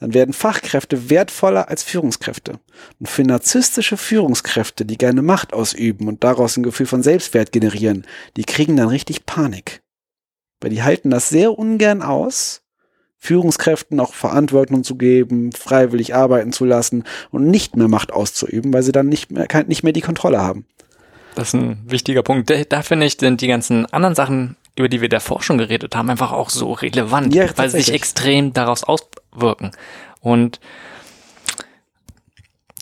Dann 0.00 0.14
werden 0.14 0.32
Fachkräfte 0.32 1.10
wertvoller 1.10 1.68
als 1.68 1.82
Führungskräfte. 1.82 2.58
Und 2.98 3.08
für 3.08 3.22
narzisstische 3.22 3.98
Führungskräfte, 3.98 4.86
die 4.86 4.96
gerne 4.96 5.22
Macht 5.22 5.52
ausüben 5.52 6.08
und 6.08 6.24
daraus 6.24 6.56
ein 6.56 6.62
Gefühl 6.62 6.86
von 6.86 7.02
Selbstwert 7.02 7.52
generieren, 7.52 8.06
die 8.36 8.44
kriegen 8.44 8.76
dann 8.76 8.88
richtig 8.88 9.26
Panik. 9.26 9.79
Weil 10.60 10.70
die 10.70 10.82
halten 10.82 11.10
das 11.10 11.28
sehr 11.28 11.58
ungern 11.58 12.02
aus, 12.02 12.62
Führungskräften 13.18 14.00
auch 14.00 14.14
Verantwortung 14.14 14.82
zu 14.82 14.96
geben, 14.96 15.52
freiwillig 15.52 16.14
arbeiten 16.14 16.52
zu 16.52 16.64
lassen 16.64 17.04
und 17.30 17.46
nicht 17.46 17.76
mehr 17.76 17.88
Macht 17.88 18.12
auszuüben, 18.12 18.72
weil 18.72 18.82
sie 18.82 18.92
dann 18.92 19.08
nicht 19.08 19.30
mehr, 19.30 19.46
nicht 19.66 19.82
mehr 19.82 19.92
die 19.92 20.00
Kontrolle 20.00 20.40
haben. 20.40 20.64
Das 21.34 21.48
ist 21.48 21.54
ein 21.54 21.78
wichtiger 21.86 22.22
Punkt. 22.22 22.50
Da, 22.70 22.82
finde 22.82 23.06
ich, 23.06 23.18
sind 23.20 23.40
die 23.40 23.46
ganzen 23.46 23.86
anderen 23.86 24.14
Sachen, 24.14 24.56
über 24.76 24.88
die 24.88 25.00
wir 25.00 25.08
davor 25.08 25.42
schon 25.42 25.58
geredet 25.58 25.94
haben, 25.94 26.10
einfach 26.10 26.32
auch 26.32 26.50
so 26.50 26.72
relevant, 26.72 27.34
ja, 27.34 27.46
weil 27.56 27.68
sie 27.68 27.78
sich 27.78 27.92
extrem 27.92 28.52
daraus 28.52 28.84
auswirken. 28.84 29.70
Und 30.20 30.58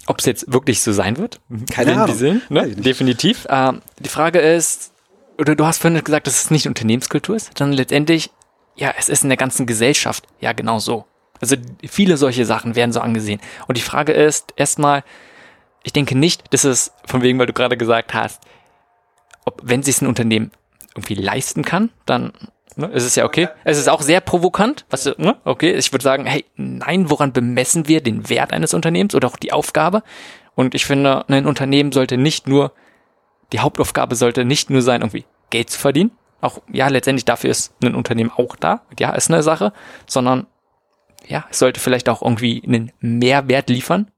ob 0.07 0.21
es 0.21 0.25
jetzt 0.25 0.51
wirklich 0.53 0.81
so 0.81 0.93
sein 0.93 1.19
wird, 1.19 1.41
keine 1.71 2.01
Ahnung. 2.01 2.17
Sind, 2.17 2.51
ne? 2.51 2.69
Definitiv. 2.69 3.47
Ähm, 3.51 3.83
die 3.99 4.09
Frage 4.09 4.39
ist, 4.39 4.93
oder 5.39 5.55
du 5.55 5.65
hast 5.65 5.79
vorhin 5.79 6.03
gesagt, 6.03 6.27
dass 6.27 6.43
es 6.43 6.51
nicht 6.51 6.67
Unternehmenskultur 6.67 7.37
ist, 7.37 7.57
sondern 7.57 7.77
letztendlich, 7.77 8.31
ja, 8.75 8.93
es 8.99 9.09
ist 9.09 9.23
in 9.23 9.29
der 9.29 9.39
ganzen 9.39 9.67
Gesellschaft 9.67 10.27
ja 10.41 10.53
genau 10.53 10.79
so. 10.79 11.05
Also 11.41 11.57
viele 11.89 12.17
solche 12.17 12.45
Sachen 12.45 12.75
werden 12.75 12.93
so 12.93 13.01
angesehen. 13.01 13.41
Und 13.69 13.77
die 13.77 13.83
Frage 13.83 14.13
ist 14.13 14.53
erstmal, 14.57 15.05
ich 15.85 15.93
denke 15.93 16.19
nicht, 16.19 16.53
dass 16.53 16.65
es 16.65 16.93
von 17.07 17.23
wegen, 17.23 17.39
weil 17.39 17.47
du 17.47 17.53
gerade 17.53 17.77
gesagt 17.77 18.15
hast, 18.15 18.43
ob, 19.45 19.61
wenn 19.63 19.83
sich 19.85 20.03
ein 20.03 20.09
Unternehmen 20.09 20.51
irgendwie 20.95 21.15
leisten 21.15 21.65
kann, 21.65 21.91
dann 22.07 22.33
ne, 22.75 22.89
ist 22.89 23.05
es 23.05 23.15
ja 23.15 23.25
okay. 23.25 23.49
Es 23.63 23.79
ist 23.79 23.89
auch 23.89 24.03
sehr 24.03 24.21
provokant, 24.21 24.85
was, 24.91 25.07
ne, 25.19 25.37
okay, 25.45 25.73
ich 25.73 25.93
würde 25.93 26.03
sagen, 26.03 26.27
hey, 26.27 26.45
nein, 26.57 27.09
woran 27.11 27.33
bemessen 27.33 27.87
wir 27.87 28.03
den 28.03 28.29
Wert 28.29 28.53
eines 28.53 28.75
Unternehmens 28.75 29.15
oder 29.15 29.29
auch 29.29 29.37
die 29.37 29.53
Aufgabe? 29.53 30.03
Und 30.57 30.75
ich 30.75 30.85
finde, 30.85 31.29
ein 31.29 31.47
Unternehmen 31.47 31.93
sollte 31.93 32.17
nicht 32.17 32.49
nur, 32.49 32.73
die 33.53 33.61
Hauptaufgabe 33.61 34.15
sollte 34.15 34.45
nicht 34.45 34.71
nur 34.71 34.83
sein, 34.83 35.01
irgendwie 35.01 35.25
Geld 35.51 35.71
zu 35.71 35.79
verdienen. 35.79 36.13
Auch, 36.41 36.61
ja, 36.71 36.89
letztendlich 36.89 37.25
dafür 37.25 37.51
ist 37.51 37.73
ein 37.83 37.95
Unternehmen 37.95 38.31
auch 38.31 38.57
da. 38.57 38.83
Ja, 38.99 39.13
ist 39.13 39.31
eine 39.31 39.43
Sache. 39.43 39.73
Sondern, 40.07 40.47
ja, 41.27 41.47
es 41.51 41.59
sollte 41.59 41.81
vielleicht 41.81 42.09
auch 42.09 42.23
irgendwie 42.23 42.63
einen 42.65 42.93
Mehrwert 43.01 43.71
liefern 43.71 44.11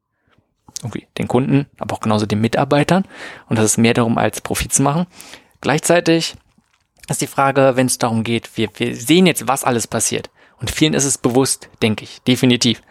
irgendwie 0.83 1.07
den 1.19 1.29
Kunden, 1.29 1.67
aber 1.79 1.95
auch 1.95 2.01
genauso 2.01 2.27
den 2.27 2.41
Mitarbeitern. 2.41 3.05
Und 3.49 3.59
das 3.59 3.67
ist 3.67 3.79
mehr 3.79 3.95
darum, 3.95 4.19
als 4.19 4.41
Profit 4.41 4.73
zu 4.73 4.83
machen. 4.83 5.07
Gleichzeitig 5.61 6.37
ist 7.09 7.21
die 7.21 7.27
Frage, 7.27 7.73
wenn 7.75 7.87
es 7.87 7.99
darum 7.99 8.25
geht, 8.25 8.57
wir, 8.57 8.71
wir 8.77 8.97
sehen 8.97 9.27
jetzt, 9.27 9.49
was 9.49 9.65
alles 9.65 9.87
passiert. 9.87 10.31
Und 10.59 10.71
vielen 10.71 10.95
ist 10.95 11.05
es 11.05 11.19
bewusst, 11.19 11.69
denke 11.83 12.05
ich, 12.05 12.23
definitiv. 12.23 12.83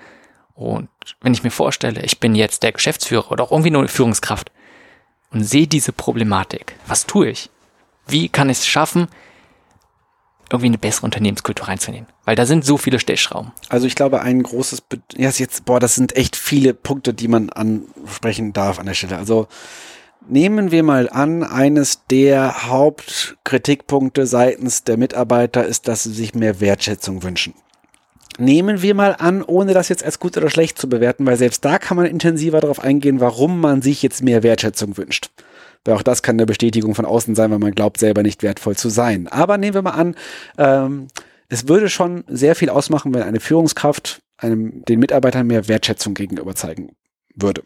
Und 0.54 0.90
wenn 1.22 1.34
ich 1.34 1.44
mir 1.44 1.52
vorstelle, 1.52 2.02
ich 2.04 2.20
bin 2.20 2.36
jetzt 2.36 2.64
der 2.64 2.72
Geschäftsführer 2.72 3.32
oder 3.32 3.44
auch 3.44 3.52
irgendwie 3.52 3.72
nur 3.72 3.82
eine 3.82 3.88
Führungskraft 3.88 4.52
und 5.32 5.44
sehe 5.44 5.68
diese 5.68 5.92
Problematik, 5.92 6.76
was 6.88 7.06
tue 7.06 7.30
ich? 7.30 7.50
Wie 8.08 8.30
kann 8.30 8.50
ich 8.50 8.60
es 8.60 8.68
schaffen, 8.68 9.08
irgendwie 10.50 10.68
eine 10.68 10.78
bessere 10.78 11.06
Unternehmenskultur 11.06 11.68
reinzunehmen. 11.68 12.08
Weil 12.26 12.36
da 12.36 12.46
sind 12.46 12.66
so 12.66 12.78
viele 12.78 13.00
Stellschrauben. 13.00 13.52
Also 13.70 13.86
ich 13.86 13.96
glaube, 13.96 14.22
ein 14.22 14.42
großes, 14.42 14.82
Be 14.82 15.00
ja, 15.16 15.30
jetzt, 15.30 15.66
boah, 15.66 15.80
das 15.80 15.96
sind 15.96 16.16
echt 16.16 16.36
viele 16.36 16.74
Punkte, 16.74 17.14
die 17.14 17.28
man 17.28 17.50
ansprechen 17.50 18.54
darf 18.54 18.80
an 18.80 18.88
der 18.88 18.94
Stelle. 18.96 19.18
Also 19.18 19.48
nehmen 20.28 20.72
wir 20.72 20.84
mal 20.84 21.10
an, 21.10 21.44
eines 21.44 22.06
der 22.10 22.68
Hauptkritikpunkte 22.68 24.26
seitens 24.26 24.84
der 24.84 24.98
Mitarbeiter 24.98 25.66
ist, 25.66 25.88
dass 25.88 26.04
sie 26.04 26.14
sich 26.14 26.34
mehr 26.34 26.60
Wertschätzung 26.60 27.24
wünschen. 27.24 27.54
Nehmen 28.40 28.82
wir 28.82 28.96
mal 28.96 29.18
an, 29.20 29.44
ohne 29.44 29.74
das 29.74 29.90
jetzt 29.90 30.04
als 30.04 30.18
gut 30.18 30.38
oder 30.38 30.50
schlecht 30.50 30.78
zu 30.78 30.88
bewerten, 30.88 31.26
weil 31.26 31.36
selbst 31.36 31.66
da 31.66 31.78
kann 31.78 31.98
man 31.98 32.06
intensiver 32.06 32.62
darauf 32.62 32.80
eingehen, 32.80 33.20
warum 33.20 33.60
man 33.60 33.82
sich 33.82 34.02
jetzt 34.02 34.24
mehr 34.24 34.44
Wertschätzung 34.44 34.96
wünscht. 34.96 35.30
Weil 35.84 35.96
auch 35.96 36.04
das 36.04 36.24
kann 36.24 36.38
eine 36.38 36.46
Bestätigung 36.46 36.96
von 36.96 37.06
außen 37.06 37.36
sein, 37.36 37.52
weil 37.52 37.60
man 37.60 37.76
glaubt, 37.76 38.00
selber 38.00 38.24
nicht 38.24 38.42
wertvoll 38.42 38.78
zu 38.78 38.88
sein. 38.88 39.28
Aber 39.28 39.58
nehmen 39.58 39.74
wir 39.74 39.82
mal 39.82 39.92
an, 39.92 40.16
ähm, 40.58 41.08
es 41.50 41.68
würde 41.68 41.90
schon 41.90 42.24
sehr 42.28 42.56
viel 42.56 42.70
ausmachen, 42.70 43.14
wenn 43.14 43.24
eine 43.24 43.42
Führungskraft 43.42 44.22
einem, 44.38 44.86
den 44.86 45.00
Mitarbeitern 45.00 45.46
mehr 45.46 45.68
Wertschätzung 45.68 46.14
gegenüber 46.14 46.56
zeigen 46.56 46.94
würde. 47.36 47.62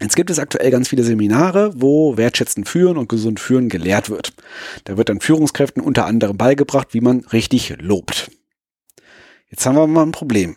Jetzt 0.00 0.16
gibt 0.16 0.30
es 0.30 0.40
aktuell 0.40 0.72
ganz 0.72 0.88
viele 0.88 1.04
Seminare, 1.04 1.72
wo 1.76 2.16
wertschätzend 2.16 2.68
führen 2.68 2.96
und 2.96 3.08
gesund 3.08 3.38
führen 3.38 3.68
gelehrt 3.68 4.10
wird. 4.10 4.32
Da 4.84 4.96
wird 4.96 5.08
dann 5.08 5.20
Führungskräften 5.20 5.82
unter 5.82 6.06
anderem 6.06 6.36
beigebracht, 6.36 6.88
wie 6.94 7.00
man 7.00 7.20
richtig 7.26 7.76
lobt. 7.80 8.30
Jetzt 9.50 9.66
haben 9.66 9.76
wir 9.76 9.86
mal 9.86 10.02
ein 10.02 10.12
Problem. 10.12 10.56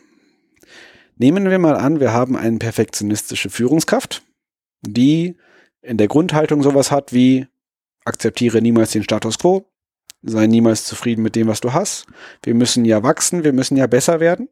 Nehmen 1.18 1.50
wir 1.50 1.60
mal 1.60 1.76
an, 1.76 2.00
wir 2.00 2.14
haben 2.14 2.36
eine 2.36 2.58
perfektionistische 2.58 3.50
Führungskraft, 3.50 4.24
die 4.82 5.38
in 5.82 5.98
der 5.98 6.08
Grundhaltung 6.08 6.64
sowas 6.64 6.91
hat 6.91 7.14
wie 7.14 7.48
akzeptiere 8.06 8.62
niemals 8.62 8.91
den 8.91 9.04
Status 9.04 9.39
quo, 9.39 9.66
sei 10.22 10.48
niemals 10.48 10.86
zufrieden 10.86 11.24
mit 11.24 11.36
dem, 11.36 11.48
was 11.48 11.62
du 11.62 11.74
hast. 11.74 12.06
Wir 12.44 12.54
müssen 12.54 12.86
ja 12.86 13.04
wachsen, 13.04 13.44
wir 13.44 13.54
müssen 13.54 13.78
ja 13.78 13.88
besser 13.88 14.20
werden. 14.20 14.50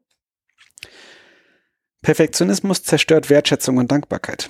Perfektionismus 2.01 2.83
zerstört 2.83 3.29
Wertschätzung 3.29 3.77
und 3.77 3.91
Dankbarkeit 3.91 4.49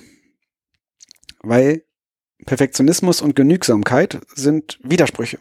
weil 1.44 1.84
Perfektionismus 2.46 3.22
und 3.22 3.36
Genügsamkeit 3.36 4.22
sind 4.34 4.80
Widersprüche. 4.84 5.40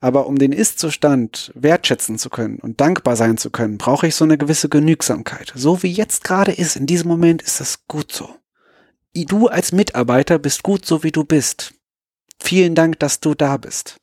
Aber 0.00 0.26
um 0.26 0.38
den 0.38 0.52
Ist-Zustand 0.52 1.52
wertschätzen 1.54 2.18
zu 2.18 2.30
können 2.30 2.58
und 2.58 2.80
dankbar 2.80 3.16
sein 3.16 3.36
zu 3.36 3.50
können, 3.50 3.76
brauche 3.76 4.06
ich 4.06 4.14
so 4.14 4.24
eine 4.24 4.38
gewisse 4.38 4.70
Genügsamkeit. 4.70 5.52
So 5.54 5.82
wie 5.82 5.92
jetzt 5.92 6.24
gerade 6.24 6.52
ist, 6.52 6.76
in 6.76 6.86
diesem 6.86 7.08
Moment 7.08 7.42
ist 7.42 7.60
das 7.60 7.86
gut 7.86 8.10
so. 8.10 8.34
Du 9.14 9.48
als 9.48 9.72
Mitarbeiter 9.72 10.38
bist 10.38 10.62
gut 10.62 10.86
so 10.86 11.02
wie 11.02 11.12
du 11.12 11.24
bist. 11.24 11.74
Vielen 12.38 12.74
Dank, 12.74 12.98
dass 12.98 13.20
du 13.20 13.34
da 13.34 13.58
bist. 13.58 13.98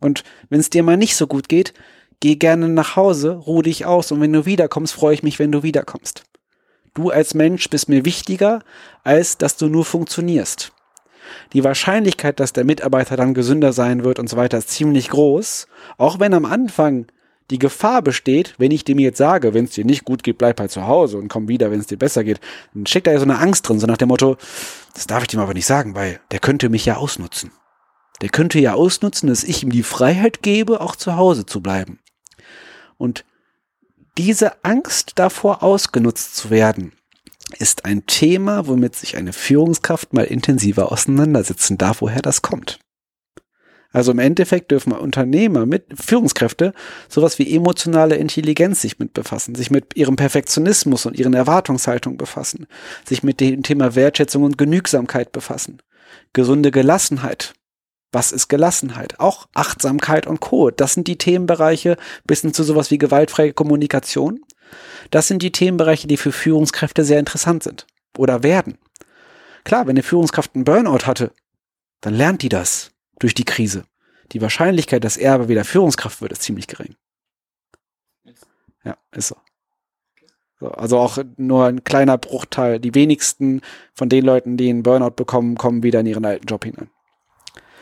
Und 0.00 0.22
wenn 0.48 0.60
es 0.60 0.70
dir 0.70 0.84
mal 0.84 0.96
nicht 0.96 1.16
so 1.16 1.26
gut 1.26 1.48
geht, 1.48 1.74
geh 2.20 2.36
gerne 2.36 2.68
nach 2.68 2.94
Hause, 2.94 3.32
ruh 3.32 3.62
dich 3.62 3.84
aus 3.84 4.12
und 4.12 4.20
wenn 4.20 4.32
du 4.32 4.46
wiederkommst, 4.46 4.94
freue 4.94 5.14
ich 5.14 5.22
mich, 5.22 5.38
wenn 5.38 5.50
du 5.50 5.62
wiederkommst. 5.62 6.22
Du 6.94 7.10
als 7.10 7.34
Mensch 7.34 7.68
bist 7.68 7.88
mir 7.88 8.04
wichtiger, 8.04 8.62
als 9.02 9.38
dass 9.38 9.56
du 9.56 9.68
nur 9.68 9.84
funktionierst. 9.84 10.72
Die 11.52 11.64
Wahrscheinlichkeit, 11.64 12.40
dass 12.40 12.52
der 12.52 12.64
Mitarbeiter 12.64 13.16
dann 13.16 13.34
gesünder 13.34 13.72
sein 13.72 14.04
wird 14.04 14.18
und 14.18 14.28
so 14.28 14.36
weiter, 14.36 14.58
ist 14.58 14.70
ziemlich 14.70 15.10
groß. 15.10 15.66
Auch 15.98 16.20
wenn 16.20 16.34
am 16.34 16.44
Anfang 16.44 17.06
die 17.50 17.58
Gefahr 17.58 18.02
besteht, 18.02 18.54
wenn 18.58 18.72
ich 18.72 18.84
dem 18.84 18.98
jetzt 18.98 19.18
sage, 19.18 19.54
wenn 19.54 19.66
es 19.66 19.72
dir 19.72 19.84
nicht 19.84 20.04
gut 20.04 20.22
geht, 20.22 20.38
bleib 20.38 20.58
halt 20.58 20.70
zu 20.70 20.86
Hause 20.86 21.18
und 21.18 21.28
komm 21.28 21.48
wieder, 21.48 21.70
wenn 21.70 21.78
es 21.78 21.86
dir 21.86 21.98
besser 21.98 22.24
geht, 22.24 22.40
dann 22.74 22.86
steckt 22.86 23.06
da 23.06 23.12
ja 23.12 23.18
so 23.18 23.24
eine 23.24 23.38
Angst 23.38 23.68
drin, 23.68 23.78
so 23.78 23.86
nach 23.86 23.96
dem 23.96 24.08
Motto, 24.08 24.36
das 24.94 25.06
darf 25.06 25.22
ich 25.22 25.28
dem 25.28 25.40
aber 25.40 25.54
nicht 25.54 25.66
sagen, 25.66 25.94
weil 25.94 26.20
der 26.32 26.40
könnte 26.40 26.68
mich 26.68 26.84
ja 26.84 26.96
ausnutzen. 26.96 27.52
Der 28.22 28.30
könnte 28.30 28.58
ja 28.58 28.74
ausnutzen, 28.74 29.28
dass 29.28 29.44
ich 29.44 29.62
ihm 29.62 29.70
die 29.70 29.82
Freiheit 29.82 30.42
gebe, 30.42 30.80
auch 30.80 30.96
zu 30.96 31.16
Hause 31.16 31.46
zu 31.46 31.60
bleiben. 31.60 32.00
Und 32.96 33.24
diese 34.16 34.64
Angst 34.64 35.12
davor 35.16 35.62
ausgenutzt 35.62 36.34
zu 36.34 36.50
werden, 36.50 36.92
ist 37.58 37.84
ein 37.84 38.06
Thema, 38.06 38.66
womit 38.66 38.96
sich 38.96 39.16
eine 39.16 39.32
Führungskraft 39.32 40.12
mal 40.12 40.24
intensiver 40.24 40.90
auseinandersetzen 40.90 41.78
darf, 41.78 42.00
woher 42.00 42.22
das 42.22 42.42
kommt. 42.42 42.78
Also 43.92 44.10
im 44.10 44.18
Endeffekt 44.18 44.72
dürfen 44.72 44.92
Unternehmer 44.92 45.64
mit 45.64 45.86
Führungskräfte 45.94 46.74
sowas 47.08 47.38
wie 47.38 47.54
emotionale 47.54 48.16
Intelligenz 48.16 48.82
sich 48.82 48.98
mit 48.98 49.14
befassen, 49.14 49.54
sich 49.54 49.70
mit 49.70 49.96
ihrem 49.96 50.16
Perfektionismus 50.16 51.06
und 51.06 51.18
ihren 51.18 51.34
Erwartungshaltungen 51.34 52.18
befassen, 52.18 52.66
sich 53.06 53.22
mit 53.22 53.40
dem 53.40 53.62
Thema 53.62 53.94
Wertschätzung 53.94 54.42
und 54.42 54.58
Genügsamkeit 54.58 55.32
befassen, 55.32 55.80
gesunde 56.32 56.72
Gelassenheit 56.72 57.54
was 58.16 58.32
ist 58.32 58.48
Gelassenheit? 58.48 59.20
Auch 59.20 59.46
Achtsamkeit 59.52 60.26
und 60.26 60.40
Co. 60.40 60.70
Das 60.70 60.94
sind 60.94 61.06
die 61.06 61.18
Themenbereiche 61.18 61.98
bis 62.24 62.40
hin 62.40 62.54
zu 62.54 62.62
sowas 62.64 62.90
wie 62.90 62.96
gewaltfreie 62.96 63.52
Kommunikation. 63.52 64.40
Das 65.10 65.28
sind 65.28 65.42
die 65.42 65.52
Themenbereiche, 65.52 66.06
die 66.06 66.16
für 66.16 66.32
Führungskräfte 66.32 67.04
sehr 67.04 67.18
interessant 67.18 67.62
sind 67.62 67.86
oder 68.16 68.42
werden. 68.42 68.78
Klar, 69.64 69.86
wenn 69.86 69.92
eine 69.92 70.02
Führungskraft 70.02 70.54
einen 70.54 70.64
Burnout 70.64 71.06
hatte, 71.06 71.32
dann 72.00 72.14
lernt 72.14 72.42
die 72.42 72.48
das 72.48 72.92
durch 73.18 73.34
die 73.34 73.44
Krise. 73.44 73.84
Die 74.32 74.40
Wahrscheinlichkeit, 74.40 75.04
dass 75.04 75.16
er 75.16 75.34
aber 75.34 75.48
wieder 75.48 75.64
Führungskraft 75.64 76.20
wird, 76.20 76.32
ist 76.32 76.42
ziemlich 76.42 76.66
gering. 76.66 76.96
Ja, 78.84 78.96
ist 79.12 79.28
so. 79.28 79.36
so. 80.60 80.68
Also 80.68 80.98
auch 80.98 81.18
nur 81.36 81.66
ein 81.66 81.84
kleiner 81.84 82.18
Bruchteil. 82.18 82.78
Die 82.78 82.94
wenigsten 82.94 83.60
von 83.92 84.08
den 84.08 84.24
Leuten, 84.24 84.56
die 84.56 84.68
einen 84.68 84.82
Burnout 84.82 85.10
bekommen, 85.10 85.56
kommen 85.56 85.82
wieder 85.82 86.00
in 86.00 86.06
ihren 86.06 86.24
alten 86.24 86.46
Job 86.46 86.64
hinein. 86.64 86.90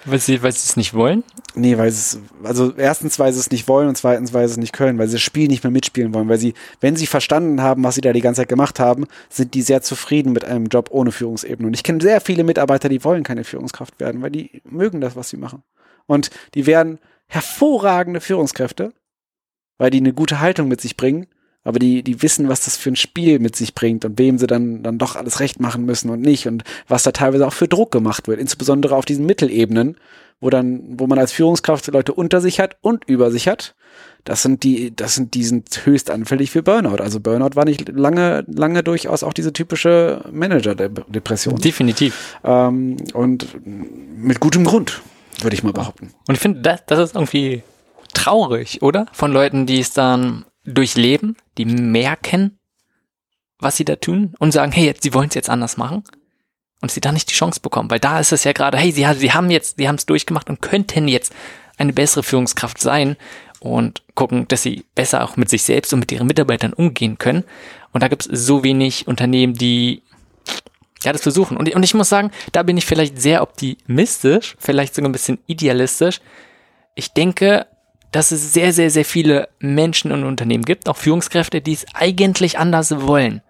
Weil 0.05 0.19
sie, 0.19 0.43
weil 0.43 0.53
sie 0.53 0.59
es 0.59 0.77
nicht 0.77 0.93
wollen? 0.93 1.25
Nee, 1.55 1.79
weil 1.79 1.91
sie 1.91 2.19
es, 2.19 2.19
also 2.43 2.73
erstens, 2.77 3.19
weil 3.19 3.33
sie 3.33 3.41
es 3.41 3.51
nicht 3.51 3.69
wollen 3.69 3.89
und 3.89 3.97
zweitens, 3.97 4.33
weil 4.33 4.47
sie 4.47 4.53
es 4.53 4.59
nicht 4.59 4.73
können, 4.73 4.99
weil 4.99 5.09
sie 5.09 5.15
das 5.15 5.23
Spiel 5.23 5.49
nicht 5.49 5.65
mehr 5.65 5.71
mitspielen 5.71 6.13
wollen, 6.13 6.29
weil 6.29 6.39
sie, 6.39 6.55
wenn 6.81 6.97
sie 6.97 7.07
verstanden 7.07 7.63
haben, 7.63 7.83
was 7.85 7.95
sie 7.95 8.01
da 8.01 8.13
die 8.13 8.21
ganze 8.21 8.43
Zeit 8.43 8.49
gemacht 8.49 8.79
haben, 8.81 9.07
sind 9.31 9.55
die 9.55 9.63
sehr 9.63 9.83
zufrieden 9.83 10.33
mit 10.33 10.45
einem 10.45 10.67
Job 10.67 10.89
ohne 10.91 11.13
Führungsebene. 11.13 11.67
Und 11.67 11.75
ich 11.75 11.83
kenne 11.83 12.03
sehr 12.03 12.21
viele 12.21 12.45
Mitarbeiter, 12.45 12.89
die 12.89 13.03
wollen 13.05 13.23
keine 13.23 13.45
Führungskraft 13.45 13.99
werden, 14.01 14.21
weil 14.21 14.31
die 14.31 14.63
mögen 14.65 15.01
das, 15.01 15.17
was 15.17 15.31
sie 15.31 15.37
machen. 15.37 15.63
Und 16.07 16.31
die 16.55 16.67
werden 16.67 16.99
hervorragende 17.27 18.21
Führungskräfte, 18.21 18.93
weil 19.79 19.91
die 19.91 19.99
eine 19.99 20.13
gute 20.13 20.41
Haltung 20.41 20.69
mit 20.69 20.81
sich 20.81 20.97
bringen, 20.97 21.27
aber 21.65 21.79
die, 21.79 22.03
die 22.03 22.23
wissen, 22.23 22.49
was 22.49 22.65
das 22.65 22.77
für 22.77 22.91
ein 22.91 22.97
Spiel 22.97 23.39
mit 23.39 23.57
sich 23.57 23.75
bringt 23.75 24.05
und 24.05 24.19
wem 24.19 24.39
sie 24.39 24.47
dann, 24.47 24.83
dann 24.83 24.99
doch 24.99 25.17
alles 25.17 25.41
recht 25.41 25.61
machen 25.61 25.85
müssen 25.87 26.11
und 26.11 26.21
nicht 26.21 26.47
und 26.47 26.63
was 26.87 27.03
da 27.03 27.11
teilweise 27.11 27.47
auch 27.47 27.53
für 27.53 27.69
Druck 27.69 27.91
gemacht 27.91 28.29
wird, 28.29 28.39
insbesondere 28.39 28.95
auf 28.95 29.07
diesen 29.07 29.27
Mittelebenen, 29.27 29.97
wo 30.41 30.51
dann, 30.51 30.83
wo 30.99 31.07
man 31.07 31.19
als 31.19 31.33
Führungskraft 31.33 31.87
Leute 31.89 32.13
unter 32.13 32.41
sich 32.41 32.61
hat 32.61 32.77
und 32.83 33.05
über 33.07 33.31
sich 33.31 33.49
hat. 33.49 33.75
Das 34.25 34.43
sind 34.43 34.63
die, 34.63 34.95
das 34.95 35.15
sind, 35.15 35.35
die 35.35 35.45
sind 35.45 35.85
höchst 35.85 36.11
anfällig 36.11 36.51
für 36.51 36.63
Burnout. 36.63 37.03
Also 37.03 37.21
Burnout 37.21 37.57
war 37.57 37.65
nicht 37.65 37.89
lange, 37.91 38.45
lange 38.47 38.83
durchaus 38.83 39.23
auch 39.23 39.33
diese 39.33 39.53
typische 39.53 40.25
Manager-Depression. 40.33 41.57
Definitiv. 41.57 42.39
Ähm, 42.43 42.97
und 43.13 43.49
mit 43.65 44.41
gutem 44.41 44.65
Grund, 44.65 45.03
würde 45.41 45.55
ich 45.55 45.63
mal 45.63 45.73
behaupten. 45.73 46.13
Und 46.27 46.35
ich 46.35 46.41
finde, 46.41 46.61
das, 46.61 46.85
das 46.87 46.99
ist 46.99 47.15
irgendwie 47.15 47.63
traurig, 48.15 48.83
oder? 48.83 49.07
Von 49.13 49.33
Leuten, 49.33 49.67
die 49.67 49.81
es 49.81 49.93
dann 49.93 50.45
durchleben, 50.65 51.37
die 51.59 51.65
merken, 51.65 52.59
was 53.59 53.77
sie 53.77 53.85
da 53.85 53.97
tun 53.97 54.35
und 54.39 54.53
sagen, 54.53 54.73
hey, 54.73 54.87
jetzt, 54.87 55.03
sie 55.03 55.15
wollen 55.15 55.29
es 55.29 55.35
jetzt 55.35 55.51
anders 55.51 55.77
machen 55.77 56.05
und 56.81 56.91
sie 56.91 57.01
da 57.01 57.13
nicht 57.13 57.31
die 57.31 57.35
Chance 57.35 57.61
bekommen, 57.61 57.91
weil 57.91 58.01
da 58.01 58.21
ist 58.21 58.33
es 58.33 58.45
ja 58.45 58.53
gerade, 58.53 58.79
hey, 58.79 58.93
sie, 58.93 59.07
sie 59.15 59.33
haben 59.33 59.51
jetzt, 59.51 59.77
sie 59.79 59.89
haben 59.89 59.97
es 59.97 60.07
durchgemacht 60.07 60.51
und 60.51 60.61
könnten 60.61 61.09
jetzt 61.09 61.35
eine 61.77 61.93
bessere 61.93 62.23
Führungskraft 62.23 62.81
sein 62.81 63.17
und 63.61 64.03
gucken, 64.15 64.47
dass 64.49 64.63
sie 64.63 64.85
besser 64.95 65.25
auch 65.25 65.37
mit 65.37 65.49
sich 65.49 65.63
selbst 65.63 65.93
und 65.93 66.01
mit 66.01 66.13
ihren 66.13 66.27
Mitarbeitern 66.27 66.73
umgehen 66.73 67.19
können. 67.19 67.45
Und 67.93 68.03
da 68.03 68.09
gibt 68.09 68.27
es 68.27 68.47
so 68.47 68.63
wenig 68.63 69.09
Unternehmen, 69.09 69.55
die 69.55 70.03
ja, 71.03 71.13
das 71.13 71.23
versuchen. 71.23 71.57
Und, 71.57 71.75
und 71.75 71.83
ich 71.83 71.95
muss 71.95 72.09
sagen, 72.09 72.31
da 72.53 72.63
bin 72.63 72.77
ich 72.77 72.87
vielleicht 72.87 73.21
sehr 73.21 73.43
optimistisch, 73.43 74.57
vielleicht 74.59 74.95
sogar 74.95 75.09
ein 75.09 75.13
bisschen 75.13 75.39
idealistisch. 75.47 76.21
Ich 76.95 77.13
denke, 77.13 77.67
dass 78.15 78.31
es 78.31 78.53
sehr, 78.53 78.73
sehr, 78.73 78.93
sehr 78.93 79.05
viele 79.05 79.49
Menschen 79.59 80.13
und 80.13 80.23
Unternehmen 80.23 80.65
gibt, 80.65 80.89
auch 80.89 80.97
Führungskräfte, 80.97 81.61
die 81.61 81.73
es 81.73 81.85
eigentlich 81.95 82.61
anders 82.61 83.01
wollen. 83.01 83.43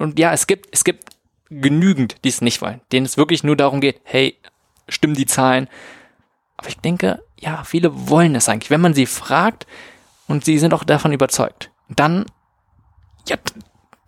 Und 0.00 0.18
ja, 0.18 0.32
es 0.32 0.48
gibt, 0.48 0.66
es 0.72 0.82
gibt 0.82 1.10
genügend, 1.48 2.16
die 2.24 2.28
es 2.28 2.40
nicht 2.40 2.60
wollen, 2.60 2.80
denen 2.90 3.06
es 3.06 3.16
wirklich 3.16 3.44
nur 3.44 3.54
darum 3.54 3.80
geht, 3.80 4.00
hey, 4.02 4.36
stimmen 4.88 5.14
die 5.14 5.26
Zahlen. 5.26 5.68
Aber 6.56 6.68
ich 6.68 6.78
denke, 6.78 7.22
ja, 7.38 7.62
viele 7.62 8.08
wollen 8.08 8.34
es 8.34 8.48
eigentlich. 8.48 8.70
Wenn 8.70 8.80
man 8.80 8.94
sie 8.94 9.06
fragt 9.06 9.64
und 10.26 10.44
sie 10.44 10.58
sind 10.58 10.74
auch 10.74 10.82
davon 10.82 11.12
überzeugt, 11.12 11.70
dann, 11.88 12.26
ja, 13.28 13.36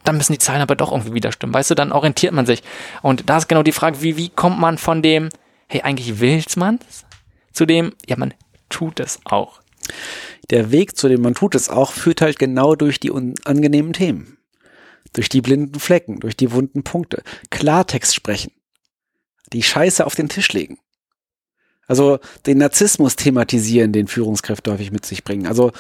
dann 0.03 0.17
müssen 0.17 0.33
die 0.33 0.41
Zahlen 0.41 0.63
aber 0.63 0.75
doch 0.75 0.91
irgendwie 0.91 1.15
wieder 1.15 1.31
stimmen. 1.31 1.55
Weißt 1.55 1.71
du, 1.71 1.77
dann 1.77 1.93
orientiert 1.93 2.33
man 2.33 2.45
sich. 2.45 2.65
Und 3.03 3.31
da 3.31 3.37
ist 3.37 3.47
genau 3.47 3.63
die 3.63 3.71
Frage, 3.71 4.03
wie, 4.03 4.17
wie 4.17 4.31
kommt 4.31 4.59
man 4.59 4.79
von 4.79 5.01
dem, 5.01 5.29
hey, 5.69 5.83
eigentlich 5.83 6.19
will's 6.19 6.57
man's, 6.57 7.07
zu 7.53 7.67
dem, 7.67 7.93
ja, 8.09 8.17
man 8.17 8.35
tut 8.71 9.01
es 9.01 9.21
auch. 9.25 9.61
Der 10.51 10.73
Weg, 10.73 10.97
zu 10.97 11.09
dem 11.09 11.23
man 11.23 11.35
tut 11.35 11.55
es 11.55 11.69
auch, 11.69 11.93
führt 11.93 12.21
halt 12.23 12.39
genau 12.39 12.75
durch 12.75 12.99
die 12.99 13.11
unangenehmen 13.11 13.93
Themen. 13.93 14.39
Durch 15.13 15.29
die 15.29 15.41
blinden 15.41 15.81
Flecken, 15.81 16.21
durch 16.21 16.37
die 16.37 16.53
wunden 16.53 16.83
Punkte. 16.83 17.23
Klartext 17.51 18.15
sprechen. 18.15 18.53
Die 19.53 19.63
Scheiße 19.63 20.07
auf 20.07 20.15
den 20.15 20.29
Tisch 20.29 20.53
legen. 20.53 20.79
Also 21.87 22.21
den 22.47 22.59
Narzissmus 22.59 23.17
thematisieren, 23.17 23.93
den 23.93 24.07
Führungskräfte 24.07 24.73
häufig 24.73 24.93
mit 24.93 25.05
sich 25.05 25.25
bringen. 25.25 25.47
Also 25.47 25.73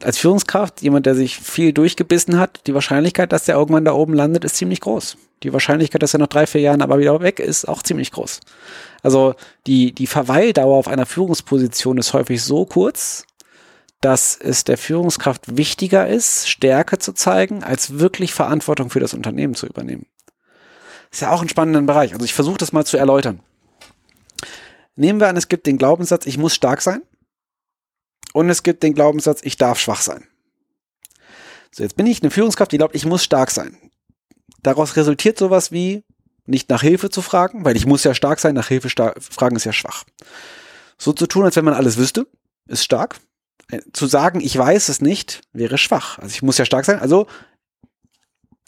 als 0.00 0.18
Führungskraft, 0.18 0.80
jemand, 0.82 1.06
der 1.06 1.14
sich 1.14 1.36
viel 1.36 1.72
durchgebissen 1.72 2.38
hat, 2.38 2.66
die 2.66 2.74
Wahrscheinlichkeit, 2.74 3.32
dass 3.32 3.44
der 3.44 3.56
irgendwann 3.56 3.84
da 3.84 3.92
oben 3.92 4.14
landet, 4.14 4.44
ist 4.44 4.56
ziemlich 4.56 4.80
groß. 4.80 5.18
Die 5.42 5.52
Wahrscheinlichkeit, 5.52 6.02
dass 6.02 6.14
er 6.14 6.20
nach 6.20 6.28
drei, 6.28 6.46
vier 6.46 6.60
Jahren 6.60 6.82
aber 6.82 6.98
wieder 6.98 7.20
weg 7.20 7.40
ist, 7.40 7.66
auch 7.66 7.82
ziemlich 7.82 8.12
groß. 8.12 8.40
Also 9.02 9.34
die, 9.66 9.92
die 9.92 10.06
Verweildauer 10.06 10.76
auf 10.76 10.88
einer 10.88 11.06
Führungsposition 11.06 11.98
ist 11.98 12.12
häufig 12.12 12.42
so 12.42 12.64
kurz, 12.64 13.26
dass 14.00 14.36
es 14.36 14.64
der 14.64 14.78
Führungskraft 14.78 15.56
wichtiger 15.56 16.08
ist, 16.08 16.48
Stärke 16.48 16.98
zu 16.98 17.12
zeigen, 17.12 17.62
als 17.62 17.98
wirklich 17.98 18.34
Verantwortung 18.34 18.90
für 18.90 19.00
das 19.00 19.14
Unternehmen 19.14 19.54
zu 19.54 19.66
übernehmen. 19.66 20.06
ist 21.10 21.22
ja 21.22 21.30
auch 21.30 21.42
ein 21.42 21.48
spannender 21.48 21.82
Bereich. 21.82 22.12
Also 22.12 22.24
ich 22.24 22.34
versuche 22.34 22.58
das 22.58 22.72
mal 22.72 22.84
zu 22.84 22.96
erläutern. 22.96 23.40
Nehmen 24.96 25.20
wir 25.20 25.28
an, 25.28 25.36
es 25.36 25.48
gibt 25.48 25.66
den 25.66 25.78
Glaubenssatz, 25.78 26.26
ich 26.26 26.36
muss 26.36 26.54
stark 26.54 26.82
sein. 26.82 27.02
Und 28.32 28.50
es 28.50 28.62
gibt 28.62 28.82
den 28.82 28.94
Glaubenssatz, 28.94 29.40
ich 29.42 29.56
darf 29.56 29.78
schwach 29.78 30.00
sein. 30.00 30.26
So, 31.70 31.82
jetzt 31.82 31.96
bin 31.96 32.06
ich 32.06 32.22
eine 32.22 32.30
Führungskraft, 32.30 32.72
die 32.72 32.78
glaubt, 32.78 32.94
ich 32.94 33.06
muss 33.06 33.24
stark 33.24 33.50
sein. 33.50 33.78
Daraus 34.62 34.96
resultiert 34.96 35.38
sowas 35.38 35.72
wie, 35.72 36.04
nicht 36.46 36.70
nach 36.70 36.82
Hilfe 36.82 37.10
zu 37.10 37.22
fragen, 37.22 37.64
weil 37.64 37.76
ich 37.76 37.86
muss 37.86 38.04
ja 38.04 38.14
stark 38.14 38.40
sein, 38.40 38.54
nach 38.54 38.68
Hilfe 38.68 38.88
fragen 38.90 39.56
ist 39.56 39.64
ja 39.64 39.72
schwach. 39.72 40.04
So 40.98 41.12
zu 41.12 41.26
tun, 41.26 41.44
als 41.44 41.56
wenn 41.56 41.64
man 41.64 41.74
alles 41.74 41.96
wüsste, 41.96 42.26
ist 42.66 42.84
stark. 42.84 43.18
Äh, 43.70 43.80
zu 43.92 44.06
sagen, 44.06 44.40
ich 44.40 44.56
weiß 44.56 44.88
es 44.88 45.00
nicht, 45.00 45.42
wäre 45.52 45.78
schwach. 45.78 46.18
Also 46.18 46.34
ich 46.34 46.42
muss 46.42 46.58
ja 46.58 46.64
stark 46.64 46.84
sein, 46.84 47.00
also 47.00 47.26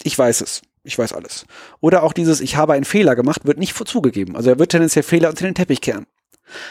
ich 0.02 0.18
weiß 0.18 0.40
es. 0.40 0.62
Ich 0.86 0.98
weiß 0.98 1.14
alles. 1.14 1.46
Oder 1.80 2.02
auch 2.02 2.12
dieses, 2.12 2.42
ich 2.42 2.56
habe 2.56 2.74
einen 2.74 2.84
Fehler 2.84 3.16
gemacht, 3.16 3.46
wird 3.46 3.58
nicht 3.58 3.74
zugegeben. 3.88 4.36
Also 4.36 4.50
er 4.50 4.58
wird 4.58 4.70
tendenziell 4.70 5.02
Fehler 5.02 5.30
unter 5.30 5.46
den 5.46 5.54
Teppich 5.54 5.80
kehren. 5.80 6.06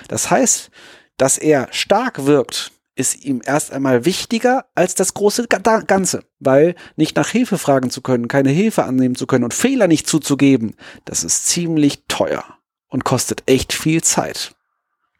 Das 0.07 0.30
heißt, 0.30 0.69
dass 1.17 1.39
er 1.39 1.67
stark 1.71 2.26
wirkt, 2.26 2.72
ist 2.96 3.26
ihm 3.26 3.41
erst 3.44 3.72
einmal 3.72 4.06
wichtiger 4.06 4.66
als 4.76 4.96
das 4.96 5.14
große 5.14 5.48
Ganze, 5.48 6.24
weil 6.39 6.76
nicht 6.96 7.16
nach 7.16 7.28
Hilfe 7.28 7.58
fragen 7.58 7.89
zu 7.89 8.02
können, 8.02 8.28
keine 8.28 8.52
Hilfe 8.52 8.84
annehmen 8.84 9.16
zu 9.16 9.26
können 9.26 9.44
und 9.44 9.54
Fehler 9.54 9.88
nicht 9.88 10.08
zuzugeben, 10.08 10.76
das 11.06 11.24
ist 11.24 11.48
ziemlich 11.48 12.04
teuer 12.08 12.44
und 12.89 13.04
kostet 13.04 13.44
echt 13.48 13.74
viel 13.74 14.04
Zeit. 14.04 14.56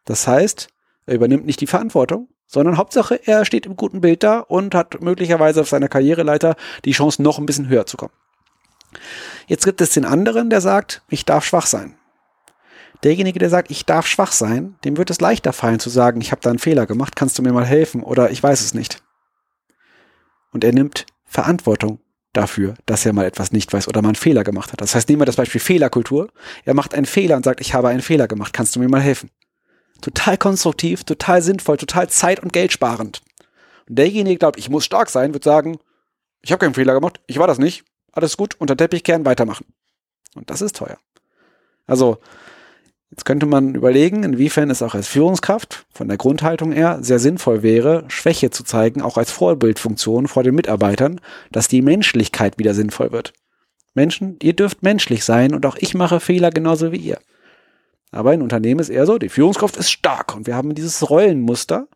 Das 0.06 0.28
heißt, 0.28 0.68
er 1.06 1.16
übernimmt 1.16 1.46
nicht 1.46 1.62
die 1.62 1.68
Verantwortung, 1.68 2.30
sondern 2.46 2.78
Hauptsache, 2.78 3.20
er 3.26 3.46
steht 3.46 3.66
im 3.66 3.76
guten 3.76 4.02
Bild 4.02 4.22
da 4.22 4.40
und 4.40 4.76
hat 4.76 5.02
möglicherweise 5.02 5.62
auf 5.62 5.70
seiner 5.70 5.88
Karriereleiter 5.88 6.56
die 6.86 6.92
Chance, 6.92 7.24
noch 7.24 7.40
ein 7.40 7.48
bisschen 7.48 7.70
höher 7.70 7.88
zu 7.88 7.98
kommen. 7.98 8.14
Jetzt 9.48 9.66
gibt 9.66 9.82
es 9.82 9.90
den 9.90 10.06
anderen, 10.06 10.52
der 10.52 10.62
sagt, 10.62 11.02
ich 11.10 11.26
darf 11.26 11.46
schwach 11.46 11.66
sein. 11.66 11.98
Derjenige, 13.04 13.40
der 13.40 13.50
sagt, 13.50 13.70
ich 13.70 13.86
darf 13.86 14.08
schwach 14.08 14.32
sein, 14.32 14.76
dem 14.86 14.98
wird 14.98 15.10
es 15.10 15.20
leichter 15.20 15.52
fallen 15.52 15.80
zu 15.80 15.90
sagen, 15.90 16.22
ich 16.22 16.32
habe 16.32 16.42
da 16.42 16.50
einen 16.50 16.60
Fehler 16.60 16.86
gemacht, 16.86 17.16
kannst 17.16 17.38
du 17.38 17.42
mir 17.42 17.52
mal 17.52 17.66
helfen 17.66 18.02
oder 18.02 18.32
ich 18.32 18.42
weiß 18.42 18.62
es 18.62 18.74
nicht. 18.74 19.04
Und 20.52 20.64
er 20.64 20.72
nimmt 20.72 21.06
Verantwortung 21.26 22.00
dafür, 22.32 22.76
dass 22.86 23.06
er 23.06 23.14
mal 23.14 23.26
etwas 23.26 23.52
nicht 23.52 23.74
weiß 23.74 23.88
oder 23.88 24.02
mal 24.02 24.10
einen 24.10 24.16
Fehler 24.16 24.44
gemacht 24.44 24.72
hat. 24.72 24.82
Das 24.82 24.96
heißt, 24.96 25.10
nehmen 25.10 25.22
wir 25.22 25.26
das 25.26 25.36
Beispiel 25.36 25.62
Fehlerkultur. 25.62 26.30
Er 26.64 26.74
macht 26.74 26.94
einen 26.94 27.06
Fehler 27.06 27.36
und 27.36 27.44
sagt, 27.44 27.62
ich 27.62 27.74
habe 27.74 27.90
einen 27.90 28.02
Fehler 28.02 28.28
gemacht, 28.28 28.54
kannst 28.54 28.76
du 28.76 28.80
mir 28.80 28.88
mal 28.88 29.02
helfen? 29.02 29.30
Total 30.02 30.38
konstruktiv, 30.38 31.04
total 31.04 31.42
sinnvoll, 31.42 31.78
total 31.78 32.10
zeit- 32.10 32.42
und 32.42 32.54
geldsparend. 32.54 33.22
Und 33.90 34.00
derjenige 34.00 34.38
glaubt, 34.38 34.58
ich 34.58 34.70
muss 34.70 34.86
stark 34.86 35.10
sein, 35.10 35.34
wird 35.34 35.44
sagen, 35.44 35.78
ich 36.42 36.52
habe 36.52 36.60
keinen 36.60 36.74
Fehler 36.74 36.94
gemacht, 36.94 37.22
ich 37.28 37.38
war 37.38 37.48
das 37.48 37.58
nicht, 37.58 37.84
alles 38.12 38.38
gut, 38.38 38.56
unter 38.60 38.78
Teppich 38.78 39.04
kehren, 39.04 39.26
weitermachen. 39.26 39.66
Und 40.36 40.50
das 40.50 40.62
ist 40.62 40.76
teuer. 40.76 40.98
Also, 41.86 42.20
jetzt 43.14 43.26
könnte 43.26 43.46
man 43.46 43.76
überlegen, 43.76 44.24
inwiefern 44.24 44.72
es 44.72 44.82
auch 44.82 44.96
als 44.96 45.08
Führungskraft 45.08 45.86
von 45.94 46.08
der 46.08 46.18
Grundhaltung 46.18 46.72
her 46.72 46.98
sehr 47.02 47.20
sinnvoll 47.20 47.62
wäre, 47.62 48.06
Schwäche 48.08 48.50
zu 48.50 48.64
zeigen, 48.64 49.04
auch 49.04 49.18
als 49.18 49.32
Vorbildfunktion 49.32 50.28
vor 50.28 50.42
den 50.42 50.56
Mitarbeitern, 50.56 51.22
dass 51.52 51.68
die 51.68 51.84
Menschlichkeit 51.84 52.58
wieder 52.58 52.74
sinnvoll 52.74 53.12
wird. 53.12 53.34
Menschen, 53.94 54.38
ihr 54.42 54.54
dürft 54.54 54.82
menschlich 54.82 55.24
sein 55.26 55.54
und 55.54 55.64
auch 55.68 55.76
ich 55.80 55.94
mache 55.94 56.20
Fehler 56.20 56.50
genauso 56.50 56.92
wie 56.92 56.98
ihr. 56.98 57.20
Aber 58.10 58.34
in 58.34 58.42
Unternehmen 58.42 58.80
ist 58.80 58.90
eher 58.90 59.06
so, 59.06 59.20
die 59.20 59.30
Führungskraft 59.30 59.78
ist 59.78 59.92
stark 59.92 60.36
und 60.36 60.48
wir 60.48 60.56
haben 60.56 60.74
dieses 60.74 61.08
Rollenmuster, 61.08 61.88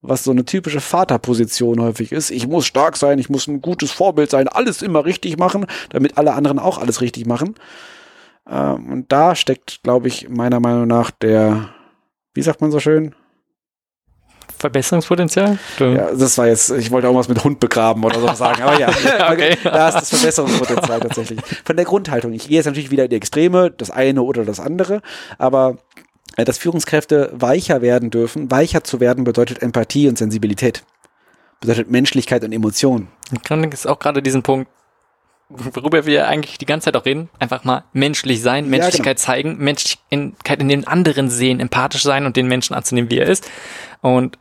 was 0.00 0.24
so 0.24 0.30
eine 0.30 0.46
typische 0.46 0.80
Vaterposition 0.80 1.82
häufig 1.82 2.12
ist. 2.12 2.30
Ich 2.30 2.46
muss 2.46 2.64
stark 2.64 2.96
sein, 2.96 3.18
ich 3.18 3.28
muss 3.28 3.46
ein 3.46 3.60
gutes 3.60 3.90
Vorbild 3.90 4.30
sein, 4.30 4.48
alles 4.48 4.80
immer 4.80 5.04
richtig 5.04 5.36
machen, 5.36 5.66
damit 5.90 6.16
alle 6.16 6.32
anderen 6.32 6.58
auch 6.58 6.78
alles 6.78 7.02
richtig 7.02 7.26
machen. 7.26 7.56
Ähm, 8.50 8.92
und 8.92 9.12
da 9.12 9.34
steckt, 9.34 9.82
glaube 9.82 10.08
ich, 10.08 10.28
meiner 10.28 10.60
Meinung 10.60 10.86
nach 10.86 11.10
der, 11.10 11.70
wie 12.34 12.42
sagt 12.42 12.60
man 12.60 12.70
so 12.70 12.80
schön? 12.80 13.14
Verbesserungspotenzial? 14.58 15.58
Ja, 15.78 16.12
das 16.12 16.36
war 16.36 16.46
jetzt, 16.46 16.70
ich 16.70 16.90
wollte 16.90 17.08
auch 17.08 17.14
was 17.14 17.28
mit 17.28 17.42
Hund 17.42 17.60
begraben 17.60 18.04
oder 18.04 18.20
so 18.20 18.34
sagen, 18.34 18.62
aber 18.62 18.78
ja, 18.78 18.88
okay. 19.30 19.56
da 19.64 19.88
ist 19.88 19.94
das 19.94 20.10
Verbesserungspotenzial 20.10 21.00
tatsächlich. 21.00 21.40
Von 21.64 21.76
der 21.76 21.86
Grundhaltung. 21.86 22.34
Ich 22.34 22.46
gehe 22.46 22.56
jetzt 22.56 22.66
natürlich 22.66 22.90
wieder 22.90 23.04
in 23.04 23.10
die 23.10 23.16
Extreme, 23.16 23.70
das 23.70 23.90
eine 23.90 24.20
oder 24.20 24.44
das 24.44 24.60
andere, 24.60 25.00
aber 25.38 25.78
äh, 26.36 26.44
dass 26.44 26.58
Führungskräfte 26.58 27.30
weicher 27.32 27.80
werden 27.80 28.10
dürfen. 28.10 28.50
Weicher 28.50 28.84
zu 28.84 29.00
werden 29.00 29.24
bedeutet 29.24 29.62
Empathie 29.62 30.08
und 30.08 30.18
Sensibilität. 30.18 30.84
Bedeutet 31.60 31.90
Menschlichkeit 31.90 32.44
und 32.44 32.52
Emotion. 32.52 33.08
Ich 33.32 33.50
ist 33.72 33.86
auch 33.86 33.98
gerade 33.98 34.22
diesen 34.22 34.42
Punkt, 34.42 34.70
worüber 35.50 36.06
wir 36.06 36.28
eigentlich 36.28 36.58
die 36.58 36.66
ganze 36.66 36.86
Zeit 36.86 36.96
auch 36.96 37.04
reden, 37.04 37.28
einfach 37.38 37.64
mal 37.64 37.84
menschlich 37.92 38.40
sein, 38.40 38.68
Menschlichkeit 38.68 39.06
ja, 39.06 39.12
genau. 39.12 39.26
zeigen, 39.26 39.58
Menschlichkeit 39.58 40.60
in 40.60 40.68
den 40.68 40.86
anderen 40.86 41.28
sehen, 41.28 41.60
empathisch 41.60 42.02
sein 42.02 42.24
und 42.24 42.36
den 42.36 42.46
Menschen 42.46 42.74
anzunehmen, 42.74 43.10
wie 43.10 43.18
er 43.18 43.26
ist. 43.26 43.50
Und 44.00 44.38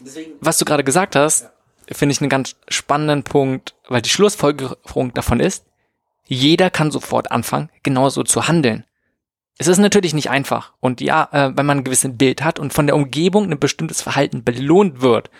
Deswegen, 0.00 0.32
was 0.40 0.58
du 0.58 0.64
gerade 0.64 0.84
gesagt 0.84 1.16
hast, 1.16 1.42
ja. 1.42 1.50
finde 1.96 2.12
ich 2.12 2.20
einen 2.20 2.30
ganz 2.30 2.56
spannenden 2.68 3.24
Punkt, 3.24 3.74
weil 3.88 4.02
die 4.02 4.10
Schlussfolgerung 4.10 5.12
davon 5.14 5.40
ist, 5.40 5.66
jeder 6.26 6.70
kann 6.70 6.90
sofort 6.90 7.30
anfangen, 7.30 7.70
genauso 7.82 8.22
zu 8.22 8.48
handeln. 8.48 8.84
Es 9.58 9.68
ist 9.68 9.78
natürlich 9.78 10.14
nicht 10.14 10.30
einfach. 10.30 10.74
Und 10.80 11.00
ja, 11.00 11.28
äh, 11.32 11.56
wenn 11.56 11.66
man 11.66 11.78
ein 11.78 11.84
gewisses 11.84 12.10
Bild 12.16 12.44
hat 12.44 12.58
und 12.58 12.72
von 12.72 12.86
der 12.86 12.96
Umgebung 12.96 13.50
ein 13.50 13.58
bestimmtes 13.58 14.02
Verhalten 14.02 14.44
belohnt 14.44 15.00
wird, 15.00 15.30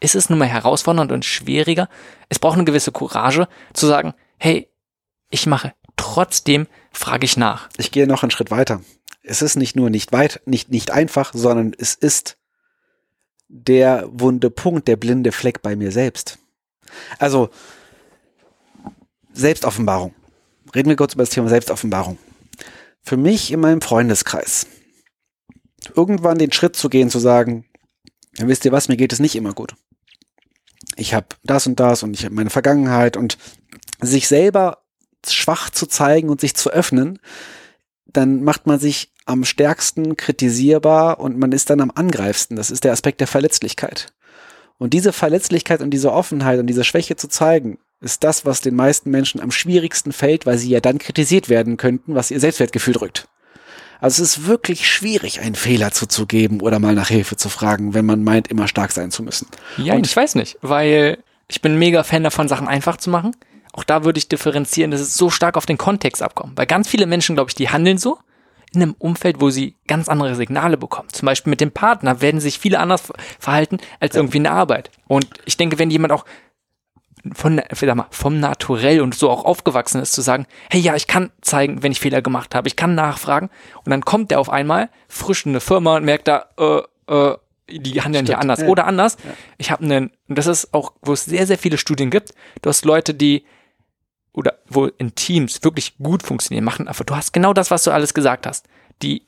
ist 0.00 0.14
es 0.14 0.30
nun 0.30 0.38
mal 0.38 0.46
herausfordernd 0.46 1.12
und 1.12 1.24
schwieriger. 1.24 1.88
Es 2.28 2.38
braucht 2.38 2.56
eine 2.56 2.64
gewisse 2.64 2.92
Courage 2.92 3.48
zu 3.72 3.86
sagen, 3.86 4.14
hey, 4.44 4.68
ich 5.30 5.46
mache. 5.46 5.72
Trotzdem 5.96 6.66
frage 6.92 7.24
ich 7.24 7.38
nach. 7.38 7.70
Ich 7.78 7.90
gehe 7.90 8.06
noch 8.06 8.22
einen 8.22 8.30
Schritt 8.30 8.50
weiter. 8.50 8.82
Es 9.22 9.40
ist 9.40 9.56
nicht 9.56 9.74
nur 9.74 9.88
nicht 9.88 10.12
weit, 10.12 10.42
nicht, 10.44 10.70
nicht 10.70 10.90
einfach, 10.90 11.32
sondern 11.32 11.72
es 11.78 11.94
ist 11.94 12.36
der 13.48 14.06
wunde 14.12 14.50
Punkt, 14.50 14.86
der 14.86 14.96
blinde 14.96 15.32
Fleck 15.32 15.62
bei 15.62 15.76
mir 15.76 15.92
selbst. 15.92 16.38
Also, 17.18 17.48
Selbstoffenbarung. 19.32 20.14
Reden 20.74 20.90
wir 20.90 20.96
kurz 20.96 21.14
über 21.14 21.22
das 21.22 21.30
Thema 21.30 21.48
Selbstoffenbarung 21.48 22.18
für 23.00 23.16
mich 23.16 23.50
in 23.50 23.60
meinem 23.60 23.80
Freundeskreis 23.80 24.66
irgendwann 25.94 26.38
den 26.38 26.52
Schritt 26.52 26.76
zu 26.76 26.88
gehen, 26.88 27.10
zu 27.10 27.18
sagen, 27.18 27.66
ja, 28.36 28.46
wisst 28.48 28.64
ihr 28.64 28.72
was, 28.72 28.88
mir 28.88 28.96
geht 28.96 29.12
es 29.12 29.20
nicht 29.20 29.36
immer 29.36 29.52
gut. 29.52 29.74
Ich 30.96 31.14
habe 31.14 31.26
das 31.44 31.66
und 31.66 31.80
das 31.80 32.02
und 32.02 32.14
ich 32.14 32.24
habe 32.24 32.34
meine 32.34 32.50
Vergangenheit 32.50 33.16
und 33.16 33.38
sich 34.00 34.28
selber 34.28 34.78
schwach 35.26 35.70
zu 35.70 35.86
zeigen 35.86 36.28
und 36.28 36.40
sich 36.40 36.54
zu 36.54 36.70
öffnen, 36.70 37.18
dann 38.06 38.42
macht 38.42 38.66
man 38.66 38.78
sich 38.78 39.12
am 39.26 39.44
stärksten 39.44 40.16
kritisierbar 40.16 41.18
und 41.20 41.38
man 41.38 41.52
ist 41.52 41.70
dann 41.70 41.80
am 41.80 41.92
angreifsten. 41.94 42.56
Das 42.56 42.70
ist 42.70 42.84
der 42.84 42.92
Aspekt 42.92 43.20
der 43.20 43.26
Verletzlichkeit. 43.26 44.12
Und 44.78 44.92
diese 44.92 45.12
Verletzlichkeit 45.12 45.80
und 45.80 45.90
diese 45.90 46.12
Offenheit 46.12 46.58
und 46.58 46.66
diese 46.66 46.84
Schwäche 46.84 47.16
zu 47.16 47.28
zeigen, 47.28 47.78
ist 48.00 48.22
das, 48.22 48.44
was 48.44 48.60
den 48.60 48.74
meisten 48.74 49.10
Menschen 49.10 49.40
am 49.40 49.50
schwierigsten 49.50 50.12
fällt, 50.12 50.46
weil 50.46 50.58
sie 50.58 50.68
ja 50.68 50.80
dann 50.80 50.98
kritisiert 50.98 51.48
werden 51.48 51.76
könnten, 51.76 52.14
was 52.14 52.30
ihr 52.30 52.40
Selbstwertgefühl 52.40 52.94
drückt. 52.94 53.28
Also 54.00 54.22
es 54.22 54.36
ist 54.36 54.46
wirklich 54.46 54.86
schwierig, 54.86 55.40
einen 55.40 55.54
Fehler 55.54 55.92
zuzugeben 55.92 56.60
oder 56.60 56.78
mal 56.78 56.94
nach 56.94 57.08
Hilfe 57.08 57.36
zu 57.36 57.48
fragen, 57.48 57.94
wenn 57.94 58.04
man 58.04 58.22
meint, 58.22 58.48
immer 58.48 58.68
stark 58.68 58.92
sein 58.92 59.10
zu 59.10 59.22
müssen. 59.22 59.46
Ja, 59.78 59.94
und 59.94 60.06
ich 60.06 60.14
weiß 60.14 60.34
nicht, 60.34 60.58
weil 60.60 61.18
ich 61.48 61.62
bin 61.62 61.78
mega 61.78 62.02
Fan 62.02 62.24
davon, 62.24 62.48
Sachen 62.48 62.68
einfach 62.68 62.98
zu 62.98 63.08
machen. 63.08 63.34
Auch 63.76 63.82
da 63.82 64.04
würde 64.04 64.18
ich 64.18 64.28
differenzieren, 64.28 64.92
dass 64.92 65.00
es 65.00 65.16
so 65.16 65.30
stark 65.30 65.56
auf 65.56 65.66
den 65.66 65.78
Kontext 65.78 66.22
abkommt. 66.22 66.56
Weil 66.56 66.66
ganz 66.66 66.88
viele 66.88 67.06
Menschen, 67.06 67.34
glaube 67.34 67.50
ich, 67.50 67.56
die 67.56 67.70
handeln 67.70 67.98
so 67.98 68.18
in 68.72 68.82
einem 68.82 68.94
Umfeld, 68.98 69.40
wo 69.40 69.50
sie 69.50 69.74
ganz 69.88 70.08
andere 70.08 70.36
Signale 70.36 70.76
bekommen. 70.76 71.08
Zum 71.10 71.26
Beispiel 71.26 71.50
mit 71.50 71.60
dem 71.60 71.72
Partner 71.72 72.20
werden 72.20 72.40
sich 72.40 72.60
viele 72.60 72.78
anders 72.78 73.12
verhalten 73.40 73.78
als 73.98 74.14
irgendwie 74.14 74.36
in 74.36 74.44
der 74.44 74.52
Arbeit. 74.52 74.92
Und 75.08 75.26
ich 75.44 75.56
denke, 75.56 75.80
wenn 75.80 75.90
jemand 75.90 76.12
auch 76.12 76.24
von, 77.32 77.60
sag 77.72 77.94
mal, 77.96 78.06
vom 78.10 78.38
Naturell 78.38 79.00
und 79.00 79.16
so 79.16 79.28
auch 79.28 79.44
aufgewachsen 79.44 80.00
ist, 80.00 80.12
zu 80.12 80.20
sagen, 80.20 80.46
hey 80.70 80.80
ja, 80.80 80.94
ich 80.94 81.08
kann 81.08 81.32
zeigen, 81.40 81.82
wenn 81.82 81.90
ich 81.90 81.98
Fehler 81.98 82.22
gemacht 82.22 82.54
habe, 82.54 82.68
ich 82.68 82.76
kann 82.76 82.94
nachfragen 82.94 83.50
und 83.84 83.90
dann 83.90 84.04
kommt 84.04 84.30
der 84.30 84.38
auf 84.38 84.50
einmal 84.50 84.88
frisch 85.08 85.46
in 85.46 85.52
eine 85.52 85.60
Firma 85.60 85.96
und 85.96 86.04
merkt 86.04 86.28
da, 86.28 86.46
äh, 86.58 86.82
äh, 87.12 87.36
die 87.68 88.02
handeln 88.02 88.26
hier 88.26 88.38
anders. 88.38 88.60
Ja. 88.60 88.66
Oder 88.68 88.86
anders, 88.86 89.16
ja. 89.24 89.30
ich 89.56 89.70
habe 89.70 89.84
einen, 89.84 90.10
und 90.28 90.36
das 90.36 90.46
ist 90.46 90.74
auch, 90.74 90.92
wo 91.00 91.14
es 91.14 91.24
sehr, 91.24 91.46
sehr 91.46 91.56
viele 91.58 91.78
Studien 91.78 92.10
gibt, 92.10 92.34
du 92.60 92.68
hast 92.68 92.84
Leute, 92.84 93.14
die 93.14 93.44
oder 94.34 94.58
wo 94.66 94.86
in 94.86 95.14
Teams 95.14 95.62
wirklich 95.62 95.96
gut 95.98 96.22
funktionieren, 96.22 96.64
machen 96.64 96.88
einfach, 96.88 97.04
du 97.04 97.16
hast 97.16 97.32
genau 97.32 97.54
das, 97.54 97.70
was 97.70 97.84
du 97.84 97.92
alles 97.92 98.12
gesagt 98.12 98.46
hast. 98.46 98.66
Die 99.00 99.22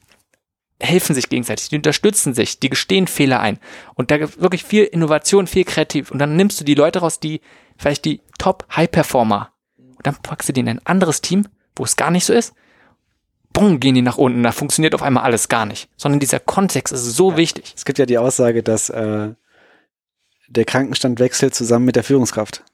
helfen 0.80 1.14
sich 1.14 1.28
gegenseitig, 1.28 1.70
die 1.70 1.76
unterstützen 1.76 2.34
sich, 2.34 2.58
die 2.58 2.68
gestehen 2.68 3.06
Fehler 3.06 3.40
ein. 3.40 3.58
Und 3.94 4.10
da 4.10 4.18
gibt 4.18 4.40
wirklich 4.40 4.64
viel 4.64 4.84
Innovation, 4.84 5.46
viel 5.46 5.64
kreativ. 5.64 6.10
Und 6.10 6.18
dann 6.18 6.36
nimmst 6.36 6.60
du 6.60 6.64
die 6.64 6.74
Leute 6.74 6.98
raus, 6.98 7.20
die 7.20 7.40
vielleicht 7.78 8.04
die 8.04 8.20
Top-High-Performer. 8.38 9.52
Und 9.78 10.06
dann 10.06 10.16
packst 10.16 10.48
du 10.48 10.52
die 10.52 10.60
in 10.60 10.68
ein 10.68 10.84
anderes 10.84 11.22
Team, 11.22 11.46
wo 11.76 11.84
es 11.84 11.96
gar 11.96 12.10
nicht 12.10 12.26
so 12.26 12.32
ist. 12.32 12.52
Bumm, 13.52 13.80
gehen 13.80 13.94
die 13.94 14.02
nach 14.02 14.18
unten. 14.18 14.42
Da 14.42 14.52
funktioniert 14.52 14.94
auf 14.94 15.02
einmal 15.02 15.22
alles 15.22 15.48
gar 15.48 15.64
nicht. 15.64 15.88
Sondern 15.96 16.20
dieser 16.20 16.40
Kontext 16.40 16.92
ist 16.92 17.04
so 17.04 17.30
ja. 17.30 17.36
wichtig. 17.38 17.72
Es 17.74 17.86
gibt 17.86 17.98
ja 17.98 18.04
die 18.04 18.18
Aussage, 18.18 18.62
dass 18.62 18.90
äh, 18.90 19.30
der 20.48 20.64
Krankenstand 20.64 21.20
wechselt 21.20 21.54
zusammen 21.54 21.86
mit 21.86 21.96
der 21.96 22.04
Führungskraft. 22.04 22.64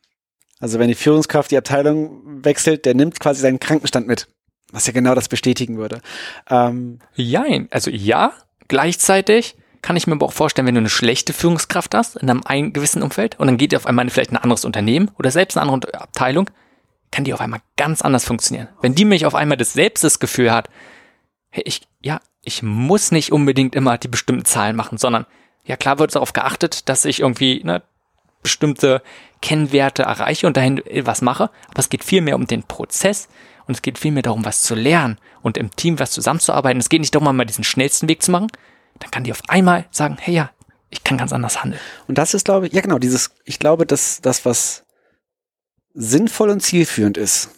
Also 0.62 0.78
wenn 0.78 0.88
die 0.88 0.94
Führungskraft 0.94 1.50
die 1.50 1.58
Abteilung 1.58 2.44
wechselt, 2.44 2.86
der 2.86 2.94
nimmt 2.94 3.20
quasi 3.20 3.42
seinen 3.42 3.60
Krankenstand 3.60 4.06
mit. 4.06 4.28
Was 4.72 4.86
ja 4.86 4.94
genau 4.94 5.14
das 5.14 5.28
bestätigen 5.28 5.76
würde. 5.76 6.00
Ähm, 6.48 7.00
Jein. 7.14 7.68
Also 7.70 7.90
ja, 7.90 8.32
Gleichzeitig 8.72 9.56
kann 9.82 9.96
ich 9.96 10.06
mir 10.06 10.14
aber 10.14 10.24
auch 10.24 10.32
vorstellen, 10.32 10.66
wenn 10.66 10.74
du 10.74 10.80
eine 10.80 10.88
schlechte 10.88 11.34
Führungskraft 11.34 11.94
hast 11.94 12.16
in 12.16 12.30
einem 12.30 12.42
ein 12.42 12.72
gewissen 12.72 13.02
Umfeld 13.02 13.38
und 13.38 13.46
dann 13.46 13.58
geht 13.58 13.72
dir 13.72 13.76
auf 13.76 13.84
einmal 13.84 14.08
vielleicht 14.08 14.32
ein 14.32 14.38
anderes 14.38 14.64
Unternehmen 14.64 15.10
oder 15.18 15.30
selbst 15.30 15.58
eine 15.58 15.70
andere 15.70 15.92
Abteilung, 16.00 16.48
kann 17.10 17.24
die 17.24 17.34
auf 17.34 17.42
einmal 17.42 17.60
ganz 17.76 18.00
anders 18.00 18.24
funktionieren. 18.24 18.68
Wenn 18.80 18.94
die 18.94 19.04
mich 19.04 19.26
auf 19.26 19.34
einmal 19.34 19.58
das 19.58 19.74
selbst 19.74 20.04
das 20.04 20.20
Gefühl 20.20 20.50
hat, 20.50 20.70
hey, 21.50 21.64
ich, 21.66 21.82
ja, 22.00 22.22
ich 22.40 22.62
muss 22.62 23.12
nicht 23.12 23.30
unbedingt 23.30 23.74
immer 23.74 23.98
die 23.98 24.08
bestimmten 24.08 24.46
Zahlen 24.46 24.74
machen, 24.74 24.96
sondern 24.96 25.26
ja 25.64 25.76
klar 25.76 25.98
wird 25.98 26.14
darauf 26.14 26.32
geachtet, 26.32 26.88
dass 26.88 27.04
ich 27.04 27.20
irgendwie 27.20 27.62
ne, 27.62 27.82
bestimmte 28.42 29.02
Kennwerte 29.40 30.02
erreiche 30.02 30.46
und 30.46 30.56
dahin 30.56 30.82
was 31.02 31.22
mache, 31.22 31.50
aber 31.68 31.78
es 31.78 31.88
geht 31.88 32.04
viel 32.04 32.20
mehr 32.20 32.36
um 32.36 32.46
den 32.46 32.62
Prozess 32.62 33.28
und 33.66 33.74
es 33.74 33.82
geht 33.82 33.98
viel 33.98 34.12
mehr 34.12 34.22
darum, 34.22 34.44
was 34.44 34.62
zu 34.62 34.74
lernen 34.74 35.18
und 35.42 35.56
im 35.56 35.74
Team 35.74 35.98
was 35.98 36.10
zusammenzuarbeiten. 36.10 36.80
Es 36.80 36.88
geht 36.88 37.00
nicht 37.00 37.14
darum, 37.14 37.36
mal 37.36 37.44
diesen 37.44 37.64
schnellsten 37.64 38.08
Weg 38.08 38.22
zu 38.22 38.30
machen, 38.30 38.48
dann 38.98 39.10
kann 39.10 39.24
die 39.24 39.32
auf 39.32 39.42
einmal 39.48 39.86
sagen, 39.90 40.16
hey 40.20 40.34
ja, 40.34 40.50
ich 40.90 41.04
kann 41.04 41.18
ganz 41.18 41.32
anders 41.32 41.62
handeln. 41.62 41.80
Und 42.06 42.18
das 42.18 42.34
ist, 42.34 42.44
glaube 42.44 42.66
ich, 42.66 42.72
ja 42.72 42.80
genau, 42.80 42.98
dieses, 42.98 43.30
ich 43.44 43.58
glaube, 43.58 43.86
dass 43.86 44.20
das, 44.20 44.44
was 44.44 44.84
sinnvoll 45.94 46.50
und 46.50 46.60
zielführend 46.60 47.16
ist, 47.16 47.50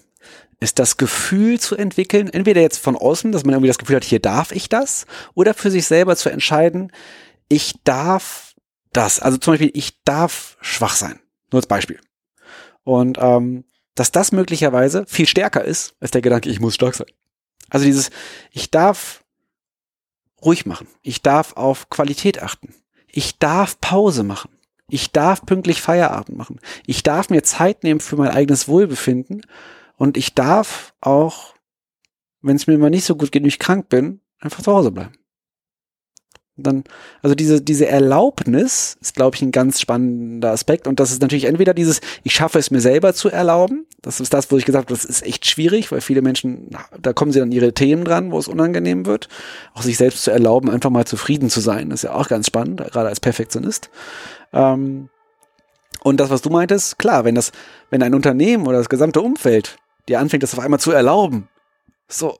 ist 0.60 0.78
das 0.78 0.96
Gefühl 0.96 1.60
zu 1.60 1.76
entwickeln, 1.76 2.28
entweder 2.28 2.60
jetzt 2.60 2.78
von 2.78 2.96
außen, 2.96 3.32
dass 3.32 3.44
man 3.44 3.54
irgendwie 3.54 3.68
das 3.68 3.78
Gefühl 3.78 3.96
hat, 3.96 4.04
hier 4.04 4.20
darf 4.20 4.52
ich 4.52 4.68
das, 4.68 5.06
oder 5.34 5.52
für 5.52 5.70
sich 5.70 5.86
selber 5.86 6.16
zu 6.16 6.30
entscheiden, 6.30 6.90
ich 7.48 7.74
darf 7.84 8.53
das. 8.96 9.20
Also 9.20 9.38
zum 9.38 9.52
Beispiel, 9.52 9.70
ich 9.74 10.02
darf 10.04 10.56
schwach 10.60 10.96
sein. 10.96 11.20
Nur 11.50 11.58
als 11.58 11.66
Beispiel. 11.66 12.00
Und 12.82 13.18
ähm, 13.20 13.64
dass 13.94 14.10
das 14.10 14.32
möglicherweise 14.32 15.04
viel 15.06 15.26
stärker 15.26 15.64
ist 15.64 15.94
als 16.00 16.10
der 16.10 16.22
Gedanke, 16.22 16.50
ich 16.50 16.60
muss 16.60 16.74
stark 16.74 16.94
sein. 16.94 17.06
Also 17.70 17.86
dieses, 17.86 18.10
ich 18.50 18.70
darf 18.70 19.24
ruhig 20.42 20.66
machen. 20.66 20.86
Ich 21.02 21.22
darf 21.22 21.54
auf 21.54 21.88
Qualität 21.90 22.42
achten. 22.42 22.74
Ich 23.06 23.38
darf 23.38 23.80
Pause 23.80 24.22
machen. 24.22 24.50
Ich 24.88 25.12
darf 25.12 25.46
pünktlich 25.46 25.80
Feierabend 25.80 26.36
machen. 26.36 26.60
Ich 26.86 27.02
darf 27.02 27.30
mir 27.30 27.42
Zeit 27.42 27.84
nehmen 27.84 28.00
für 28.00 28.16
mein 28.16 28.30
eigenes 28.30 28.68
Wohlbefinden. 28.68 29.42
Und 29.96 30.16
ich 30.16 30.34
darf 30.34 30.94
auch, 31.00 31.54
wenn 32.42 32.56
es 32.56 32.66
mir 32.66 32.76
mal 32.76 32.90
nicht 32.90 33.06
so 33.06 33.16
gut 33.16 33.32
geht 33.32 33.42
und 33.42 33.48
ich 33.48 33.58
krank 33.58 33.88
bin, 33.88 34.20
einfach 34.38 34.62
zu 34.62 34.72
Hause 34.72 34.90
bleiben. 34.90 35.14
Dann, 36.56 36.84
also 37.20 37.34
diese, 37.34 37.60
diese 37.60 37.88
Erlaubnis 37.88 38.96
ist, 39.00 39.16
glaube 39.16 39.34
ich, 39.34 39.42
ein 39.42 39.50
ganz 39.50 39.80
spannender 39.80 40.52
Aspekt. 40.52 40.86
Und 40.86 41.00
das 41.00 41.10
ist 41.10 41.20
natürlich 41.20 41.46
entweder 41.46 41.74
dieses, 41.74 42.00
ich 42.22 42.32
schaffe 42.32 42.60
es 42.60 42.70
mir 42.70 42.80
selber 42.80 43.12
zu 43.12 43.28
erlauben. 43.28 43.86
Das 44.02 44.20
ist 44.20 44.32
das, 44.32 44.52
wo 44.52 44.56
ich 44.56 44.64
gesagt 44.64 44.86
habe, 44.86 44.94
das 44.94 45.04
ist 45.04 45.26
echt 45.26 45.46
schwierig, 45.46 45.90
weil 45.90 46.00
viele 46.00 46.22
Menschen, 46.22 46.70
da 47.00 47.12
kommen 47.12 47.32
sie 47.32 47.40
an 47.40 47.50
ihre 47.50 47.72
Themen 47.72 48.04
dran, 48.04 48.30
wo 48.30 48.38
es 48.38 48.46
unangenehm 48.46 49.04
wird. 49.04 49.28
Auch 49.74 49.82
sich 49.82 49.96
selbst 49.96 50.22
zu 50.22 50.30
erlauben, 50.30 50.70
einfach 50.70 50.90
mal 50.90 51.06
zufrieden 51.06 51.50
zu 51.50 51.60
sein. 51.60 51.90
Ist 51.90 52.04
ja 52.04 52.14
auch 52.14 52.28
ganz 52.28 52.46
spannend, 52.46 52.78
gerade 52.92 53.08
als 53.08 53.18
Perfektionist. 53.18 53.90
Ähm, 54.52 55.08
und 56.04 56.20
das, 56.20 56.30
was 56.30 56.42
du 56.42 56.50
meintest, 56.50 56.98
klar, 56.98 57.24
wenn 57.24 57.34
das, 57.34 57.50
wenn 57.90 58.02
ein 58.02 58.14
Unternehmen 58.14 58.66
oder 58.66 58.78
das 58.78 58.88
gesamte 58.88 59.22
Umfeld 59.22 59.76
dir 60.08 60.20
anfängt, 60.20 60.42
das 60.42 60.52
auf 60.52 60.60
einmal 60.60 60.78
zu 60.78 60.92
erlauben, 60.92 61.48
so, 62.06 62.38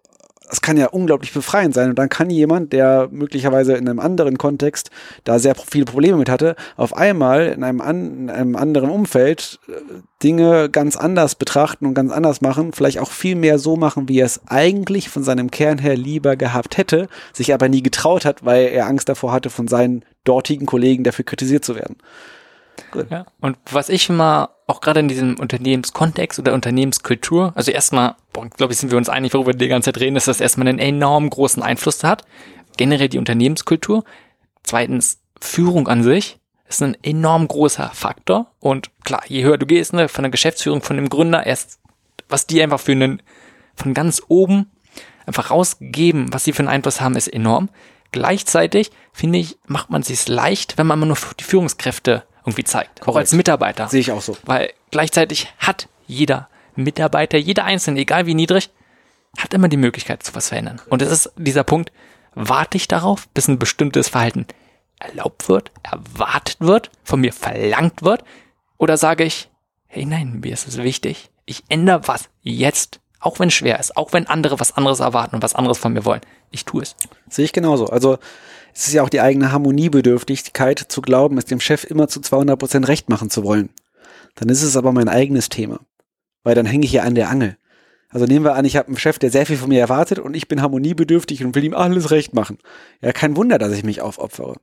das 0.54 0.60
kann 0.60 0.76
ja 0.76 0.86
unglaublich 0.86 1.32
befreiend 1.32 1.74
sein. 1.74 1.90
Und 1.90 1.98
dann 1.98 2.08
kann 2.08 2.30
jemand, 2.30 2.72
der 2.72 3.08
möglicherweise 3.10 3.72
in 3.72 3.88
einem 3.88 3.98
anderen 3.98 4.38
Kontext 4.38 4.90
da 5.24 5.40
sehr 5.40 5.56
viele 5.56 5.84
Probleme 5.84 6.16
mit 6.16 6.30
hatte, 6.30 6.54
auf 6.76 6.96
einmal 6.96 7.46
in 7.48 7.64
einem, 7.64 7.80
an, 7.80 8.28
in 8.28 8.30
einem 8.30 8.54
anderen 8.54 8.88
Umfeld 8.88 9.58
äh, 9.66 9.72
Dinge 10.22 10.70
ganz 10.70 10.96
anders 10.96 11.34
betrachten 11.34 11.86
und 11.86 11.94
ganz 11.94 12.12
anders 12.12 12.40
machen, 12.40 12.72
vielleicht 12.72 13.00
auch 13.00 13.10
viel 13.10 13.34
mehr 13.34 13.58
so 13.58 13.74
machen, 13.74 14.08
wie 14.08 14.20
er 14.20 14.26
es 14.26 14.42
eigentlich 14.46 15.08
von 15.08 15.24
seinem 15.24 15.50
Kern 15.50 15.78
her 15.78 15.96
lieber 15.96 16.36
gehabt 16.36 16.76
hätte, 16.76 17.08
sich 17.32 17.52
aber 17.52 17.68
nie 17.68 17.82
getraut 17.82 18.24
hat, 18.24 18.44
weil 18.44 18.66
er 18.68 18.86
Angst 18.86 19.08
davor 19.08 19.32
hatte, 19.32 19.50
von 19.50 19.66
seinen 19.66 20.04
dortigen 20.22 20.66
Kollegen 20.66 21.02
dafür 21.02 21.24
kritisiert 21.24 21.64
zu 21.64 21.74
werden. 21.74 21.96
Gut. 22.90 23.06
Ja, 23.10 23.26
und 23.40 23.56
was 23.70 23.88
ich 23.88 24.08
immer 24.08 24.50
auch 24.66 24.80
gerade 24.80 25.00
in 25.00 25.08
diesem 25.08 25.38
Unternehmenskontext 25.38 26.38
oder 26.38 26.54
Unternehmenskultur, 26.54 27.52
also 27.54 27.70
erstmal, 27.70 28.16
glaube 28.56 28.72
ich, 28.72 28.78
sind 28.78 28.90
wir 28.90 28.98
uns 28.98 29.08
einig, 29.08 29.34
worüber 29.34 29.52
wir 29.52 29.58
die 29.58 29.68
ganze 29.68 29.92
Zeit 29.92 30.00
reden, 30.00 30.14
dass 30.14 30.24
das 30.24 30.40
erstmal 30.40 30.68
einen 30.68 30.78
enorm 30.78 31.28
großen 31.28 31.62
Einfluss 31.62 32.02
hat. 32.02 32.24
Generell 32.76 33.08
die 33.08 33.18
Unternehmenskultur. 33.18 34.04
Zweitens, 34.62 35.20
Führung 35.40 35.88
an 35.88 36.02
sich 36.02 36.38
ist 36.66 36.82
ein 36.82 36.96
enorm 37.02 37.46
großer 37.46 37.90
Faktor. 37.92 38.50
Und 38.58 38.90
klar, 39.04 39.22
je 39.28 39.44
höher 39.44 39.58
du 39.58 39.66
gehst, 39.66 39.92
ne, 39.92 40.08
von 40.08 40.22
der 40.22 40.30
Geschäftsführung, 40.30 40.82
von 40.82 40.96
dem 40.96 41.08
Gründer, 41.08 41.46
erst, 41.46 41.78
was 42.28 42.46
die 42.46 42.62
einfach 42.62 42.80
für 42.80 42.92
einen, 42.92 43.22
von 43.76 43.94
ganz 43.94 44.22
oben 44.28 44.70
einfach 45.26 45.50
rausgeben, 45.50 46.32
was 46.32 46.44
sie 46.44 46.52
für 46.52 46.60
einen 46.60 46.68
Einfluss 46.68 47.00
haben, 47.00 47.16
ist 47.16 47.28
enorm. 47.28 47.68
Gleichzeitig, 48.12 48.90
finde 49.12 49.38
ich, 49.38 49.58
macht 49.66 49.90
man 49.90 50.02
es 50.02 50.08
sich 50.08 50.28
leicht, 50.28 50.78
wenn 50.78 50.86
man 50.86 50.98
immer 50.98 51.06
nur 51.06 51.18
die 51.38 51.44
Führungskräfte 51.44 52.24
irgendwie 52.44 52.64
zeigt. 52.64 53.00
Korrekt. 53.00 53.08
Auch 53.08 53.16
als 53.16 53.32
Mitarbeiter. 53.32 53.88
Sehe 53.88 54.00
ich 54.00 54.12
auch 54.12 54.20
so. 54.22 54.36
Weil 54.44 54.72
gleichzeitig 54.90 55.52
hat 55.58 55.88
jeder 56.06 56.48
Mitarbeiter, 56.76 57.38
jeder 57.38 57.64
Einzelne, 57.64 58.00
egal 58.00 58.26
wie 58.26 58.34
niedrig, 58.34 58.70
hat 59.38 59.54
immer 59.54 59.68
die 59.68 59.76
Möglichkeit 59.76 60.22
zu 60.22 60.34
was 60.34 60.48
verändern. 60.48 60.80
Und 60.90 61.02
es 61.02 61.10
ist 61.10 61.32
dieser 61.36 61.64
Punkt, 61.64 61.92
warte 62.34 62.76
ich 62.76 62.88
darauf, 62.88 63.28
bis 63.28 63.48
ein 63.48 63.58
bestimmtes 63.58 64.08
Verhalten 64.08 64.46
erlaubt 64.98 65.48
wird, 65.48 65.70
erwartet 65.82 66.56
wird, 66.60 66.90
von 67.02 67.20
mir 67.20 67.32
verlangt 67.32 68.02
wird, 68.02 68.24
oder 68.78 68.96
sage 68.96 69.24
ich, 69.24 69.48
hey 69.86 70.04
nein, 70.04 70.40
mir 70.40 70.52
ist 70.52 70.68
es 70.68 70.78
wichtig, 70.78 71.30
ich 71.46 71.62
ändere 71.68 72.06
was 72.06 72.28
jetzt, 72.42 73.00
auch 73.20 73.38
wenn 73.38 73.48
es 73.48 73.54
schwer 73.54 73.78
ist, 73.78 73.96
auch 73.96 74.12
wenn 74.12 74.26
andere 74.26 74.60
was 74.60 74.76
anderes 74.76 75.00
erwarten 75.00 75.36
und 75.36 75.42
was 75.42 75.54
anderes 75.54 75.78
von 75.78 75.92
mir 75.92 76.04
wollen. 76.04 76.20
Ich 76.50 76.64
tue 76.64 76.82
es. 76.82 76.96
Sehe 77.28 77.44
ich 77.44 77.52
genauso. 77.52 77.86
Also 77.86 78.18
es 78.74 78.88
ist 78.88 78.94
ja 78.94 79.02
auch 79.02 79.08
die 79.08 79.20
eigene 79.20 79.52
Harmoniebedürftigkeit 79.52 80.78
zu 80.78 81.00
glauben, 81.00 81.38
es 81.38 81.44
dem 81.44 81.60
Chef 81.60 81.84
immer 81.84 82.08
zu 82.08 82.20
200 82.20 82.58
Prozent 82.58 82.88
recht 82.88 83.08
machen 83.08 83.30
zu 83.30 83.44
wollen. 83.44 83.70
Dann 84.34 84.48
ist 84.48 84.62
es 84.62 84.76
aber 84.76 84.92
mein 84.92 85.08
eigenes 85.08 85.48
Thema. 85.48 85.80
Weil 86.42 86.56
dann 86.56 86.66
hänge 86.66 86.84
ich 86.84 86.92
ja 86.92 87.04
an 87.04 87.14
der 87.14 87.30
Angel. 87.30 87.56
Also 88.08 88.26
nehmen 88.26 88.44
wir 88.44 88.54
an, 88.54 88.64
ich 88.64 88.76
habe 88.76 88.88
einen 88.88 88.98
Chef, 88.98 89.18
der 89.18 89.30
sehr 89.30 89.46
viel 89.46 89.56
von 89.56 89.68
mir 89.68 89.80
erwartet 89.80 90.18
und 90.18 90.34
ich 90.34 90.48
bin 90.48 90.60
harmoniebedürftig 90.60 91.44
und 91.44 91.54
will 91.54 91.64
ihm 91.64 91.74
alles 91.74 92.10
recht 92.10 92.34
machen. 92.34 92.58
Ja, 93.00 93.12
kein 93.12 93.36
Wunder, 93.36 93.58
dass 93.58 93.72
ich 93.72 93.84
mich 93.84 94.00
aufopfere. 94.00 94.56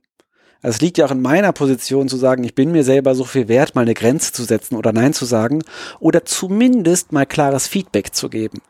Also 0.62 0.76
es 0.76 0.80
liegt 0.80 0.98
ja 0.98 1.06
auch 1.06 1.10
in 1.10 1.20
meiner 1.20 1.52
Position 1.52 2.08
zu 2.08 2.16
sagen, 2.16 2.44
ich 2.44 2.54
bin 2.54 2.70
mir 2.70 2.84
selber 2.84 3.14
so 3.14 3.24
viel 3.24 3.48
wert, 3.48 3.74
mal 3.74 3.82
eine 3.82 3.94
Grenze 3.94 4.32
zu 4.32 4.44
setzen 4.44 4.76
oder 4.76 4.92
Nein 4.92 5.12
zu 5.12 5.24
sagen 5.24 5.62
oder 6.00 6.24
zumindest 6.24 7.12
mal 7.12 7.26
klares 7.26 7.66
Feedback 7.66 8.14
zu 8.14 8.28
geben. 8.28 8.60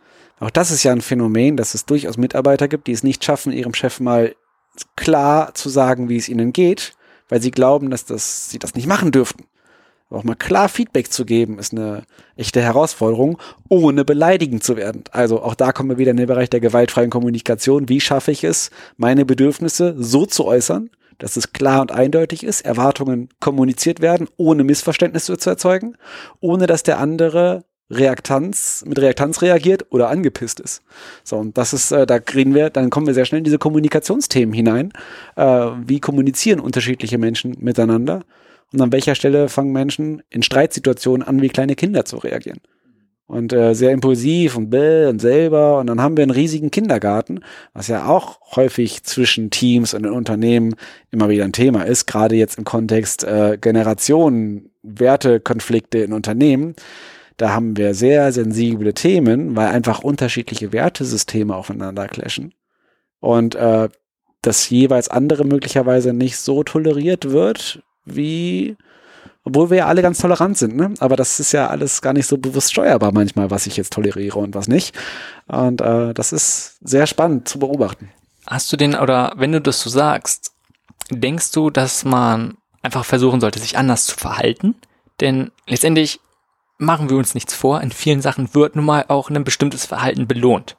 Auch 0.41 0.51
das 0.51 0.71
ist 0.71 0.83
ja 0.83 0.93
ein 0.93 1.03
Phänomen, 1.03 1.57
dass 1.57 1.75
es 1.75 1.85
durchaus 1.85 2.17
Mitarbeiter 2.17 2.67
gibt, 2.67 2.87
die 2.87 2.93
es 2.93 3.05
nicht 3.05 3.25
schaffen, 3.25 3.53
ihrem 3.53 3.75
Chef 3.75 4.01
mal 4.01 4.35
klar 4.97 5.55
zu 5.55 5.69
sagen, 5.69 6.09
wie 6.09 6.17
es 6.17 6.29
ihnen 6.29 6.53
geht, 6.53 6.95
weil 7.29 7.41
sie 7.41 7.51
glauben, 7.51 7.91
dass 7.91 8.05
das, 8.05 8.51
sie 8.51 8.59
das 8.59 8.75
nicht 8.75 8.87
machen 8.87 9.13
dürften. 9.13 9.45
Aber 10.09 10.19
auch 10.19 10.25
mal 10.25 10.35
klar 10.35 10.69
Feedback 10.69 11.11
zu 11.11 11.25
geben, 11.25 11.59
ist 11.59 11.73
eine 11.73 12.03
echte 12.37 12.61
Herausforderung, 12.61 13.39
ohne 13.71 14.05
beleidigend 14.05 14.63
zu 14.63 14.77
werden. 14.77 15.05
Also 15.11 15.43
auch 15.43 15.55
da 15.55 15.73
kommen 15.73 15.89
wir 15.89 15.99
wieder 15.99 16.11
in 16.11 16.19
den 16.19 16.27
Bereich 16.27 16.51
der 16.51 16.61
gewaltfreien 16.61 17.09
Kommunikation. 17.09 17.89
Wie 17.89 18.01
schaffe 18.01 18.31
ich 18.31 18.45
es, 18.45 18.71
meine 18.99 19.25
Bedürfnisse 19.25 19.95
so 19.99 20.27
zu 20.27 20.45
äußern, 20.45 20.91
dass 21.17 21.37
es 21.37 21.53
klar 21.53 21.81
und 21.81 21.93
eindeutig 21.93 22.45
ist, 22.45 22.63
Erwartungen 22.63 23.31
kommuniziert 23.41 24.01
werden, 24.01 24.29
ohne 24.37 24.65
Missverständnisse 24.65 25.39
zu 25.39 25.49
erzeugen, 25.49 25.97
ohne 26.41 26.67
dass 26.67 26.83
der 26.83 26.99
andere 26.99 27.65
Reaktanz, 27.93 28.85
mit 28.87 28.99
Reaktanz 28.99 29.43
reagiert 29.43 29.87
oder 29.91 30.09
angepisst 30.09 30.61
ist. 30.61 30.83
So, 31.25 31.37
und 31.37 31.59
das 31.59 31.73
ist, 31.73 31.93
äh, 31.93 32.07
da 32.07 32.19
kriegen 32.19 32.55
wir, 32.55 32.71
dann 32.71 32.91
kommen 32.91 33.07
wir 33.07 33.15
sehr 33.15 33.25
schnell 33.25 33.39
in 33.39 33.45
diese 33.45 33.59
Kommunikationsthemen 33.59 34.55
hinein. 34.55 34.93
Äh, 35.37 35.69
wie 35.87 36.01
kommunizieren 36.01 36.61
unterschiedliche 36.61 37.19
Menschen 37.19 37.57
miteinander? 37.61 38.23
Und 38.73 38.81
an 38.81 38.93
welcher 38.93 39.15
Stelle 39.15 39.49
fangen 39.49 39.73
Menschen 39.73 40.23
in 40.31 40.43
Streitsituationen 40.43 41.27
an, 41.27 41.43
wie 41.43 41.51
kleine 41.51 41.75
Kinder 41.75 42.05
zu 42.05 42.17
reagieren? 42.17 42.61
Und 43.27 43.53
äh, 43.53 43.75
sehr 43.75 43.93
impulsiv 43.93 44.57
und 44.57 44.71
bäh 44.71 45.07
und 45.07 45.21
selber. 45.21 45.79
Und 45.79 45.87
dann 45.87 46.01
haben 46.01 46.17
wir 46.17 46.23
einen 46.23 46.31
riesigen 46.31 46.71
Kindergarten, 46.71 47.41
was 47.73 47.89
ja 47.89 48.07
auch 48.07 48.41
häufig 48.57 49.05
zwischen 49.05 49.51
Teams 49.51 49.95
und 49.95 50.07
Unternehmen 50.07 50.75
immer 51.11 51.29
wieder 51.29 51.45
ein 51.45 51.53
Thema 51.53 51.83
ist, 51.83 52.07
gerade 52.07 52.37
jetzt 52.37 52.59
im 52.59 52.65
Kontext 52.65 53.25
äh, 53.25 53.59
Generationen, 53.61 54.71
Wertekonflikte 54.83 55.99
in 55.99 56.13
Unternehmen 56.13 56.75
da 57.37 57.51
haben 57.51 57.77
wir 57.77 57.95
sehr 57.95 58.33
sensible 58.33 58.95
Themen, 58.95 59.57
weil 59.57 59.69
einfach 59.69 60.01
unterschiedliche 60.01 60.73
Wertesysteme 60.73 61.55
aufeinander 61.55 62.09
clashen. 62.09 62.55
Und 63.21 63.55
äh, 63.55 63.89
das 64.43 64.69
jeweils 64.69 65.09
andere 65.09 65.45
möglicherweise 65.45 66.13
nicht 66.13 66.37
so 66.37 66.65
toleriert 66.65 67.31
wird, 67.31 67.83
wie 68.05 68.77
obwohl 69.45 69.71
wir 69.71 69.79
ja 69.79 69.87
alle 69.87 70.03
ganz 70.03 70.19
tolerant 70.19 70.57
sind, 70.57 70.77
ne? 70.77 70.95
Aber 71.01 71.17
das 71.17 71.41
ist 71.41 71.53
ja 71.53 71.67
alles 71.67 72.01
gar 72.01 72.13
nicht 72.13 72.27
so 72.27 72.39
bewusst 72.39 72.73
steuerbar 72.73 73.13
manchmal, 73.13 73.51
was 73.51 73.67
ich 73.67 73.77
jetzt 73.77 73.93
toleriere 73.93 74.39
und 74.39 74.55
was 74.55 74.69
nicht. 74.69 74.97
Und 75.49 75.81
äh, 75.81 76.15
das 76.15 76.33
ist 76.33 76.79
sehr 76.81 77.07
spannend 77.07 77.49
zu 77.49 77.59
beobachten. 77.59 78.11
Hast 78.47 78.73
du 78.73 78.77
den, 78.77 78.95
oder 78.95 79.33
wenn 79.37 79.53
du 79.53 79.61
das 79.61 79.81
so 79.81 79.91
sagst, 79.91 80.53
denkst 81.11 81.51
du, 81.53 81.71
dass 81.71 82.05
man 82.05 82.57
einfach 82.83 83.05
versuchen 83.05 83.41
sollte, 83.41 83.59
sich 83.59 83.77
anders 83.77 84.07
zu 84.07 84.17
verhalten? 84.17 84.77
Denn 85.21 85.51
letztendlich 85.67 86.21
machen 86.83 87.11
wir 87.11 87.17
uns 87.17 87.35
nichts 87.35 87.55
vor, 87.55 87.81
in 87.81 87.91
vielen 87.93 88.21
Sachen 88.21 88.55
wird 88.55 88.77
nun 88.77 88.85
mal 88.85 89.05
auch 89.09 89.31
ein 89.31 89.45
bestimmtes 89.45 89.87
Verhalten 89.87 90.27
belohnt. 90.27 90.77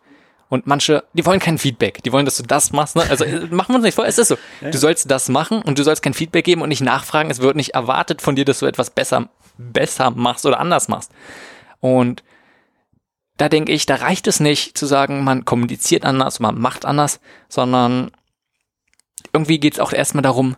Und 0.49 0.67
manche, 0.67 1.03
die 1.13 1.25
wollen 1.25 1.39
kein 1.39 1.57
Feedback. 1.57 2.03
Die 2.03 2.11
wollen, 2.11 2.25
dass 2.25 2.37
du 2.37 2.43
das 2.43 2.71
machst. 2.73 2.95
Ne? 2.95 3.03
Also 3.09 3.23
äh, 3.23 3.47
machen 3.47 3.69
wir 3.69 3.77
uns 3.77 3.85
nicht 3.85 3.95
vor, 3.95 4.05
es 4.05 4.19
ist 4.19 4.27
so. 4.27 4.37
Du 4.61 4.77
sollst 4.77 5.09
das 5.09 5.27
machen 5.27 5.63
und 5.63 5.79
du 5.79 5.83
sollst 5.83 6.03
kein 6.03 6.13
Feedback 6.13 6.45
geben 6.45 6.61
und 6.61 6.69
nicht 6.69 6.81
nachfragen. 6.81 7.31
Es 7.31 7.41
wird 7.41 7.55
nicht 7.55 7.73
erwartet 7.73 8.21
von 8.21 8.35
dir, 8.35 8.45
dass 8.45 8.59
du 8.59 8.67
etwas 8.67 8.91
besser, 8.91 9.29
besser 9.57 10.11
machst 10.11 10.45
oder 10.45 10.59
anders 10.59 10.89
machst. 10.89 11.11
Und 11.79 12.23
da 13.37 13.49
denke 13.49 13.71
ich, 13.71 13.87
da 13.87 13.95
reicht 13.95 14.27
es 14.27 14.39
nicht 14.39 14.77
zu 14.77 14.85
sagen, 14.85 15.23
man 15.23 15.43
kommuniziert 15.43 16.05
anders, 16.05 16.39
man 16.39 16.59
macht 16.59 16.85
anders, 16.85 17.19
sondern 17.49 18.11
irgendwie 19.33 19.59
geht 19.59 19.73
es 19.73 19.79
auch 19.79 19.91
erstmal 19.91 20.21
darum, 20.21 20.55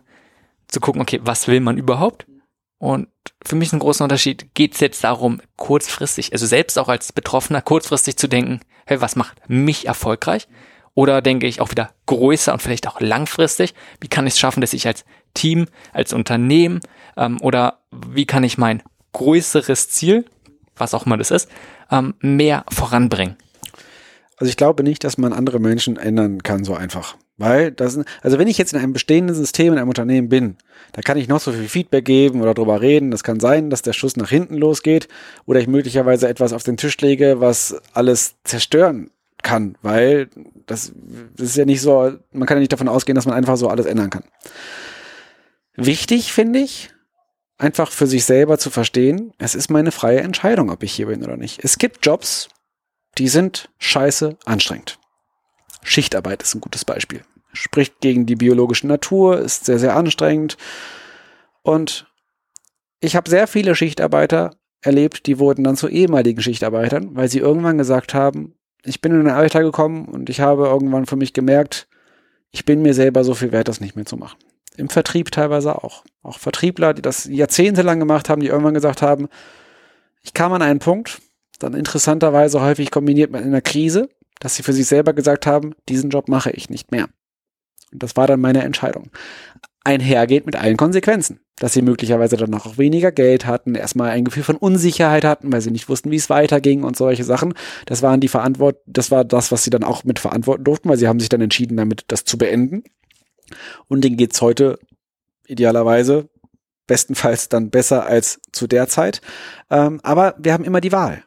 zu 0.68 0.80
gucken, 0.80 1.00
okay, 1.00 1.20
was 1.22 1.48
will 1.48 1.60
man 1.60 1.78
überhaupt? 1.78 2.26
Und 2.78 3.08
für 3.44 3.56
mich 3.56 3.72
ein 3.72 3.78
großer 3.78 4.04
Unterschied, 4.04 4.54
geht 4.54 4.74
es 4.74 4.80
jetzt 4.80 5.02
darum, 5.04 5.40
kurzfristig, 5.56 6.32
also 6.32 6.46
selbst 6.46 6.78
auch 6.78 6.88
als 6.88 7.12
Betroffener, 7.12 7.62
kurzfristig 7.62 8.16
zu 8.16 8.28
denken, 8.28 8.60
hey, 8.86 9.00
was 9.00 9.16
macht 9.16 9.48
mich 9.48 9.86
erfolgreich? 9.86 10.46
Oder 10.94 11.20
denke 11.20 11.46
ich 11.46 11.60
auch 11.60 11.70
wieder 11.70 11.90
größer 12.06 12.52
und 12.52 12.62
vielleicht 12.62 12.88
auch 12.88 13.00
langfristig, 13.00 13.74
wie 14.00 14.08
kann 14.08 14.26
ich 14.26 14.34
es 14.34 14.38
schaffen, 14.38 14.60
dass 14.60 14.72
ich 14.72 14.86
als 14.86 15.04
Team, 15.34 15.66
als 15.92 16.12
Unternehmen 16.12 16.80
ähm, 17.16 17.40
oder 17.42 17.80
wie 17.90 18.26
kann 18.26 18.44
ich 18.44 18.56
mein 18.56 18.82
größeres 19.12 19.90
Ziel, 19.90 20.24
was 20.74 20.94
auch 20.94 21.06
immer 21.06 21.18
das 21.18 21.30
ist, 21.30 21.50
ähm, 21.90 22.14
mehr 22.20 22.64
voranbringen? 22.70 23.36
Also 24.38 24.50
ich 24.50 24.56
glaube 24.56 24.82
nicht, 24.82 25.04
dass 25.04 25.18
man 25.18 25.32
andere 25.32 25.60
Menschen 25.60 25.96
ändern 25.96 26.42
kann 26.42 26.64
so 26.64 26.74
einfach. 26.74 27.16
Weil 27.38 27.70
das, 27.70 28.00
also 28.22 28.38
wenn 28.38 28.48
ich 28.48 28.56
jetzt 28.56 28.72
in 28.72 28.78
einem 28.78 28.94
bestehenden 28.94 29.36
System 29.36 29.72
in 29.72 29.78
einem 29.78 29.88
Unternehmen 29.88 30.28
bin, 30.28 30.56
da 30.92 31.02
kann 31.02 31.18
ich 31.18 31.28
noch 31.28 31.40
so 31.40 31.52
viel 31.52 31.68
Feedback 31.68 32.04
geben 32.06 32.40
oder 32.40 32.54
drüber 32.54 32.80
reden. 32.80 33.10
Das 33.10 33.24
kann 33.24 33.40
sein, 33.40 33.68
dass 33.68 33.82
der 33.82 33.92
Schuss 33.92 34.16
nach 34.16 34.30
hinten 34.30 34.56
losgeht 34.56 35.08
oder 35.44 35.60
ich 35.60 35.66
möglicherweise 35.66 36.28
etwas 36.28 36.54
auf 36.54 36.62
den 36.62 36.78
Tisch 36.78 36.96
lege, 36.98 37.40
was 37.40 37.76
alles 37.92 38.36
zerstören 38.44 39.10
kann, 39.42 39.76
weil 39.82 40.28
das, 40.66 40.92
das 41.36 41.48
ist 41.48 41.56
ja 41.56 41.66
nicht 41.66 41.82
so, 41.82 42.14
man 42.32 42.46
kann 42.46 42.56
ja 42.56 42.60
nicht 42.60 42.72
davon 42.72 42.88
ausgehen, 42.88 43.14
dass 43.14 43.26
man 43.26 43.34
einfach 43.34 43.56
so 43.56 43.68
alles 43.68 43.86
ändern 43.86 44.10
kann. 44.10 44.24
Wichtig 45.76 46.32
finde 46.32 46.60
ich, 46.60 46.90
einfach 47.58 47.90
für 47.90 48.06
sich 48.06 48.24
selber 48.24 48.58
zu 48.58 48.70
verstehen, 48.70 49.32
es 49.38 49.54
ist 49.54 49.70
meine 49.70 49.92
freie 49.92 50.20
Entscheidung, 50.20 50.70
ob 50.70 50.82
ich 50.82 50.92
hier 50.92 51.06
bin 51.06 51.22
oder 51.22 51.36
nicht. 51.36 51.62
Es 51.62 51.78
gibt 51.78 52.04
Jobs, 52.04 52.48
die 53.18 53.28
sind 53.28 53.68
scheiße 53.78 54.36
anstrengend. 54.44 54.98
Schichtarbeit 55.86 56.42
ist 56.42 56.54
ein 56.54 56.60
gutes 56.60 56.84
Beispiel. 56.84 57.22
Spricht 57.52 58.00
gegen 58.00 58.26
die 58.26 58.36
biologische 58.36 58.86
Natur, 58.86 59.38
ist 59.38 59.64
sehr, 59.64 59.78
sehr 59.78 59.96
anstrengend. 59.96 60.56
Und 61.62 62.06
ich 63.00 63.16
habe 63.16 63.30
sehr 63.30 63.46
viele 63.46 63.74
Schichtarbeiter 63.74 64.56
erlebt, 64.82 65.26
die 65.26 65.38
wurden 65.38 65.64
dann 65.64 65.76
zu 65.76 65.88
ehemaligen 65.88 66.42
Schichtarbeitern, 66.42 67.14
weil 67.16 67.28
sie 67.28 67.38
irgendwann 67.38 67.78
gesagt 67.78 68.14
haben, 68.14 68.54
ich 68.84 69.00
bin 69.00 69.12
in 69.12 69.26
ein 69.26 69.34
Alter 69.34 69.62
gekommen 69.62 70.06
und 70.06 70.28
ich 70.28 70.40
habe 70.40 70.66
irgendwann 70.66 71.06
für 71.06 71.16
mich 71.16 71.32
gemerkt, 71.32 71.88
ich 72.50 72.64
bin 72.64 72.82
mir 72.82 72.94
selber 72.94 73.24
so 73.24 73.34
viel 73.34 73.52
wert, 73.52 73.68
das 73.68 73.80
nicht 73.80 73.96
mehr 73.96 74.06
zu 74.06 74.16
machen. 74.16 74.38
Im 74.76 74.88
Vertrieb 74.88 75.30
teilweise 75.30 75.82
auch. 75.82 76.04
Auch 76.22 76.38
Vertriebler, 76.38 76.94
die 76.94 77.02
das 77.02 77.24
jahrzehntelang 77.24 77.98
gemacht 77.98 78.28
haben, 78.28 78.40
die 78.40 78.48
irgendwann 78.48 78.74
gesagt 78.74 79.02
haben, 79.02 79.28
ich 80.22 80.34
kam 80.34 80.52
an 80.52 80.62
einen 80.62 80.78
Punkt, 80.78 81.20
dann 81.58 81.74
interessanterweise 81.74 82.60
häufig 82.60 82.90
kombiniert 82.90 83.30
mit 83.30 83.42
einer 83.42 83.60
Krise, 83.60 84.08
dass 84.40 84.56
sie 84.56 84.62
für 84.62 84.72
sich 84.72 84.86
selber 84.86 85.12
gesagt 85.12 85.46
haben, 85.46 85.74
diesen 85.88 86.10
Job 86.10 86.28
mache 86.28 86.50
ich 86.50 86.70
nicht 86.70 86.90
mehr. 86.90 87.08
Und 87.92 88.02
das 88.02 88.16
war 88.16 88.26
dann 88.26 88.40
meine 88.40 88.62
Entscheidung. 88.62 89.10
Einhergeht 89.84 90.46
mit 90.46 90.56
allen 90.56 90.76
Konsequenzen. 90.76 91.40
Dass 91.58 91.72
sie 91.72 91.82
möglicherweise 91.82 92.36
dann 92.36 92.52
auch 92.54 92.76
weniger 92.76 93.12
Geld 93.12 93.46
hatten, 93.46 93.74
erstmal 93.74 94.10
ein 94.10 94.24
Gefühl 94.24 94.42
von 94.42 94.56
Unsicherheit 94.56 95.24
hatten, 95.24 95.52
weil 95.52 95.60
sie 95.60 95.70
nicht 95.70 95.88
wussten, 95.88 96.10
wie 96.10 96.16
es 96.16 96.28
weiterging 96.28 96.82
und 96.82 96.96
solche 96.96 97.24
Sachen. 97.24 97.54
Das 97.86 98.02
waren 98.02 98.20
die 98.20 98.28
Verantwort, 98.28 98.78
das 98.86 99.10
war 99.10 99.24
das, 99.24 99.52
was 99.52 99.64
sie 99.64 99.70
dann 99.70 99.84
auch 99.84 100.04
mit 100.04 100.18
verantworten 100.18 100.64
durften, 100.64 100.88
weil 100.88 100.98
sie 100.98 101.08
haben 101.08 101.20
sich 101.20 101.28
dann 101.28 101.40
entschieden, 101.40 101.76
damit 101.76 102.04
das 102.08 102.24
zu 102.24 102.36
beenden. 102.36 102.82
Und 103.88 104.02
denen 104.04 104.16
geht's 104.16 104.42
heute 104.42 104.78
idealerweise 105.46 106.28
bestenfalls 106.86 107.48
dann 107.48 107.70
besser 107.70 108.06
als 108.06 108.40
zu 108.52 108.66
der 108.66 108.88
Zeit. 108.88 109.20
Ähm, 109.70 110.00
aber 110.02 110.34
wir 110.38 110.52
haben 110.52 110.64
immer 110.64 110.80
die 110.80 110.92
Wahl. 110.92 111.24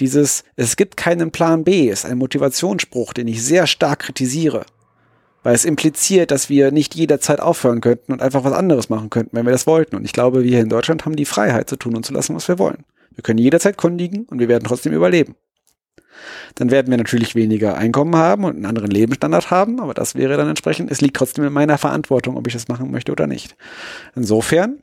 Dieses, 0.00 0.44
es 0.56 0.76
gibt 0.76 0.96
keinen 0.96 1.30
Plan 1.30 1.64
B, 1.64 1.88
ist 1.88 2.04
ein 2.04 2.18
Motivationsspruch, 2.18 3.12
den 3.12 3.28
ich 3.28 3.42
sehr 3.42 3.66
stark 3.66 4.00
kritisiere. 4.00 4.66
Weil 5.42 5.54
es 5.54 5.64
impliziert, 5.64 6.30
dass 6.30 6.50
wir 6.50 6.70
nicht 6.70 6.94
jederzeit 6.94 7.40
aufhören 7.40 7.80
könnten 7.80 8.12
und 8.12 8.20
einfach 8.20 8.44
was 8.44 8.52
anderes 8.52 8.88
machen 8.88 9.10
könnten, 9.10 9.36
wenn 9.36 9.46
wir 9.46 9.52
das 9.52 9.66
wollten. 9.66 9.96
Und 9.96 10.04
ich 10.04 10.12
glaube, 10.12 10.42
wir 10.42 10.50
hier 10.50 10.60
in 10.60 10.68
Deutschland 10.68 11.04
haben 11.04 11.16
die 11.16 11.24
Freiheit 11.24 11.70
zu 11.70 11.76
tun 11.76 11.96
und 11.96 12.04
zu 12.04 12.12
lassen, 12.12 12.34
was 12.34 12.48
wir 12.48 12.58
wollen. 12.58 12.84
Wir 13.14 13.22
können 13.22 13.38
jederzeit 13.38 13.76
kundigen 13.76 14.24
und 14.24 14.38
wir 14.38 14.48
werden 14.48 14.64
trotzdem 14.64 14.92
überleben. 14.92 15.36
Dann 16.54 16.70
werden 16.70 16.90
wir 16.90 16.96
natürlich 16.96 17.34
weniger 17.34 17.76
Einkommen 17.76 18.16
haben 18.16 18.44
und 18.44 18.56
einen 18.56 18.66
anderen 18.66 18.90
Lebensstandard 18.90 19.50
haben, 19.50 19.80
aber 19.80 19.94
das 19.94 20.14
wäre 20.14 20.36
dann 20.36 20.48
entsprechend, 20.48 20.90
es 20.90 21.00
liegt 21.00 21.16
trotzdem 21.16 21.44
in 21.44 21.52
meiner 21.52 21.78
Verantwortung, 21.78 22.36
ob 22.36 22.46
ich 22.46 22.52
das 22.54 22.68
machen 22.68 22.90
möchte 22.90 23.12
oder 23.12 23.26
nicht. 23.26 23.56
Insofern, 24.14 24.78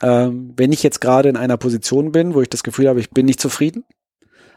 ähm, 0.00 0.52
wenn 0.56 0.72
ich 0.72 0.82
jetzt 0.82 1.00
gerade 1.00 1.28
in 1.28 1.36
einer 1.36 1.56
Position 1.56 2.12
bin, 2.12 2.34
wo 2.34 2.42
ich 2.42 2.48
das 2.48 2.62
Gefühl 2.62 2.88
habe, 2.88 3.00
ich 3.00 3.10
bin 3.10 3.26
nicht 3.26 3.40
zufrieden, 3.40 3.84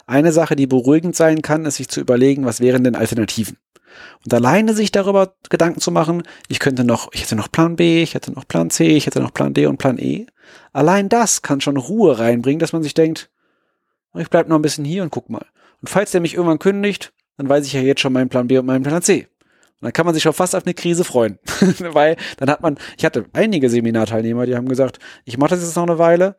eine 0.05 0.31
Sache, 0.31 0.55
die 0.55 0.67
beruhigend 0.67 1.15
sein 1.15 1.41
kann, 1.41 1.65
ist 1.65 1.75
sich 1.75 1.89
zu 1.89 1.99
überlegen, 1.99 2.45
was 2.45 2.61
wären 2.61 2.83
denn 2.83 2.95
Alternativen? 2.95 3.57
Und 4.23 4.33
alleine 4.33 4.73
sich 4.73 4.91
darüber 4.91 5.35
Gedanken 5.49 5.79
zu 5.79 5.91
machen, 5.91 6.23
ich 6.47 6.59
könnte 6.59 6.83
noch, 6.83 7.11
ich 7.13 7.23
hätte 7.23 7.35
noch 7.35 7.51
Plan 7.51 7.75
B, 7.75 8.03
ich 8.03 8.13
hätte 8.13 8.31
noch 8.31 8.47
Plan 8.47 8.69
C, 8.69 8.87
ich 8.87 9.05
hätte 9.05 9.19
noch 9.19 9.33
Plan 9.33 9.53
D 9.53 9.67
und 9.67 9.77
Plan 9.77 9.97
E. 9.97 10.27
Allein 10.73 11.09
das 11.09 11.41
kann 11.41 11.61
schon 11.61 11.77
Ruhe 11.77 12.19
reinbringen, 12.19 12.59
dass 12.59 12.73
man 12.73 12.83
sich 12.83 12.93
denkt, 12.93 13.29
ich 14.15 14.29
bleib 14.29 14.47
noch 14.47 14.57
ein 14.57 14.61
bisschen 14.61 14.85
hier 14.85 15.03
und 15.03 15.11
guck 15.11 15.29
mal. 15.29 15.45
Und 15.81 15.89
falls 15.89 16.11
der 16.11 16.21
mich 16.21 16.35
irgendwann 16.35 16.59
kündigt, 16.59 17.13
dann 17.37 17.49
weiß 17.49 17.65
ich 17.65 17.73
ja 17.73 17.81
jetzt 17.81 18.01
schon 18.01 18.13
meinen 18.13 18.29
Plan 18.29 18.47
B 18.47 18.57
und 18.57 18.65
meinen 18.65 18.83
Plan 18.83 19.01
C. 19.01 19.27
Und 19.81 19.83
dann 19.83 19.93
kann 19.93 20.05
man 20.05 20.13
sich 20.13 20.23
schon 20.23 20.33
fast 20.33 20.55
auf 20.55 20.65
eine 20.65 20.73
Krise 20.73 21.03
freuen. 21.03 21.37
Weil 21.79 22.15
dann 22.37 22.49
hat 22.49 22.61
man, 22.61 22.77
ich 22.97 23.05
hatte 23.05 23.25
einige 23.33 23.69
Seminarteilnehmer, 23.69 24.45
die 24.45 24.55
haben 24.55 24.69
gesagt, 24.69 24.99
ich 25.25 25.37
mache 25.37 25.51
das 25.51 25.61
jetzt 25.61 25.75
noch 25.75 25.83
eine 25.83 25.99
Weile, 25.99 26.37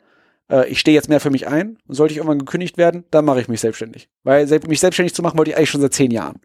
äh, 0.51 0.69
ich 0.69 0.81
stehe 0.81 0.95
jetzt 0.95 1.09
mehr 1.09 1.21
für 1.21 1.31
mich 1.31 1.47
ein 1.49 1.79
und 1.87 1.95
sollte 1.95 2.13
ich 2.13 2.19
irgendwann 2.19 2.39
gekündigt 2.39 2.79
werden, 2.79 3.05
dann 3.11 3.25
mache 3.25 3.41
ich 3.41 3.49
mich 3.49 3.61
selbstständig. 3.61 4.09
Weil 4.23 4.47
mich 4.67 4.81
selbstständig 4.81 5.15
zu 5.15 5.23
machen 5.23 5.39
wollte 5.39 5.51
ich 5.51 5.57
eigentlich 5.57 5.71
schon 5.71 5.81
seit 5.81 5.95
zehn 5.95 6.11
Jahren. 6.11 6.41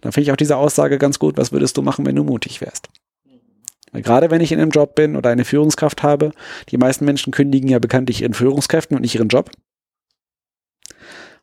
Dann 0.00 0.12
finde 0.12 0.24
ich 0.24 0.32
auch 0.32 0.36
diese 0.36 0.56
Aussage 0.56 0.98
ganz 0.98 1.18
gut, 1.18 1.36
was 1.36 1.52
würdest 1.52 1.76
du 1.76 1.82
machen, 1.82 2.04
wenn 2.04 2.16
du 2.16 2.24
mutig 2.24 2.60
wärst? 2.60 2.88
Weil 3.92 4.02
gerade 4.02 4.30
wenn 4.30 4.40
ich 4.40 4.50
in 4.50 4.60
einem 4.60 4.70
Job 4.70 4.96
bin 4.96 5.14
oder 5.14 5.30
eine 5.30 5.44
Führungskraft 5.44 6.02
habe, 6.02 6.32
die 6.70 6.76
meisten 6.76 7.04
Menschen 7.04 7.32
kündigen 7.32 7.68
ja 7.68 7.78
bekanntlich 7.78 8.22
ihren 8.22 8.34
Führungskräften 8.34 8.96
und 8.96 9.02
nicht 9.02 9.14
ihren 9.14 9.28
Job. 9.28 9.50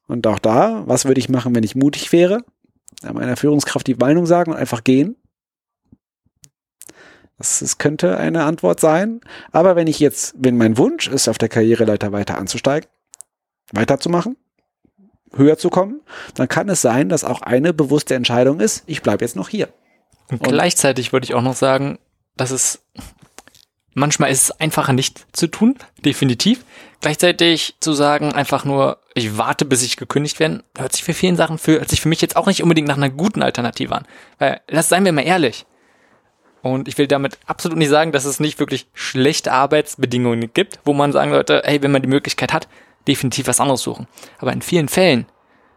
Und 0.07 0.27
auch 0.27 0.39
da, 0.39 0.83
was 0.85 1.05
würde 1.05 1.19
ich 1.19 1.29
machen, 1.29 1.55
wenn 1.55 1.63
ich 1.63 1.75
mutig 1.75 2.11
wäre? 2.11 2.43
Meiner 3.01 3.37
Führungskraft 3.37 3.87
die 3.87 3.95
Meinung 3.95 4.25
sagen 4.25 4.51
und 4.51 4.57
einfach 4.57 4.83
gehen. 4.83 5.15
Das, 7.41 7.57
das 7.57 7.79
könnte 7.79 8.17
eine 8.17 8.43
Antwort 8.43 8.79
sein. 8.79 9.19
Aber 9.51 9.75
wenn 9.75 9.87
ich 9.87 9.99
jetzt, 9.99 10.35
wenn 10.37 10.57
mein 10.57 10.77
Wunsch 10.77 11.07
ist, 11.07 11.27
auf 11.27 11.39
der 11.39 11.49
Karriereleiter 11.49 12.11
weiter 12.11 12.37
anzusteigen, 12.37 12.87
weiterzumachen, 13.71 14.37
höher 15.33 15.57
zu 15.57 15.71
kommen, 15.71 16.01
dann 16.35 16.47
kann 16.47 16.69
es 16.69 16.83
sein, 16.83 17.09
dass 17.09 17.23
auch 17.23 17.41
eine 17.41 17.73
bewusste 17.73 18.13
Entscheidung 18.13 18.59
ist, 18.59 18.83
ich 18.85 19.01
bleibe 19.01 19.25
jetzt 19.25 19.35
noch 19.35 19.49
hier. 19.49 19.69
Und, 20.29 20.41
Und 20.41 20.49
gleichzeitig 20.49 21.13
würde 21.13 21.23
ich 21.23 21.33
auch 21.33 21.41
noch 21.41 21.55
sagen, 21.55 21.97
dass 22.37 22.51
es 22.51 22.83
manchmal 23.95 24.29
ist 24.29 24.43
es 24.43 24.51
einfacher 24.51 24.93
nicht 24.93 25.25
zu 25.35 25.47
tun, 25.47 25.79
definitiv. 26.05 26.63
Gleichzeitig 26.99 27.75
zu 27.79 27.93
sagen, 27.93 28.33
einfach 28.33 28.65
nur, 28.65 28.99
ich 29.15 29.35
warte, 29.35 29.65
bis 29.65 29.81
ich 29.81 29.97
gekündigt 29.97 30.39
werde, 30.39 30.63
hört 30.77 30.93
sich 30.93 31.03
für 31.03 31.15
vielen 31.15 31.37
Sachen 31.37 31.57
für, 31.57 31.79
hört 31.79 31.89
sich 31.89 32.01
für 32.01 32.09
mich 32.09 32.21
jetzt 32.21 32.35
auch 32.35 32.45
nicht 32.45 32.61
unbedingt 32.61 32.87
nach 32.87 32.97
einer 32.97 33.09
guten 33.09 33.41
Alternative 33.41 33.95
an. 33.95 34.05
Weil, 34.37 34.61
das 34.67 34.89
seien 34.89 35.05
wir 35.05 35.11
mal 35.11 35.25
ehrlich. 35.25 35.65
Und 36.61 36.87
ich 36.87 36.97
will 36.97 37.07
damit 37.07 37.37
absolut 37.47 37.77
nicht 37.77 37.89
sagen, 37.89 38.11
dass 38.11 38.25
es 38.25 38.39
nicht 38.39 38.59
wirklich 38.59 38.87
schlechte 38.93 39.51
Arbeitsbedingungen 39.51 40.51
gibt, 40.53 40.79
wo 40.85 40.93
man 40.93 41.11
sagen 41.11 41.31
sollte, 41.31 41.61
hey, 41.65 41.81
wenn 41.81 41.91
man 41.91 42.01
die 42.01 42.07
Möglichkeit 42.07 42.53
hat, 42.53 42.67
definitiv 43.07 43.47
was 43.47 43.59
anderes 43.59 43.81
suchen. 43.81 44.07
Aber 44.39 44.53
in 44.53 44.61
vielen 44.61 44.87
Fällen 44.87 45.25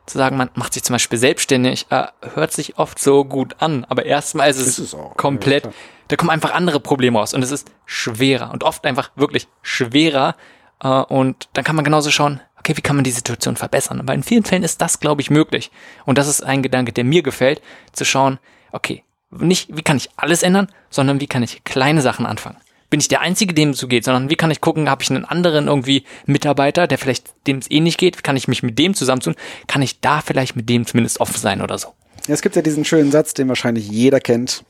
zu 0.06 0.18
sagen, 0.18 0.36
man 0.36 0.50
macht 0.54 0.74
sich 0.74 0.82
zum 0.82 0.94
Beispiel 0.94 1.18
selbstständig, 1.18 1.86
äh, 1.90 2.06
hört 2.34 2.52
sich 2.52 2.78
oft 2.78 2.98
so 2.98 3.24
gut 3.24 3.56
an. 3.60 3.86
Aber 3.88 4.04
erstmal 4.04 4.50
ist 4.50 4.60
es, 4.60 4.66
ist 4.66 4.78
es 4.78 4.94
auch, 4.94 5.16
komplett, 5.16 5.64
ja, 5.64 5.72
da 6.08 6.16
kommen 6.16 6.30
einfach 6.30 6.52
andere 6.52 6.80
Probleme 6.80 7.18
raus 7.18 7.32
und 7.32 7.42
es 7.42 7.50
ist 7.50 7.70
schwerer 7.86 8.50
und 8.52 8.64
oft 8.64 8.84
einfach 8.84 9.10
wirklich 9.16 9.48
schwerer. 9.62 10.36
Äh, 10.82 10.88
und 10.88 11.48
dann 11.54 11.64
kann 11.64 11.76
man 11.76 11.84
genauso 11.84 12.10
schauen, 12.10 12.40
okay, 12.58 12.76
wie 12.76 12.82
kann 12.82 12.96
man 12.96 13.04
die 13.04 13.10
Situation 13.10 13.56
verbessern? 13.56 14.00
Aber 14.00 14.12
in 14.12 14.22
vielen 14.22 14.44
Fällen 14.44 14.62
ist 14.62 14.82
das, 14.82 15.00
glaube 15.00 15.22
ich, 15.22 15.30
möglich. 15.30 15.70
Und 16.04 16.18
das 16.18 16.28
ist 16.28 16.42
ein 16.42 16.62
Gedanke, 16.62 16.92
der 16.92 17.04
mir 17.04 17.22
gefällt, 17.22 17.62
zu 17.92 18.04
schauen, 18.04 18.38
okay, 18.72 19.04
nicht, 19.38 19.76
wie 19.76 19.82
kann 19.82 19.96
ich 19.96 20.10
alles 20.16 20.42
ändern, 20.42 20.68
sondern 20.90 21.20
wie 21.20 21.26
kann 21.26 21.42
ich 21.42 21.64
kleine 21.64 22.00
Sachen 22.02 22.26
anfangen. 22.26 22.56
Bin 22.90 23.00
ich 23.00 23.08
der 23.08 23.22
Einzige, 23.22 23.54
dem 23.54 23.70
es 23.70 23.78
so 23.78 23.88
geht, 23.88 24.04
sondern 24.04 24.30
wie 24.30 24.36
kann 24.36 24.50
ich 24.50 24.60
gucken, 24.60 24.88
habe 24.88 25.02
ich 25.02 25.10
einen 25.10 25.24
anderen 25.24 25.66
irgendwie 25.66 26.04
Mitarbeiter, 26.26 26.86
der 26.86 26.98
vielleicht 26.98 27.34
dem 27.46 27.58
es 27.58 27.70
eh 27.70 27.80
nicht 27.80 27.98
geht, 27.98 28.22
kann 28.22 28.36
ich 28.36 28.46
mich 28.46 28.62
mit 28.62 28.78
dem 28.78 28.94
zusammentun, 28.94 29.34
kann 29.66 29.82
ich 29.82 30.00
da 30.00 30.20
vielleicht 30.20 30.54
mit 30.54 30.68
dem 30.68 30.86
zumindest 30.86 31.20
offen 31.20 31.38
sein 31.38 31.60
oder 31.60 31.78
so. 31.78 31.88
Es 32.28 32.40
gibt 32.40 32.56
ja 32.56 32.62
diesen 32.62 32.84
schönen 32.84 33.10
Satz, 33.10 33.34
den 33.34 33.48
wahrscheinlich 33.48 33.88
jeder 33.88 34.20
kennt. 34.20 34.64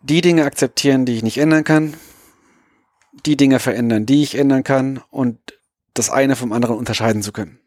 Die 0.00 0.20
Dinge 0.20 0.44
akzeptieren, 0.44 1.04
die 1.04 1.16
ich 1.16 1.22
nicht 1.22 1.38
ändern 1.38 1.62
kann, 1.62 1.94
die 3.26 3.36
Dinge 3.36 3.58
verändern, 3.58 4.06
die 4.06 4.22
ich 4.22 4.34
ändern 4.34 4.64
kann 4.64 5.02
und 5.10 5.38
das 5.94 6.10
eine 6.10 6.36
vom 6.36 6.52
anderen 6.52 6.76
unterscheiden 6.76 7.22
zu 7.22 7.32
können. 7.32 7.60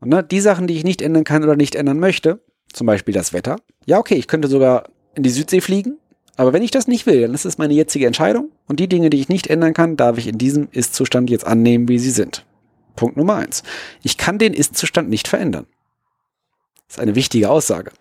Und 0.00 0.10
ne, 0.10 0.22
die 0.22 0.40
Sachen, 0.40 0.66
die 0.66 0.76
ich 0.76 0.84
nicht 0.84 1.00
ändern 1.00 1.24
kann 1.24 1.42
oder 1.42 1.56
nicht 1.56 1.74
ändern 1.74 1.98
möchte, 1.98 2.44
zum 2.74 2.86
Beispiel 2.86 3.14
das 3.14 3.32
Wetter, 3.32 3.56
ja, 3.86 3.98
okay, 3.98 4.14
ich 4.14 4.28
könnte 4.28 4.48
sogar 4.48 4.84
in 5.14 5.22
die 5.22 5.30
Südsee 5.30 5.60
fliegen, 5.60 5.98
aber 6.36 6.52
wenn 6.52 6.62
ich 6.62 6.70
das 6.70 6.88
nicht 6.88 7.06
will, 7.06 7.22
dann 7.22 7.34
ist 7.34 7.44
es 7.44 7.58
meine 7.58 7.74
jetzige 7.74 8.06
Entscheidung 8.06 8.50
und 8.66 8.80
die 8.80 8.88
Dinge, 8.88 9.10
die 9.10 9.20
ich 9.20 9.28
nicht 9.28 9.46
ändern 9.46 9.74
kann, 9.74 9.96
darf 9.96 10.18
ich 10.18 10.26
in 10.26 10.38
diesem 10.38 10.68
Ist-Zustand 10.72 11.30
jetzt 11.30 11.46
annehmen, 11.46 11.88
wie 11.88 11.98
sie 11.98 12.10
sind. 12.10 12.44
Punkt 12.96 13.16
Nummer 13.16 13.36
eins. 13.36 13.62
Ich 14.02 14.18
kann 14.18 14.38
den 14.38 14.54
Ist-Zustand 14.54 15.08
nicht 15.08 15.28
verändern. 15.28 15.66
Das 16.88 16.96
ist 16.96 17.02
eine 17.02 17.14
wichtige 17.14 17.50
Aussage. 17.50 17.92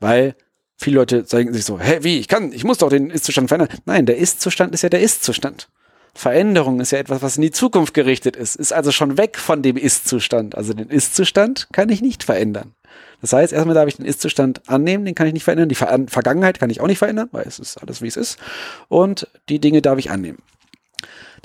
Weil 0.00 0.34
viele 0.76 0.96
Leute 0.96 1.24
sagen 1.26 1.52
sich 1.52 1.64
so, 1.64 1.78
hä, 1.78 1.98
wie, 2.02 2.18
ich 2.18 2.28
kann, 2.28 2.52
ich 2.52 2.64
muss 2.64 2.78
doch 2.78 2.88
den 2.88 3.10
Ist-Zustand 3.10 3.48
verändern. 3.48 3.76
Nein, 3.84 4.06
der 4.06 4.16
Ist-Zustand 4.16 4.74
ist 4.74 4.82
ja 4.82 4.88
der 4.88 5.00
Ist-Zustand. 5.00 5.68
Veränderung 6.14 6.80
ist 6.80 6.92
ja 6.92 6.98
etwas, 6.98 7.22
was 7.22 7.36
in 7.36 7.42
die 7.42 7.50
Zukunft 7.50 7.92
gerichtet 7.92 8.36
ist, 8.36 8.54
ist 8.54 8.72
also 8.72 8.92
schon 8.92 9.18
weg 9.18 9.36
von 9.36 9.62
dem 9.62 9.76
Ist-Zustand. 9.76 10.54
Also 10.54 10.72
den 10.72 10.88
Ist-Zustand 10.88 11.68
kann 11.72 11.88
ich 11.88 12.02
nicht 12.02 12.22
verändern. 12.22 12.72
Das 13.24 13.32
heißt, 13.32 13.54
erstmal 13.54 13.74
darf 13.74 13.88
ich 13.88 13.96
den 13.96 14.04
Ist-Zustand 14.04 14.68
annehmen, 14.68 15.06
den 15.06 15.14
kann 15.14 15.26
ich 15.26 15.32
nicht 15.32 15.44
verändern. 15.44 15.70
Die 15.70 15.74
Ver 15.74 15.98
Vergangenheit 16.08 16.60
kann 16.60 16.68
ich 16.68 16.82
auch 16.82 16.86
nicht 16.86 16.98
verändern, 16.98 17.30
weil 17.32 17.46
es 17.46 17.58
ist 17.58 17.78
alles, 17.78 18.02
wie 18.02 18.06
es 18.06 18.18
ist. 18.18 18.38
Und 18.88 19.28
die 19.48 19.60
Dinge 19.60 19.80
darf 19.80 19.98
ich 19.98 20.10
annehmen. 20.10 20.36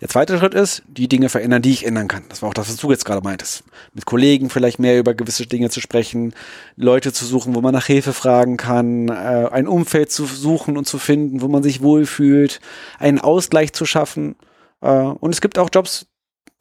Der 0.02 0.10
zweite 0.10 0.38
Schritt 0.38 0.54
ist, 0.54 0.84
die 0.90 1.08
Dinge 1.08 1.30
verändern, 1.30 1.62
die 1.62 1.72
ich 1.72 1.86
ändern 1.86 2.10
kann. 2.10 2.24
Das 2.28 2.42
war 2.42 2.50
auch 2.50 2.54
das, 2.54 2.68
was 2.68 2.76
du 2.76 2.92
jetzt 2.92 3.06
gerade 3.06 3.22
meintest. 3.22 3.64
Mit 3.94 4.06
Kollegen 4.06 4.50
vielleicht 4.50 4.78
mehr 4.78 5.00
über 5.00 5.14
gewisse 5.14 5.48
Dinge 5.48 5.70
zu 5.70 5.80
sprechen, 5.80 6.34
Leute 6.76 7.14
zu 7.14 7.24
suchen, 7.24 7.56
wo 7.56 7.62
man 7.62 7.74
nach 7.74 7.86
Hilfe 7.86 8.12
fragen 8.12 8.58
kann, 8.58 9.08
äh, 9.08 9.48
ein 9.50 9.66
Umfeld 9.66 10.12
zu 10.12 10.26
suchen 10.26 10.76
und 10.76 10.86
zu 10.86 11.00
finden, 11.00 11.42
wo 11.42 11.48
man 11.48 11.64
sich 11.64 11.82
wohlfühlt, 11.82 12.60
einen 12.98 13.20
Ausgleich 13.20 13.72
zu 13.72 13.86
schaffen. 13.86 14.36
Äh, 14.82 14.90
und 14.90 15.34
es 15.34 15.40
gibt 15.40 15.58
auch 15.58 15.70
Jobs, 15.72 16.09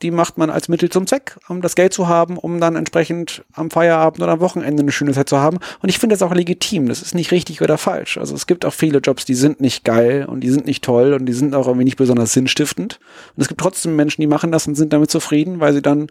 die 0.02 0.12
macht 0.12 0.38
man 0.38 0.48
als 0.48 0.68
Mittel 0.68 0.90
zum 0.90 1.06
Zweck, 1.06 1.36
um 1.48 1.60
das 1.60 1.74
Geld 1.74 1.92
zu 1.92 2.06
haben, 2.06 2.38
um 2.38 2.60
dann 2.60 2.76
entsprechend 2.76 3.44
am 3.52 3.70
Feierabend 3.70 4.22
oder 4.22 4.32
am 4.32 4.40
Wochenende 4.40 4.82
eine 4.82 4.92
schöne 4.92 5.12
Zeit 5.12 5.28
zu 5.28 5.38
haben. 5.38 5.58
Und 5.82 5.88
ich 5.88 5.98
finde 5.98 6.14
das 6.14 6.22
auch 6.22 6.32
legitim. 6.32 6.86
Das 6.86 7.02
ist 7.02 7.14
nicht 7.14 7.32
richtig 7.32 7.62
oder 7.62 7.78
falsch. 7.78 8.16
Also 8.16 8.34
es 8.34 8.46
gibt 8.46 8.64
auch 8.64 8.72
viele 8.72 8.98
Jobs, 8.98 9.24
die 9.24 9.34
sind 9.34 9.60
nicht 9.60 9.84
geil 9.84 10.24
und 10.26 10.40
die 10.40 10.50
sind 10.50 10.66
nicht 10.66 10.84
toll 10.84 11.14
und 11.14 11.26
die 11.26 11.32
sind 11.32 11.54
auch 11.54 11.66
irgendwie 11.66 11.84
nicht 11.84 11.96
besonders 11.96 12.32
sinnstiftend. 12.32 13.00
Und 13.34 13.42
es 13.42 13.48
gibt 13.48 13.60
trotzdem 13.60 13.96
Menschen, 13.96 14.20
die 14.20 14.28
machen 14.28 14.52
das 14.52 14.68
und 14.68 14.76
sind 14.76 14.92
damit 14.92 15.10
zufrieden, 15.10 15.58
weil 15.58 15.72
sie 15.72 15.82
dann 15.82 16.06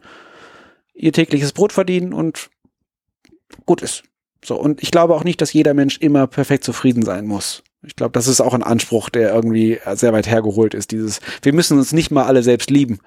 ihr 0.93 1.13
tägliches 1.13 1.53
Brot 1.53 1.71
verdienen 1.71 2.11
und 2.11 2.49
gut 3.65 3.81
ist. 3.81 4.03
So. 4.43 4.59
Und 4.59 4.83
ich 4.83 4.91
glaube 4.91 5.15
auch 5.15 5.23
nicht, 5.23 5.41
dass 5.41 5.53
jeder 5.53 5.73
Mensch 5.73 5.97
immer 5.99 6.27
perfekt 6.27 6.65
zufrieden 6.65 7.03
sein 7.03 7.25
muss. 7.25 7.63
Ich 7.85 7.95
glaube, 7.95 8.11
das 8.11 8.27
ist 8.27 8.41
auch 8.41 8.53
ein 8.53 8.63
Anspruch, 8.63 9.09
der 9.09 9.33
irgendwie 9.33 9.79
sehr 9.93 10.11
weit 10.11 10.27
hergeholt 10.27 10.73
ist. 10.73 10.91
Dieses, 10.91 11.21
wir 11.41 11.53
müssen 11.53 11.77
uns 11.77 11.93
nicht 11.93 12.11
mal 12.11 12.25
alle 12.25 12.43
selbst 12.43 12.69
lieben. 12.69 12.99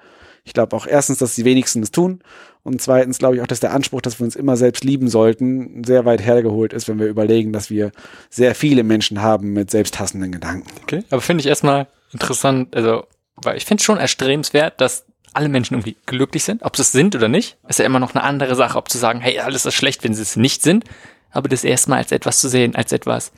Ich 0.43 0.53
glaube 0.53 0.75
auch 0.75 0.87
erstens, 0.87 1.19
dass 1.19 1.35
die 1.35 1.45
wenigsten 1.45 1.83
es 1.83 1.91
tun 1.91 2.21
und 2.63 2.81
zweitens 2.81 3.19
glaube 3.19 3.35
ich 3.35 3.41
auch, 3.41 3.47
dass 3.47 3.59
der 3.59 3.73
Anspruch, 3.73 4.01
dass 4.01 4.19
wir 4.19 4.25
uns 4.25 4.35
immer 4.35 4.57
selbst 4.57 4.83
lieben 4.83 5.07
sollten, 5.07 5.83
sehr 5.83 6.05
weit 6.05 6.21
hergeholt 6.21 6.73
ist, 6.73 6.87
wenn 6.87 6.99
wir 6.99 7.07
überlegen, 7.07 7.53
dass 7.53 7.69
wir 7.69 7.91
sehr 8.29 8.55
viele 8.55 8.83
Menschen 8.83 9.21
haben 9.21 9.53
mit 9.53 9.71
selbsthassenden 9.71 10.31
Gedanken. 10.31 10.67
Okay, 10.83 11.03
aber 11.09 11.21
finde 11.21 11.41
ich 11.41 11.47
erstmal 11.47 11.87
interessant, 12.11 12.75
also, 12.75 13.05
weil 13.35 13.57
ich 13.57 13.65
finde 13.65 13.81
es 13.81 13.85
schon 13.85 13.97
erstrebenswert, 13.97 14.81
dass 14.81 15.05
alle 15.33 15.49
Menschen 15.49 15.75
irgendwie 15.75 15.95
glücklich 16.05 16.43
sind, 16.43 16.63
ob 16.63 16.75
sie 16.75 16.81
es 16.81 16.91
sind 16.91 17.15
oder 17.15 17.27
nicht, 17.27 17.57
ist 17.67 17.79
ja 17.79 17.85
immer 17.85 17.99
noch 17.99 18.13
eine 18.13 18.23
andere 18.23 18.55
Sache, 18.55 18.77
ob 18.77 18.89
zu 18.89 18.97
sagen, 18.97 19.21
hey, 19.21 19.39
alles 19.39 19.65
ist 19.65 19.75
schlecht, 19.75 20.03
wenn 20.03 20.13
sie 20.13 20.21
es 20.21 20.35
nicht 20.35 20.61
sind, 20.61 20.83
aber 21.31 21.49
das 21.49 21.63
erstmal 21.63 21.99
als 21.99 22.11
etwas 22.11 22.39
zu 22.41 22.49
sehen, 22.49 22.75
als 22.75 22.91
etwas 22.91 23.31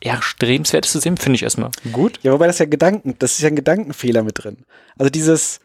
erstrebenswertes 0.00 0.92
zu 0.92 1.00
sehen, 1.00 1.16
finde 1.16 1.36
ich 1.36 1.42
erstmal 1.42 1.70
gut. 1.92 2.18
Ja, 2.22 2.32
wobei 2.32 2.46
das 2.46 2.58
ja 2.58 2.66
Gedanken, 2.66 3.16
das 3.18 3.32
ist 3.32 3.40
ja 3.40 3.48
ein 3.48 3.56
Gedankenfehler 3.56 4.22
mit 4.22 4.42
drin. 4.42 4.58
Also 4.98 5.10
dieses, 5.10 5.60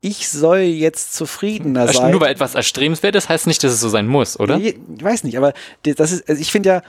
ich 0.00 0.28
soll 0.28 0.58
jetzt 0.58 1.14
zufriedener 1.14 1.88
sein. 1.92 2.12
Nur 2.12 2.20
weil 2.20 2.32
etwas 2.32 2.54
erstrebenswert 2.54 3.28
heißt 3.28 3.46
nicht, 3.46 3.64
dass 3.64 3.72
es 3.72 3.80
so 3.80 3.88
sein 3.88 4.06
muss, 4.06 4.38
oder? 4.38 4.58
Ich 4.58 4.76
weiß 4.86 5.24
nicht, 5.24 5.36
aber 5.36 5.52
das 5.82 6.12
ist, 6.12 6.28
also 6.28 6.40
ich 6.40 6.52
finde 6.52 6.68
ja, 6.68 6.82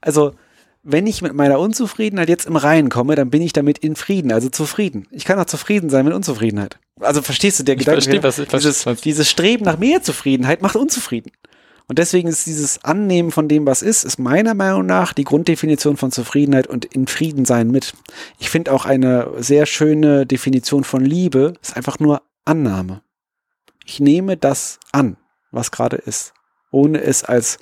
also 0.00 0.34
wenn 0.82 1.06
ich 1.06 1.20
mit 1.20 1.34
meiner 1.34 1.58
Unzufriedenheit 1.58 2.28
jetzt 2.28 2.46
im 2.46 2.56
Reinen 2.56 2.88
komme, 2.88 3.14
dann 3.14 3.30
bin 3.30 3.42
ich 3.42 3.52
damit 3.52 3.78
in 3.78 3.96
Frieden, 3.96 4.32
also 4.32 4.48
zufrieden. 4.48 5.06
Ich 5.10 5.24
kann 5.24 5.38
auch 5.38 5.44
zufrieden 5.44 5.90
sein 5.90 6.04
mit 6.04 6.14
Unzufriedenheit. 6.14 6.78
Also 7.00 7.22
verstehst 7.22 7.60
du 7.60 7.64
der 7.64 7.76
Gedanke? 7.76 8.02
Verstehe, 8.02 8.22
was, 8.22 8.36
dieses, 8.36 8.86
was. 8.86 9.00
dieses 9.00 9.28
Streben 9.28 9.64
nach 9.64 9.78
mehr 9.78 10.02
Zufriedenheit 10.02 10.62
macht 10.62 10.76
unzufrieden. 10.76 11.32
Und 11.86 11.98
deswegen 11.98 12.28
ist 12.28 12.46
dieses 12.46 12.84
Annehmen 12.84 13.32
von 13.32 13.48
dem, 13.48 13.66
was 13.66 13.82
ist, 13.82 14.04
ist 14.04 14.18
meiner 14.18 14.54
Meinung 14.54 14.86
nach 14.86 15.12
die 15.12 15.24
Grunddefinition 15.24 15.96
von 15.96 16.12
Zufriedenheit 16.12 16.68
und 16.68 16.84
in 16.84 17.08
Frieden 17.08 17.44
sein 17.44 17.70
mit. 17.70 17.94
Ich 18.38 18.48
finde 18.48 18.72
auch 18.72 18.86
eine 18.86 19.32
sehr 19.38 19.66
schöne 19.66 20.24
Definition 20.24 20.84
von 20.84 21.04
Liebe 21.04 21.54
ist 21.60 21.76
einfach 21.76 21.98
nur 21.98 22.22
Annahme. 22.50 23.02
Ich 23.86 24.00
nehme 24.00 24.36
das 24.36 24.80
an, 24.90 25.16
was 25.52 25.70
gerade 25.70 25.96
ist, 25.96 26.34
ohne 26.72 27.00
es 27.00 27.22
als 27.22 27.58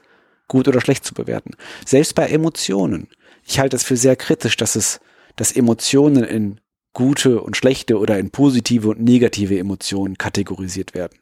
gut 0.48 0.66
oder 0.66 0.80
schlecht 0.80 1.04
zu 1.04 1.12
bewerten. 1.12 1.50
Selbst 1.84 2.14
bei 2.14 2.26
Emotionen. 2.26 3.08
Ich 3.44 3.58
halte 3.58 3.76
es 3.76 3.84
für 3.84 3.98
sehr 3.98 4.16
kritisch, 4.16 4.56
dass 4.56 4.76
es, 4.76 5.00
dass 5.36 5.52
Emotionen 5.52 6.24
in 6.24 6.60
gute 6.94 7.42
und 7.42 7.54
schlechte 7.54 7.98
oder 7.98 8.18
in 8.18 8.30
positive 8.30 8.88
und 8.88 9.02
negative 9.02 9.58
Emotionen 9.58 10.16
kategorisiert 10.16 10.94
werden. 10.94 11.18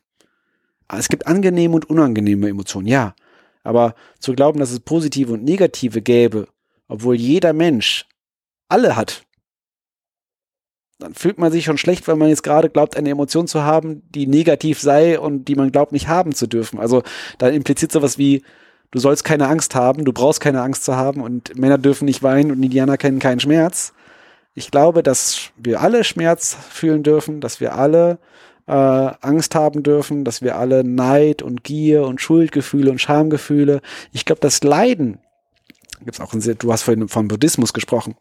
Es 0.88 1.08
gibt 1.08 1.26
angenehme 1.26 1.74
und 1.74 1.90
unangenehme 1.90 2.48
Emotionen, 2.48 2.86
ja. 2.86 3.16
Aber 3.64 3.96
zu 4.20 4.32
glauben, 4.34 4.60
dass 4.60 4.70
es 4.70 4.78
positive 4.78 5.32
und 5.32 5.42
negative 5.42 6.02
gäbe, 6.02 6.46
obwohl 6.86 7.16
jeder 7.16 7.52
Mensch 7.52 8.06
alle 8.68 8.94
hat, 8.94 9.25
dann 10.98 11.14
fühlt 11.14 11.38
man 11.38 11.52
sich 11.52 11.64
schon 11.64 11.78
schlecht, 11.78 12.08
wenn 12.08 12.18
man 12.18 12.28
jetzt 12.28 12.42
gerade 12.42 12.70
glaubt, 12.70 12.96
eine 12.96 13.10
Emotion 13.10 13.46
zu 13.46 13.62
haben, 13.62 14.02
die 14.10 14.26
negativ 14.26 14.80
sei 14.80 15.20
und 15.20 15.46
die 15.46 15.54
man 15.54 15.72
glaubt 15.72 15.92
nicht 15.92 16.08
haben 16.08 16.34
zu 16.34 16.46
dürfen. 16.46 16.78
Also 16.78 17.02
da 17.38 17.48
impliziert 17.48 17.92
sowas 17.92 18.16
wie, 18.16 18.42
du 18.90 18.98
sollst 18.98 19.24
keine 19.24 19.48
Angst 19.48 19.74
haben, 19.74 20.04
du 20.04 20.12
brauchst 20.12 20.40
keine 20.40 20.62
Angst 20.62 20.84
zu 20.84 20.96
haben 20.96 21.20
und 21.20 21.56
Männer 21.58 21.78
dürfen 21.78 22.06
nicht 22.06 22.22
weinen 22.22 22.50
und 22.50 22.62
Indianer 22.62 22.96
kennen 22.96 23.18
keinen 23.18 23.40
Schmerz. 23.40 23.92
Ich 24.54 24.70
glaube, 24.70 25.02
dass 25.02 25.50
wir 25.56 25.82
alle 25.82 26.02
Schmerz 26.02 26.56
fühlen 26.70 27.02
dürfen, 27.02 27.42
dass 27.42 27.60
wir 27.60 27.74
alle 27.74 28.18
äh, 28.66 28.72
Angst 28.72 29.54
haben 29.54 29.82
dürfen, 29.82 30.24
dass 30.24 30.40
wir 30.40 30.56
alle 30.56 30.82
Neid 30.82 31.42
und 31.42 31.62
Gier 31.62 32.06
und 32.06 32.22
Schuldgefühle 32.22 32.90
und 32.90 33.00
Schamgefühle. 33.00 33.82
Ich 34.12 34.24
glaube, 34.24 34.40
das 34.40 34.62
Leiden, 34.62 35.18
gibt's 36.02 36.20
auch, 36.20 36.32
ein, 36.32 36.40
du 36.58 36.72
hast 36.72 36.82
vorhin 36.82 37.06
vom 37.08 37.28
Buddhismus 37.28 37.74
gesprochen, 37.74 38.16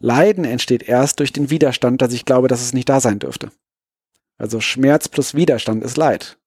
Leiden 0.00 0.44
entsteht 0.44 0.82
erst 0.82 1.20
durch 1.20 1.32
den 1.32 1.50
Widerstand, 1.50 2.02
dass 2.02 2.12
ich 2.12 2.24
glaube, 2.24 2.48
dass 2.48 2.62
es 2.62 2.72
nicht 2.72 2.88
da 2.88 3.00
sein 3.00 3.18
dürfte. 3.18 3.50
Also 4.36 4.60
Schmerz 4.60 5.08
plus 5.08 5.34
Widerstand 5.34 5.82
ist 5.82 5.96
Leid. 5.96 6.38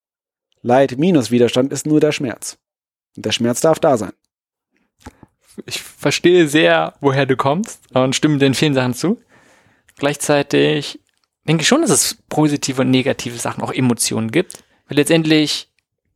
Leid 0.62 0.98
minus 0.98 1.32
Widerstand 1.32 1.74
ist 1.74 1.86
nur 1.86 2.00
der 2.00 2.12
Schmerz. 2.12 2.58
Und 3.16 3.26
der 3.26 3.32
Schmerz 3.32 3.62
darf 3.62 3.80
da 3.80 3.98
sein. 3.98 4.14
Ich 5.66 5.82
verstehe 5.82 6.48
sehr, 6.48 6.94
woher 7.02 7.26
du 7.26 7.36
kommst 7.36 7.82
und 7.94 8.16
stimme 8.16 8.38
den 8.38 8.54
vielen 8.54 8.74
Sachen 8.74 8.94
zu. 8.94 9.22
Gleichzeitig 9.98 11.00
denke 11.48 11.64
ich 11.64 11.68
schon, 11.68 11.82
dass 11.82 11.90
es 11.90 12.18
positive 12.30 12.82
und 12.82 12.92
negative 12.92 13.38
Sachen, 13.38 13.62
auch 13.62 13.74
Emotionen 13.74 14.32
gibt. 14.32 14.64
Weil 14.88 14.98
letztendlich 14.98 15.71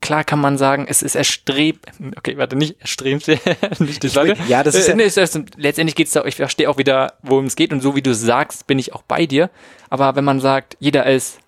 klar 0.06 0.24
kann 0.24 0.40
man 0.40 0.58
sagen, 0.58 0.86
es 0.88 1.02
ist 1.02 1.16
erstrebt, 1.16 1.88
okay, 2.16 2.38
warte, 2.38 2.56
nicht 2.56 2.80
erstrebenswert, 2.80 3.42
nicht 3.80 4.04
das 4.04 4.14
Leute. 4.14 4.38
Ja, 4.48 4.64
das 4.64 4.76
ist, 4.76 4.88
äh, 4.88 4.92
ja 4.92 4.96
nee, 4.98 5.04
ist, 5.04 5.18
ist, 5.18 5.40
letztendlich 5.58 5.96
geht's 5.96 6.12
da, 6.12 6.24
ich 6.26 6.36
verstehe 6.36 6.70
auch 6.70 6.78
wieder, 6.78 7.14
worum 7.24 7.46
es 7.46 7.56
geht 7.56 7.74
und 7.74 7.82
so 7.82 7.96
wie 7.96 8.04
du 8.04 8.14
sagst, 8.14 8.68
bin 8.68 8.78
ich 8.78 8.94
auch 8.94 9.02
bei 9.02 9.26
dir. 9.26 9.50
Aber 9.90 10.16
wenn 10.16 10.24
man 10.24 10.40
sagt, 10.40 10.78
jeder 10.80 11.08
ist, 11.08 11.40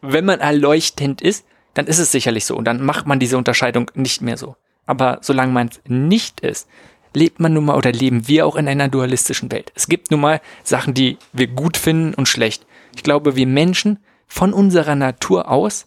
wenn 0.00 0.24
man 0.24 0.40
erleuchtend 0.40 1.22
ist, 1.22 1.46
dann 1.74 1.86
ist 1.86 1.98
es 1.98 2.10
sicherlich 2.10 2.44
so 2.46 2.56
und 2.56 2.64
dann 2.64 2.84
macht 2.84 3.06
man 3.06 3.20
diese 3.20 3.38
Unterscheidung 3.38 3.90
nicht 3.94 4.22
mehr 4.22 4.36
so. 4.36 4.56
Aber 4.86 5.18
solange 5.22 5.52
man 5.52 5.68
es 5.68 5.80
nicht 5.86 6.40
ist, 6.40 6.68
lebt 7.14 7.38
man 7.38 7.52
nun 7.52 7.66
mal 7.66 7.76
oder 7.76 7.92
leben 7.92 8.26
wir 8.26 8.44
auch 8.44 8.56
in 8.56 8.66
einer 8.66 8.88
dualistischen 8.88 9.52
Welt. 9.52 9.72
Es 9.76 9.86
gibt 9.86 10.10
nun 10.10 10.20
mal 10.20 10.40
Sachen, 10.64 10.94
die 10.94 11.16
wir 11.32 11.46
gut 11.46 11.76
finden 11.76 12.14
und 12.14 12.28
schlecht. 12.28 12.66
Ich 12.96 13.04
glaube, 13.04 13.36
wir 13.36 13.46
Menschen 13.46 13.98
von 14.26 14.52
unserer 14.52 14.96
Natur 14.96 15.48
aus 15.48 15.86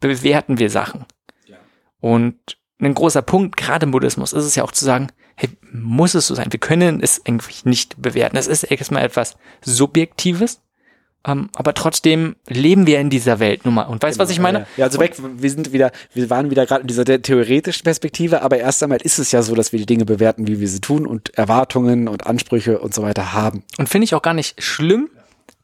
bewerten 0.00 0.58
wir 0.58 0.68
Sachen. 0.68 1.06
Und 2.04 2.58
ein 2.80 2.92
großer 2.92 3.22
Punkt, 3.22 3.56
gerade 3.56 3.84
im 3.84 3.90
Buddhismus, 3.90 4.34
ist 4.34 4.44
es 4.44 4.56
ja 4.56 4.62
auch 4.62 4.72
zu 4.72 4.84
sagen, 4.84 5.08
hey, 5.36 5.48
muss 5.72 6.12
es 6.12 6.26
so 6.26 6.34
sein? 6.34 6.52
Wir 6.52 6.60
können 6.60 7.00
es 7.00 7.18
irgendwie 7.24 7.54
nicht 7.64 7.94
bewerten. 7.96 8.36
Es 8.36 8.46
ist 8.46 8.64
erstmal 8.64 9.04
etwas 9.04 9.38
Subjektives, 9.62 10.60
ähm, 11.26 11.48
aber 11.54 11.72
trotzdem 11.72 12.36
leben 12.46 12.86
wir 12.86 13.00
in 13.00 13.08
dieser 13.08 13.38
Welt 13.38 13.64
nun 13.64 13.72
mal. 13.72 13.84
Und 13.84 14.02
weißt 14.02 14.16
du, 14.16 14.18
genau, 14.18 14.24
was 14.24 14.30
ich 14.30 14.38
meine? 14.38 14.66
Ja, 14.76 14.84
also 14.84 15.00
weg, 15.00 15.14
wir 15.18 15.50
sind 15.50 15.72
wieder, 15.72 15.92
wir 16.12 16.28
waren 16.28 16.50
wieder 16.50 16.66
gerade 16.66 16.82
in 16.82 16.88
dieser 16.88 17.06
theoretischen 17.06 17.84
Perspektive, 17.84 18.42
aber 18.42 18.58
erst 18.58 18.82
einmal 18.82 19.00
ist 19.00 19.18
es 19.18 19.32
ja 19.32 19.40
so, 19.40 19.54
dass 19.54 19.72
wir 19.72 19.78
die 19.78 19.86
Dinge 19.86 20.04
bewerten, 20.04 20.46
wie 20.46 20.60
wir 20.60 20.68
sie 20.68 20.82
tun 20.82 21.06
und 21.06 21.30
Erwartungen 21.38 22.06
und 22.06 22.26
Ansprüche 22.26 22.80
und 22.80 22.92
so 22.92 23.00
weiter 23.00 23.32
haben. 23.32 23.64
Und 23.78 23.88
finde 23.88 24.04
ich 24.04 24.14
auch 24.14 24.20
gar 24.20 24.34
nicht 24.34 24.62
schlimm, 24.62 25.08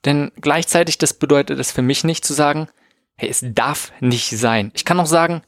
denn 0.07 0.33
gleichzeitig 0.41 0.97
das 0.97 1.13
bedeutet 1.13 1.61
es 1.61 1.71
für 1.71 1.83
mich 1.83 2.03
nicht 2.03 2.25
zu 2.25 2.33
sagen, 2.33 2.69
hey, 3.17 3.29
es 3.29 3.45
darf 3.45 3.93
nicht 4.01 4.31
sein. 4.31 4.71
Ich 4.73 4.87
kann 4.87 4.99
auch 4.99 5.05
sagen, 5.05 5.43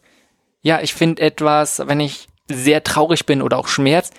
ja, 0.62 0.80
ich 0.80 0.94
finde 0.94 1.22
etwas, 1.22 1.82
wenn 1.86 2.00
ich 2.00 2.28
sehr 2.48 2.82
traurig 2.82 3.26
bin 3.26 3.42
oder 3.42 3.58
auch 3.58 3.68
Schmerz, 3.68 4.10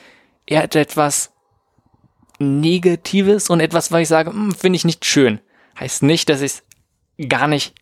eher 0.45 0.64
etwas 0.64 1.32
Negatives 2.40 3.49
und 3.49 3.60
etwas, 3.60 3.91
was 3.91 4.02
ich 4.02 4.07
sage, 4.07 4.32
hm, 4.32 4.53
finde 4.53 4.76
ich 4.78 4.86
nicht 4.86 5.06
schön. 5.06 5.40
Heißt 5.80 6.03
nicht, 6.03 6.30
dass 6.30 6.41
ich 6.41 6.61
es 7.18 7.30
gar 7.30 7.48
nicht 7.48 7.74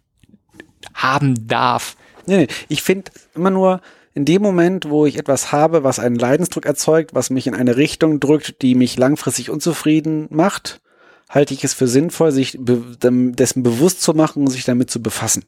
haben 0.94 1.48
darf. 1.48 1.96
Nee, 2.26 2.38
nee. 2.38 2.48
Ich 2.70 2.84
finde 2.84 3.12
immer 3.34 3.50
nur, 3.50 3.82
in 4.14 4.26
dem 4.26 4.42
Moment, 4.42 4.90
wo 4.90 5.06
ich 5.06 5.18
etwas 5.18 5.52
habe, 5.52 5.84
was 5.84 6.00
einen 6.00 6.16
Leidensdruck 6.16 6.66
erzeugt, 6.66 7.14
was 7.14 7.30
mich 7.30 7.48
in 7.48 7.56
eine 7.56 7.78
Richtung 7.78 8.20
drückt, 8.20 8.62
die 8.62 8.76
mich 8.76 8.98
langfristig 8.98 9.50
unzufrieden 9.50 10.28
macht, 10.30 10.82
halte 11.30 11.54
ich 11.54 11.64
es 11.64 11.74
für 11.74 11.88
sinnvoll, 11.88 12.32
sich 12.32 12.58
be 12.60 12.84
dessen 13.00 13.64
bewusst 13.64 14.02
zu 14.02 14.14
machen 14.14 14.44
und 14.44 14.50
sich 14.50 14.66
damit 14.66 14.92
zu 14.92 15.02
befassen. 15.02 15.46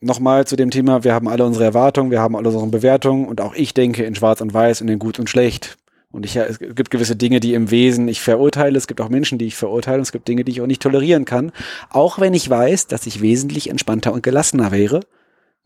Nochmal 0.00 0.46
zu 0.46 0.54
dem 0.54 0.70
Thema, 0.70 1.02
wir 1.02 1.12
haben 1.12 1.26
alle 1.26 1.44
unsere 1.44 1.64
Erwartungen, 1.64 2.12
wir 2.12 2.20
haben 2.20 2.36
alle 2.36 2.48
unsere 2.48 2.66
Bewertungen 2.68 3.26
und 3.26 3.40
auch 3.40 3.54
ich 3.54 3.74
denke 3.74 4.04
in 4.04 4.14
Schwarz 4.14 4.40
und 4.40 4.54
Weiß 4.54 4.80
und 4.80 4.88
in 4.88 5.00
Gut 5.00 5.18
und 5.18 5.28
Schlecht. 5.28 5.76
Und 6.10 6.24
ich, 6.24 6.36
es 6.36 6.58
gibt 6.58 6.90
gewisse 6.90 7.16
Dinge, 7.16 7.40
die 7.40 7.52
im 7.52 7.70
Wesen 7.70 8.08
ich 8.08 8.22
verurteile. 8.22 8.78
Es 8.78 8.86
gibt 8.86 9.00
auch 9.00 9.10
Menschen, 9.10 9.38
die 9.38 9.46
ich 9.46 9.56
verurteile. 9.56 9.98
Und 9.98 10.02
es 10.02 10.12
gibt 10.12 10.26
Dinge, 10.26 10.44
die 10.44 10.52
ich 10.52 10.60
auch 10.62 10.66
nicht 10.66 10.80
tolerieren 10.80 11.26
kann. 11.26 11.52
Auch 11.90 12.18
wenn 12.18 12.32
ich 12.32 12.48
weiß, 12.48 12.86
dass 12.86 13.06
ich 13.06 13.20
wesentlich 13.20 13.68
entspannter 13.68 14.12
und 14.12 14.22
gelassener 14.22 14.72
wäre, 14.72 15.00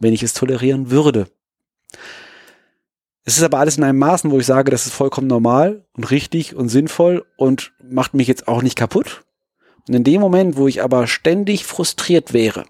wenn 0.00 0.12
ich 0.12 0.22
es 0.22 0.34
tolerieren 0.34 0.90
würde. 0.90 1.28
Es 3.24 3.36
ist 3.36 3.44
aber 3.44 3.58
alles 3.58 3.78
in 3.78 3.84
einem 3.84 4.00
Maßen, 4.00 4.32
wo 4.32 4.40
ich 4.40 4.46
sage, 4.46 4.72
das 4.72 4.86
ist 4.86 4.94
vollkommen 4.94 5.28
normal 5.28 5.84
und 5.92 6.10
richtig 6.10 6.56
und 6.56 6.70
sinnvoll 6.70 7.24
und 7.36 7.72
macht 7.80 8.14
mich 8.14 8.26
jetzt 8.26 8.48
auch 8.48 8.62
nicht 8.62 8.74
kaputt. 8.76 9.22
Und 9.86 9.94
in 9.94 10.02
dem 10.02 10.20
Moment, 10.20 10.56
wo 10.56 10.66
ich 10.66 10.82
aber 10.82 11.06
ständig 11.06 11.64
frustriert 11.64 12.32
wäre 12.32 12.64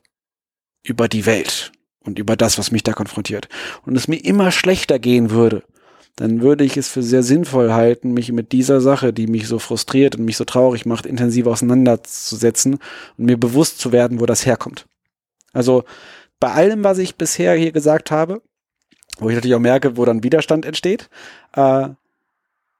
über 0.82 1.08
die 1.08 1.26
Welt 1.26 1.72
und 2.00 2.18
über 2.18 2.36
das, 2.36 2.58
was 2.58 2.70
mich 2.70 2.82
da 2.82 2.92
konfrontiert 2.92 3.48
und 3.84 3.96
es 3.96 4.08
mir 4.08 4.16
immer 4.24 4.50
schlechter 4.50 4.98
gehen 4.98 5.30
würde, 5.30 5.62
dann 6.16 6.42
würde 6.42 6.64
ich 6.64 6.76
es 6.76 6.88
für 6.88 7.02
sehr 7.02 7.22
sinnvoll 7.22 7.72
halten, 7.72 8.12
mich 8.12 8.30
mit 8.32 8.52
dieser 8.52 8.80
Sache, 8.80 9.12
die 9.12 9.26
mich 9.26 9.48
so 9.48 9.58
frustriert 9.58 10.16
und 10.16 10.24
mich 10.24 10.36
so 10.36 10.44
traurig 10.44 10.84
macht, 10.84 11.06
intensiv 11.06 11.46
auseinanderzusetzen 11.46 12.78
und 13.16 13.24
mir 13.24 13.38
bewusst 13.38 13.78
zu 13.78 13.92
werden, 13.92 14.20
wo 14.20 14.26
das 14.26 14.44
herkommt. 14.44 14.86
Also 15.52 15.84
bei 16.38 16.52
allem, 16.52 16.84
was 16.84 16.98
ich 16.98 17.16
bisher 17.16 17.54
hier 17.54 17.72
gesagt 17.72 18.10
habe, 18.10 18.42
wo 19.18 19.28
ich 19.28 19.34
natürlich 19.34 19.54
auch 19.54 19.60
merke, 19.60 19.96
wo 19.96 20.04
dann 20.04 20.22
Widerstand 20.22 20.64
entsteht. 20.66 21.08
Äh, 21.54 21.88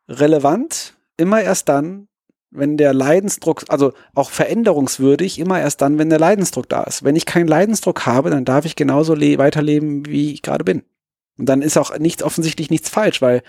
relevant 0.09 0.95
immer 1.17 1.41
erst 1.41 1.69
dann, 1.69 2.09
wenn 2.53 2.77
der 2.77 2.93
Leidensdruck, 2.93 3.65
also 3.69 3.93
auch 4.15 4.31
veränderungswürdig, 4.31 5.39
immer 5.39 5.61
erst 5.61 5.81
dann, 5.81 5.99
wenn 5.99 6.11
der 6.11 6.19
Leidensdruck 6.19 6.69
da 6.69 6.85
ist. 6.85 7.03
Wenn 7.03 7.17
ich 7.17 7.27
keinen 7.27 7.49
Leidensdruck 7.49 8.07
habe, 8.07 8.31
dann 8.31 8.45
darf 8.45 8.67
ich 8.67 8.77
genauso 8.77 9.19
weiterleben, 9.19 10.07
wie 10.07 10.33
ich 10.33 10.43
gerade 10.43 10.65
bin. 10.65 10.83
Und 11.39 11.49
dann 11.49 11.63
ist 11.63 11.79
auch 11.79 11.99
nichts, 11.99 12.23
offensichtlich 12.23 12.71
nichts 12.71 12.91
falsch, 12.91 13.23
weil 13.23 13.43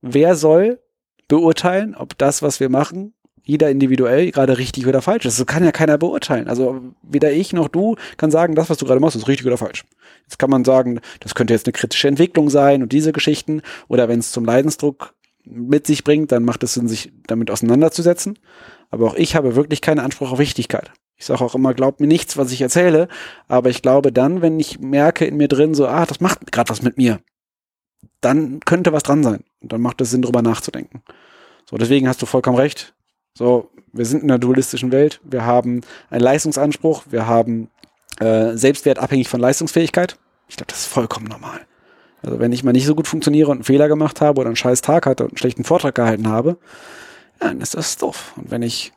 wer 0.00 0.34
soll 0.34 0.80
beurteilen, 1.28 1.94
ob 1.94 2.16
das, 2.18 2.42
was 2.42 2.60
wir 2.60 2.70
machen, 2.70 3.12
jeder 3.42 3.70
individuell 3.70 4.32
gerade 4.32 4.58
richtig 4.58 4.86
oder 4.86 5.02
falsch 5.02 5.24
ist. 5.24 5.36
So 5.36 5.44
kann 5.44 5.64
ja 5.64 5.70
keiner 5.70 5.98
beurteilen. 5.98 6.48
Also 6.48 6.80
weder 7.02 7.32
ich 7.32 7.52
noch 7.52 7.68
du 7.68 7.94
kann 8.16 8.32
sagen, 8.32 8.56
das, 8.56 8.70
was 8.70 8.78
du 8.78 8.86
gerade 8.86 9.00
machst, 9.00 9.16
ist 9.16 9.28
richtig 9.28 9.46
oder 9.46 9.56
falsch. 9.56 9.84
Jetzt 10.22 10.38
kann 10.38 10.50
man 10.50 10.64
sagen, 10.64 11.00
das 11.20 11.36
könnte 11.36 11.54
jetzt 11.54 11.66
eine 11.66 11.72
kritische 11.72 12.08
Entwicklung 12.08 12.50
sein 12.50 12.82
und 12.82 12.90
diese 12.90 13.12
Geschichten. 13.12 13.62
Oder 13.86 14.08
wenn 14.08 14.18
es 14.18 14.32
zum 14.32 14.44
Leidensdruck 14.44 15.14
mit 15.46 15.86
sich 15.86 16.04
bringt, 16.04 16.32
dann 16.32 16.44
macht 16.44 16.62
es 16.62 16.74
Sinn, 16.74 16.88
sich 16.88 17.12
damit 17.26 17.50
auseinanderzusetzen. 17.50 18.38
Aber 18.90 19.06
auch 19.06 19.14
ich 19.14 19.36
habe 19.36 19.56
wirklich 19.56 19.80
keinen 19.80 20.00
Anspruch 20.00 20.32
auf 20.32 20.38
Wichtigkeit. 20.38 20.92
Ich 21.16 21.24
sage 21.24 21.42
auch 21.42 21.54
immer, 21.54 21.72
glaubt 21.72 22.00
mir 22.00 22.06
nichts, 22.06 22.36
was 22.36 22.52
ich 22.52 22.60
erzähle. 22.60 23.08
Aber 23.48 23.70
ich 23.70 23.80
glaube 23.80 24.12
dann, 24.12 24.42
wenn 24.42 24.60
ich 24.60 24.80
merke 24.80 25.24
in 25.24 25.36
mir 25.36 25.48
drin, 25.48 25.74
so, 25.74 25.86
ah, 25.86 26.04
das 26.04 26.20
macht 26.20 26.52
gerade 26.52 26.68
was 26.68 26.82
mit 26.82 26.98
mir, 26.98 27.20
dann 28.20 28.60
könnte 28.60 28.92
was 28.92 29.02
dran 29.02 29.22
sein. 29.22 29.44
Und 29.60 29.72
dann 29.72 29.80
macht 29.80 30.00
es 30.00 30.10
Sinn, 30.10 30.22
drüber 30.22 30.42
nachzudenken. 30.42 31.02
So, 31.68 31.76
deswegen 31.78 32.08
hast 32.08 32.20
du 32.20 32.26
vollkommen 32.26 32.58
recht. 32.58 32.94
So, 33.34 33.70
wir 33.92 34.04
sind 34.04 34.22
in 34.22 34.30
einer 34.30 34.38
dualistischen 34.38 34.92
Welt. 34.92 35.20
Wir 35.24 35.44
haben 35.44 35.80
einen 36.10 36.22
Leistungsanspruch. 36.22 37.04
Wir 37.10 37.26
haben 37.26 37.70
äh, 38.20 38.56
Selbstwert 38.56 38.98
abhängig 38.98 39.28
von 39.28 39.40
Leistungsfähigkeit. 39.40 40.18
Ich 40.48 40.56
glaube, 40.56 40.70
das 40.70 40.80
ist 40.80 40.86
vollkommen 40.86 41.26
normal. 41.26 41.66
Also 42.22 42.38
wenn 42.38 42.52
ich 42.52 42.64
mal 42.64 42.72
nicht 42.72 42.86
so 42.86 42.94
gut 42.94 43.08
funktioniere 43.08 43.50
und 43.50 43.58
einen 43.58 43.64
Fehler 43.64 43.88
gemacht 43.88 44.20
habe 44.20 44.40
oder 44.40 44.48
einen 44.48 44.56
scheiß 44.56 44.80
Tag 44.80 45.06
hatte 45.06 45.24
und 45.24 45.30
einen 45.30 45.38
schlechten 45.38 45.64
Vortrag 45.64 45.94
gehalten 45.94 46.28
habe, 46.28 46.58
dann 47.38 47.60
ist 47.60 47.74
das 47.74 47.96
doof. 47.98 48.32
Und 48.36 48.50
wenn 48.50 48.62
ich 48.62 48.92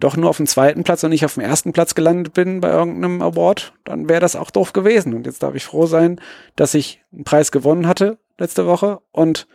doch 0.00 0.16
nur 0.16 0.30
auf 0.30 0.36
dem 0.36 0.46
zweiten 0.46 0.84
Platz 0.84 1.04
und 1.04 1.10
nicht 1.10 1.24
auf 1.24 1.34
dem 1.34 1.42
ersten 1.42 1.72
Platz 1.72 1.94
gelandet 1.94 2.34
bin 2.34 2.60
bei 2.60 2.70
irgendeinem 2.70 3.22
Award, 3.22 3.72
dann 3.84 4.08
wäre 4.08 4.20
das 4.20 4.36
auch 4.36 4.50
doof 4.50 4.72
gewesen. 4.72 5.14
Und 5.14 5.26
jetzt 5.26 5.42
darf 5.42 5.54
ich 5.54 5.64
froh 5.64 5.86
sein, 5.86 6.20
dass 6.56 6.74
ich 6.74 7.02
einen 7.12 7.24
Preis 7.24 7.52
gewonnen 7.52 7.86
hatte 7.86 8.18
letzte 8.38 8.66
Woche 8.66 9.00
und 9.12 9.46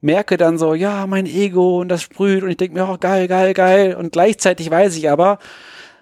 merke 0.00 0.36
dann 0.36 0.58
so, 0.58 0.74
ja, 0.74 1.06
mein 1.06 1.26
Ego 1.26 1.80
und 1.80 1.88
das 1.88 2.02
sprüht 2.02 2.42
und 2.42 2.50
ich 2.50 2.56
denke 2.56 2.78
mir, 2.78 2.88
oh, 2.88 2.96
geil, 2.98 3.28
geil, 3.28 3.54
geil. 3.54 3.96
Und 3.96 4.12
gleichzeitig 4.12 4.70
weiß 4.70 4.96
ich 4.96 5.10
aber, 5.10 5.38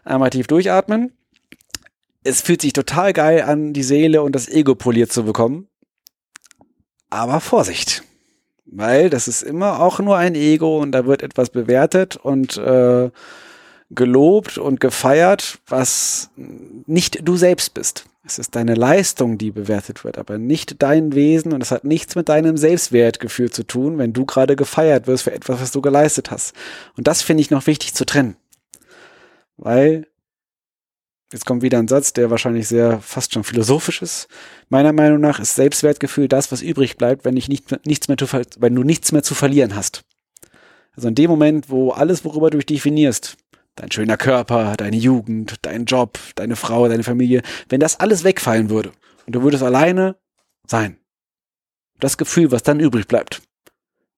einmal 0.05 0.31
tief 0.31 0.47
durchatmen. 0.47 1.12
Es 2.24 2.40
fühlt 2.40 2.62
sich 2.62 2.73
total 2.73 3.12
geil 3.12 3.43
an, 3.43 3.73
die 3.73 3.82
Seele 3.82 4.23
und 4.23 4.35
das 4.35 4.48
Ego 4.48 4.74
poliert 4.74 5.12
zu 5.12 5.24
bekommen. 5.24 5.69
Aber 7.11 7.41
Vorsicht. 7.41 8.03
Weil 8.66 9.11
das 9.11 9.27
ist 9.27 9.43
immer 9.43 9.81
auch 9.81 9.99
nur 9.99 10.16
ein 10.16 10.37
Ego 10.37 10.81
und 10.81 10.93
da 10.93 11.05
wird 11.05 11.23
etwas 11.23 11.51
bewertet 11.51 12.16
und 12.16 12.57
äh, 12.57 13.11
gelobt 13.91 14.59
und 14.59 14.78
gefeiert, 14.78 15.59
was 15.66 16.31
nicht 16.37 17.27
du 17.27 17.37
selbst 17.37 17.74
bist. 17.74 18.05
Es 18.24 18.39
ist 18.39 18.55
deine 18.55 18.74
Leistung, 18.74 19.39
die 19.39 19.51
bewertet 19.51 20.05
wird, 20.05 20.19
aber 20.19 20.39
nicht 20.39 20.82
dein 20.82 21.15
Wesen 21.15 21.53
und 21.53 21.62
es 21.62 21.73
hat 21.73 21.85
nichts 21.85 22.15
mit 22.15 22.28
deinem 22.28 22.57
Selbstwertgefühl 22.57 23.51
zu 23.51 23.65
tun, 23.65 23.99
wenn 23.99 24.12
du 24.12 24.24
gerade 24.24 24.55
gefeiert 24.55 25.09
wirst 25.09 25.24
für 25.24 25.32
etwas, 25.32 25.61
was 25.61 25.73
du 25.73 25.81
geleistet 25.81 26.31
hast. 26.31 26.55
Und 26.97 27.09
das 27.09 27.23
finde 27.23 27.41
ich 27.41 27.51
noch 27.51 27.66
wichtig 27.66 27.95
zu 27.95 28.07
trennen. 28.07 28.37
Weil, 29.57 30.07
jetzt 31.32 31.47
kommt 31.47 31.62
wieder 31.62 31.78
ein 31.78 31.89
Satz, 31.89 32.12
der 32.12 32.31
wahrscheinlich 32.31 32.69
sehr 32.69 33.01
fast 33.01 33.32
schon 33.32 33.44
philosophisch 33.44 34.02
ist. 34.02 34.28
Meiner 34.69 34.93
Meinung 34.93 35.20
nach 35.20 35.39
ist 35.39 35.55
Selbstwertgefühl 35.55 36.28
das, 36.28 36.51
was 36.52 36.62
übrig 36.62 36.97
bleibt, 36.97 37.24
wenn, 37.24 37.36
ich 37.36 37.48
nicht, 37.48 37.86
nichts 37.86 38.09
mehr 38.09 38.16
zu, 38.16 38.27
wenn 38.59 38.74
du 38.74 38.82
nichts 38.82 39.12
mehr 39.12 39.23
zu 39.23 39.35
verlieren 39.35 39.74
hast. 39.74 40.02
Also 40.94 41.09
in 41.09 41.15
dem 41.15 41.31
Moment, 41.31 41.70
wo 41.70 41.93
alles, 41.93 42.24
worüber 42.24 42.51
du 42.51 42.59
dich 42.59 42.66
definierst, 42.66 43.36
dein 43.77 43.93
schöner 43.93 44.16
Körper, 44.16 44.74
deine 44.77 44.97
Jugend, 44.97 45.57
dein 45.62 45.85
Job, 45.85 46.19
deine 46.35 46.57
Frau, 46.57 46.89
deine 46.89 47.05
Familie, 47.05 47.43
wenn 47.69 47.81
das 47.81 48.01
alles 48.01 48.24
wegfallen 48.24 48.70
würde 48.70 48.93
und 49.27 49.35
du 49.35 49.43
würdest 49.43 49.62
alleine 49.62 50.16
sein, 50.66 50.98
das 52.01 52.19
Gefühl, 52.19 52.51
was 52.51 52.62
dann 52.62 52.81
übrig 52.81 53.07
bleibt, 53.07 53.43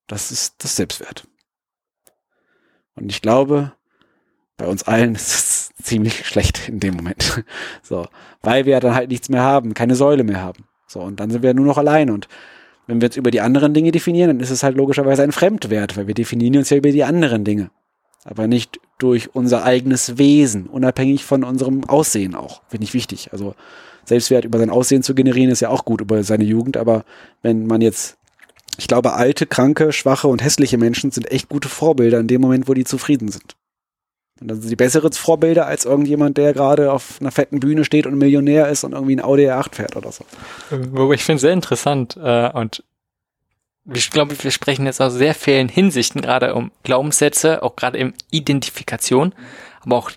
das 0.07 0.31
ist 0.31 0.55
das 0.59 0.77
Selbstwert. 0.77 1.27
Und 2.95 3.11
ich 3.11 3.23
glaube, 3.23 3.73
bei 4.57 4.67
uns 4.67 4.83
allen 4.85 5.15
ist 5.17 5.35
es 5.35 5.72
ziemlich 5.83 6.27
schlecht 6.27 6.69
in 6.69 6.81
dem 6.81 6.95
Moment. 6.95 7.45
So, 7.83 8.07
weil 8.43 8.67
wir 8.67 8.81
dann 8.81 8.95
halt 8.95 9.11
nichts 9.11 9.29
mehr 9.29 9.43
haben, 9.43 9.75
keine 9.75 9.95
Säule 9.95 10.25
mehr 10.25 10.41
haben. 10.41 10.65
So, 10.87 11.01
und 11.01 11.21
dann 11.21 11.31
sind 11.31 11.43
wir 11.43 11.55
nur 11.55 11.67
noch 11.67 11.79
allein 11.79 12.11
und 12.11 12.29
wenn 12.87 13.01
wir 13.01 13.07
jetzt 13.07 13.17
über 13.17 13.31
die 13.31 13.41
anderen 13.41 13.75
Dinge 13.75 13.93
definieren, 13.93 14.29
dann 14.29 14.41
ist 14.41 14.51
es 14.51 14.63
halt 14.63 14.77
logischerweise 14.77 15.23
ein 15.23 15.33
Fremdwert, 15.33 15.97
weil 15.97 16.07
wir 16.07 16.15
definieren 16.15 16.57
uns 16.57 16.71
ja 16.71 16.77
über 16.77 16.91
die 16.91 17.05
anderen 17.05 17.45
Dinge 17.45 17.71
aber 18.25 18.47
nicht 18.47 18.81
durch 18.99 19.35
unser 19.35 19.65
eigenes 19.65 20.19
Wesen, 20.19 20.67
unabhängig 20.67 21.25
von 21.25 21.45
unserem 21.45 21.85
Aussehen 21.85 22.35
auch. 22.35 22.63
Finde 22.69 22.85
ich 22.85 22.95
wichtig. 22.95 23.33
Also 23.33 23.55
Selbstwert 24.05 24.45
über 24.45 24.59
sein 24.59 24.71
Aussehen 24.71 25.03
zu 25.03 25.15
generieren, 25.15 25.51
ist 25.51 25.61
ja 25.61 25.69
auch 25.69 25.85
gut 25.85 26.01
über 26.01 26.23
seine 26.23 26.45
Jugend, 26.45 26.77
aber 26.77 27.05
wenn 27.43 27.67
man 27.67 27.81
jetzt, 27.81 28.17
ich 28.79 28.89
glaube, 28.89 29.15
alte, 29.15 29.47
kranke, 29.47 29.93
schwache 29.93 30.29
und 30.29 30.43
hässliche 30.43 30.79
Menschen 30.79 31.11
sind 31.11 31.31
echt 31.31 31.49
gute 31.49 31.69
Vorbilder 31.69 32.21
in 32.21 32.29
dem 32.29 32.41
Moment, 32.41 32.69
wo 32.69 32.75
die 32.75 32.85
zufrieden 32.85 33.29
sind. 33.29 33.57
Und 34.43 34.49
dann 34.49 34.61
sind 34.61 34.69
sie 34.69 34.77
bessere 34.77 35.11
Vorbilder 35.13 35.67
als 35.67 35.85
irgendjemand, 35.85 36.37
der 36.37 36.53
gerade 36.53 36.93
auf 36.93 37.19
einer 37.21 37.31
fetten 37.31 37.61
Bühne 37.61 37.85
steht 37.85 38.07
und 38.07 38.19
Millionär 38.19 38.69
ist 38.69 38.83
und 38.83 38.93
irgendwie 38.93 39.15
ein 39.15 39.23
Audi 39.23 39.49
R8 39.49 39.75
fährt 39.77 39.95
oder 39.97 40.11
so. 40.11 40.25
Ich 41.13 41.23
finde 41.23 41.37
es 41.37 41.43
sehr 41.43 41.53
interessant 41.53 42.19
äh, 42.21 42.51
und 42.51 42.83
ich 43.93 44.11
glaube, 44.11 44.35
wir 44.43 44.51
sprechen 44.51 44.87
jetzt 44.87 45.01
aus 45.01 45.13
sehr 45.13 45.35
vielen 45.35 45.69
Hinsichten 45.69 46.21
gerade 46.21 46.55
um 46.55 46.73
Glaubenssätze, 46.83 47.63
auch 47.63 47.77
gerade 47.77 47.99
im 47.99 48.15
Identifikation, 48.31 49.33
aber 49.81 49.97
auch 49.97 50.11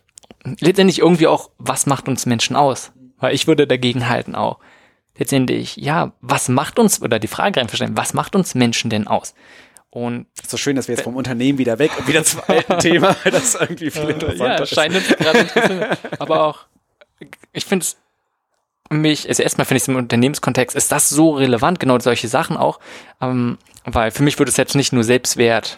letztendlich 0.60 1.00
irgendwie 1.00 1.28
auch, 1.28 1.52
was 1.60 1.86
macht 1.86 2.08
uns 2.08 2.26
Menschen 2.26 2.56
aus? 2.56 2.92
Weil 3.20 3.36
ich 3.36 3.48
würde 3.48 3.68
dagegen 3.68 4.10
halten 4.10 4.34
auch. 4.34 4.58
Letztendlich, 5.18 5.78
ja, 5.78 6.14
was 6.22 6.50
macht 6.50 6.80
uns, 6.80 7.02
oder 7.02 7.20
die 7.20 7.28
Frage 7.28 7.64
stellen, 7.72 7.98
was 7.98 8.14
macht 8.14 8.36
uns 8.36 8.56
Menschen 8.56 8.90
denn 8.90 9.08
aus? 9.08 9.36
Und 9.96 10.28
ist 10.44 10.52
so 10.52 10.58
schön, 10.58 10.76
dass 10.76 10.90
wir 10.90 10.96
jetzt 10.96 11.06
vom 11.06 11.16
Unternehmen 11.16 11.58
wieder 11.58 11.80
weg 11.80 11.90
und 11.98 12.06
wieder 12.06 12.22
zum 12.26 12.42
alten 12.48 12.80
Thema, 12.80 13.16
das 13.24 13.56
irgendwie 13.56 13.90
viel 13.90 14.10
interessanter 14.10 14.46
ja, 14.46 14.58
das 14.58 14.70
scheint 14.70 14.94
uns 14.94 15.08
gerade 15.08 15.40
interessant. 15.40 15.98
Aber 16.20 16.44
auch, 16.44 16.66
ich 17.54 17.64
finde 17.64 17.86
es 17.86 17.96
mich, 18.90 19.30
also 19.30 19.42
erstmal 19.42 19.64
finde 19.64 19.78
ich 19.78 19.84
es 19.84 19.88
im 19.88 19.96
Unternehmenskontext, 19.96 20.76
ist 20.76 20.92
das 20.92 21.08
so 21.08 21.36
relevant, 21.36 21.80
genau 21.80 21.98
solche 22.00 22.28
Sachen 22.28 22.58
auch, 22.58 22.82
ähm, 23.22 23.58
weil 23.86 24.12
für 24.12 24.22
mich 24.24 24.38
würde 24.38 24.50
es 24.50 24.58
jetzt 24.58 24.76
nicht 24.76 24.92
nur 24.92 25.06
Selbstwert, 25.06 25.78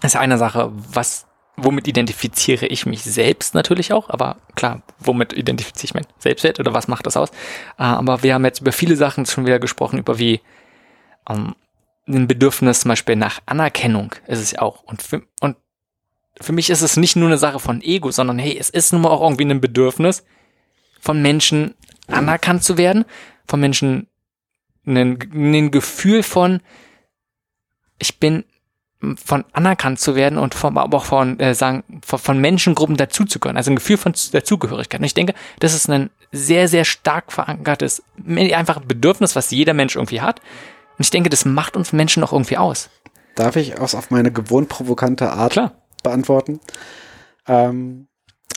das 0.00 0.14
ist 0.14 0.20
eine 0.20 0.38
Sache, 0.38 0.72
was, 0.72 1.26
womit 1.58 1.86
identifiziere 1.86 2.64
ich 2.64 2.86
mich 2.86 3.02
selbst 3.02 3.54
natürlich 3.54 3.92
auch, 3.92 4.08
aber 4.08 4.38
klar, 4.54 4.80
womit 5.00 5.34
identifiziere 5.34 5.84
ich 5.84 5.92
mein 5.92 6.06
Selbstwert 6.18 6.60
oder 6.60 6.72
was 6.72 6.88
macht 6.88 7.06
das 7.06 7.18
aus? 7.18 7.28
Äh, 7.78 7.82
aber 7.82 8.22
wir 8.22 8.32
haben 8.32 8.46
jetzt 8.46 8.62
über 8.62 8.72
viele 8.72 8.96
Sachen 8.96 9.26
schon 9.26 9.44
wieder 9.44 9.58
gesprochen, 9.58 9.98
über 9.98 10.18
wie 10.18 10.40
ähm, 11.28 11.54
ein 12.06 12.28
Bedürfnis 12.28 12.80
zum 12.80 12.90
Beispiel 12.90 13.16
nach 13.16 13.40
Anerkennung 13.46 14.14
ist 14.26 14.40
es 14.40 14.58
auch 14.58 14.82
und 14.82 15.02
für, 15.02 15.22
und 15.40 15.56
für 16.40 16.52
mich 16.52 16.70
ist 16.70 16.82
es 16.82 16.96
nicht 16.96 17.16
nur 17.16 17.28
eine 17.28 17.38
Sache 17.38 17.60
von 17.60 17.80
Ego, 17.80 18.10
sondern 18.10 18.38
hey, 18.38 18.56
es 18.58 18.70
ist 18.70 18.92
nun 18.92 19.02
mal 19.02 19.10
auch 19.10 19.22
irgendwie 19.22 19.44
ein 19.44 19.60
Bedürfnis 19.60 20.24
von 21.00 21.22
Menschen 21.22 21.74
anerkannt 22.08 22.64
zu 22.64 22.76
werden. 22.76 23.04
von 23.46 23.60
Menschen 23.60 24.08
ein, 24.86 25.18
ein 25.32 25.70
Gefühl 25.70 26.22
von, 26.22 26.60
ich 27.98 28.18
bin 28.18 28.44
von 29.22 29.44
anerkannt 29.52 30.00
zu 30.00 30.14
werden 30.14 30.38
und 30.38 30.54
von, 30.54 30.76
aber 30.78 30.96
auch 30.96 31.04
von, 31.04 31.38
äh, 31.38 31.54
sagen, 31.54 31.84
von, 32.04 32.18
von 32.18 32.38
Menschengruppen 32.38 32.96
dazuzugehören. 32.96 33.56
Also 33.56 33.70
ein 33.70 33.76
Gefühl 33.76 33.98
von 33.98 34.14
Dazugehörigkeit. 34.32 35.00
Und 35.00 35.04
ich 35.04 35.14
denke, 35.14 35.34
das 35.60 35.74
ist 35.74 35.90
ein 35.90 36.10
sehr, 36.32 36.68
sehr 36.68 36.84
stark 36.84 37.32
verankertes, 37.32 38.02
einfach 38.26 38.80
Bedürfnis, 38.80 39.36
was 39.36 39.50
jeder 39.50 39.74
Mensch 39.74 39.96
irgendwie 39.96 40.22
hat. 40.22 40.40
Und 40.96 41.04
ich 41.04 41.10
denke, 41.10 41.30
das 41.30 41.44
macht 41.44 41.76
uns 41.76 41.92
Menschen 41.92 42.20
noch 42.20 42.32
irgendwie 42.32 42.56
aus. 42.56 42.90
Darf 43.34 43.56
ich 43.56 43.78
aus 43.80 43.94
auf 43.94 44.10
meine 44.10 44.30
gewohnt 44.30 44.68
provokante 44.68 45.30
Art 45.30 45.52
Klar. 45.52 45.82
beantworten? 46.02 46.60
Ähm, 47.46 48.08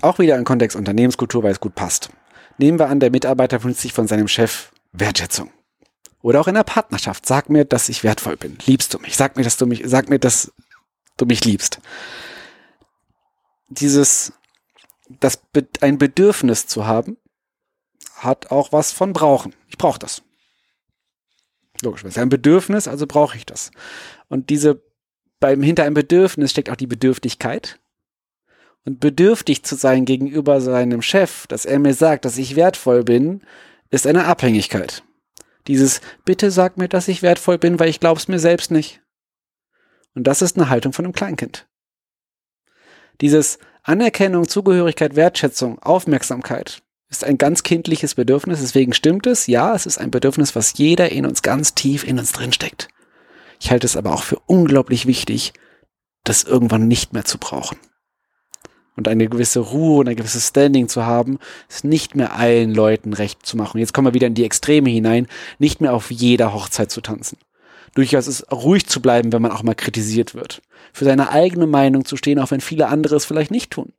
auch 0.01 0.19
wieder 0.19 0.37
im 0.37 0.43
Kontext 0.43 0.77
Unternehmenskultur, 0.77 1.43
weil 1.43 1.51
es 1.51 1.59
gut 1.59 1.75
passt. 1.75 2.09
Nehmen 2.57 2.79
wir 2.79 2.89
an, 2.89 2.99
der 2.99 3.11
Mitarbeiter 3.11 3.63
wünscht 3.63 3.81
sich 3.81 3.93
von 3.93 4.07
seinem 4.07 4.27
Chef 4.27 4.71
Wertschätzung. 4.91 5.51
Oder 6.21 6.41
auch 6.41 6.47
in 6.47 6.55
der 6.55 6.63
Partnerschaft. 6.63 7.25
Sag 7.25 7.49
mir, 7.49 7.65
dass 7.65 7.89
ich 7.89 8.03
wertvoll 8.03 8.37
bin. 8.37 8.57
Liebst 8.65 8.93
du 8.93 8.99
mich? 8.99 9.15
Sag 9.15 9.37
mir, 9.37 9.43
dass 9.43 9.57
du 9.57 9.65
mich, 9.65 9.83
sag 9.85 10.09
mir, 10.09 10.19
dass 10.19 10.51
du 11.17 11.25
mich 11.25 11.45
liebst. 11.45 11.79
Dieses, 13.69 14.33
das, 15.19 15.41
ein 15.81 15.97
Bedürfnis 15.97 16.67
zu 16.67 16.85
haben, 16.85 17.17
hat 18.15 18.51
auch 18.51 18.71
was 18.71 18.91
von 18.91 19.13
brauchen. 19.13 19.55
Ich 19.67 19.77
brauche 19.77 19.99
das. 19.99 20.23
Logisch, 21.83 22.03
es 22.03 22.11
ist 22.11 22.17
ein 22.17 22.29
Bedürfnis, 22.29 22.87
also 22.87 23.05
brauche 23.07 23.37
ich 23.37 23.45
das. 23.45 23.71
Und 24.29 24.49
diese, 24.49 24.81
beim, 25.39 25.61
hinter 25.61 25.83
einem 25.83 25.93
Bedürfnis 25.93 26.51
steckt 26.51 26.69
auch 26.69 26.75
die 26.75 26.87
Bedürftigkeit. 26.87 27.79
Und 28.85 28.99
bedürftig 28.99 29.63
zu 29.63 29.75
sein 29.75 30.05
gegenüber 30.05 30.61
seinem 30.61 31.01
Chef, 31.01 31.45
dass 31.47 31.65
er 31.65 31.77
mir 31.77 31.93
sagt, 31.93 32.25
dass 32.25 32.37
ich 32.37 32.55
wertvoll 32.55 33.03
bin, 33.03 33.41
ist 33.89 34.07
eine 34.07 34.25
Abhängigkeit. 34.25 35.03
Dieses, 35.67 35.99
bitte 36.23 36.51
sag 36.51 36.77
mir, 36.77 36.87
dass 36.87 37.09
ich 37.09 37.21
wertvoll 37.21 37.57
bin, 37.57 37.79
weil 37.79 37.89
ich 37.89 37.99
glaube 37.99 38.19
es 38.19 38.29
mir 38.29 38.39
selbst 38.39 38.71
nicht. 38.71 39.01
Und 40.15 40.23
das 40.25 40.41
ist 40.41 40.55
eine 40.57 40.69
Haltung 40.69 40.93
von 40.93 41.05
einem 41.05 41.13
Kleinkind. 41.13 41.67
Dieses 43.19 43.59
Anerkennung, 43.83 44.47
Zugehörigkeit, 44.47 45.15
Wertschätzung, 45.15 45.79
Aufmerksamkeit 45.79 46.81
ist 47.09 47.23
ein 47.23 47.37
ganz 47.37 47.63
kindliches 47.63 48.15
Bedürfnis. 48.15 48.59
Deswegen 48.59 48.93
stimmt 48.93 49.27
es. 49.27 49.47
Ja, 49.47 49.73
es 49.75 49.85
ist 49.85 49.97
ein 49.97 50.11
Bedürfnis, 50.11 50.55
was 50.55 50.77
jeder 50.77 51.11
in 51.11 51.25
uns 51.25 51.41
ganz 51.41 51.73
tief 51.73 52.03
in 52.03 52.19
uns 52.19 52.31
drin 52.31 52.53
steckt. 52.53 52.89
Ich 53.59 53.71
halte 53.71 53.85
es 53.85 53.97
aber 53.97 54.13
auch 54.13 54.23
für 54.23 54.39
unglaublich 54.45 55.07
wichtig, 55.07 55.53
das 56.23 56.43
irgendwann 56.43 56.87
nicht 56.87 57.13
mehr 57.13 57.25
zu 57.25 57.37
brauchen 57.37 57.77
und 58.97 59.07
eine 59.07 59.29
gewisse 59.29 59.59
Ruhe 59.59 59.99
und 59.99 60.09
ein 60.09 60.15
gewisses 60.15 60.49
Standing 60.49 60.89
zu 60.89 61.05
haben, 61.05 61.37
ist 61.69 61.85
nicht 61.85 62.15
mehr 62.15 62.33
allen 62.35 62.73
Leuten 62.73 63.13
recht 63.13 63.45
zu 63.45 63.55
machen. 63.55 63.77
Jetzt 63.77 63.93
kommen 63.93 64.07
wir 64.07 64.13
wieder 64.13 64.27
in 64.27 64.33
die 64.33 64.43
Extreme 64.43 64.89
hinein, 64.89 65.27
nicht 65.59 65.79
mehr 65.79 65.93
auf 65.93 66.11
jeder 66.11 66.53
Hochzeit 66.53 66.91
zu 66.91 66.99
tanzen. 66.99 67.37
Durchaus 67.93 68.27
ist 68.27 68.51
ruhig 68.51 68.87
zu 68.87 69.01
bleiben, 69.01 69.31
wenn 69.31 69.41
man 69.41 69.51
auch 69.51 69.63
mal 69.63 69.75
kritisiert 69.75 70.35
wird. 70.35 70.61
Für 70.91 71.05
seine 71.05 71.29
eigene 71.29 71.67
Meinung 71.67 72.05
zu 72.05 72.17
stehen, 72.17 72.39
auch 72.39 72.51
wenn 72.51 72.59
viele 72.59 72.87
andere 72.87 73.15
es 73.15 73.25
vielleicht 73.25 73.51
nicht 73.51 73.71
tun. 73.71 73.93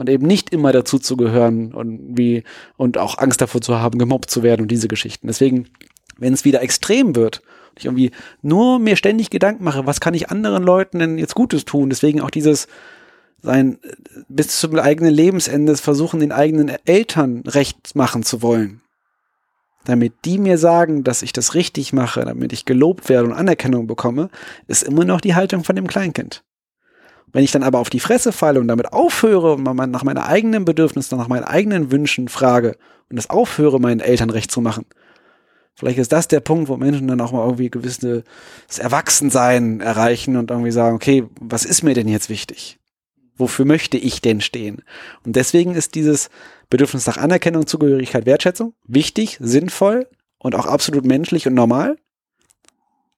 Und 0.00 0.08
eben 0.08 0.26
nicht 0.26 0.50
immer 0.50 0.72
dazu 0.72 0.98
zu 0.98 1.14
gehören 1.18 1.74
und 1.74 2.16
wie, 2.16 2.42
und 2.78 2.96
auch 2.96 3.18
Angst 3.18 3.42
davor 3.42 3.60
zu 3.60 3.78
haben, 3.78 3.98
gemobbt 3.98 4.30
zu 4.30 4.42
werden 4.42 4.62
und 4.62 4.70
diese 4.70 4.88
Geschichten. 4.88 5.26
Deswegen, 5.26 5.68
wenn 6.16 6.32
es 6.32 6.46
wieder 6.46 6.62
extrem 6.62 7.14
wird, 7.14 7.42
ich 7.76 7.84
irgendwie 7.84 8.10
nur 8.40 8.78
mir 8.78 8.96
ständig 8.96 9.28
Gedanken 9.28 9.62
mache, 9.62 9.84
was 9.84 10.00
kann 10.00 10.14
ich 10.14 10.30
anderen 10.30 10.62
Leuten 10.62 11.00
denn 11.00 11.18
jetzt 11.18 11.34
Gutes 11.34 11.66
tun? 11.66 11.90
Deswegen 11.90 12.22
auch 12.22 12.30
dieses, 12.30 12.66
sein 13.42 13.76
bis 14.30 14.58
zum 14.58 14.74
eigenen 14.78 15.12
Lebensende 15.12 15.76
versuchen, 15.76 16.20
den 16.20 16.32
eigenen 16.32 16.72
Eltern 16.86 17.42
recht 17.46 17.94
machen 17.94 18.22
zu 18.22 18.40
wollen. 18.40 18.80
Damit 19.84 20.14
die 20.24 20.38
mir 20.38 20.56
sagen, 20.56 21.04
dass 21.04 21.20
ich 21.20 21.34
das 21.34 21.54
richtig 21.54 21.92
mache, 21.92 22.24
damit 22.24 22.54
ich 22.54 22.64
gelobt 22.64 23.10
werde 23.10 23.28
und 23.28 23.34
Anerkennung 23.34 23.86
bekomme, 23.86 24.30
ist 24.66 24.82
immer 24.82 25.04
noch 25.04 25.20
die 25.20 25.34
Haltung 25.34 25.62
von 25.62 25.76
dem 25.76 25.86
Kleinkind. 25.86 26.42
Wenn 27.32 27.44
ich 27.44 27.52
dann 27.52 27.62
aber 27.62 27.78
auf 27.78 27.90
die 27.90 28.00
Fresse 28.00 28.32
falle 28.32 28.60
und 28.60 28.68
damit 28.68 28.92
aufhöre 28.92 29.54
und 29.54 29.62
nach 29.62 30.04
meinen 30.04 30.18
eigenen 30.18 30.64
Bedürfnissen, 30.64 31.18
nach 31.18 31.28
meinen 31.28 31.44
eigenen 31.44 31.92
Wünschen 31.92 32.28
frage 32.28 32.76
und 33.08 33.16
das 33.16 33.30
aufhöre, 33.30 33.80
meinen 33.80 34.00
Eltern 34.00 34.30
recht 34.30 34.50
zu 34.50 34.60
machen, 34.60 34.86
vielleicht 35.74 35.98
ist 35.98 36.12
das 36.12 36.28
der 36.28 36.40
Punkt, 36.40 36.68
wo 36.68 36.76
Menschen 36.76 37.08
dann 37.08 37.20
auch 37.20 37.32
mal 37.32 37.44
irgendwie 37.44 37.70
gewisses 37.70 38.24
Erwachsensein 38.78 39.80
erreichen 39.80 40.36
und 40.36 40.50
irgendwie 40.50 40.72
sagen, 40.72 40.96
okay, 40.96 41.24
was 41.40 41.64
ist 41.64 41.82
mir 41.82 41.94
denn 41.94 42.08
jetzt 42.08 42.30
wichtig? 42.30 42.80
wofür 43.40 43.64
möchte 43.64 43.98
ich 43.98 44.20
denn 44.20 44.40
stehen? 44.40 44.82
Und 45.24 45.34
deswegen 45.34 45.74
ist 45.74 45.96
dieses 45.96 46.30
Bedürfnis 46.68 47.06
nach 47.06 47.16
Anerkennung, 47.16 47.66
Zugehörigkeit, 47.66 48.26
Wertschätzung 48.26 48.74
wichtig, 48.86 49.38
sinnvoll 49.40 50.06
und 50.38 50.54
auch 50.54 50.66
absolut 50.66 51.04
menschlich 51.04 51.48
und 51.48 51.54
normal. 51.54 51.96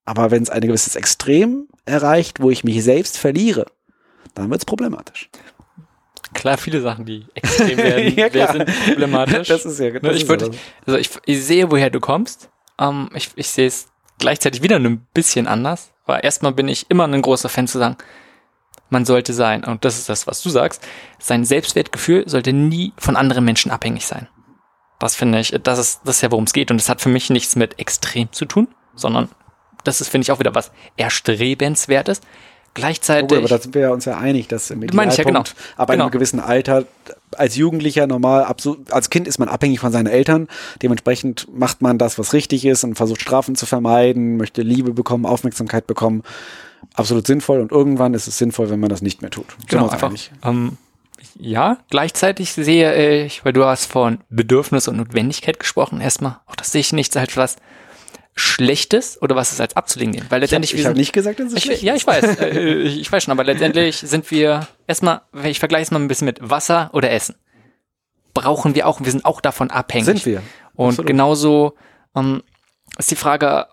Aber 0.05 0.31
wenn 0.31 0.43
es 0.43 0.51
ein 0.51 0.63
gewisses 0.63 0.97
Extrem 0.97 1.69
erreicht, 1.85 2.41
wo 2.41 2.51
ich 2.51 2.65
mich 2.65 2.83
selbst 2.83 3.19
verliere, 3.19 3.67
dann 4.35 4.51
wird 4.51 4.61
es 4.61 4.65
problematisch. 4.65 5.31
Klar, 6.35 6.57
viele 6.57 6.81
Sachen, 6.81 7.05
die 7.05 7.27
extrem 7.35 7.77
werden, 7.79 8.33
ja, 8.35 8.53
sind 8.53 8.71
problematisch. 8.87 9.49
Das 9.49 9.65
ist 9.65 9.79
ja 9.79 9.91
das 9.91 10.17
ich, 10.17 10.29
würde, 10.29 10.51
also 10.87 10.99
ich, 10.99 11.11
ich 11.27 11.45
sehe, 11.45 11.71
woher 11.71 11.91
du 11.91 12.01
kommst. 12.01 12.51
Ähm, 12.79 13.11
ich, 13.15 13.31
ich 13.37 13.49
sehe 13.49 13.67
es 13.67 13.89
gleichzeitig 14.19 14.63
wieder 14.63 14.77
ein 14.77 15.07
bisschen 15.13 15.47
anders. 15.47 15.93
Weil 16.07 16.25
erstmal 16.25 16.53
bin 16.53 16.69
ich 16.69 16.91
immer 16.91 17.07
ein 17.07 17.23
großer 17.23 17.49
Fan 17.49 17.69
zu 17.69 17.79
sagen, 17.79 17.97
man 18.91 19.05
sollte 19.05 19.33
sein, 19.33 19.65
und 19.65 19.85
das 19.85 19.99
ist 19.99 20.09
das, 20.09 20.27
was 20.27 20.43
du 20.43 20.51
sagst, 20.51 20.83
sein 21.19 21.45
Selbstwertgefühl 21.45 22.29
sollte 22.29 22.53
nie 22.53 22.93
von 22.99 23.17
anderen 23.17 23.45
Menschen 23.45 23.71
abhängig 23.71 24.07
sein. 24.07 24.29
Das 24.99 25.17
finde 25.17 25.41
ich, 25.41 25.59
das 25.63 25.79
ist, 25.79 26.01
das 26.05 26.17
ist 26.17 26.23
ja, 26.23 26.31
worum 26.31 26.45
es 26.45 26.53
geht. 26.53 26.71
Und 26.71 26.79
das 26.79 26.89
hat 26.89 27.01
für 27.01 27.09
mich 27.09 27.31
nichts 27.31 27.57
mit 27.57 27.79
extrem 27.79 28.31
zu 28.33 28.45
tun, 28.45 28.69
sondern 28.95 29.29
das 29.85 30.01
ist, 30.01 30.09
finde 30.09 30.25
ich, 30.25 30.33
auch 30.33 30.39
wieder 30.39 30.55
was 30.55 30.71
Erstrebenswertes. 30.97 32.21
Gleichzeitig. 32.75 33.37
Oh, 33.37 33.41
aber 33.41 33.49
da 33.49 33.59
sind 33.59 33.75
wir 33.75 33.93
uns 33.93 34.07
ja 34.07 34.17
einig, 34.17 34.49
dass 34.49 34.71
im 34.71 34.83
Idealpunkt, 34.83 35.19
ja, 35.19 35.25
genau. 35.25 35.43
aber 35.77 35.93
genau. 35.93 35.95
in 35.95 36.01
einem 36.01 36.11
gewissen 36.11 36.41
Alter, 36.41 36.85
als 37.37 37.57
Jugendlicher 37.57 38.07
normal, 38.07 38.45
als 38.91 39.11
Kind 39.11 39.29
ist 39.29 39.39
man 39.39 39.49
abhängig 39.49 39.81
von 39.81 39.93
seinen 39.93 40.07
Eltern. 40.07 40.49
Dementsprechend 40.83 41.47
macht 41.55 41.83
man 41.83 41.99
das, 41.99 42.19
was 42.19 42.33
richtig 42.33 42.65
ist 42.65 42.85
und 42.85 42.95
versucht 42.95 43.21
Strafen 43.21 43.57
zu 43.57 43.67
vermeiden, 43.67 44.39
möchte 44.39 44.63
Liebe 44.63 44.93
bekommen, 44.93 45.27
Aufmerksamkeit 45.27 45.87
bekommen 45.87 46.23
absolut 46.95 47.27
sinnvoll 47.27 47.61
und 47.61 47.73
irgendwann 47.73 48.15
ist 48.15 48.27
es 48.27 48.39
sinnvoll, 48.39 48.71
wenn 48.71 48.81
man 48.81 48.91
das 48.91 49.03
nicht 49.03 49.23
mehr 49.23 49.31
tut. 49.31 49.47
Genau, 49.69 49.89
einfach. 49.89 50.13
Ähm, 50.43 50.77
ja, 51.39 51.79
gleichzeitig 51.91 52.53
sehe 52.53 53.25
ich, 53.25 53.45
weil 53.45 53.53
du 53.53 53.65
hast 53.65 53.87
von 53.87 54.19
Bedürfnis 54.29 54.89
und 54.89 54.97
Notwendigkeit 54.97 55.59
gesprochen, 55.59 56.01
erstmal, 56.01 56.39
auch 56.47 56.57
das 56.57 56.73
sehe 56.73 56.81
ich 56.81 56.93
nicht 56.93 57.17
als 57.17 57.37
was 57.37 57.57
Schlechtes 58.35 59.21
oder 59.21 59.37
was 59.37 59.53
es 59.53 59.61
als 59.61 59.77
abzulegen 59.77 60.15
gibt. 60.15 60.31
Weil 60.31 60.41
letztendlich 60.41 60.73
ich 60.73 60.81
habe 60.81 60.91
hab 60.91 60.97
nicht 60.97 61.13
gesagt, 61.13 61.39
dass 61.39 61.49
es 61.49 61.55
ich, 61.55 61.65
schlecht 61.65 61.83
Ja, 61.83 61.95
ich 61.95 62.07
weiß, 62.07 62.25
äh, 62.41 62.83
ich 62.83 63.11
weiß 63.11 63.25
schon, 63.25 63.33
aber 63.33 63.45
letztendlich 63.45 63.97
sind 63.99 64.31
wir 64.31 64.67
erstmal, 64.87 65.23
ich 65.45 65.59
vergleiche 65.59 65.83
es 65.83 65.91
mal 65.91 66.01
ein 66.01 66.09
bisschen 66.09 66.25
mit 66.25 66.39
Wasser 66.41 66.91
oder 66.93 67.11
Essen. 67.11 67.35
Brauchen 68.33 68.75
wir 68.75 68.87
auch, 68.87 69.01
wir 69.01 69.11
sind 69.11 69.27
auch 69.27 69.43
davon 69.43 69.71
abhängig. 69.71 70.07
Sind 70.07 70.27
wir. 70.27 70.43
Und 70.75 70.91
Absolut. 70.91 71.07
genauso 71.07 71.75
ähm, 72.17 72.43
ist 72.99 73.11
die 73.11 73.17
Frage, 73.17 73.67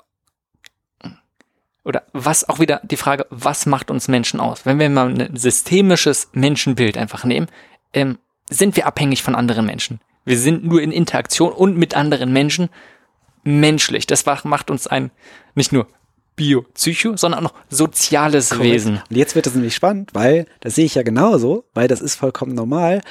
oder 1.86 2.04
was 2.12 2.48
auch 2.48 2.60
wieder 2.60 2.82
die 2.84 2.98
Frage, 2.98 3.26
was 3.30 3.66
macht 3.66 3.90
uns 3.90 4.10
Menschen 4.10 4.42
aus? 4.42 4.66
Wenn 4.66 4.78
wir 4.78 4.90
mal 4.90 5.10
ein 5.10 5.38
systemisches 5.38 6.30
Menschenbild 6.34 6.98
einfach 6.98 7.24
nehmen, 7.24 7.48
ähm, 7.94 8.18
sind 8.50 8.76
wir 8.76 8.86
abhängig 8.86 9.24
von 9.24 9.36
anderen 9.36 9.66
Menschen. 9.66 10.02
Wir 10.26 10.38
sind 10.38 10.66
nur 10.66 10.82
in 10.82 10.92
Interaktion 10.92 11.54
und 11.54 11.78
mit 11.78 11.96
anderen 11.96 12.34
Menschen 12.34 12.70
menschlich. 13.44 14.08
Das 14.08 14.26
macht 14.26 14.72
uns 14.72 14.88
ein 14.88 15.12
nicht 15.56 15.72
nur 15.72 15.88
Bio, 16.36 16.62
Psycho, 16.74 17.18
sondern 17.18 17.40
auch 17.40 17.52
noch 17.52 17.60
soziales 17.70 18.52
Korrekt. 18.52 18.74
Wesen. 18.74 19.02
Und 19.10 19.16
jetzt 19.16 19.36
wird 19.36 19.46
es 19.46 19.56
nämlich 19.56 19.76
spannend, 19.76 20.12
weil 20.14 20.46
das 20.62 20.76
sehe 20.76 20.86
ich 20.86 20.96
ja 20.96 21.04
genauso, 21.04 21.66
weil 21.74 21.90
das 21.90 22.00
ist 22.00 22.16
vollkommen 22.16 22.56
normal. 22.56 23.02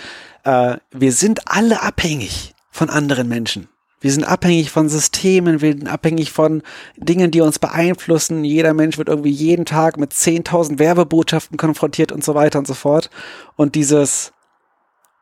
Äh, 0.44 0.78
wir 0.92 1.12
sind 1.12 1.46
alle 1.46 1.82
abhängig 1.82 2.54
von 2.70 2.88
anderen 2.88 3.28
Menschen. 3.28 3.68
Wir 4.00 4.12
sind 4.12 4.24
abhängig 4.24 4.70
von 4.70 4.88
Systemen, 4.88 5.60
wir 5.60 5.72
sind 5.72 5.88
abhängig 5.88 6.32
von 6.32 6.62
Dingen, 6.96 7.30
die 7.30 7.40
uns 7.40 7.58
beeinflussen. 7.58 8.44
Jeder 8.44 8.72
Mensch 8.72 8.96
wird 8.96 9.08
irgendwie 9.08 9.30
jeden 9.30 9.64
Tag 9.66 9.98
mit 9.98 10.12
10.000 10.12 10.78
Werbebotschaften 10.78 11.58
konfrontiert 11.58 12.12
und 12.12 12.24
so 12.24 12.34
weiter 12.34 12.60
und 12.60 12.66
so 12.66 12.74
fort. 12.74 13.10
Und 13.56 13.74
dieses 13.74 14.32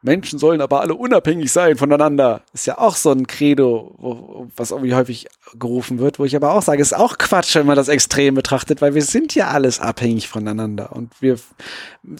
Menschen 0.02 0.38
sollen 0.38 0.60
aber 0.60 0.80
alle 0.80 0.94
unabhängig 0.94 1.50
sein 1.50 1.76
voneinander, 1.76 2.42
ist 2.52 2.66
ja 2.66 2.78
auch 2.78 2.96
so 2.96 3.10
ein 3.10 3.26
Credo, 3.26 3.94
wo, 3.98 4.48
was 4.56 4.70
irgendwie 4.70 4.94
häufig 4.94 5.26
gerufen 5.58 5.98
wird, 5.98 6.18
wo 6.18 6.24
ich 6.24 6.36
aber 6.36 6.52
auch 6.52 6.62
sage, 6.62 6.82
ist 6.82 6.94
auch 6.94 7.18
Quatsch, 7.18 7.56
wenn 7.56 7.66
man 7.66 7.76
das 7.76 7.88
extrem 7.88 8.34
betrachtet, 8.34 8.80
weil 8.80 8.94
wir 8.94 9.02
sind 9.02 9.34
ja 9.34 9.48
alles 9.48 9.80
abhängig 9.80 10.28
voneinander. 10.28 10.92
Und 10.92 11.20
wir 11.20 11.38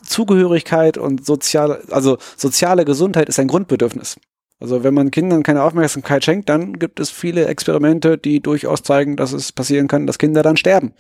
Zugehörigkeit 0.03 0.98
und 0.98 1.24
soziale, 1.24 1.82
also 1.90 2.19
soziale 2.36 2.85
Gesundheit 2.85 3.28
ist 3.28 3.39
ein 3.39 3.48
Grundbedürfnis. 3.48 4.16
Also 4.59 4.82
wenn 4.82 4.94
man 4.94 5.11
Kindern 5.11 5.43
keine 5.43 5.62
Aufmerksamkeit 5.62 6.24
schenkt, 6.24 6.48
dann 6.48 6.78
gibt 6.78 6.98
es 6.98 7.11
viele 7.11 7.44
Experimente, 7.47 8.16
die 8.16 8.40
durchaus 8.40 8.82
zeigen, 8.82 9.16
dass 9.16 9.32
es 9.32 9.53
passieren 9.53 9.86
kann, 9.86 10.07
dass 10.07 10.19
Kinder 10.19 10.43
dann 10.43 10.57
sterben, 10.57 10.94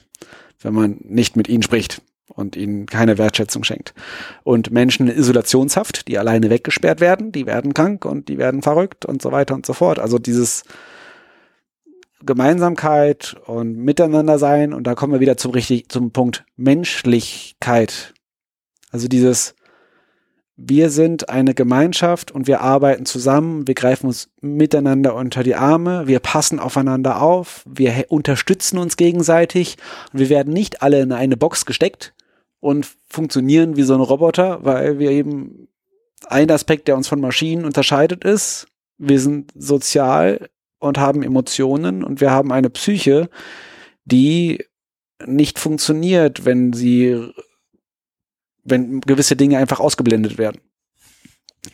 wenn 0.60 0.74
man 0.74 0.98
nicht 1.02 1.36
mit 1.36 1.48
ihnen 1.48 1.62
spricht 1.62 2.02
und 2.28 2.56
ihnen 2.56 2.86
keine 2.86 3.18
Wertschätzung 3.18 3.64
schenkt. 3.64 3.94
Und 4.44 4.70
Menschen 4.70 5.08
in 5.08 5.16
Isolationshaft, 5.16 6.08
die 6.08 6.18
alleine 6.18 6.50
weggesperrt 6.50 7.00
werden, 7.00 7.32
die 7.32 7.46
werden 7.46 7.74
krank 7.74 8.04
und 8.04 8.28
die 8.28 8.38
werden 8.38 8.62
verrückt 8.62 9.04
und 9.04 9.22
so 9.22 9.32
weiter 9.32 9.54
und 9.54 9.66
so 9.66 9.72
fort. 9.72 9.98
Also 9.98 10.18
dieses 10.18 10.64
Gemeinsamkeit 12.24 13.36
und 13.46 13.76
Miteinander 13.76 14.38
sein 14.38 14.72
und 14.72 14.86
da 14.86 14.94
kommen 14.94 15.12
wir 15.12 15.20
wieder 15.20 15.36
zum 15.36 15.52
richtig 15.52 15.88
zum 15.88 16.10
Punkt 16.10 16.44
Menschlichkeit. 16.56 18.14
Also 18.90 19.08
dieses 19.08 19.54
wir 20.58 20.88
sind 20.88 21.28
eine 21.28 21.52
Gemeinschaft 21.52 22.32
und 22.32 22.46
wir 22.46 22.62
arbeiten 22.62 23.04
zusammen, 23.04 23.66
wir 23.66 23.74
greifen 23.74 24.06
uns 24.06 24.30
miteinander 24.40 25.14
unter 25.14 25.42
die 25.42 25.54
Arme, 25.54 26.06
wir 26.06 26.18
passen 26.18 26.58
aufeinander 26.58 27.20
auf, 27.20 27.62
wir 27.66 28.06
unterstützen 28.08 28.78
uns 28.78 28.96
gegenseitig 28.96 29.76
und 30.14 30.18
wir 30.20 30.30
werden 30.30 30.54
nicht 30.54 30.80
alle 30.80 31.02
in 31.02 31.12
eine 31.12 31.36
Box 31.36 31.66
gesteckt 31.66 32.14
und 32.60 32.86
funktionieren 33.08 33.76
wie 33.76 33.82
so 33.82 33.94
ein 33.94 34.00
Roboter, 34.00 34.64
weil 34.64 34.98
wir 34.98 35.10
eben 35.10 35.68
ein 36.26 36.50
Aspekt, 36.50 36.88
der 36.88 36.96
uns 36.96 37.08
von 37.08 37.20
Maschinen 37.20 37.64
unterscheidet, 37.64 38.24
ist, 38.24 38.66
wir 38.98 39.20
sind 39.20 39.52
sozial 39.54 40.48
und 40.78 40.98
haben 40.98 41.22
Emotionen 41.22 42.02
und 42.02 42.20
wir 42.20 42.30
haben 42.30 42.52
eine 42.52 42.70
Psyche, 42.70 43.28
die 44.04 44.64
nicht 45.24 45.58
funktioniert, 45.58 46.44
wenn 46.44 46.72
sie, 46.72 47.30
wenn 48.64 49.00
gewisse 49.00 49.36
Dinge 49.36 49.58
einfach 49.58 49.80
ausgeblendet 49.80 50.38
werden. 50.38 50.60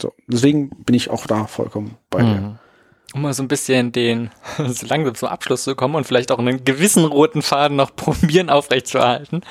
So, 0.01 0.13
deswegen 0.27 0.71
bin 0.85 0.95
ich 0.95 1.11
auch 1.11 1.27
da 1.27 1.47
vollkommen 1.47 1.99
bei 2.11 2.23
dir. 2.23 2.41
Mhm. 2.41 2.59
Um 3.15 3.23
mal 3.23 3.35
so 3.35 3.43
ein 3.43 3.49
bisschen 3.49 3.93
den, 3.93 4.31
so 4.57 4.87
langsam 4.87 5.15
zum 5.15 5.29
Abschluss 5.29 5.65
zu 5.65 5.75
kommen 5.75 5.97
und 5.97 6.07
vielleicht 6.07 6.33
auch 6.33 6.39
einen 6.39 6.65
gewissen 6.65 7.05
roten 7.05 7.43
Faden 7.43 7.77
noch 7.77 7.95
probieren 7.97 8.51
aufrechtzuerhalten, 8.51 9.43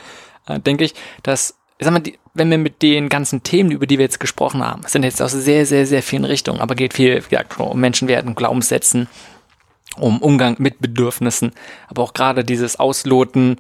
äh, 0.47 0.59
denke 0.59 0.84
ich, 0.84 0.93
dass, 1.23 1.55
ich 1.77 1.85
sag 1.85 1.93
mal, 1.93 1.99
die, 1.99 2.18
wenn 2.34 2.49
wir 2.49 2.57
mit 2.57 2.81
den 2.81 3.09
ganzen 3.09 3.43
Themen, 3.43 3.72
über 3.72 3.85
die 3.85 3.97
wir 3.97 4.05
jetzt 4.05 4.19
gesprochen 4.19 4.63
haben, 4.63 4.84
sind 4.88 5.03
jetzt 5.03 5.22
aus 5.22 5.31
sehr, 5.31 5.65
sehr, 5.65 5.85
sehr 5.85 6.03
vielen 6.03 6.26
Richtungen, 6.26 6.61
aber 6.61 6.76
geht 6.76 6.93
viel 6.93 7.23
ja, 7.30 7.43
um 7.57 7.80
Menschenwerten, 7.80 8.35
Glaubenssätzen, 8.35 9.07
um 9.97 10.22
Umgang 10.22 10.55
mit 10.59 10.80
Bedürfnissen, 10.80 11.51
aber 11.88 12.03
auch 12.03 12.13
gerade 12.13 12.43
dieses 12.43 12.80
Ausloten 12.80 13.59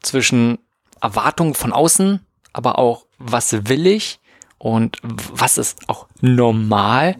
zwischen 0.00 0.58
Erwartungen 1.00 1.54
von 1.54 1.72
außen, 1.72 2.24
aber 2.52 2.78
auch 2.78 3.06
was 3.18 3.52
will 3.68 3.86
ich 3.86 4.20
und 4.58 4.98
was 5.02 5.58
ist 5.58 5.88
auch 5.88 6.06
normal. 6.20 7.16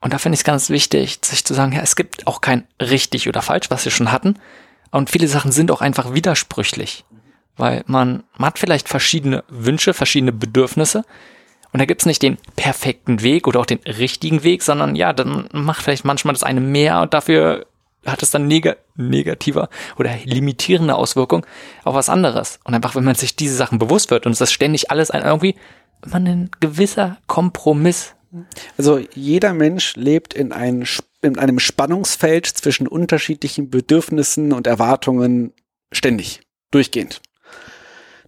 Und 0.00 0.12
da 0.12 0.18
finde 0.18 0.34
ich 0.34 0.40
es 0.40 0.44
ganz 0.44 0.70
wichtig, 0.70 1.18
sich 1.22 1.44
zu 1.44 1.54
sagen, 1.54 1.72
ja, 1.72 1.80
es 1.80 1.96
gibt 1.96 2.26
auch 2.26 2.40
kein 2.40 2.66
richtig 2.80 3.28
oder 3.28 3.42
falsch, 3.42 3.70
was 3.70 3.84
wir 3.84 3.92
schon 3.92 4.12
hatten. 4.12 4.38
Und 4.90 5.10
viele 5.10 5.28
Sachen 5.28 5.52
sind 5.52 5.70
auch 5.70 5.80
einfach 5.80 6.14
widersprüchlich, 6.14 7.04
weil 7.56 7.84
man, 7.86 8.24
man 8.36 8.48
hat 8.48 8.58
vielleicht 8.58 8.88
verschiedene 8.88 9.44
Wünsche, 9.48 9.94
verschiedene 9.94 10.32
Bedürfnisse 10.32 11.04
und 11.74 11.80
da 11.80 11.86
gibt's 11.86 12.06
nicht 12.06 12.22
den 12.22 12.38
perfekten 12.54 13.22
Weg 13.22 13.48
oder 13.48 13.58
auch 13.58 13.66
den 13.66 13.80
richtigen 13.80 14.44
Weg, 14.44 14.62
sondern 14.62 14.94
ja, 14.94 15.12
dann 15.12 15.48
macht 15.52 15.82
vielleicht 15.82 16.04
manchmal 16.04 16.34
das 16.34 16.44
eine 16.44 16.60
mehr 16.60 17.00
und 17.00 17.14
dafür 17.14 17.66
hat 18.06 18.22
es 18.22 18.30
dann 18.30 18.46
neg 18.46 18.76
negativer 18.96 19.68
oder 19.98 20.14
limitierende 20.24 20.94
Auswirkungen 20.94 21.44
auf 21.82 21.94
was 21.94 22.08
anderes. 22.08 22.60
Und 22.62 22.74
einfach, 22.74 22.94
wenn 22.94 23.02
man 23.02 23.16
sich 23.16 23.34
diese 23.34 23.56
Sachen 23.56 23.78
bewusst 23.78 24.12
wird 24.12 24.24
und 24.24 24.32
es 24.32 24.40
ist 24.40 24.52
ständig 24.52 24.92
alles 24.92 25.10
ein 25.10 25.24
irgendwie 25.24 25.56
immer 26.04 26.16
ein 26.16 26.50
gewisser 26.60 27.18
Kompromiss. 27.26 28.14
Also 28.78 29.00
jeder 29.14 29.52
Mensch 29.52 29.96
lebt 29.96 30.34
in, 30.34 30.52
ein, 30.52 30.86
in 31.22 31.38
einem 31.38 31.58
Spannungsfeld 31.58 32.46
zwischen 32.46 32.86
unterschiedlichen 32.86 33.70
Bedürfnissen 33.70 34.52
und 34.52 34.66
Erwartungen 34.66 35.52
ständig, 35.92 36.40
durchgehend. 36.70 37.20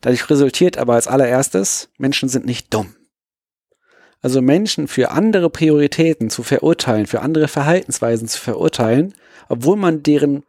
Dadurch 0.00 0.28
resultiert 0.28 0.78
aber 0.78 0.94
als 0.94 1.08
allererstes, 1.08 1.88
Menschen 1.98 2.28
sind 2.28 2.46
nicht 2.46 2.72
dumm. 2.72 2.94
Also 4.22 4.42
Menschen 4.42 4.88
für 4.88 5.10
andere 5.10 5.50
Prioritäten 5.50 6.30
zu 6.30 6.42
verurteilen, 6.42 7.06
für 7.06 7.20
andere 7.20 7.48
Verhaltensweisen 7.48 8.28
zu 8.28 8.40
verurteilen, 8.40 9.14
obwohl 9.48 9.76
man 9.76 10.02
deren 10.02 10.42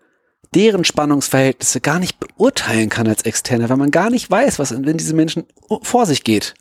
deren 0.54 0.86
Spannungsverhältnisse 0.86 1.82
gar 1.82 2.00
nicht 2.00 2.20
beurteilen 2.20 2.90
kann 2.90 3.08
als 3.08 3.24
Externer, 3.24 3.70
weil 3.70 3.78
man 3.78 3.92
gar 3.92 4.10
nicht 4.10 4.30
weiß, 4.30 4.60
was 4.60 4.72
in 4.72 4.98
diesen 4.98 5.16
Menschen 5.16 5.46
vor 5.82 6.06
sich 6.06 6.24
geht. 6.24 6.54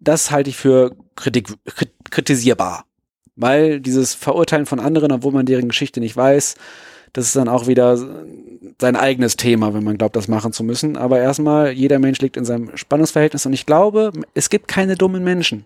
Das 0.00 0.30
halte 0.30 0.50
ich 0.50 0.56
für 0.56 0.94
kritik, 1.16 1.48
kritisierbar. 2.10 2.84
Weil 3.34 3.80
dieses 3.80 4.14
Verurteilen 4.14 4.66
von 4.66 4.80
anderen, 4.80 5.12
obwohl 5.12 5.32
man 5.32 5.46
deren 5.46 5.68
Geschichte 5.68 6.00
nicht 6.00 6.16
weiß, 6.16 6.56
das 7.12 7.26
ist 7.26 7.36
dann 7.36 7.48
auch 7.48 7.66
wieder 7.66 7.98
sein 8.80 8.96
eigenes 8.96 9.36
Thema, 9.36 9.74
wenn 9.74 9.84
man 9.84 9.98
glaubt, 9.98 10.16
das 10.16 10.28
machen 10.28 10.52
zu 10.52 10.62
müssen. 10.62 10.96
Aber 10.96 11.18
erstmal, 11.18 11.72
jeder 11.72 11.98
Mensch 11.98 12.20
liegt 12.20 12.36
in 12.36 12.44
seinem 12.44 12.76
Spannungsverhältnis 12.76 13.46
und 13.46 13.52
ich 13.52 13.66
glaube, 13.66 14.12
es 14.34 14.50
gibt 14.50 14.68
keine 14.68 14.94
dummen 14.94 15.24
Menschen. 15.24 15.64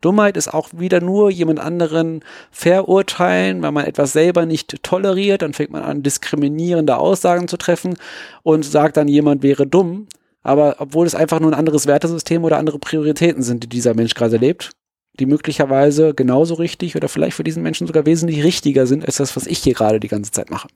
Dummheit 0.00 0.36
ist 0.36 0.52
auch 0.52 0.68
wieder 0.72 1.00
nur 1.00 1.30
jemand 1.30 1.58
anderen 1.58 2.22
verurteilen, 2.50 3.62
weil 3.62 3.72
man 3.72 3.86
etwas 3.86 4.12
selber 4.12 4.46
nicht 4.46 4.82
toleriert, 4.82 5.42
dann 5.42 5.54
fängt 5.54 5.70
man 5.70 5.82
an, 5.82 6.02
diskriminierende 6.02 6.96
Aussagen 6.96 7.48
zu 7.48 7.56
treffen 7.56 7.96
und 8.42 8.64
sagt 8.64 8.96
dann, 8.96 9.08
jemand 9.08 9.42
wäre 9.42 9.66
dumm. 9.66 10.06
Aber 10.42 10.76
obwohl 10.78 11.06
es 11.06 11.16
einfach 11.16 11.40
nur 11.40 11.50
ein 11.50 11.58
anderes 11.58 11.86
Wertesystem 11.86 12.44
oder 12.44 12.58
andere 12.58 12.78
Prioritäten 12.78 13.42
sind, 13.42 13.64
die 13.64 13.68
dieser 13.68 13.94
Mensch 13.94 14.14
gerade 14.14 14.36
lebt, 14.36 14.70
die 15.18 15.26
möglicherweise 15.26 16.14
genauso 16.14 16.54
richtig 16.54 16.96
oder 16.96 17.08
vielleicht 17.08 17.36
für 17.36 17.44
diesen 17.44 17.62
Menschen 17.62 17.86
sogar 17.86 18.06
wesentlich 18.06 18.44
richtiger 18.44 18.86
sind 18.86 19.04
als 19.04 19.16
das, 19.16 19.36
was 19.36 19.46
ich 19.46 19.58
hier 19.58 19.74
gerade 19.74 20.00
die 20.00 20.08
ganze 20.08 20.30
Zeit 20.30 20.50
mache. 20.50 20.68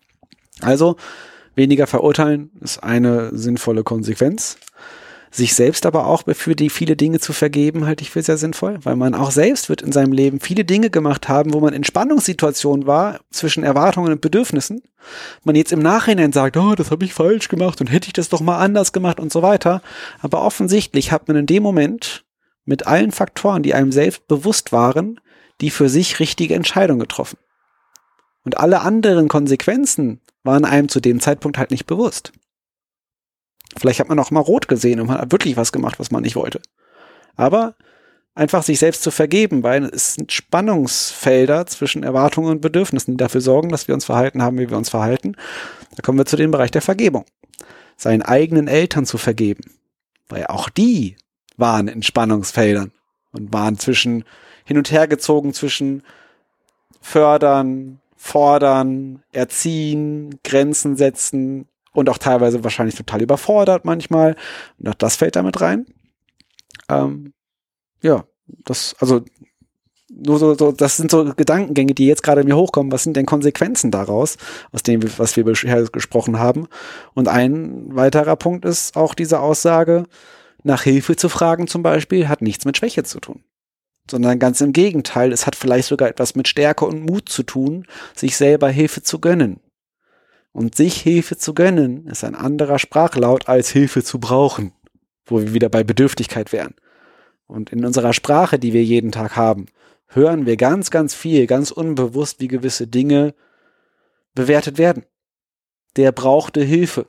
Also 0.61 0.97
weniger 1.55 1.87
verurteilen 1.87 2.51
ist 2.61 2.83
eine 2.83 3.37
sinnvolle 3.37 3.83
Konsequenz 3.83 4.57
sich 5.31 5.55
selbst 5.55 5.87
aber 5.87 6.07
auch 6.07 6.25
für 6.33 6.57
die 6.57 6.71
viele 6.71 6.97
Dinge 6.97 7.21
zu 7.21 7.33
vergeben, 7.33 7.87
halte 7.87 8.03
ich 8.03 8.11
für 8.11 8.23
sehr 8.23 8.37
sinnvoll, 8.37 8.79
weil 8.83 8.97
man 8.97 9.15
auch 9.15 9.31
selbst 9.31 9.69
wird 9.69 9.81
in 9.81 9.93
seinem 9.93 10.13
Leben 10.13 10.41
viele 10.41 10.65
Dinge 10.65 10.91
gemacht 10.91 11.29
haben, 11.29 11.53
wo 11.53 11.61
man 11.61 11.73
in 11.73 11.85
Spannungssituationen 11.85 12.87
war 12.87 13.21
zwischen 13.31 13.63
Erwartungen 13.63 14.13
und 14.13 14.21
Bedürfnissen. 14.21 14.83
Man 15.45 15.55
jetzt 15.55 15.73
im 15.73 15.81
Nachhinein 15.81 16.33
sagt, 16.33 16.57
oh, 16.57 16.75
das 16.75 16.91
habe 16.91 17.05
ich 17.05 17.15
falsch 17.15 17.49
gemacht 17.49 17.81
und 17.81 17.87
hätte 17.87 18.09
ich 18.09 18.13
das 18.13 18.29
doch 18.29 18.41
mal 18.41 18.59
anders 18.59 18.93
gemacht 18.93 19.21
und 19.21 19.33
so 19.33 19.41
weiter. 19.41 19.83
Aber 20.21 20.43
offensichtlich 20.43 21.13
hat 21.13 21.29
man 21.29 21.37
in 21.37 21.47
dem 21.47 21.63
Moment 21.63 22.25
mit 22.71 22.87
allen 22.87 23.11
Faktoren, 23.11 23.65
die 23.65 23.75
einem 23.75 23.91
selbst 23.91 24.29
bewusst 24.29 24.71
waren, 24.71 25.21
die 25.61 25.71
für 25.71 25.89
sich 25.89 26.21
richtige 26.21 26.55
Entscheidung 26.55 27.01
getroffen. 27.01 27.37
Und 28.45 28.59
alle 28.59 28.81
anderen 28.81 29.27
Konsequenzen 29.27 30.21
waren 30.45 30.65
einem 30.65 30.89
zu 30.89 31.01
dem 31.01 31.19
Zeitpunkt 31.21 31.59
halt 31.59 31.73
nicht 31.73 31.87
bewusst. 31.87 32.33
Vielleicht 33.77 33.99
hat 33.99 34.09
man 34.09 34.21
auch 34.21 34.31
mal 34.31 34.41
rot 34.41 34.69
gesehen 34.69 35.01
und 35.01 35.09
man 35.09 35.19
hat 35.19 35.33
wirklich 35.33 35.57
was 35.57 35.73
gemacht, 35.73 35.99
was 35.99 36.13
man 36.13 36.23
nicht 36.23 36.37
wollte. 36.37 36.63
Aber 37.35 37.75
einfach 38.37 38.63
sich 38.63 38.79
selbst 38.79 39.03
zu 39.03 39.11
vergeben, 39.11 39.65
weil 39.65 39.85
es 39.87 40.15
sind 40.15 40.31
Spannungsfelder 40.31 41.67
zwischen 41.67 42.05
Erwartungen 42.05 42.53
und 42.53 42.61
Bedürfnissen, 42.61 43.15
die 43.15 43.23
dafür 43.23 43.41
sorgen, 43.41 43.71
dass 43.71 43.89
wir 43.89 43.95
uns 43.97 44.05
verhalten 44.05 44.43
haben, 44.43 44.59
wie 44.59 44.71
wir 44.71 44.77
uns 44.77 44.91
verhalten. 44.91 45.35
Da 45.97 46.03
kommen 46.03 46.19
wir 46.19 46.27
zu 46.27 46.37
dem 46.37 46.53
Bereich 46.53 46.71
der 46.71 46.83
Vergebung. 46.83 47.25
Seinen 47.97 48.23
eigenen 48.23 48.69
Eltern 48.69 49.07
zu 49.07 49.19
vergeben. 49.19 49.73
Weil 50.29 50.47
auch 50.47 50.69
die 50.69 51.17
waren 51.57 51.89
in 51.89 52.03
Spannungsfeldern 52.03 52.93
und 53.33 53.53
waren 53.53 53.79
zwischen 53.79 54.25
hin 54.65 54.79
und 54.79 54.91
her 54.91 55.09
gezogen 55.09 55.53
zwischen 55.53 56.03
fördern, 57.01 58.01
fordern, 58.17 59.23
erziehen, 59.33 60.39
Grenzen 60.45 60.97
setzen, 60.97 61.67
und 61.93 62.09
auch 62.09 62.19
teilweise 62.19 62.63
wahrscheinlich 62.65 62.95
total 62.95 63.23
überfordert 63.23 63.85
manchmal. 63.85 64.37
Und 64.79 64.89
auch 64.89 64.95
das 64.95 65.17
fällt 65.17 65.37
damit 65.37 65.61
rein. 65.61 65.87
Ähm, 66.89 67.33
ja, 68.03 68.25
das, 68.47 68.95
also 68.99 69.23
nur 70.09 70.39
so, 70.39 70.55
so, 70.55 70.73
das 70.73 70.97
sind 70.97 71.11
so 71.11 71.33
Gedankengänge, 71.35 71.95
die 71.95 72.07
jetzt 72.07 72.23
gerade 72.23 72.45
mir 72.45 72.57
hochkommen. 72.57 72.93
Was 72.93 73.05
sind 73.05 73.17
denn 73.17 73.27
Konsequenzen 73.27 73.91
daraus, 73.91 74.37
aus 74.73 74.83
dem, 74.83 75.03
was 75.19 75.37
wir 75.37 75.45
bisher 75.45 75.85
gesprochen 75.85 76.39
haben? 76.39 76.67
Und 77.15 77.29
ein 77.29 77.95
weiterer 77.95 78.37
Punkt 78.37 78.65
ist 78.65 78.97
auch 78.97 79.15
diese 79.15 79.41
Aussage, 79.41 80.05
nach 80.63 80.83
Hilfe 80.83 81.17
zu 81.17 81.29
fragen 81.29 81.67
zum 81.67 81.83
Beispiel, 81.83 82.29
hat 82.29 82.43
nichts 82.43 82.65
mit 82.65 82.77
Schwäche 82.77 83.05
zu 83.05 83.21
tun. 83.21 83.45
Sondern 84.11 84.39
ganz 84.39 84.61
im 84.61 84.73
Gegenteil, 84.73 85.33
es 85.33 85.47
hat 85.47 85.57
vielleicht 85.57 85.89
sogar 85.89 86.09
etwas 86.09 86.35
mit 86.35 86.49
Stärke 86.49 86.85
und 86.85 87.05
Mut 87.05 87.29
zu 87.29 87.43
tun, 87.43 87.87
sich 88.15 88.37
selber 88.37 88.69
Hilfe 88.69 89.03
zu 89.03 89.21
gönnen. 89.21 89.61
Und 90.53 90.75
sich 90.75 91.01
Hilfe 91.01 91.37
zu 91.37 91.55
gönnen 91.55 92.07
ist 92.07 92.25
ein 92.25 92.35
anderer 92.35 92.79
Sprachlaut 92.79 93.49
als 93.49 93.71
Hilfe 93.71 94.03
zu 94.03 94.19
brauchen, 94.19 94.73
wo 95.25 95.41
wir 95.41 95.55
wieder 95.55 95.69
bei 95.69 95.85
Bedürftigkeit 95.85 96.53
wären. 96.53 96.75
Und 97.47 97.71
in 97.71 97.85
unserer 97.85 98.13
Sprache, 98.13 98.59
die 98.59 98.73
wir 98.73 98.83
jeden 98.83 99.13
Tag 99.13 99.37
haben, 99.37 99.67
hören 100.09 100.47
wir 100.47 100.57
ganz, 100.57 100.91
ganz 100.91 101.15
viel, 101.15 101.47
ganz 101.47 101.71
unbewusst, 101.71 102.41
wie 102.41 102.49
gewisse 102.49 102.87
Dinge 102.87 103.35
bewertet 104.35 104.79
werden. 104.79 105.05
Der 105.97 106.13
brauchte 106.13 106.63
Hilfe. 106.63 107.07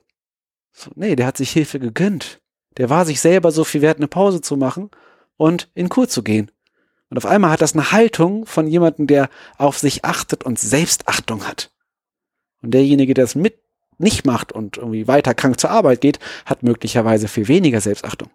So, 0.71 0.91
nee, 0.95 1.15
der 1.15 1.25
hat 1.25 1.37
sich 1.37 1.51
Hilfe 1.51 1.79
gegönnt. 1.79 2.40
Der 2.77 2.89
war 2.89 3.05
sich 3.05 3.19
selber 3.19 3.51
so 3.51 3.63
viel 3.63 3.81
wert, 3.81 3.97
eine 3.97 4.07
Pause 4.07 4.41
zu 4.41 4.57
machen 4.57 4.89
und 5.37 5.69
in 5.73 5.89
Kur 5.89 6.07
zu 6.07 6.23
gehen. 6.23 6.51
Und 7.09 7.17
auf 7.17 7.25
einmal 7.25 7.51
hat 7.51 7.61
das 7.61 7.73
eine 7.73 7.91
Haltung 7.91 8.45
von 8.45 8.67
jemandem, 8.67 9.07
der 9.07 9.29
auf 9.57 9.77
sich 9.77 10.05
achtet 10.05 10.43
und 10.45 10.59
Selbstachtung 10.59 11.45
hat. 11.45 11.71
Und 12.61 12.73
derjenige, 12.73 13.13
der 13.13 13.25
es 13.25 13.35
mit 13.35 13.59
nicht 13.97 14.25
macht 14.25 14.51
und 14.51 14.77
irgendwie 14.77 15.07
weiter 15.07 15.33
krank 15.33 15.59
zur 15.59 15.71
Arbeit 15.71 16.01
geht, 16.01 16.19
hat 16.45 16.63
möglicherweise 16.63 17.27
viel 17.27 17.47
weniger 17.47 17.81
Selbstachtung. 17.81 18.29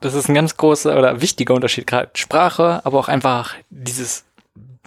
Das 0.00 0.14
ist 0.14 0.28
ein 0.28 0.34
ganz 0.34 0.56
großer 0.56 0.98
oder 0.98 1.20
wichtiger 1.20 1.54
Unterschied, 1.54 1.86
gerade 1.86 2.10
Sprache, 2.14 2.84
aber 2.84 2.98
auch 2.98 3.08
einfach 3.08 3.54
dieses 3.70 4.24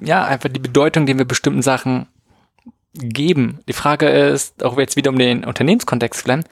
ja, 0.02 0.24
einfach 0.26 0.50
die 0.50 0.60
Bedeutung, 0.60 1.06
die 1.06 1.18
wir 1.18 1.26
bestimmten 1.26 1.62
Sachen 1.62 2.08
geben. 3.00 3.60
Die 3.68 3.74
Frage 3.74 4.10
ist, 4.10 4.64
auch 4.64 4.78
jetzt 4.78 4.96
wieder 4.96 5.12
um 5.12 5.18
den 5.18 5.44
Unternehmenskontext 5.44 6.24
bleiben, 6.24 6.44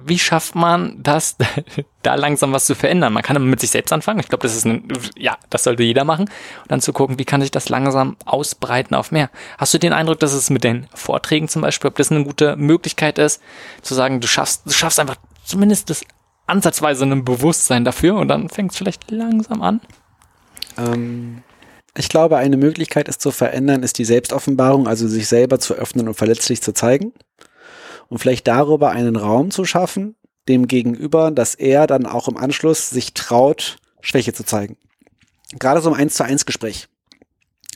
wie 0.00 0.18
schafft 0.18 0.54
man 0.54 1.02
das, 1.02 1.36
da 2.02 2.14
langsam 2.14 2.52
was 2.52 2.66
zu 2.66 2.74
verändern? 2.74 3.12
Man 3.12 3.22
kann 3.22 3.42
mit 3.44 3.60
sich 3.60 3.70
selbst 3.70 3.92
anfangen. 3.92 4.20
Ich 4.20 4.28
glaube, 4.28 4.42
das 4.42 4.56
ist 4.56 4.64
ein, 4.64 4.88
ja, 5.16 5.36
das 5.50 5.64
sollte 5.64 5.82
jeder 5.82 6.04
machen. 6.04 6.26
Und 6.62 6.70
dann 6.70 6.80
zu 6.80 6.92
gucken, 6.92 7.18
wie 7.18 7.24
kann 7.24 7.40
sich 7.40 7.50
das 7.50 7.68
langsam 7.68 8.16
ausbreiten 8.24 8.94
auf 8.94 9.10
mehr. 9.10 9.30
Hast 9.58 9.74
du 9.74 9.78
den 9.78 9.92
Eindruck, 9.92 10.20
dass 10.20 10.32
es 10.32 10.50
mit 10.50 10.62
den 10.62 10.86
Vorträgen 10.94 11.48
zum 11.48 11.62
Beispiel, 11.62 11.88
ob 11.88 11.96
das 11.96 12.12
eine 12.12 12.24
gute 12.24 12.56
Möglichkeit 12.56 13.18
ist, 13.18 13.42
zu 13.82 13.94
sagen, 13.94 14.20
du 14.20 14.28
schaffst, 14.28 14.66
du 14.66 14.70
schaffst 14.70 15.00
einfach 15.00 15.16
zumindest 15.44 15.90
das 15.90 16.02
ansatzweise 16.46 17.04
ein 17.04 17.24
Bewusstsein 17.24 17.84
dafür 17.84 18.14
und 18.16 18.28
dann 18.28 18.48
fängt 18.48 18.70
es 18.70 18.78
vielleicht 18.78 19.10
langsam 19.10 19.62
an? 19.62 19.80
Ähm, 20.78 21.42
ich 21.98 22.08
glaube, 22.08 22.36
eine 22.36 22.56
Möglichkeit, 22.56 23.08
es 23.08 23.18
zu 23.18 23.30
verändern, 23.30 23.82
ist 23.82 23.98
die 23.98 24.04
Selbstoffenbarung, 24.04 24.86
also 24.86 25.08
sich 25.08 25.26
selber 25.26 25.58
zu 25.58 25.74
öffnen 25.74 26.08
und 26.08 26.14
verletzlich 26.14 26.62
zu 26.62 26.72
zeigen 26.72 27.12
und 28.08 28.18
vielleicht 28.18 28.46
darüber 28.46 28.90
einen 28.90 29.16
Raum 29.16 29.50
zu 29.50 29.64
schaffen, 29.64 30.14
dem 30.48 30.68
Gegenüber, 30.68 31.30
dass 31.30 31.54
er 31.54 31.86
dann 31.86 32.06
auch 32.06 32.28
im 32.28 32.36
Anschluss 32.36 32.90
sich 32.90 33.14
traut, 33.14 33.76
Schwäche 34.00 34.32
zu 34.32 34.44
zeigen. 34.44 34.76
Gerade 35.58 35.80
so 35.80 35.90
im 35.90 35.96
Eins 35.96 36.14
zu 36.14 36.24
eins 36.24 36.46
Gespräch. 36.46 36.88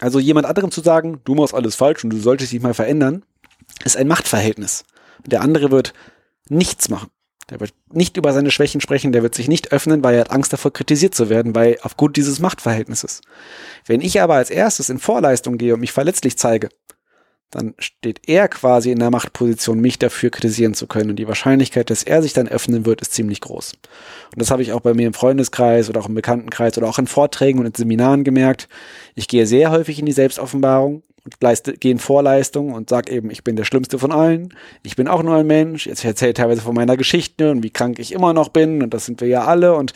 Also 0.00 0.18
jemand 0.18 0.46
anderem 0.46 0.70
zu 0.70 0.80
sagen, 0.80 1.20
du 1.24 1.34
machst 1.34 1.54
alles 1.54 1.74
falsch 1.74 2.04
und 2.04 2.10
du 2.10 2.18
solltest 2.18 2.52
dich 2.52 2.62
mal 2.62 2.74
verändern, 2.74 3.24
ist 3.84 3.96
ein 3.96 4.08
Machtverhältnis. 4.08 4.84
Der 5.26 5.40
andere 5.40 5.70
wird 5.70 5.94
nichts 6.48 6.88
machen. 6.88 7.10
Der 7.51 7.60
wird 7.60 7.74
nicht 7.93 8.16
über 8.16 8.32
seine 8.32 8.51
Schwächen 8.51 8.81
sprechen, 8.81 9.12
der 9.12 9.23
wird 9.23 9.35
sich 9.35 9.48
nicht 9.48 9.73
öffnen, 9.73 10.02
weil 10.05 10.14
er 10.14 10.20
hat 10.23 10.31
Angst 10.31 10.52
davor, 10.52 10.73
kritisiert 10.73 11.14
zu 11.14 11.28
werden, 11.28 11.55
weil 11.55 11.78
aufgrund 11.82 12.16
dieses 12.16 12.39
Machtverhältnisses. 12.39 13.20
Wenn 13.86 14.01
ich 14.01 14.20
aber 14.20 14.35
als 14.35 14.51
erstes 14.51 14.89
in 14.90 14.98
Vorleistung 14.98 15.59
gehe 15.59 15.74
und 15.74 15.81
mich 15.81 15.93
verletzlich 15.93 16.39
zeige, 16.39 16.69
dann 17.52 17.74
steht 17.78 18.28
er 18.28 18.48
quasi 18.48 18.90
in 18.90 18.98
der 18.98 19.10
Machtposition, 19.10 19.78
mich 19.78 19.98
dafür 19.98 20.31
kritisieren 20.31 20.73
zu 20.73 20.86
können. 20.86 21.10
Und 21.10 21.16
die 21.16 21.28
Wahrscheinlichkeit, 21.28 21.90
dass 21.90 22.02
er 22.02 22.23
sich 22.23 22.32
dann 22.32 22.48
öffnen 22.48 22.86
wird, 22.86 23.02
ist 23.02 23.12
ziemlich 23.12 23.40
groß. 23.43 23.74
Und 24.32 24.40
das 24.40 24.51
habe 24.51 24.62
ich 24.62 24.73
auch 24.73 24.81
bei 24.81 24.94
mir 24.94 25.06
im 25.06 25.12
Freundeskreis 25.12 25.90
oder 25.90 26.01
auch 26.01 26.09
im 26.09 26.14
Bekanntenkreis 26.14 26.78
oder 26.78 26.89
auch 26.89 26.98
in 26.98 27.06
Vorträgen 27.06 27.59
und 27.59 27.66
in 27.66 27.74
Seminaren 27.74 28.24
gemerkt. 28.24 28.69
Ich 29.14 29.28
gehe 29.28 29.47
sehr 29.47 29.70
häufig 29.70 29.98
in 29.98 30.06
die 30.06 30.12
Selbstoffenbarung 30.12 31.02
und 31.24 31.36
leiste, 31.40 31.74
gehe 31.74 31.92
in 31.92 31.98
Vorleistung 31.98 32.72
und 32.72 32.90
sage 32.90 33.12
eben, 33.12 33.30
ich 33.30 33.44
bin 33.44 33.56
der 33.56 33.64
Schlimmste 33.64 33.98
von 33.98 34.10
allen. 34.10 34.54
Ich 34.82 34.96
bin 34.96 35.06
auch 35.06 35.22
nur 35.22 35.36
ein 35.36 35.46
Mensch. 35.46 35.86
Jetzt 35.86 36.04
erzähle 36.04 36.34
teilweise 36.34 36.62
von 36.62 36.74
meiner 36.74 36.96
Geschichte 36.96 37.50
und 37.50 37.62
wie 37.62 37.70
krank 37.70 37.98
ich 37.98 38.12
immer 38.12 38.32
noch 38.32 38.48
bin. 38.48 38.82
Und 38.82 38.92
das 38.92 39.06
sind 39.06 39.20
wir 39.20 39.28
ja 39.28 39.44
alle. 39.44 39.74
Und 39.74 39.92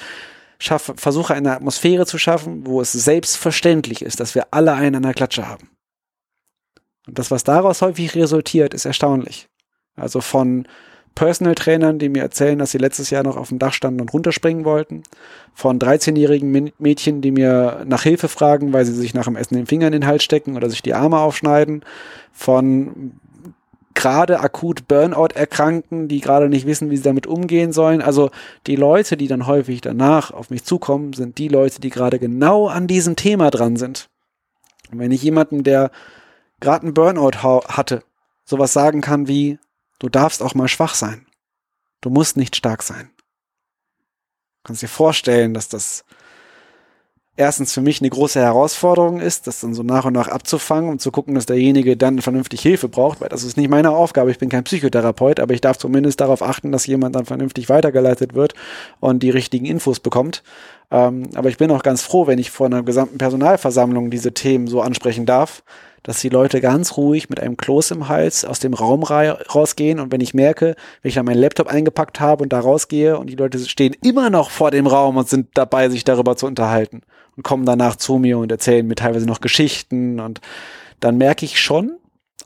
schaffe, 0.58 0.94
versuche 0.96 1.34
eine 1.34 1.52
Atmosphäre 1.52 2.06
zu 2.06 2.18
schaffen, 2.18 2.66
wo 2.66 2.80
es 2.80 2.92
selbstverständlich 2.92 4.02
ist, 4.02 4.20
dass 4.20 4.34
wir 4.34 4.48
alle 4.52 4.74
einen 4.74 4.96
an 4.96 5.02
der 5.02 5.14
Klatsche 5.14 5.48
haben. 5.48 5.68
Und 7.06 7.18
das, 7.18 7.30
was 7.30 7.44
daraus 7.44 7.82
häufig 7.82 8.14
resultiert, 8.14 8.72
ist 8.72 8.84
erstaunlich. 8.84 9.48
Also 9.96 10.20
von 10.20 10.66
Personal 11.16 11.56
Trainern, 11.56 11.98
die 11.98 12.10
mir 12.10 12.22
erzählen, 12.22 12.58
dass 12.58 12.70
sie 12.70 12.78
letztes 12.78 13.10
Jahr 13.10 13.24
noch 13.24 13.36
auf 13.36 13.48
dem 13.48 13.58
Dach 13.58 13.72
standen 13.72 14.02
und 14.02 14.12
runterspringen 14.12 14.64
wollten. 14.64 15.02
Von 15.54 15.80
13-jährigen 15.80 16.72
Mädchen, 16.78 17.22
die 17.22 17.32
mir 17.32 17.84
nach 17.86 18.02
Hilfe 18.02 18.28
fragen, 18.28 18.72
weil 18.72 18.84
sie 18.84 18.92
sich 18.92 19.14
nach 19.14 19.24
dem 19.24 19.34
Essen 19.34 19.56
den 19.56 19.66
Finger 19.66 19.88
in 19.88 19.94
den 19.94 20.06
Hals 20.06 20.22
stecken 20.22 20.56
oder 20.56 20.70
sich 20.70 20.82
die 20.82 20.94
Arme 20.94 21.18
aufschneiden. 21.18 21.84
Von 22.32 23.12
gerade 23.94 24.40
akut 24.40 24.86
Burnout 24.88 25.34
erkranken, 25.34 26.06
die 26.06 26.20
gerade 26.20 26.50
nicht 26.50 26.66
wissen, 26.66 26.90
wie 26.90 26.98
sie 26.98 27.02
damit 27.02 27.26
umgehen 27.26 27.72
sollen. 27.72 28.02
Also 28.02 28.30
die 28.66 28.76
Leute, 28.76 29.16
die 29.16 29.26
dann 29.26 29.46
häufig 29.46 29.80
danach 29.80 30.30
auf 30.30 30.50
mich 30.50 30.64
zukommen, 30.64 31.14
sind 31.14 31.38
die 31.38 31.48
Leute, 31.48 31.80
die 31.80 31.90
gerade 31.90 32.18
genau 32.18 32.68
an 32.68 32.86
diesem 32.86 33.16
Thema 33.16 33.50
dran 33.50 33.76
sind. 33.76 34.10
Und 34.92 34.98
wenn 34.98 35.12
ich 35.12 35.22
jemanden, 35.22 35.64
der 35.64 35.90
gerade 36.60 36.82
einen 36.82 36.94
Burnout 36.94 37.38
hatte, 37.42 38.02
sowas 38.44 38.74
sagen 38.74 39.00
kann 39.00 39.28
wie, 39.28 39.58
du 39.98 40.08
darfst 40.08 40.42
auch 40.42 40.54
mal 40.54 40.68
schwach 40.68 40.94
sein. 40.94 41.26
Du 42.00 42.10
musst 42.10 42.36
nicht 42.36 42.56
stark 42.56 42.82
sein. 42.82 43.10
Du 43.16 44.68
kannst 44.68 44.82
dir 44.82 44.88
vorstellen, 44.88 45.54
dass 45.54 45.68
das 45.68 46.04
erstens 47.36 47.72
für 47.72 47.82
mich 47.82 48.00
eine 48.00 48.10
große 48.10 48.40
Herausforderung 48.40 49.20
ist, 49.20 49.46
das 49.46 49.60
dann 49.60 49.74
so 49.74 49.82
nach 49.82 50.06
und 50.06 50.14
nach 50.14 50.28
abzufangen 50.28 50.90
und 50.90 51.00
zu 51.00 51.10
gucken, 51.10 51.34
dass 51.34 51.46
derjenige 51.46 51.96
dann 51.96 52.20
vernünftig 52.22 52.62
Hilfe 52.62 52.88
braucht, 52.88 53.20
weil 53.20 53.28
das 53.28 53.44
ist 53.44 53.56
nicht 53.56 53.68
meine 53.68 53.90
Aufgabe. 53.90 54.30
Ich 54.30 54.38
bin 54.38 54.48
kein 54.48 54.64
Psychotherapeut, 54.64 55.40
aber 55.40 55.54
ich 55.54 55.60
darf 55.60 55.78
zumindest 55.78 56.20
darauf 56.20 56.42
achten, 56.42 56.72
dass 56.72 56.86
jemand 56.86 57.14
dann 57.14 57.26
vernünftig 57.26 57.68
weitergeleitet 57.68 58.34
wird 58.34 58.54
und 59.00 59.22
die 59.22 59.30
richtigen 59.30 59.66
Infos 59.66 60.00
bekommt. 60.00 60.42
Ähm, 60.90 61.28
aber 61.34 61.48
ich 61.48 61.58
bin 61.58 61.70
auch 61.70 61.82
ganz 61.82 62.02
froh, 62.02 62.26
wenn 62.26 62.38
ich 62.38 62.50
vor 62.50 62.66
einer 62.66 62.82
gesamten 62.82 63.18
Personalversammlung 63.18 64.10
diese 64.10 64.32
Themen 64.32 64.66
so 64.66 64.80
ansprechen 64.80 65.26
darf, 65.26 65.62
dass 66.06 66.20
die 66.20 66.28
Leute 66.28 66.60
ganz 66.60 66.96
ruhig 66.96 67.28
mit 67.28 67.40
einem 67.40 67.56
Kloß 67.56 67.90
im 67.90 68.08
Hals 68.08 68.44
aus 68.44 68.60
dem 68.60 68.74
Raum 68.74 69.02
rausgehen. 69.02 69.98
Und 69.98 70.12
wenn 70.12 70.20
ich 70.20 70.34
merke, 70.34 70.76
wenn 71.02 71.08
ich 71.08 71.16
dann 71.16 71.26
meinen 71.26 71.40
Laptop 71.40 71.66
eingepackt 71.66 72.20
habe 72.20 72.44
und 72.44 72.52
da 72.52 72.60
rausgehe 72.60 73.18
und 73.18 73.28
die 73.28 73.34
Leute 73.34 73.58
stehen 73.58 73.96
immer 74.04 74.30
noch 74.30 74.50
vor 74.50 74.70
dem 74.70 74.86
Raum 74.86 75.16
und 75.16 75.28
sind 75.28 75.48
dabei, 75.54 75.88
sich 75.88 76.04
darüber 76.04 76.36
zu 76.36 76.46
unterhalten 76.46 77.00
und 77.36 77.42
kommen 77.42 77.66
danach 77.66 77.96
zu 77.96 78.18
mir 78.18 78.38
und 78.38 78.52
erzählen 78.52 78.86
mir 78.86 78.94
teilweise 78.94 79.26
noch 79.26 79.40
Geschichten 79.40 80.20
und 80.20 80.40
dann 81.00 81.18
merke 81.18 81.44
ich 81.44 81.60
schon, 81.60 81.96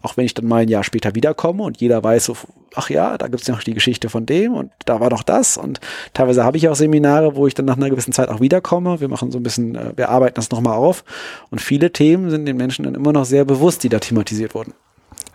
auch 0.03 0.17
wenn 0.17 0.25
ich 0.25 0.35
dann 0.35 0.47
mal 0.47 0.63
ein 0.63 0.69
Jahr 0.69 0.85
später 0.85 1.15
wiederkomme 1.15 1.63
und 1.63 1.81
jeder 1.81 2.03
weiß 2.03 2.25
so, 2.25 2.37
ach 2.75 2.91
ja, 2.91 3.19
da 3.19 3.29
gibt's 3.29 3.49
noch 3.49 3.63
die 3.63 3.75
Geschichte 3.75 4.09
von 4.09 4.27
dem 4.27 4.55
und 4.55 4.73
da 4.87 5.01
war 5.01 5.11
doch 5.11 5.23
das 5.23 5.57
und 5.57 5.81
teilweise 6.15 6.45
habe 6.45 6.57
ich 6.57 6.69
auch 6.69 6.75
Seminare, 6.75 7.37
wo 7.37 7.47
ich 7.47 7.55
dann 7.55 7.67
nach 7.67 7.77
einer 7.77 7.91
gewissen 7.91 8.13
Zeit 8.13 8.29
auch 8.29 8.41
wiederkomme. 8.41 9.01
Wir 9.01 9.09
machen 9.09 9.31
so 9.31 9.39
ein 9.39 9.43
bisschen, 9.43 9.75
äh, 9.75 9.93
wir 9.97 10.09
arbeiten 10.09 10.37
das 10.37 10.51
nochmal 10.51 10.77
auf 10.77 11.05
und 11.51 11.61
viele 11.61 11.93
Themen 11.93 12.31
sind 12.31 12.47
den 12.47 12.57
Menschen 12.57 12.85
dann 12.85 12.95
immer 12.95 13.13
noch 13.13 13.25
sehr 13.25 13.45
bewusst, 13.45 13.83
die 13.83 13.89
da 13.89 13.99
thematisiert 13.99 14.55
wurden. 14.55 14.73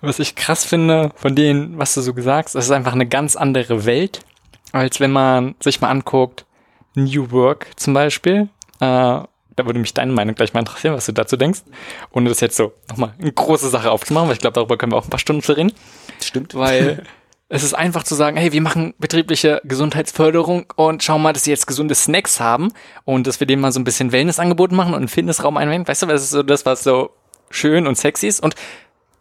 Was 0.01 0.19
ich 0.19 0.35
krass 0.35 0.65
finde 0.65 1.11
von 1.15 1.35
denen, 1.35 1.77
was 1.77 1.93
du 1.93 2.01
so 2.01 2.13
gesagt 2.13 2.49
hast, 2.49 2.55
ist 2.55 2.71
einfach 2.71 2.93
eine 2.93 3.07
ganz 3.07 3.35
andere 3.35 3.85
Welt, 3.85 4.21
als 4.71 4.99
wenn 4.99 5.11
man 5.11 5.55
sich 5.59 5.81
mal 5.81 5.89
anguckt, 5.89 6.45
New 6.95 7.31
Work 7.31 7.67
zum 7.75 7.93
Beispiel. 7.93 8.49
Äh, 8.79 9.19
da 9.55 9.65
würde 9.65 9.79
mich 9.79 9.93
deine 9.93 10.11
Meinung 10.11 10.35
gleich 10.35 10.53
mal 10.53 10.59
interessieren, 10.59 10.95
was 10.95 11.05
du 11.05 11.11
dazu 11.11 11.37
denkst. 11.37 11.61
Ohne 12.11 12.29
das 12.29 12.39
jetzt 12.41 12.57
so 12.57 12.73
nochmal 12.89 13.13
eine 13.19 13.31
große 13.31 13.69
Sache 13.69 13.91
aufzumachen, 13.91 14.27
weil 14.27 14.35
ich 14.35 14.41
glaube, 14.41 14.55
darüber 14.55 14.77
können 14.77 14.91
wir 14.91 14.97
auch 14.97 15.05
ein 15.05 15.09
paar 15.09 15.19
Stunden 15.19 15.45
reden. 15.51 15.71
Stimmt. 16.21 16.55
Weil 16.55 17.03
es 17.49 17.63
ist 17.63 17.73
einfach 17.73 18.03
zu 18.03 18.15
sagen, 18.15 18.37
hey, 18.37 18.51
wir 18.51 18.61
machen 18.61 18.93
betriebliche 18.97 19.61
Gesundheitsförderung 19.63 20.65
und 20.75 21.03
schauen 21.03 21.21
mal, 21.21 21.33
dass 21.33 21.43
sie 21.43 21.51
jetzt 21.51 21.67
gesunde 21.67 21.95
Snacks 21.95 22.39
haben 22.39 22.73
und 23.05 23.27
dass 23.27 23.39
wir 23.39 23.47
denen 23.47 23.61
mal 23.61 23.71
so 23.71 23.79
ein 23.79 23.83
bisschen 23.85 24.11
Wellnessangebot 24.11 24.71
machen 24.71 24.93
und 24.93 24.99
einen 24.99 25.07
Fitnessraum 25.07 25.57
einwenden. 25.57 25.87
Weißt 25.87 26.01
du, 26.01 26.07
das 26.07 26.23
ist 26.23 26.31
so 26.31 26.43
das, 26.43 26.65
was 26.65 26.83
so 26.83 27.11
schön 27.49 27.87
und 27.87 27.97
sexy 27.97 28.27
ist 28.27 28.41
und 28.41 28.55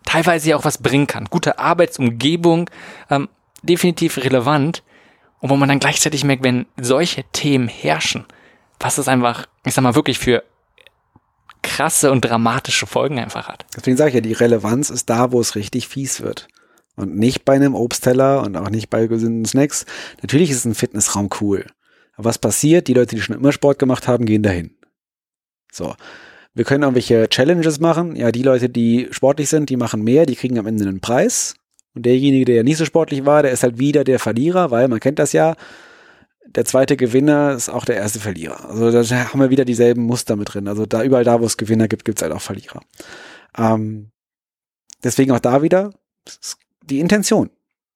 teilweise 0.05 0.51
ja 0.51 0.57
auch 0.57 0.65
was 0.65 0.79
bringen 0.79 1.07
kann. 1.07 1.27
Gute 1.27 1.59
Arbeitsumgebung, 1.59 2.71
ähm, 3.11 3.29
definitiv 3.63 4.19
relevant. 4.19 4.83
Und 5.41 5.51
wo 5.51 5.57
man 5.57 5.69
dann 5.69 5.79
gleichzeitig 5.81 6.25
merkt, 6.25 6.43
wenn 6.43 6.65
solche 6.79 7.23
Themen 7.33 7.69
herrschen, 7.69 8.25
was 8.85 8.99
es 8.99 9.09
einfach, 9.09 9.47
ich 9.65 9.73
sag 9.73 9.81
mal, 9.81 9.95
wirklich 9.95 10.19
für 10.19 10.45
krasse 11.63 12.13
und 12.13 12.23
dramatische 12.23 12.87
Folgen 12.87 13.19
einfach 13.19 13.49
hat. 13.49 13.65
Deswegen 13.75 13.97
sage 13.97 14.11
ich 14.11 14.15
ja, 14.17 14.21
die 14.21 14.35
Relevanz 14.35 14.91
ist 14.91 15.09
da, 15.09 15.33
wo 15.33 15.41
es 15.41 15.55
richtig 15.55 15.89
fies 15.89 16.21
wird. 16.21 16.49
Und 16.95 17.17
nicht 17.17 17.47
bei 17.47 17.55
einem 17.55 17.75
Obstteller 17.75 18.43
und 18.43 18.55
auch 18.59 18.69
nicht 18.69 18.91
bei 18.91 19.07
gesunden 19.07 19.47
Snacks. 19.47 19.87
Natürlich 20.21 20.51
ist 20.51 20.67
ein 20.67 20.75
Fitnessraum 20.75 21.31
cool. 21.41 21.65
Aber 22.17 22.27
was 22.27 22.39
passiert? 22.39 22.87
Die 22.87 22.93
Leute, 22.93 23.17
die 23.17 23.23
schon 23.23 23.35
immer 23.35 23.53
Sport 23.53 23.79
gemacht 23.79 24.07
haben, 24.07 24.27
gehen 24.27 24.43
dahin. 24.43 24.77
So. 25.73 25.95
Wir 26.53 26.67
können 26.67 26.83
irgendwelche 26.83 27.27
Challenges 27.31 27.81
machen. 27.81 28.15
Ja, 28.17 28.33
die 28.33 28.43
Leute, 28.43 28.69
die 28.69 29.09
sportlich 29.13 29.49
sind, 29.49 29.71
die 29.71 29.79
machen 29.79 30.05
mehr, 30.05 30.27
die 30.27 30.37
kriegen 30.37 30.59
am 30.59 30.67
Ende 30.67 30.87
einen 30.87 31.01
Preis. 31.01 31.55
Und 31.95 32.05
derjenige, 32.05 32.45
der 32.45 32.65
nicht 32.65 32.77
so 32.77 32.85
sportlich 32.85 33.25
war, 33.25 33.43
der 33.43 33.53
ist 33.53 33.63
halt 33.63 33.79
wieder 33.79 34.05
der 34.05 34.19
Verlierer, 34.19 34.71
weil 34.71 34.89
man 34.89 35.01
kennt 35.01 35.19
das 35.19 35.33
ja. 35.33 35.57
Der 36.47 36.65
zweite 36.65 36.97
Gewinner 36.97 37.53
ist 37.53 37.69
auch 37.69 37.85
der 37.85 37.97
erste 37.97 38.21
Verlierer. 38.21 38.69
Also 38.69 38.91
da 38.91 39.33
haben 39.33 39.41
wir 39.41 39.51
wieder 39.51 39.65
dieselben 39.65 40.03
Muster 40.03 40.37
mit 40.37 40.55
drin. 40.55 40.69
Also 40.69 40.87
da 40.87 41.03
überall 41.03 41.25
da, 41.25 41.41
wo 41.41 41.47
es 41.47 41.57
Gewinner 41.57 41.89
gibt, 41.89 42.05
gibt 42.05 42.19
es 42.19 42.23
halt 42.23 42.33
auch 42.33 42.43
Verlierer. 42.43 42.81
Ähm, 43.57 44.11
deswegen 45.03 45.33
auch 45.33 45.41
da 45.41 45.63
wieder, 45.63 45.91
die 46.83 47.01
Intention. 47.01 47.51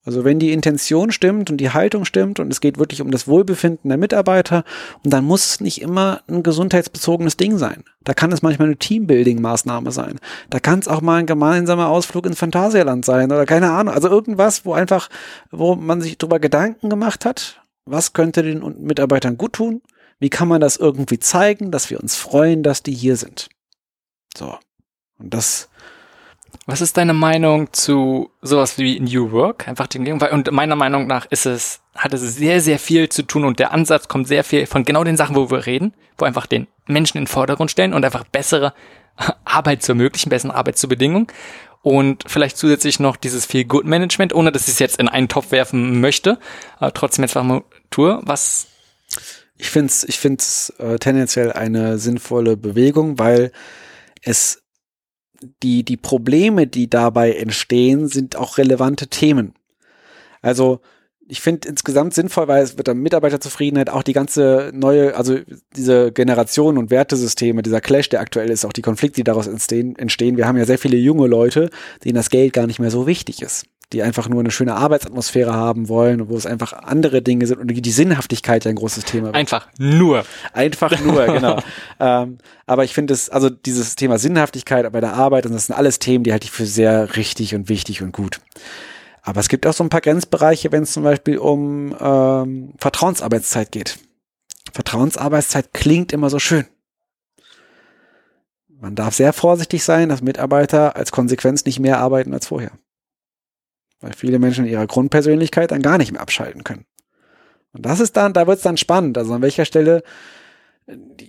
Also 0.05 0.25
wenn 0.25 0.39
die 0.39 0.53
Intention 0.53 1.12
stimmt 1.12 1.51
und 1.51 1.59
die 1.59 1.69
Haltung 1.69 2.07
stimmt 2.07 2.41
und 2.41 2.51
es 2.51 2.62
geht 2.62 2.79
wirklich 2.79 3.03
um 3.03 3.11
das 3.11 3.29
Wohlbefinden 3.29 3.91
der 3.91 3.99
Mitarbeiter, 3.99 4.65
und 5.05 5.12
dann 5.12 5.25
muss 5.25 5.45
es 5.45 5.61
nicht 5.61 5.83
immer 5.83 6.23
ein 6.29 6.43
gesundheitsbezogenes 6.43 7.37
Ding 7.37 7.59
sein. 7.59 7.85
Da 8.05 8.15
kann 8.15 8.33
es 8.33 8.41
manchmal 8.41 8.69
eine 8.69 8.79
Teambuilding-Maßnahme 8.79 9.91
sein. 9.91 10.19
Da 10.49 10.61
kann 10.61 10.79
es 10.79 10.89
auch 10.89 11.03
mal 11.03 11.16
ein 11.16 11.27
gemeinsamer 11.27 11.89
Ausflug 11.89 12.25
ins 12.25 12.39
Phantasialand 12.39 13.05
sein 13.05 13.31
oder 13.31 13.45
keine 13.45 13.70
Ahnung. 13.70 13.93
Also 13.93 14.09
irgendwas, 14.09 14.65
wo 14.65 14.73
einfach, 14.73 15.11
wo 15.51 15.75
man 15.75 16.01
sich 16.01 16.16
darüber 16.16 16.39
Gedanken 16.39 16.89
gemacht 16.89 17.27
hat, 17.27 17.61
was 17.90 18.12
könnte 18.12 18.43
den 18.43 18.82
Mitarbeitern 18.82 19.36
gut 19.36 19.55
tun? 19.55 19.82
Wie 20.19 20.31
kann 20.31 20.48
man 20.48 20.60
das 20.60 20.77
irgendwie 20.77 21.19
zeigen, 21.19 21.70
dass 21.70 21.90
wir 21.90 22.01
uns 22.01 22.16
freuen, 22.16 22.62
dass 22.62 22.82
die 22.82 22.94
hier 22.94 23.16
sind? 23.16 23.48
So. 24.36 24.59
Und 25.19 25.35
das 25.35 25.69
was 26.66 26.82
ist 26.82 26.98
deine 26.98 27.15
Meinung 27.15 27.73
zu 27.73 28.31
sowas 28.43 28.77
wie 28.77 29.01
New 29.01 29.32
Work? 29.32 29.69
Einfach 29.69 29.86
den 29.86 30.05
Gegenteil. 30.05 30.32
Und 30.32 30.51
meiner 30.52 30.77
Meinung 30.77 31.06
nach 31.06 31.24
ist 31.27 31.47
es, 31.47 31.81
hat 31.94 32.12
es 32.12 32.20
sehr, 32.20 32.60
sehr 32.60 32.78
viel 32.78 33.09
zu 33.09 33.23
tun 33.23 33.44
und 33.44 33.59
der 33.59 33.73
Ansatz 33.73 34.06
kommt 34.09 34.28
sehr 34.28 34.44
viel 34.44 34.66
von 34.66 34.85
genau 34.85 35.02
den 35.02 35.16
Sachen, 35.16 35.35
wo 35.35 35.51
wir 35.51 35.65
reden, 35.65 35.94
wo 36.19 36.27
einfach 36.27 36.47
den 36.47 36.66
Menschen 36.86 37.16
in 37.16 37.24
den 37.24 37.28
Vordergrund 37.28 37.70
stellen 37.70 37.94
und 37.94 38.05
einfach 38.05 38.24
bessere 38.24 38.74
Arbeit 39.47 39.82
zu 39.82 39.93
ermöglichen, 39.93 40.28
besseren 40.28 40.51
Arbeitsbedingungen 40.51 41.28
und 41.81 42.24
vielleicht 42.27 42.59
zusätzlich 42.59 43.01
noch 43.01 43.16
dieses 43.16 43.47
Feel 43.47 43.65
Good 43.65 43.86
Management, 43.86 44.35
ohne 44.35 44.52
dass 44.52 44.69
ich 44.69 44.74
es 44.74 44.78
jetzt 44.78 44.98
in 44.98 45.09
einen 45.09 45.28
Topf 45.28 45.52
werfen 45.52 46.01
möchte, 46.02 46.39
aber 46.78 46.93
trotzdem 46.93 47.24
jetzt 47.24 47.35
mal 47.35 47.62
Tour. 47.90 48.23
Was? 48.24 48.66
Ich 49.56 49.70
finde 49.70 49.89
es 49.89 50.05
ich 50.05 50.19
find's, 50.19 50.70
äh, 50.78 50.98
tendenziell 50.98 51.52
eine 51.52 51.98
sinnvolle 51.98 52.56
Bewegung, 52.56 53.19
weil 53.19 53.51
es 54.23 54.62
die, 55.62 55.85
die 55.85 55.97
Probleme, 55.97 56.66
die 56.66 56.89
dabei 56.90 57.32
entstehen, 57.32 58.09
sind 58.09 58.36
auch 58.36 58.59
relevante 58.59 59.09
Themen. 59.09 59.55
Also 60.43 60.81
ich 61.31 61.40
finde 61.40 61.69
insgesamt 61.69 62.15
sinnvoll, 62.15 62.48
weil 62.48 62.62
es 62.62 62.78
wird 62.78 62.89
dann 62.89 62.98
Mitarbeiterzufriedenheit, 62.98 63.90
auch 63.90 64.02
die 64.02 64.15
ganze 64.15 64.70
neue, 64.73 65.15
also 65.15 65.39
diese 65.77 66.10
Generation 66.10 66.78
und 66.78 66.90
Wertesysteme, 66.90 67.62
dieser 67.62 67.81
Clash, 67.81 68.09
der 68.09 68.20
aktuell 68.20 68.51
ist, 68.51 68.65
auch 68.65 68.73
die 68.73 68.82
Konflikte, 68.82 69.16
die 69.16 69.24
daraus 69.24 69.47
entstehen, 69.47 69.97
entstehen. 69.97 70.36
Wir 70.39 70.47
haben 70.47 70.56
ja 70.56 70.65
sehr 70.65 70.78
viele 70.78 70.97
junge 70.97 71.27
Leute, 71.27 71.70
denen 72.05 72.15
das 72.15 72.31
Geld 72.31 72.55
gar 72.55 72.66
nicht 72.66 72.78
mehr 72.78 72.90
so 72.90 73.06
wichtig 73.06 73.43
ist 73.43 73.66
die 73.93 74.02
einfach 74.02 74.28
nur 74.28 74.40
eine 74.40 74.51
schöne 74.51 74.74
Arbeitsatmosphäre 74.74 75.55
haben 75.55 75.89
wollen, 75.89 76.28
wo 76.28 76.36
es 76.36 76.44
einfach 76.44 76.73
andere 76.73 77.23
Dinge 77.23 77.47
sind 77.47 77.59
und 77.59 77.69
die 77.69 77.90
Sinnhaftigkeit 77.90 78.65
ja 78.65 78.70
ein 78.70 78.77
großes 78.77 79.05
Thema. 79.05 79.27
Wird. 79.28 79.36
Einfach 79.36 79.69
nur. 79.78 80.24
Einfach 80.52 81.01
nur, 81.01 81.27
genau. 81.27 81.62
ähm, 82.01 82.39
aber 82.66 82.85
ich 82.85 82.93
finde 82.93 83.15
es, 83.15 83.31
also 83.31 83.48
dieses 83.48 83.97
Thema 83.97 84.19
Sinnhaftigkeit 84.19 84.90
bei 84.93 85.01
der 85.01 85.15
Arbeit, 85.15 85.47
und 85.47 85.52
das 85.52 85.66
sind 85.66 85.77
alles 85.77 85.98
Themen, 85.98 86.24
die 86.24 86.32
halte 86.32 86.44
ich 86.44 86.51
für 86.51 86.66
sehr 86.66 87.16
richtig 87.16 87.55
und 87.55 87.69
wichtig 87.69 88.02
und 88.02 88.12
gut. 88.12 88.40
Aber 89.23 89.40
es 89.40 89.48
gibt 89.48 89.66
auch 89.66 89.73
so 89.73 89.85
ein 89.85 89.90
paar 89.90 90.01
Grenzbereiche, 90.01 90.70
wenn 90.70 90.82
es 90.82 90.93
zum 90.93 91.02
Beispiel 91.02 91.39
um 91.39 91.97
ähm, 91.98 92.74
Vertrauensarbeitszeit 92.78 93.73
geht. 93.73 93.98
Vertrauensarbeitszeit 94.73 95.73
klingt 95.73 96.12
immer 96.12 96.31
so 96.31 96.39
schön. 96.39 96.66
Man 98.69 98.94
darf 98.94 99.15
sehr 99.15 99.32
vorsichtig 99.32 99.82
sein, 99.82 100.09
dass 100.09 100.23
Mitarbeiter 100.23 100.94
als 100.94 101.10
Konsequenz 101.10 101.65
nicht 101.65 101.81
mehr 101.81 101.98
arbeiten 101.98 102.32
als 102.32 102.47
vorher. 102.47 102.70
Weil 104.01 104.12
viele 104.12 104.39
Menschen 104.39 104.65
in 104.65 104.73
ihrer 104.73 104.87
Grundpersönlichkeit 104.87 105.70
dann 105.70 105.83
gar 105.83 105.99
nicht 105.99 106.12
mehr 106.12 106.20
abschalten 106.20 106.65
können. 106.65 106.87
Und 107.73 107.85
das 107.85 108.01
ist 108.01 108.16
dann, 108.16 108.33
da 108.33 108.47
wird 108.47 108.59
es 108.59 108.62
dann 108.62 108.77
spannend. 108.77 109.19
Also 109.19 109.35
an 109.35 109.43
welcher 109.43 109.65
Stelle, 109.65 110.03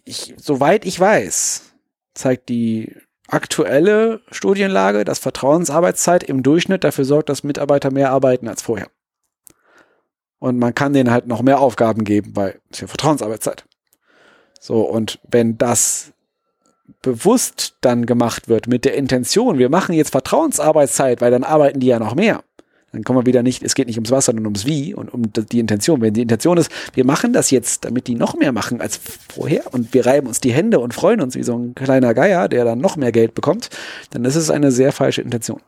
ich, 0.05 0.35
soweit 0.37 0.85
ich 0.85 0.99
weiß, 0.99 1.73
zeigt 2.13 2.49
die 2.49 2.95
aktuelle 3.27 4.21
Studienlage, 4.31 5.03
dass 5.05 5.19
Vertrauensarbeitszeit 5.19 6.23
im 6.23 6.43
Durchschnitt 6.43 6.83
dafür 6.83 7.05
sorgt, 7.05 7.29
dass 7.29 7.43
Mitarbeiter 7.43 7.91
mehr 7.91 8.11
arbeiten 8.11 8.47
als 8.47 8.61
vorher. 8.61 8.87
Und 10.39 10.57
man 10.57 10.73
kann 10.73 10.93
denen 10.93 11.11
halt 11.11 11.27
noch 11.27 11.41
mehr 11.41 11.59
Aufgaben 11.59 12.03
geben, 12.05 12.35
weil 12.35 12.61
es 12.71 12.79
ja 12.79 12.87
Vertrauensarbeitszeit. 12.87 13.65
So, 14.59 14.81
und 14.81 15.19
wenn 15.29 15.57
das 15.57 16.13
bewusst 17.01 17.77
dann 17.81 18.05
gemacht 18.05 18.49
wird 18.49 18.67
mit 18.67 18.85
der 18.85 18.95
Intention, 18.95 19.57
wir 19.57 19.69
machen 19.69 19.93
jetzt 19.93 20.11
Vertrauensarbeitszeit, 20.11 21.21
weil 21.21 21.31
dann 21.31 21.43
arbeiten 21.43 21.79
die 21.79 21.87
ja 21.87 21.99
noch 21.99 22.15
mehr, 22.15 22.43
dann 22.91 23.03
kommen 23.03 23.19
wir 23.19 23.25
wieder 23.25 23.43
nicht, 23.43 23.63
es 23.63 23.75
geht 23.75 23.87
nicht 23.87 23.97
ums 23.97 24.11
Was, 24.11 24.25
sondern 24.25 24.45
ums 24.45 24.65
Wie 24.65 24.93
und 24.93 25.13
um 25.13 25.31
die 25.33 25.59
Intention. 25.59 26.01
Wenn 26.01 26.13
die 26.13 26.21
Intention 26.21 26.57
ist, 26.57 26.71
wir 26.93 27.05
machen 27.05 27.33
das 27.33 27.51
jetzt, 27.51 27.85
damit 27.85 28.07
die 28.07 28.15
noch 28.15 28.35
mehr 28.35 28.51
machen 28.51 28.81
als 28.81 28.99
vorher 29.33 29.73
und 29.73 29.93
wir 29.93 30.05
reiben 30.05 30.27
uns 30.27 30.39
die 30.39 30.53
Hände 30.53 30.79
und 30.79 30.93
freuen 30.93 31.21
uns 31.21 31.35
wie 31.35 31.43
so 31.43 31.57
ein 31.57 31.75
kleiner 31.75 32.13
Geier, 32.13 32.47
der 32.47 32.65
dann 32.65 32.79
noch 32.79 32.95
mehr 32.95 33.11
Geld 33.11 33.35
bekommt, 33.35 33.69
dann 34.11 34.25
ist 34.25 34.35
es 34.35 34.49
eine 34.49 34.71
sehr 34.71 34.91
falsche 34.91 35.21
Intention 35.21 35.61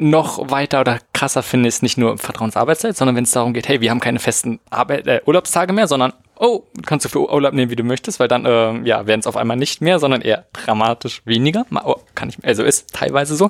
noch 0.00 0.50
weiter 0.50 0.80
oder 0.80 1.00
krasser 1.12 1.42
finde 1.42 1.68
ich 1.68 1.76
es 1.76 1.82
nicht 1.82 1.98
nur 1.98 2.18
Vertrauensarbeitszeit, 2.18 2.96
sondern 2.96 3.16
wenn 3.16 3.24
es 3.24 3.32
darum 3.32 3.52
geht, 3.52 3.68
hey, 3.68 3.80
wir 3.80 3.90
haben 3.90 4.00
keine 4.00 4.18
festen 4.18 4.60
Arbeit, 4.70 5.06
äh, 5.06 5.20
Urlaubstage 5.26 5.72
mehr, 5.72 5.88
sondern 5.88 6.12
oh, 6.38 6.62
kannst 6.86 7.04
du 7.04 7.08
für 7.08 7.32
Urlaub 7.32 7.52
nehmen, 7.52 7.70
wie 7.70 7.76
du 7.76 7.82
möchtest, 7.82 8.20
weil 8.20 8.28
dann 8.28 8.44
äh, 8.44 8.86
ja 8.86 9.06
werden 9.06 9.20
es 9.20 9.26
auf 9.26 9.36
einmal 9.36 9.56
nicht 9.56 9.80
mehr, 9.80 9.98
sondern 9.98 10.20
eher 10.20 10.46
dramatisch 10.52 11.22
weniger. 11.24 11.66
Oh, 11.84 11.96
kann 12.14 12.28
ich, 12.28 12.36
also 12.44 12.62
ist 12.62 12.92
teilweise 12.94 13.34
so. 13.34 13.48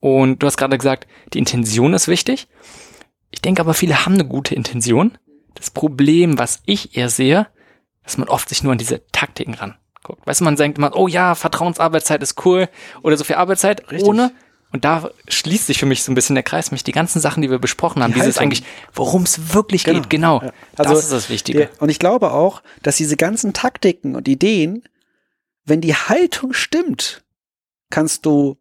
Und 0.00 0.42
du 0.42 0.46
hast 0.46 0.56
gerade 0.56 0.78
gesagt, 0.78 1.06
die 1.32 1.38
Intention 1.38 1.94
ist 1.94 2.08
wichtig. 2.08 2.48
Ich 3.30 3.40
denke 3.40 3.60
aber, 3.60 3.74
viele 3.74 4.04
haben 4.04 4.14
eine 4.14 4.26
gute 4.26 4.54
Intention. 4.54 5.18
Das 5.54 5.70
Problem, 5.70 6.38
was 6.38 6.60
ich 6.66 6.96
eher 6.96 7.08
sehe, 7.08 7.46
dass 8.04 8.18
man 8.18 8.28
oft 8.28 8.48
sich 8.48 8.62
nur 8.62 8.72
an 8.72 8.78
diese 8.78 9.06
Taktiken 9.10 9.54
ranguckt. 9.54 10.26
Weißt 10.26 10.40
du, 10.40 10.44
man 10.44 10.56
denkt 10.56 10.78
immer, 10.78 10.94
oh 10.94 11.08
ja, 11.08 11.34
Vertrauensarbeitszeit 11.34 12.22
ist 12.22 12.44
cool 12.44 12.68
oder 13.02 13.16
so 13.16 13.24
viel 13.24 13.36
Arbeitszeit, 13.36 13.90
Richtig. 13.90 14.04
ohne 14.08 14.32
und 14.72 14.84
da 14.84 15.10
schließt 15.28 15.68
sich 15.68 15.78
für 15.78 15.86
mich 15.86 16.02
so 16.02 16.12
ein 16.12 16.14
bisschen 16.14 16.34
der 16.34 16.42
Kreis, 16.42 16.70
mich 16.70 16.84
die 16.84 16.92
ganzen 16.92 17.20
Sachen, 17.20 17.40
die 17.40 17.50
wir 17.50 17.58
besprochen 17.58 18.02
haben, 18.02 18.12
die 18.12 18.18
dieses 18.18 18.38
eigentlich, 18.38 18.64
worum 18.92 19.22
es 19.22 19.54
wirklich 19.54 19.84
genau. 19.84 20.00
geht, 20.00 20.10
genau. 20.10 20.42
Ja. 20.42 20.52
Also, 20.76 20.94
das 20.94 21.04
ist 21.04 21.12
das 21.12 21.30
Wichtige. 21.30 21.58
Der, 21.58 21.70
und 21.80 21.88
ich 21.88 21.98
glaube 21.98 22.32
auch, 22.32 22.62
dass 22.82 22.96
diese 22.96 23.16
ganzen 23.16 23.52
Taktiken 23.52 24.16
und 24.16 24.28
Ideen, 24.28 24.82
wenn 25.64 25.80
die 25.80 25.94
Haltung 25.94 26.52
stimmt, 26.52 27.24
kannst 27.90 28.26
du, 28.26 28.58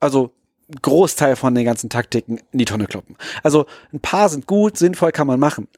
also 0.00 0.34
Großteil 0.82 1.36
von 1.36 1.54
den 1.54 1.64
ganzen 1.64 1.90
Taktiken 1.90 2.40
in 2.52 2.58
die 2.58 2.64
Tonne 2.64 2.86
kloppen. 2.86 3.16
Also 3.42 3.66
ein 3.92 4.00
paar 4.00 4.28
sind 4.28 4.46
gut, 4.46 4.76
sinnvoll 4.76 5.12
kann 5.12 5.26
man 5.26 5.40
machen. 5.40 5.68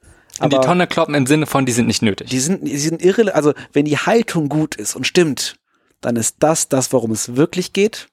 In 0.41 0.49
die 0.49 0.57
Tonne 0.57 0.87
kloppen 0.87 1.15
im 1.15 1.27
Sinne 1.27 1.45
von, 1.45 1.65
die 1.65 1.71
sind 1.71 1.87
nicht 1.87 2.01
nötig. 2.01 2.29
Die 2.29 2.39
sind, 2.39 2.67
die 2.67 2.77
sind 2.77 3.03
irre, 3.03 3.35
also 3.35 3.53
wenn 3.71 3.85
die 3.85 3.97
Haltung 3.97 4.49
gut 4.49 4.75
ist 4.75 4.95
und 4.95 5.05
stimmt, 5.05 5.57
dann 6.01 6.15
ist 6.15 6.37
das 6.39 6.69
das, 6.69 6.91
worum 6.91 7.11
es 7.11 7.35
wirklich 7.35 7.73
geht. 7.73 8.07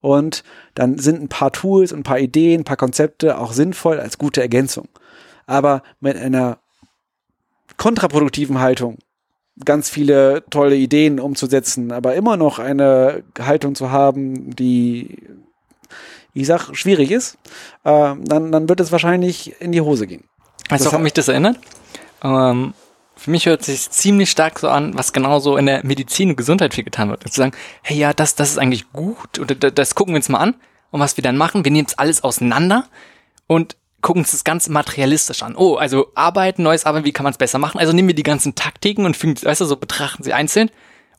Und 0.00 0.44
dann 0.74 0.98
sind 0.98 1.22
ein 1.22 1.28
paar 1.28 1.50
Tools 1.50 1.90
und 1.92 2.00
ein 2.00 2.04
paar 2.04 2.18
Ideen, 2.18 2.60
ein 2.60 2.64
paar 2.64 2.76
Konzepte 2.76 3.38
auch 3.38 3.52
sinnvoll 3.52 3.98
als 3.98 4.18
gute 4.18 4.42
Ergänzung. 4.42 4.88
Aber 5.46 5.82
mit 6.00 6.16
einer 6.18 6.58
kontraproduktiven 7.78 8.60
Haltung, 8.60 8.98
ganz 9.64 9.88
viele 9.88 10.44
tolle 10.50 10.76
Ideen 10.76 11.20
umzusetzen, 11.20 11.92
aber 11.92 12.14
immer 12.14 12.36
noch 12.36 12.58
eine 12.58 13.22
Haltung 13.38 13.74
zu 13.74 13.90
haben, 13.90 14.54
die 14.54 15.22
ich 16.40 16.46
sag, 16.46 16.74
schwierig 16.74 17.10
ist, 17.10 17.38
äh, 17.84 18.14
dann, 18.18 18.52
dann 18.52 18.68
wird 18.68 18.80
es 18.80 18.92
wahrscheinlich 18.92 19.60
in 19.60 19.72
die 19.72 19.80
Hose 19.80 20.06
gehen. 20.06 20.24
Weißt 20.68 20.84
du, 20.84 20.90
woran 20.90 21.02
mich 21.02 21.12
das 21.12 21.28
erinnert? 21.28 21.58
Ähm, 22.22 22.74
für 23.16 23.30
mich 23.30 23.46
hört 23.46 23.64
sich 23.64 23.90
ziemlich 23.90 24.30
stark 24.30 24.58
so 24.58 24.68
an, 24.68 24.96
was 24.96 25.12
genauso 25.12 25.56
in 25.56 25.66
der 25.66 25.84
Medizin 25.84 26.30
und 26.30 26.36
Gesundheit 26.36 26.74
viel 26.74 26.84
getan 26.84 27.10
wird. 27.10 27.22
Zu 27.22 27.36
sagen, 27.36 27.52
hey 27.82 27.96
ja, 27.96 28.12
das, 28.12 28.34
das 28.34 28.50
ist 28.50 28.58
eigentlich 28.58 28.92
gut 28.92 29.38
und 29.38 29.62
das, 29.62 29.74
das 29.74 29.94
gucken 29.94 30.14
wir 30.14 30.18
uns 30.18 30.28
mal 30.28 30.38
an. 30.38 30.54
Und 30.90 31.00
was 31.00 31.16
wir 31.16 31.22
dann 31.22 31.36
machen, 31.36 31.64
wir 31.64 31.72
nehmen 31.72 31.86
es 31.88 31.98
alles 31.98 32.22
auseinander 32.22 32.86
und 33.46 33.76
gucken 34.00 34.22
uns 34.22 34.32
das 34.32 34.44
ganz 34.44 34.68
materialistisch 34.68 35.42
an. 35.42 35.56
Oh, 35.56 35.76
also 35.76 36.12
arbeiten, 36.14 36.62
neues 36.62 36.84
Arbeiten, 36.84 37.06
wie 37.06 37.12
kann 37.12 37.24
man 37.24 37.32
es 37.32 37.38
besser 37.38 37.58
machen? 37.58 37.78
Also 37.78 37.92
nehmen 37.92 38.08
wir 38.08 38.14
die 38.14 38.22
ganzen 38.22 38.54
Taktiken 38.54 39.06
und 39.06 39.16
fügen, 39.16 39.42
weißt 39.42 39.62
du, 39.62 39.64
so 39.64 39.76
betrachten 39.76 40.22
sie 40.22 40.32
einzeln, 40.32 40.70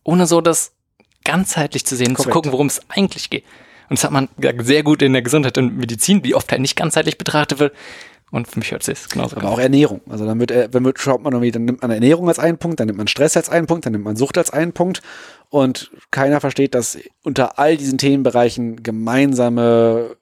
ohne 0.04 0.28
so 0.28 0.42
das 0.42 0.74
ganzheitlich 1.24 1.86
zu 1.86 1.96
sehen, 1.96 2.14
Korrekt. 2.14 2.24
zu 2.24 2.30
gucken, 2.30 2.52
worum 2.52 2.68
es 2.68 2.82
eigentlich 2.90 3.30
geht. 3.30 3.44
Und 3.90 4.00
das 4.00 4.04
hat 4.04 4.12
man 4.12 4.30
sehr 4.60 4.84
gut 4.84 5.02
in 5.02 5.14
der 5.14 5.22
Gesundheit 5.22 5.58
und 5.58 5.78
Medizin, 5.78 6.22
die 6.22 6.36
oft 6.36 6.52
halt 6.52 6.62
nicht 6.62 6.76
ganzheitlich 6.76 7.18
betrachtet 7.18 7.60
wird. 7.60 7.74
Und 8.32 8.48
für 8.48 8.60
mich 8.60 8.72
hört 8.72 8.88
es 8.88 9.10
genauso. 9.10 9.38
Aber 9.38 9.50
auch 9.50 9.60
Ernährung. 9.60 10.02
Also 10.10 10.26
dann 10.26 10.40
wird, 10.40 10.52
wenn 10.52 10.84
wird, 10.84 11.00
schaut 11.00 11.22
man 11.22 11.34
irgendwie, 11.34 11.52
dann 11.52 11.66
nimmt 11.66 11.82
man 11.82 11.92
Ernährung 11.92 12.28
als 12.28 12.40
einen 12.40 12.58
Punkt, 12.58 12.80
dann 12.80 12.88
nimmt 12.88 12.98
man 12.98 13.08
Stress 13.08 13.38
als 13.38 13.50
einen 13.50 13.68
Punkt, 13.68 13.86
dann 13.86 13.94
nimmt 13.94 14.04
man 14.04 14.16
Sucht 14.16 14.38
als 14.38 14.50
einen 14.50 14.74
Punkt. 14.74 15.02
Und 15.50 15.92
keiner 16.12 16.42
versteht, 16.42 16.74
dass 16.74 16.98
unter 17.24 17.60
all 17.60 17.78
diesen 17.78 17.98
Themenbereichen 17.98 18.84
gemeinsame 18.84 20.18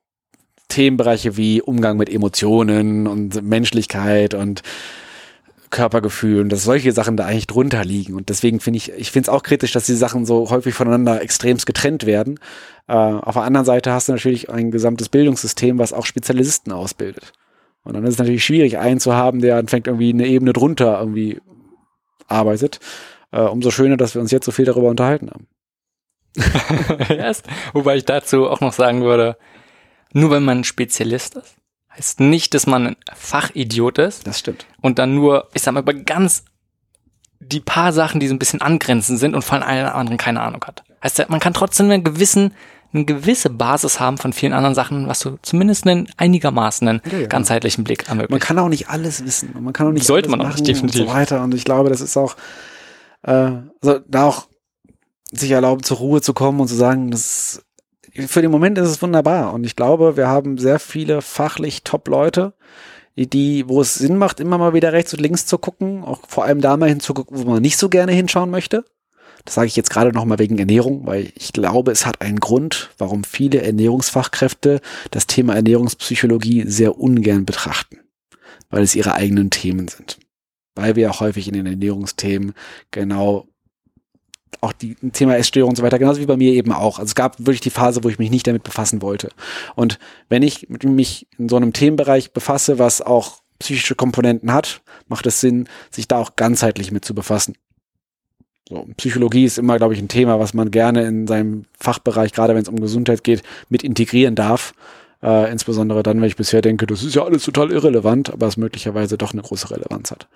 Themenbereiche 0.68 1.38
wie 1.38 1.62
Umgang 1.62 1.98
mit 1.98 2.10
Emotionen 2.10 3.08
und 3.08 3.42
Menschlichkeit 3.42 4.34
und 4.34 4.64
Körpergefühl 5.74 6.40
und 6.40 6.50
dass 6.50 6.64
solche 6.64 6.94
Sachen 6.94 7.18
da 7.18 7.26
eigentlich 7.26 7.48
drunter 7.48 7.84
liegen. 7.84 8.14
Und 8.14 8.30
deswegen 8.30 8.62
finde 8.62 8.78
ich, 8.78 8.94
ich 8.94 9.12
finde 9.12 9.26
es 9.28 9.30
auch 9.30 9.44
kritisch, 9.44 9.74
dass 9.74 9.86
die 9.86 9.96
Sachen 9.96 10.26
so 10.26 10.50
häufig 10.50 10.74
voneinander 10.74 11.22
extremst 11.22 11.66
getrennt 11.66 12.06
werden. 12.06 12.40
Äh, 12.88 12.94
auf 12.94 13.34
der 13.34 13.44
anderen 13.44 13.66
Seite 13.66 13.92
hast 13.92 14.08
du 14.08 14.14
natürlich 14.14 14.50
ein 14.50 14.72
gesamtes 14.72 15.10
Bildungssystem, 15.10 15.80
was 15.80 15.92
auch 15.92 16.06
Spezialisten 16.06 16.72
ausbildet. 16.72 17.34
Und 17.84 17.96
dann 17.96 18.06
ist 18.06 18.14
es 18.14 18.20
natürlich 18.20 18.46
schwierig, 18.46 18.78
einen 18.78 19.02
zu 19.02 19.14
haben, 19.14 19.42
der 19.42 19.58
anfängt 19.58 19.88
irgendwie 19.88 20.14
eine 20.14 20.28
Ebene 20.28 20.54
drunter 20.54 21.00
irgendwie 21.00 21.42
arbeitet. 22.28 22.80
Äh, 23.32 23.42
umso 23.42 23.72
schöner, 23.72 23.98
dass 23.98 24.16
wir 24.16 24.22
uns 24.22 24.32
jetzt 24.32 24.46
so 24.46 24.52
viel 24.52 24.66
darüber 24.66 24.90
unterhalten 24.90 25.30
haben. 25.32 25.48
yes. 27.10 27.44
Wobei 27.74 27.98
ich 27.98 28.06
dazu 28.06 28.48
auch 28.50 28.62
noch 28.62 28.74
sagen 28.74 29.02
würde, 29.02 29.38
nur 30.14 30.32
wenn 30.32 30.44
man 30.44 30.64
Spezialist 30.64 31.36
ist, 31.36 31.58
Heißt 31.96 32.20
nicht, 32.20 32.54
dass 32.54 32.66
man 32.66 32.88
ein 32.88 32.96
Fachidiot 33.14 34.00
ist. 34.00 34.26
Das 34.26 34.40
stimmt. 34.40 34.66
Und 34.82 34.98
dann 35.00 35.14
nur, 35.14 35.48
ich 35.54 35.62
sag 35.62 35.74
mal, 35.74 35.82
über 35.82 35.94
ganz 35.94 36.44
die 37.40 37.60
paar 37.60 37.94
Sachen, 37.94 38.20
die 38.20 38.28
so 38.28 38.34
ein 38.34 38.40
bisschen 38.40 38.62
angrenzend 38.62 39.20
sind 39.20 39.36
und 39.36 39.44
von 39.44 39.62
allen 39.62 39.86
anderen 39.86 40.18
keine 40.18 40.42
Ahnung 40.42 40.64
hat. 40.66 40.84
Heißt, 41.04 41.30
man 41.30 41.40
kann 41.40 41.54
trotzdem 41.54 41.92
einen 41.92 42.04
gewissen, 42.04 42.54
eine 42.94 43.06
gewisse 43.06 43.50
Basis 43.50 44.00
haben 44.00 44.18
von 44.18 44.34
vielen 44.34 44.54
anderen 44.54 44.76
Sachen, 44.76 45.08
was 45.08 45.20
du 45.20 45.38
zumindest 45.42 45.86
einen 45.86 46.08
einigermaßen 46.18 46.88
einen 46.88 47.02
ja, 47.12 47.20
ja. 47.20 47.28
ganzheitlichen 47.28 47.84
Blick 47.84 48.08
ermöglicht. 48.08 48.32
Man 48.32 48.40
kann 48.40 48.60
auch 48.60 48.70
nicht 48.70 48.90
alles 48.90 49.24
wissen. 49.26 49.54
Man 49.60 49.74
kann 49.74 49.88
auch 49.88 49.92
nicht 49.92 50.06
Sollte 50.06 50.30
man 50.30 50.42
auch 50.42 50.48
nicht, 50.48 50.66
definitiv. 50.66 51.02
Und 51.02 51.08
so 51.08 51.14
weiter. 51.14 51.44
Und 51.44 51.54
ich 51.54 51.66
glaube, 51.66 51.90
das 51.90 52.02
ist 52.02 52.18
auch, 52.18 52.36
äh, 53.24 53.52
also 53.82 54.00
da 54.08 54.26
auch 54.26 54.48
sich 55.32 55.52
erlauben, 55.52 55.84
zur 55.84 55.98
Ruhe 55.98 56.22
zu 56.22 56.34
kommen 56.34 56.60
und 56.60 56.68
zu 56.68 56.76
sagen, 56.76 57.12
das 57.12 57.64
für 58.16 58.42
den 58.42 58.52
Moment 58.52 58.78
ist 58.78 58.90
es 58.90 59.02
wunderbar. 59.02 59.54
Und 59.54 59.64
ich 59.66 59.76
glaube, 59.76 60.18
wir 60.18 60.28
haben 60.28 60.58
sehr 60.58 60.80
viele 60.80 61.22
fachlich 61.22 61.84
Top-Leute, 61.84 62.54
die, 63.16 63.68
wo 63.68 63.82
es 63.82 63.96
Sinn 63.96 64.18
macht, 64.18 64.40
immer 64.40 64.58
mal 64.58 64.74
wieder 64.74 64.94
rechts 64.94 65.14
und 65.14 65.22
links 65.22 65.46
zu 65.46 65.58
gucken, 65.58 66.04
auch 66.04 66.22
vor 66.28 66.46
allem 66.46 66.62
da 66.62 66.78
mal 66.78 66.90
hinzugucken, 66.90 67.38
wo 67.38 67.50
man 67.50 67.62
nicht 67.62 67.78
so 67.78 67.90
gerne 67.90 68.12
hinschauen 68.12 68.50
möchte. 68.50 68.86
Das 69.46 69.56
sage 69.56 69.68
ich 69.68 69.76
jetzt 69.76 69.90
gerade 69.90 70.14
nochmal 70.14 70.40
wegen 70.40 70.58
Ernährung, 70.58 71.06
weil 71.06 71.32
ich 71.36 71.52
glaube, 71.52 71.92
es 71.92 72.06
hat 72.06 72.22
einen 72.22 72.40
Grund, 72.40 72.92
warum 72.98 73.24
viele 73.24 73.62
Ernährungsfachkräfte 73.62 74.80
das 75.12 75.28
Thema 75.28 75.56
Ernährungspsychologie 75.56 76.64
sehr 76.68 76.98
ungern 76.98 77.46
betrachten, 77.46 78.00
weil 78.70 78.84
es 78.84 78.96
ihre 78.96 79.16
eigenen 79.16 79.50
Themen 79.50 79.90
sind. 79.90 80.18
Weil 80.76 80.96
wir 80.96 81.12
auch 81.12 81.20
häufig 81.20 81.48
in 81.48 81.54
den 81.54 81.66
Ernährungsthemen 81.66 82.54
genau 82.90 83.48
auch 84.62 84.74
die 84.74 84.96
Thema 84.96 85.38
Essstörung 85.38 85.72
und 85.72 85.76
so 85.76 85.84
weiter, 85.84 86.00
genauso 86.00 86.22
wie 86.22 86.26
bei 86.26 86.38
mir 86.38 86.54
eben 86.54 86.72
auch. 86.72 87.00
Also 87.00 87.10
es 87.10 87.16
gab 87.16 87.38
wirklich 87.40 87.62
die 87.62 87.70
Phase, 87.70 88.04
wo 88.04 88.10
ich 88.10 88.20
mich 88.20 88.30
nicht 88.30 88.48
damit 88.48 88.64
befassen 88.64 89.02
wollte. 89.02 89.30
Und 89.76 90.00
wenn 90.30 90.44
ich 90.44 90.68
mich 90.70 91.28
in 91.38 91.50
so 91.50 91.56
einem 91.56 91.74
Themenbereich 91.74 92.32
befasse, 92.32 92.80
was 92.80 93.02
auch 93.02 93.42
psychische 93.60 93.96
Komponenten 93.96 94.52
hat, 94.52 94.82
macht 95.08 95.26
es 95.26 95.40
Sinn, 95.40 95.68
sich 95.90 96.08
da 96.08 96.18
auch 96.18 96.36
ganzheitlich 96.36 96.92
mit 96.92 97.06
zu 97.06 97.16
befassen. 97.16 97.56
So, 98.70 98.88
Psychologie 98.98 99.46
ist 99.46 99.58
immer, 99.58 99.78
glaube 99.78 99.94
ich, 99.94 100.00
ein 100.00 100.08
Thema, 100.08 100.40
was 100.40 100.54
man 100.54 100.72
gerne 100.72 101.04
in 101.04 101.28
seinem 101.28 101.66
Fachbereich, 101.78 102.32
gerade 102.32 102.56
wenn 102.56 102.62
es 102.62 102.70
um 102.70 102.80
Gesundheit 102.80 103.24
geht, 103.24 103.44
mit 103.70 103.84
integrieren 103.84 104.36
darf. 104.36 104.74
Äh, 105.22 105.52
insbesondere 105.52 106.04
dann, 106.04 106.20
wenn 106.20 106.28
ich 106.28 106.36
bisher 106.36 106.62
denke, 106.62 106.86
das 106.86 107.04
ist 107.04 107.16
ja 107.16 107.24
alles 107.24 107.44
total 107.44 107.72
irrelevant, 107.72 108.32
aber 108.32 108.48
es 108.48 108.58
möglicherweise 108.58 109.18
doch 109.18 109.34
eine 109.34 109.42
große 109.42 109.72
Relevanz 109.72 110.12
hat. 110.12 110.28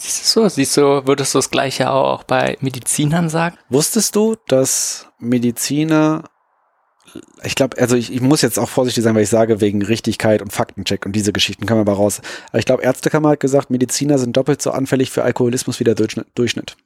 Siehst 0.00 0.34
du 0.36 0.40
so? 0.40 0.48
Siehst 0.48 0.76
du, 0.78 1.06
würdest 1.06 1.34
du 1.34 1.38
das 1.38 1.50
Gleiche 1.50 1.90
auch 1.90 2.24
bei 2.24 2.56
Medizinern 2.60 3.28
sagen? 3.28 3.58
Wusstest 3.68 4.16
du, 4.16 4.36
dass 4.48 5.06
Mediziner 5.18 6.24
ich 7.42 7.54
glaube, 7.54 7.78
also 7.78 7.96
ich, 7.96 8.12
ich 8.12 8.20
muss 8.20 8.42
jetzt 8.42 8.58
auch 8.58 8.68
vorsichtig 8.68 9.02
sein, 9.02 9.14
weil 9.14 9.22
ich 9.22 9.28
sage, 9.28 9.60
wegen 9.60 9.82
Richtigkeit 9.82 10.42
und 10.42 10.52
Faktencheck 10.52 11.06
und 11.06 11.12
diese 11.12 11.32
Geschichten 11.32 11.66
können 11.66 11.80
wir 11.80 11.84
mal 11.84 11.96
raus. 11.96 12.20
Aber 12.50 12.58
ich 12.58 12.66
glaube, 12.66 12.82
Ärztekammer 12.82 13.30
hat 13.30 13.40
gesagt, 13.40 13.70
Mediziner 13.70 14.18
sind 14.18 14.36
doppelt 14.36 14.60
so 14.62 14.70
anfällig 14.70 15.10
für 15.10 15.22
Alkoholismus 15.22 15.80
wie 15.80 15.84
der 15.84 15.94
Durchschnitt. 15.94 16.76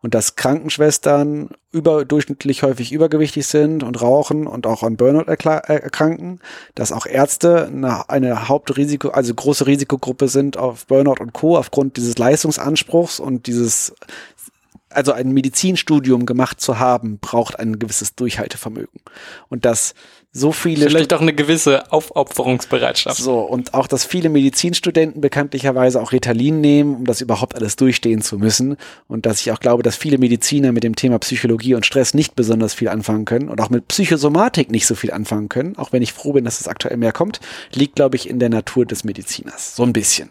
Und 0.00 0.14
dass 0.14 0.36
Krankenschwestern 0.36 1.50
überdurchschnittlich 1.72 2.62
häufig 2.62 2.92
übergewichtig 2.92 3.46
sind 3.46 3.82
und 3.82 4.00
rauchen 4.00 4.46
und 4.46 4.66
auch 4.66 4.82
an 4.82 4.96
Burnout 4.96 5.30
erkranken, 5.30 6.40
dass 6.74 6.92
auch 6.92 7.06
Ärzte 7.06 7.66
eine, 7.66 8.08
eine 8.08 8.48
Hauptrisiko, 8.48 9.08
also 9.08 9.34
große 9.34 9.66
Risikogruppe 9.66 10.28
sind 10.28 10.56
auf 10.56 10.86
Burnout 10.86 11.20
und 11.20 11.32
Co. 11.32 11.58
aufgrund 11.58 11.96
dieses 11.96 12.16
Leistungsanspruchs 12.16 13.20
und 13.20 13.46
dieses 13.46 13.94
also 14.90 15.12
ein 15.12 15.32
Medizinstudium 15.32 16.26
gemacht 16.26 16.60
zu 16.60 16.78
haben, 16.78 17.18
braucht 17.18 17.58
ein 17.58 17.78
gewisses 17.78 18.14
Durchhaltevermögen. 18.14 19.00
Und 19.48 19.64
dass 19.64 19.94
so 20.30 20.52
viele. 20.52 20.86
Vielleicht 20.86 21.12
auch 21.14 21.20
eine 21.20 21.34
gewisse 21.34 21.90
Aufopferungsbereitschaft. 21.90 23.18
So, 23.18 23.40
und 23.40 23.74
auch, 23.74 23.86
dass 23.86 24.04
viele 24.04 24.28
Medizinstudenten 24.28 25.20
bekanntlicherweise 25.20 26.00
auch 26.00 26.12
Ritalin 26.12 26.60
nehmen, 26.60 26.96
um 26.96 27.04
das 27.04 27.20
überhaupt 27.20 27.54
alles 27.54 27.76
durchstehen 27.76 28.20
zu 28.22 28.38
müssen. 28.38 28.76
Und 29.06 29.26
dass 29.26 29.40
ich 29.40 29.52
auch 29.52 29.60
glaube, 29.60 29.82
dass 29.82 29.96
viele 29.96 30.18
Mediziner 30.18 30.72
mit 30.72 30.84
dem 30.84 30.96
Thema 30.96 31.18
Psychologie 31.18 31.74
und 31.74 31.86
Stress 31.86 32.14
nicht 32.14 32.36
besonders 32.36 32.74
viel 32.74 32.88
anfangen 32.88 33.24
können 33.24 33.48
und 33.48 33.60
auch 33.60 33.70
mit 33.70 33.88
Psychosomatik 33.88 34.70
nicht 34.70 34.86
so 34.86 34.94
viel 34.94 35.12
anfangen 35.12 35.48
können, 35.48 35.76
auch 35.76 35.92
wenn 35.92 36.02
ich 36.02 36.12
froh 36.12 36.32
bin, 36.32 36.44
dass 36.44 36.60
es 36.60 36.68
aktuell 36.68 36.96
mehr 36.96 37.12
kommt, 37.12 37.40
liegt, 37.72 37.96
glaube 37.96 38.16
ich, 38.16 38.28
in 38.28 38.38
der 38.38 38.50
Natur 38.50 38.86
des 38.86 39.04
Mediziners. 39.04 39.76
So 39.76 39.82
ein 39.82 39.92
bisschen. 39.92 40.30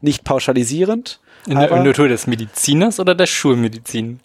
Nicht 0.00 0.24
pauschalisierend, 0.24 1.20
in 1.46 1.58
der 1.58 1.82
Natur 1.82 2.08
des 2.08 2.26
Mediziners 2.26 3.00
oder 3.00 3.14
der 3.14 3.26
Schulmedizin? 3.26 4.20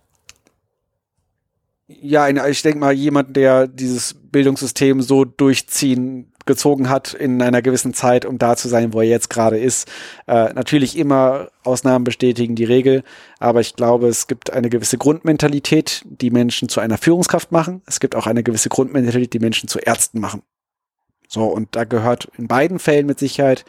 Ja, 1.87 2.27
ich 2.47 2.61
denke 2.61 2.79
mal, 2.79 2.93
jemand, 2.93 3.35
der 3.35 3.67
dieses 3.67 4.13
Bildungssystem 4.13 5.01
so 5.01 5.25
durchziehen 5.25 6.31
gezogen 6.45 6.89
hat 6.89 7.13
in 7.13 7.41
einer 7.41 7.61
gewissen 7.61 7.93
Zeit, 7.93 8.25
um 8.25 8.37
da 8.37 8.55
zu 8.55 8.67
sein, 8.67 8.93
wo 8.93 9.01
er 9.01 9.07
jetzt 9.07 9.29
gerade 9.29 9.57
ist. 9.57 9.87
Äh, 10.27 10.53
natürlich 10.53 10.97
immer 10.97 11.49
Ausnahmen 11.63 12.03
bestätigen 12.03 12.55
die 12.55 12.65
Regel, 12.65 13.03
aber 13.39 13.61
ich 13.61 13.75
glaube, 13.75 14.07
es 14.07 14.27
gibt 14.27 14.51
eine 14.51 14.69
gewisse 14.69 14.97
Grundmentalität, 14.97 16.03
die 16.05 16.31
Menschen 16.31 16.67
zu 16.67 16.79
einer 16.79 16.97
Führungskraft 16.97 17.51
machen. 17.51 17.81
Es 17.85 17.99
gibt 17.99 18.15
auch 18.15 18.27
eine 18.27 18.43
gewisse 18.43 18.69
Grundmentalität, 18.69 19.33
die 19.33 19.39
Menschen 19.39 19.69
zu 19.69 19.79
Ärzten 19.79 20.19
machen. 20.19 20.41
So, 21.27 21.45
und 21.45 21.75
da 21.75 21.83
gehört 21.83 22.29
in 22.37 22.47
beiden 22.47 22.79
Fällen 22.79 23.05
mit 23.05 23.19
Sicherheit 23.19 23.63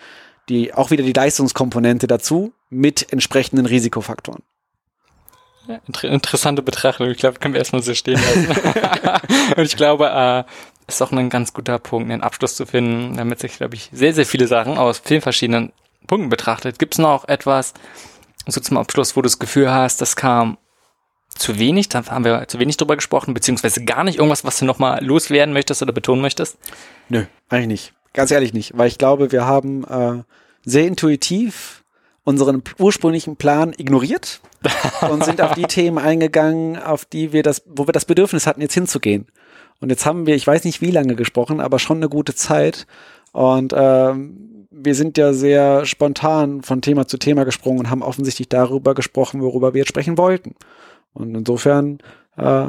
die, 0.49 0.73
auch 0.73 0.91
wieder 0.91 1.05
die 1.05 1.13
Leistungskomponente 1.13 2.07
dazu 2.07 2.53
mit 2.71 3.13
entsprechenden 3.13 3.67
Risikofaktoren. 3.67 4.43
Ja, 5.69 5.81
inter 5.87 6.09
interessante 6.09 6.63
Betrachtung. 6.63 7.11
Ich 7.11 7.19
glaube, 7.19 7.39
können 7.39 7.55
wir 7.55 7.59
erstmal 7.59 7.83
so 7.83 7.95
stehen 7.95 8.15
lassen. 8.15 8.49
und 9.57 9.65
ich 9.65 9.77
glaube, 9.77 10.09
äh, 10.09 10.45
ist 10.89 11.03
auch 11.03 11.13
ein 11.13 11.31
ganz 11.31 11.53
guter 11.53 11.79
Punkt, 11.79 12.11
einen 12.11 12.23
Abschluss 12.23 12.57
zu 12.57 12.67
finden, 12.67 13.17
damit 13.17 13.41
sich, 13.41 13.57
glaube 13.57 13.75
ich, 13.75 13.91
sehr, 13.93 14.15
sehr 14.15 14.27
viele 14.27 14.47
Sachen 14.47 14.79
aus 14.79 15.01
vielen 15.05 15.21
verschiedenen 15.21 15.73
Punkten 16.07 16.31
betrachtet. 16.31 16.79
Gibt 16.79 16.95
es 16.95 16.99
noch 16.99 17.29
etwas, 17.29 17.75
so 18.47 18.61
zum 18.61 18.77
Abschluss, 18.77 19.17
wo 19.17 19.23
du 19.23 19.27
das 19.27 19.39
Gefühl 19.39 19.71
hast, 19.71 20.01
das 20.01 20.17
kam 20.17 20.59
zu 21.37 21.59
wenig, 21.59 21.89
da 21.89 22.05
haben 22.07 22.25
wir 22.25 22.49
zu 22.49 22.59
wenig 22.59 22.77
drüber 22.77 22.97
gesprochen, 22.97 23.35
beziehungsweise 23.35 23.85
gar 23.85 24.03
nicht 24.03 24.19
irgendwas, 24.19 24.45
was 24.45 24.59
du 24.59 24.65
nochmal 24.65 25.05
loswerden 25.05 25.53
möchtest 25.53 25.83
oder 25.83 25.93
betonen 25.93 26.23
möchtest? 26.23 26.59
Nö, 27.09 27.25
eigentlich 27.49 27.69
nicht. 27.69 27.93
Ganz 28.13 28.33
ehrlich 28.33 28.53
nicht, 28.53 28.77
weil 28.77 28.89
ich 28.89 28.99
glaube, 28.99 29.31
wir 29.31 29.47
haben 29.47 29.85
äh, 29.85 30.25
sehr 30.65 30.87
intuitiv 30.87 31.80
unseren 32.25 32.63
ursprünglichen 32.79 33.37
Plan 33.37 33.73
ignoriert 33.77 34.41
und 35.11 35.25
sind 35.25 35.41
auf 35.41 35.55
die 35.55 35.65
Themen 35.65 35.99
eingegangen, 35.99 36.79
auf 36.79 37.05
die 37.05 37.33
wir 37.33 37.43
das, 37.43 37.63
wo 37.67 37.87
wir 37.87 37.93
das 37.93 38.05
Bedürfnis 38.05 38.47
hatten, 38.47 38.61
jetzt 38.61 38.75
hinzugehen. 38.75 39.27
Und 39.81 39.89
jetzt 39.91 40.05
haben 40.05 40.27
wir, 40.27 40.35
ich 40.35 40.47
weiß 40.47 40.65
nicht 40.65 40.83
wie 40.83 40.91
lange 40.91 41.17
gesprochen, 41.17 41.61
aber 41.61 41.79
schon 41.79 41.97
eine 41.99 42.09
gute 42.09 42.35
Zeit. 42.35 42.87
Und 43.33 43.73
ähm, 43.75 44.67
wir 44.71 44.95
sind 44.95 45.19
ja 45.19 45.33
sehr 45.33 45.87
spontan 45.87 46.63
von 46.63 46.83
Thema 46.83 47.07
zu 47.07 47.19
Thema 47.19 47.45
gesprungen 47.45 47.81
und 47.81 47.91
haben 47.91 48.03
offensichtlich 48.03 48.49
darüber 48.49 48.95
gesprochen, 48.95 49.41
worüber 49.41 49.75
wir 49.75 49.81
jetzt 49.81 49.89
sprechen 49.89 50.19
wollten. 50.19 50.55
Und 51.13 51.35
insofern 51.35 51.99
äh, 52.37 52.67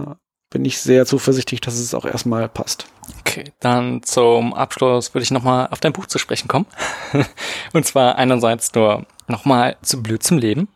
bin 0.49 0.65
ich 0.65 0.79
sehr 0.79 1.05
zuversichtlich, 1.05 1.61
dass 1.61 1.75
es 1.75 1.93
auch 1.93 2.05
erstmal 2.05 2.49
passt. 2.49 2.85
Okay, 3.19 3.45
dann 3.59 4.03
zum 4.03 4.53
Abschluss 4.53 5.13
würde 5.13 5.23
ich 5.23 5.31
nochmal 5.31 5.67
auf 5.71 5.79
dein 5.79 5.93
Buch 5.93 6.07
zu 6.07 6.17
sprechen 6.17 6.47
kommen. 6.47 6.65
Und 7.73 7.85
zwar 7.85 8.17
einerseits 8.17 8.73
nur 8.73 9.05
nochmal 9.31 9.77
zu 9.81 10.01
blöd 10.03 10.23
zum 10.23 10.37
Leben. 10.37 10.67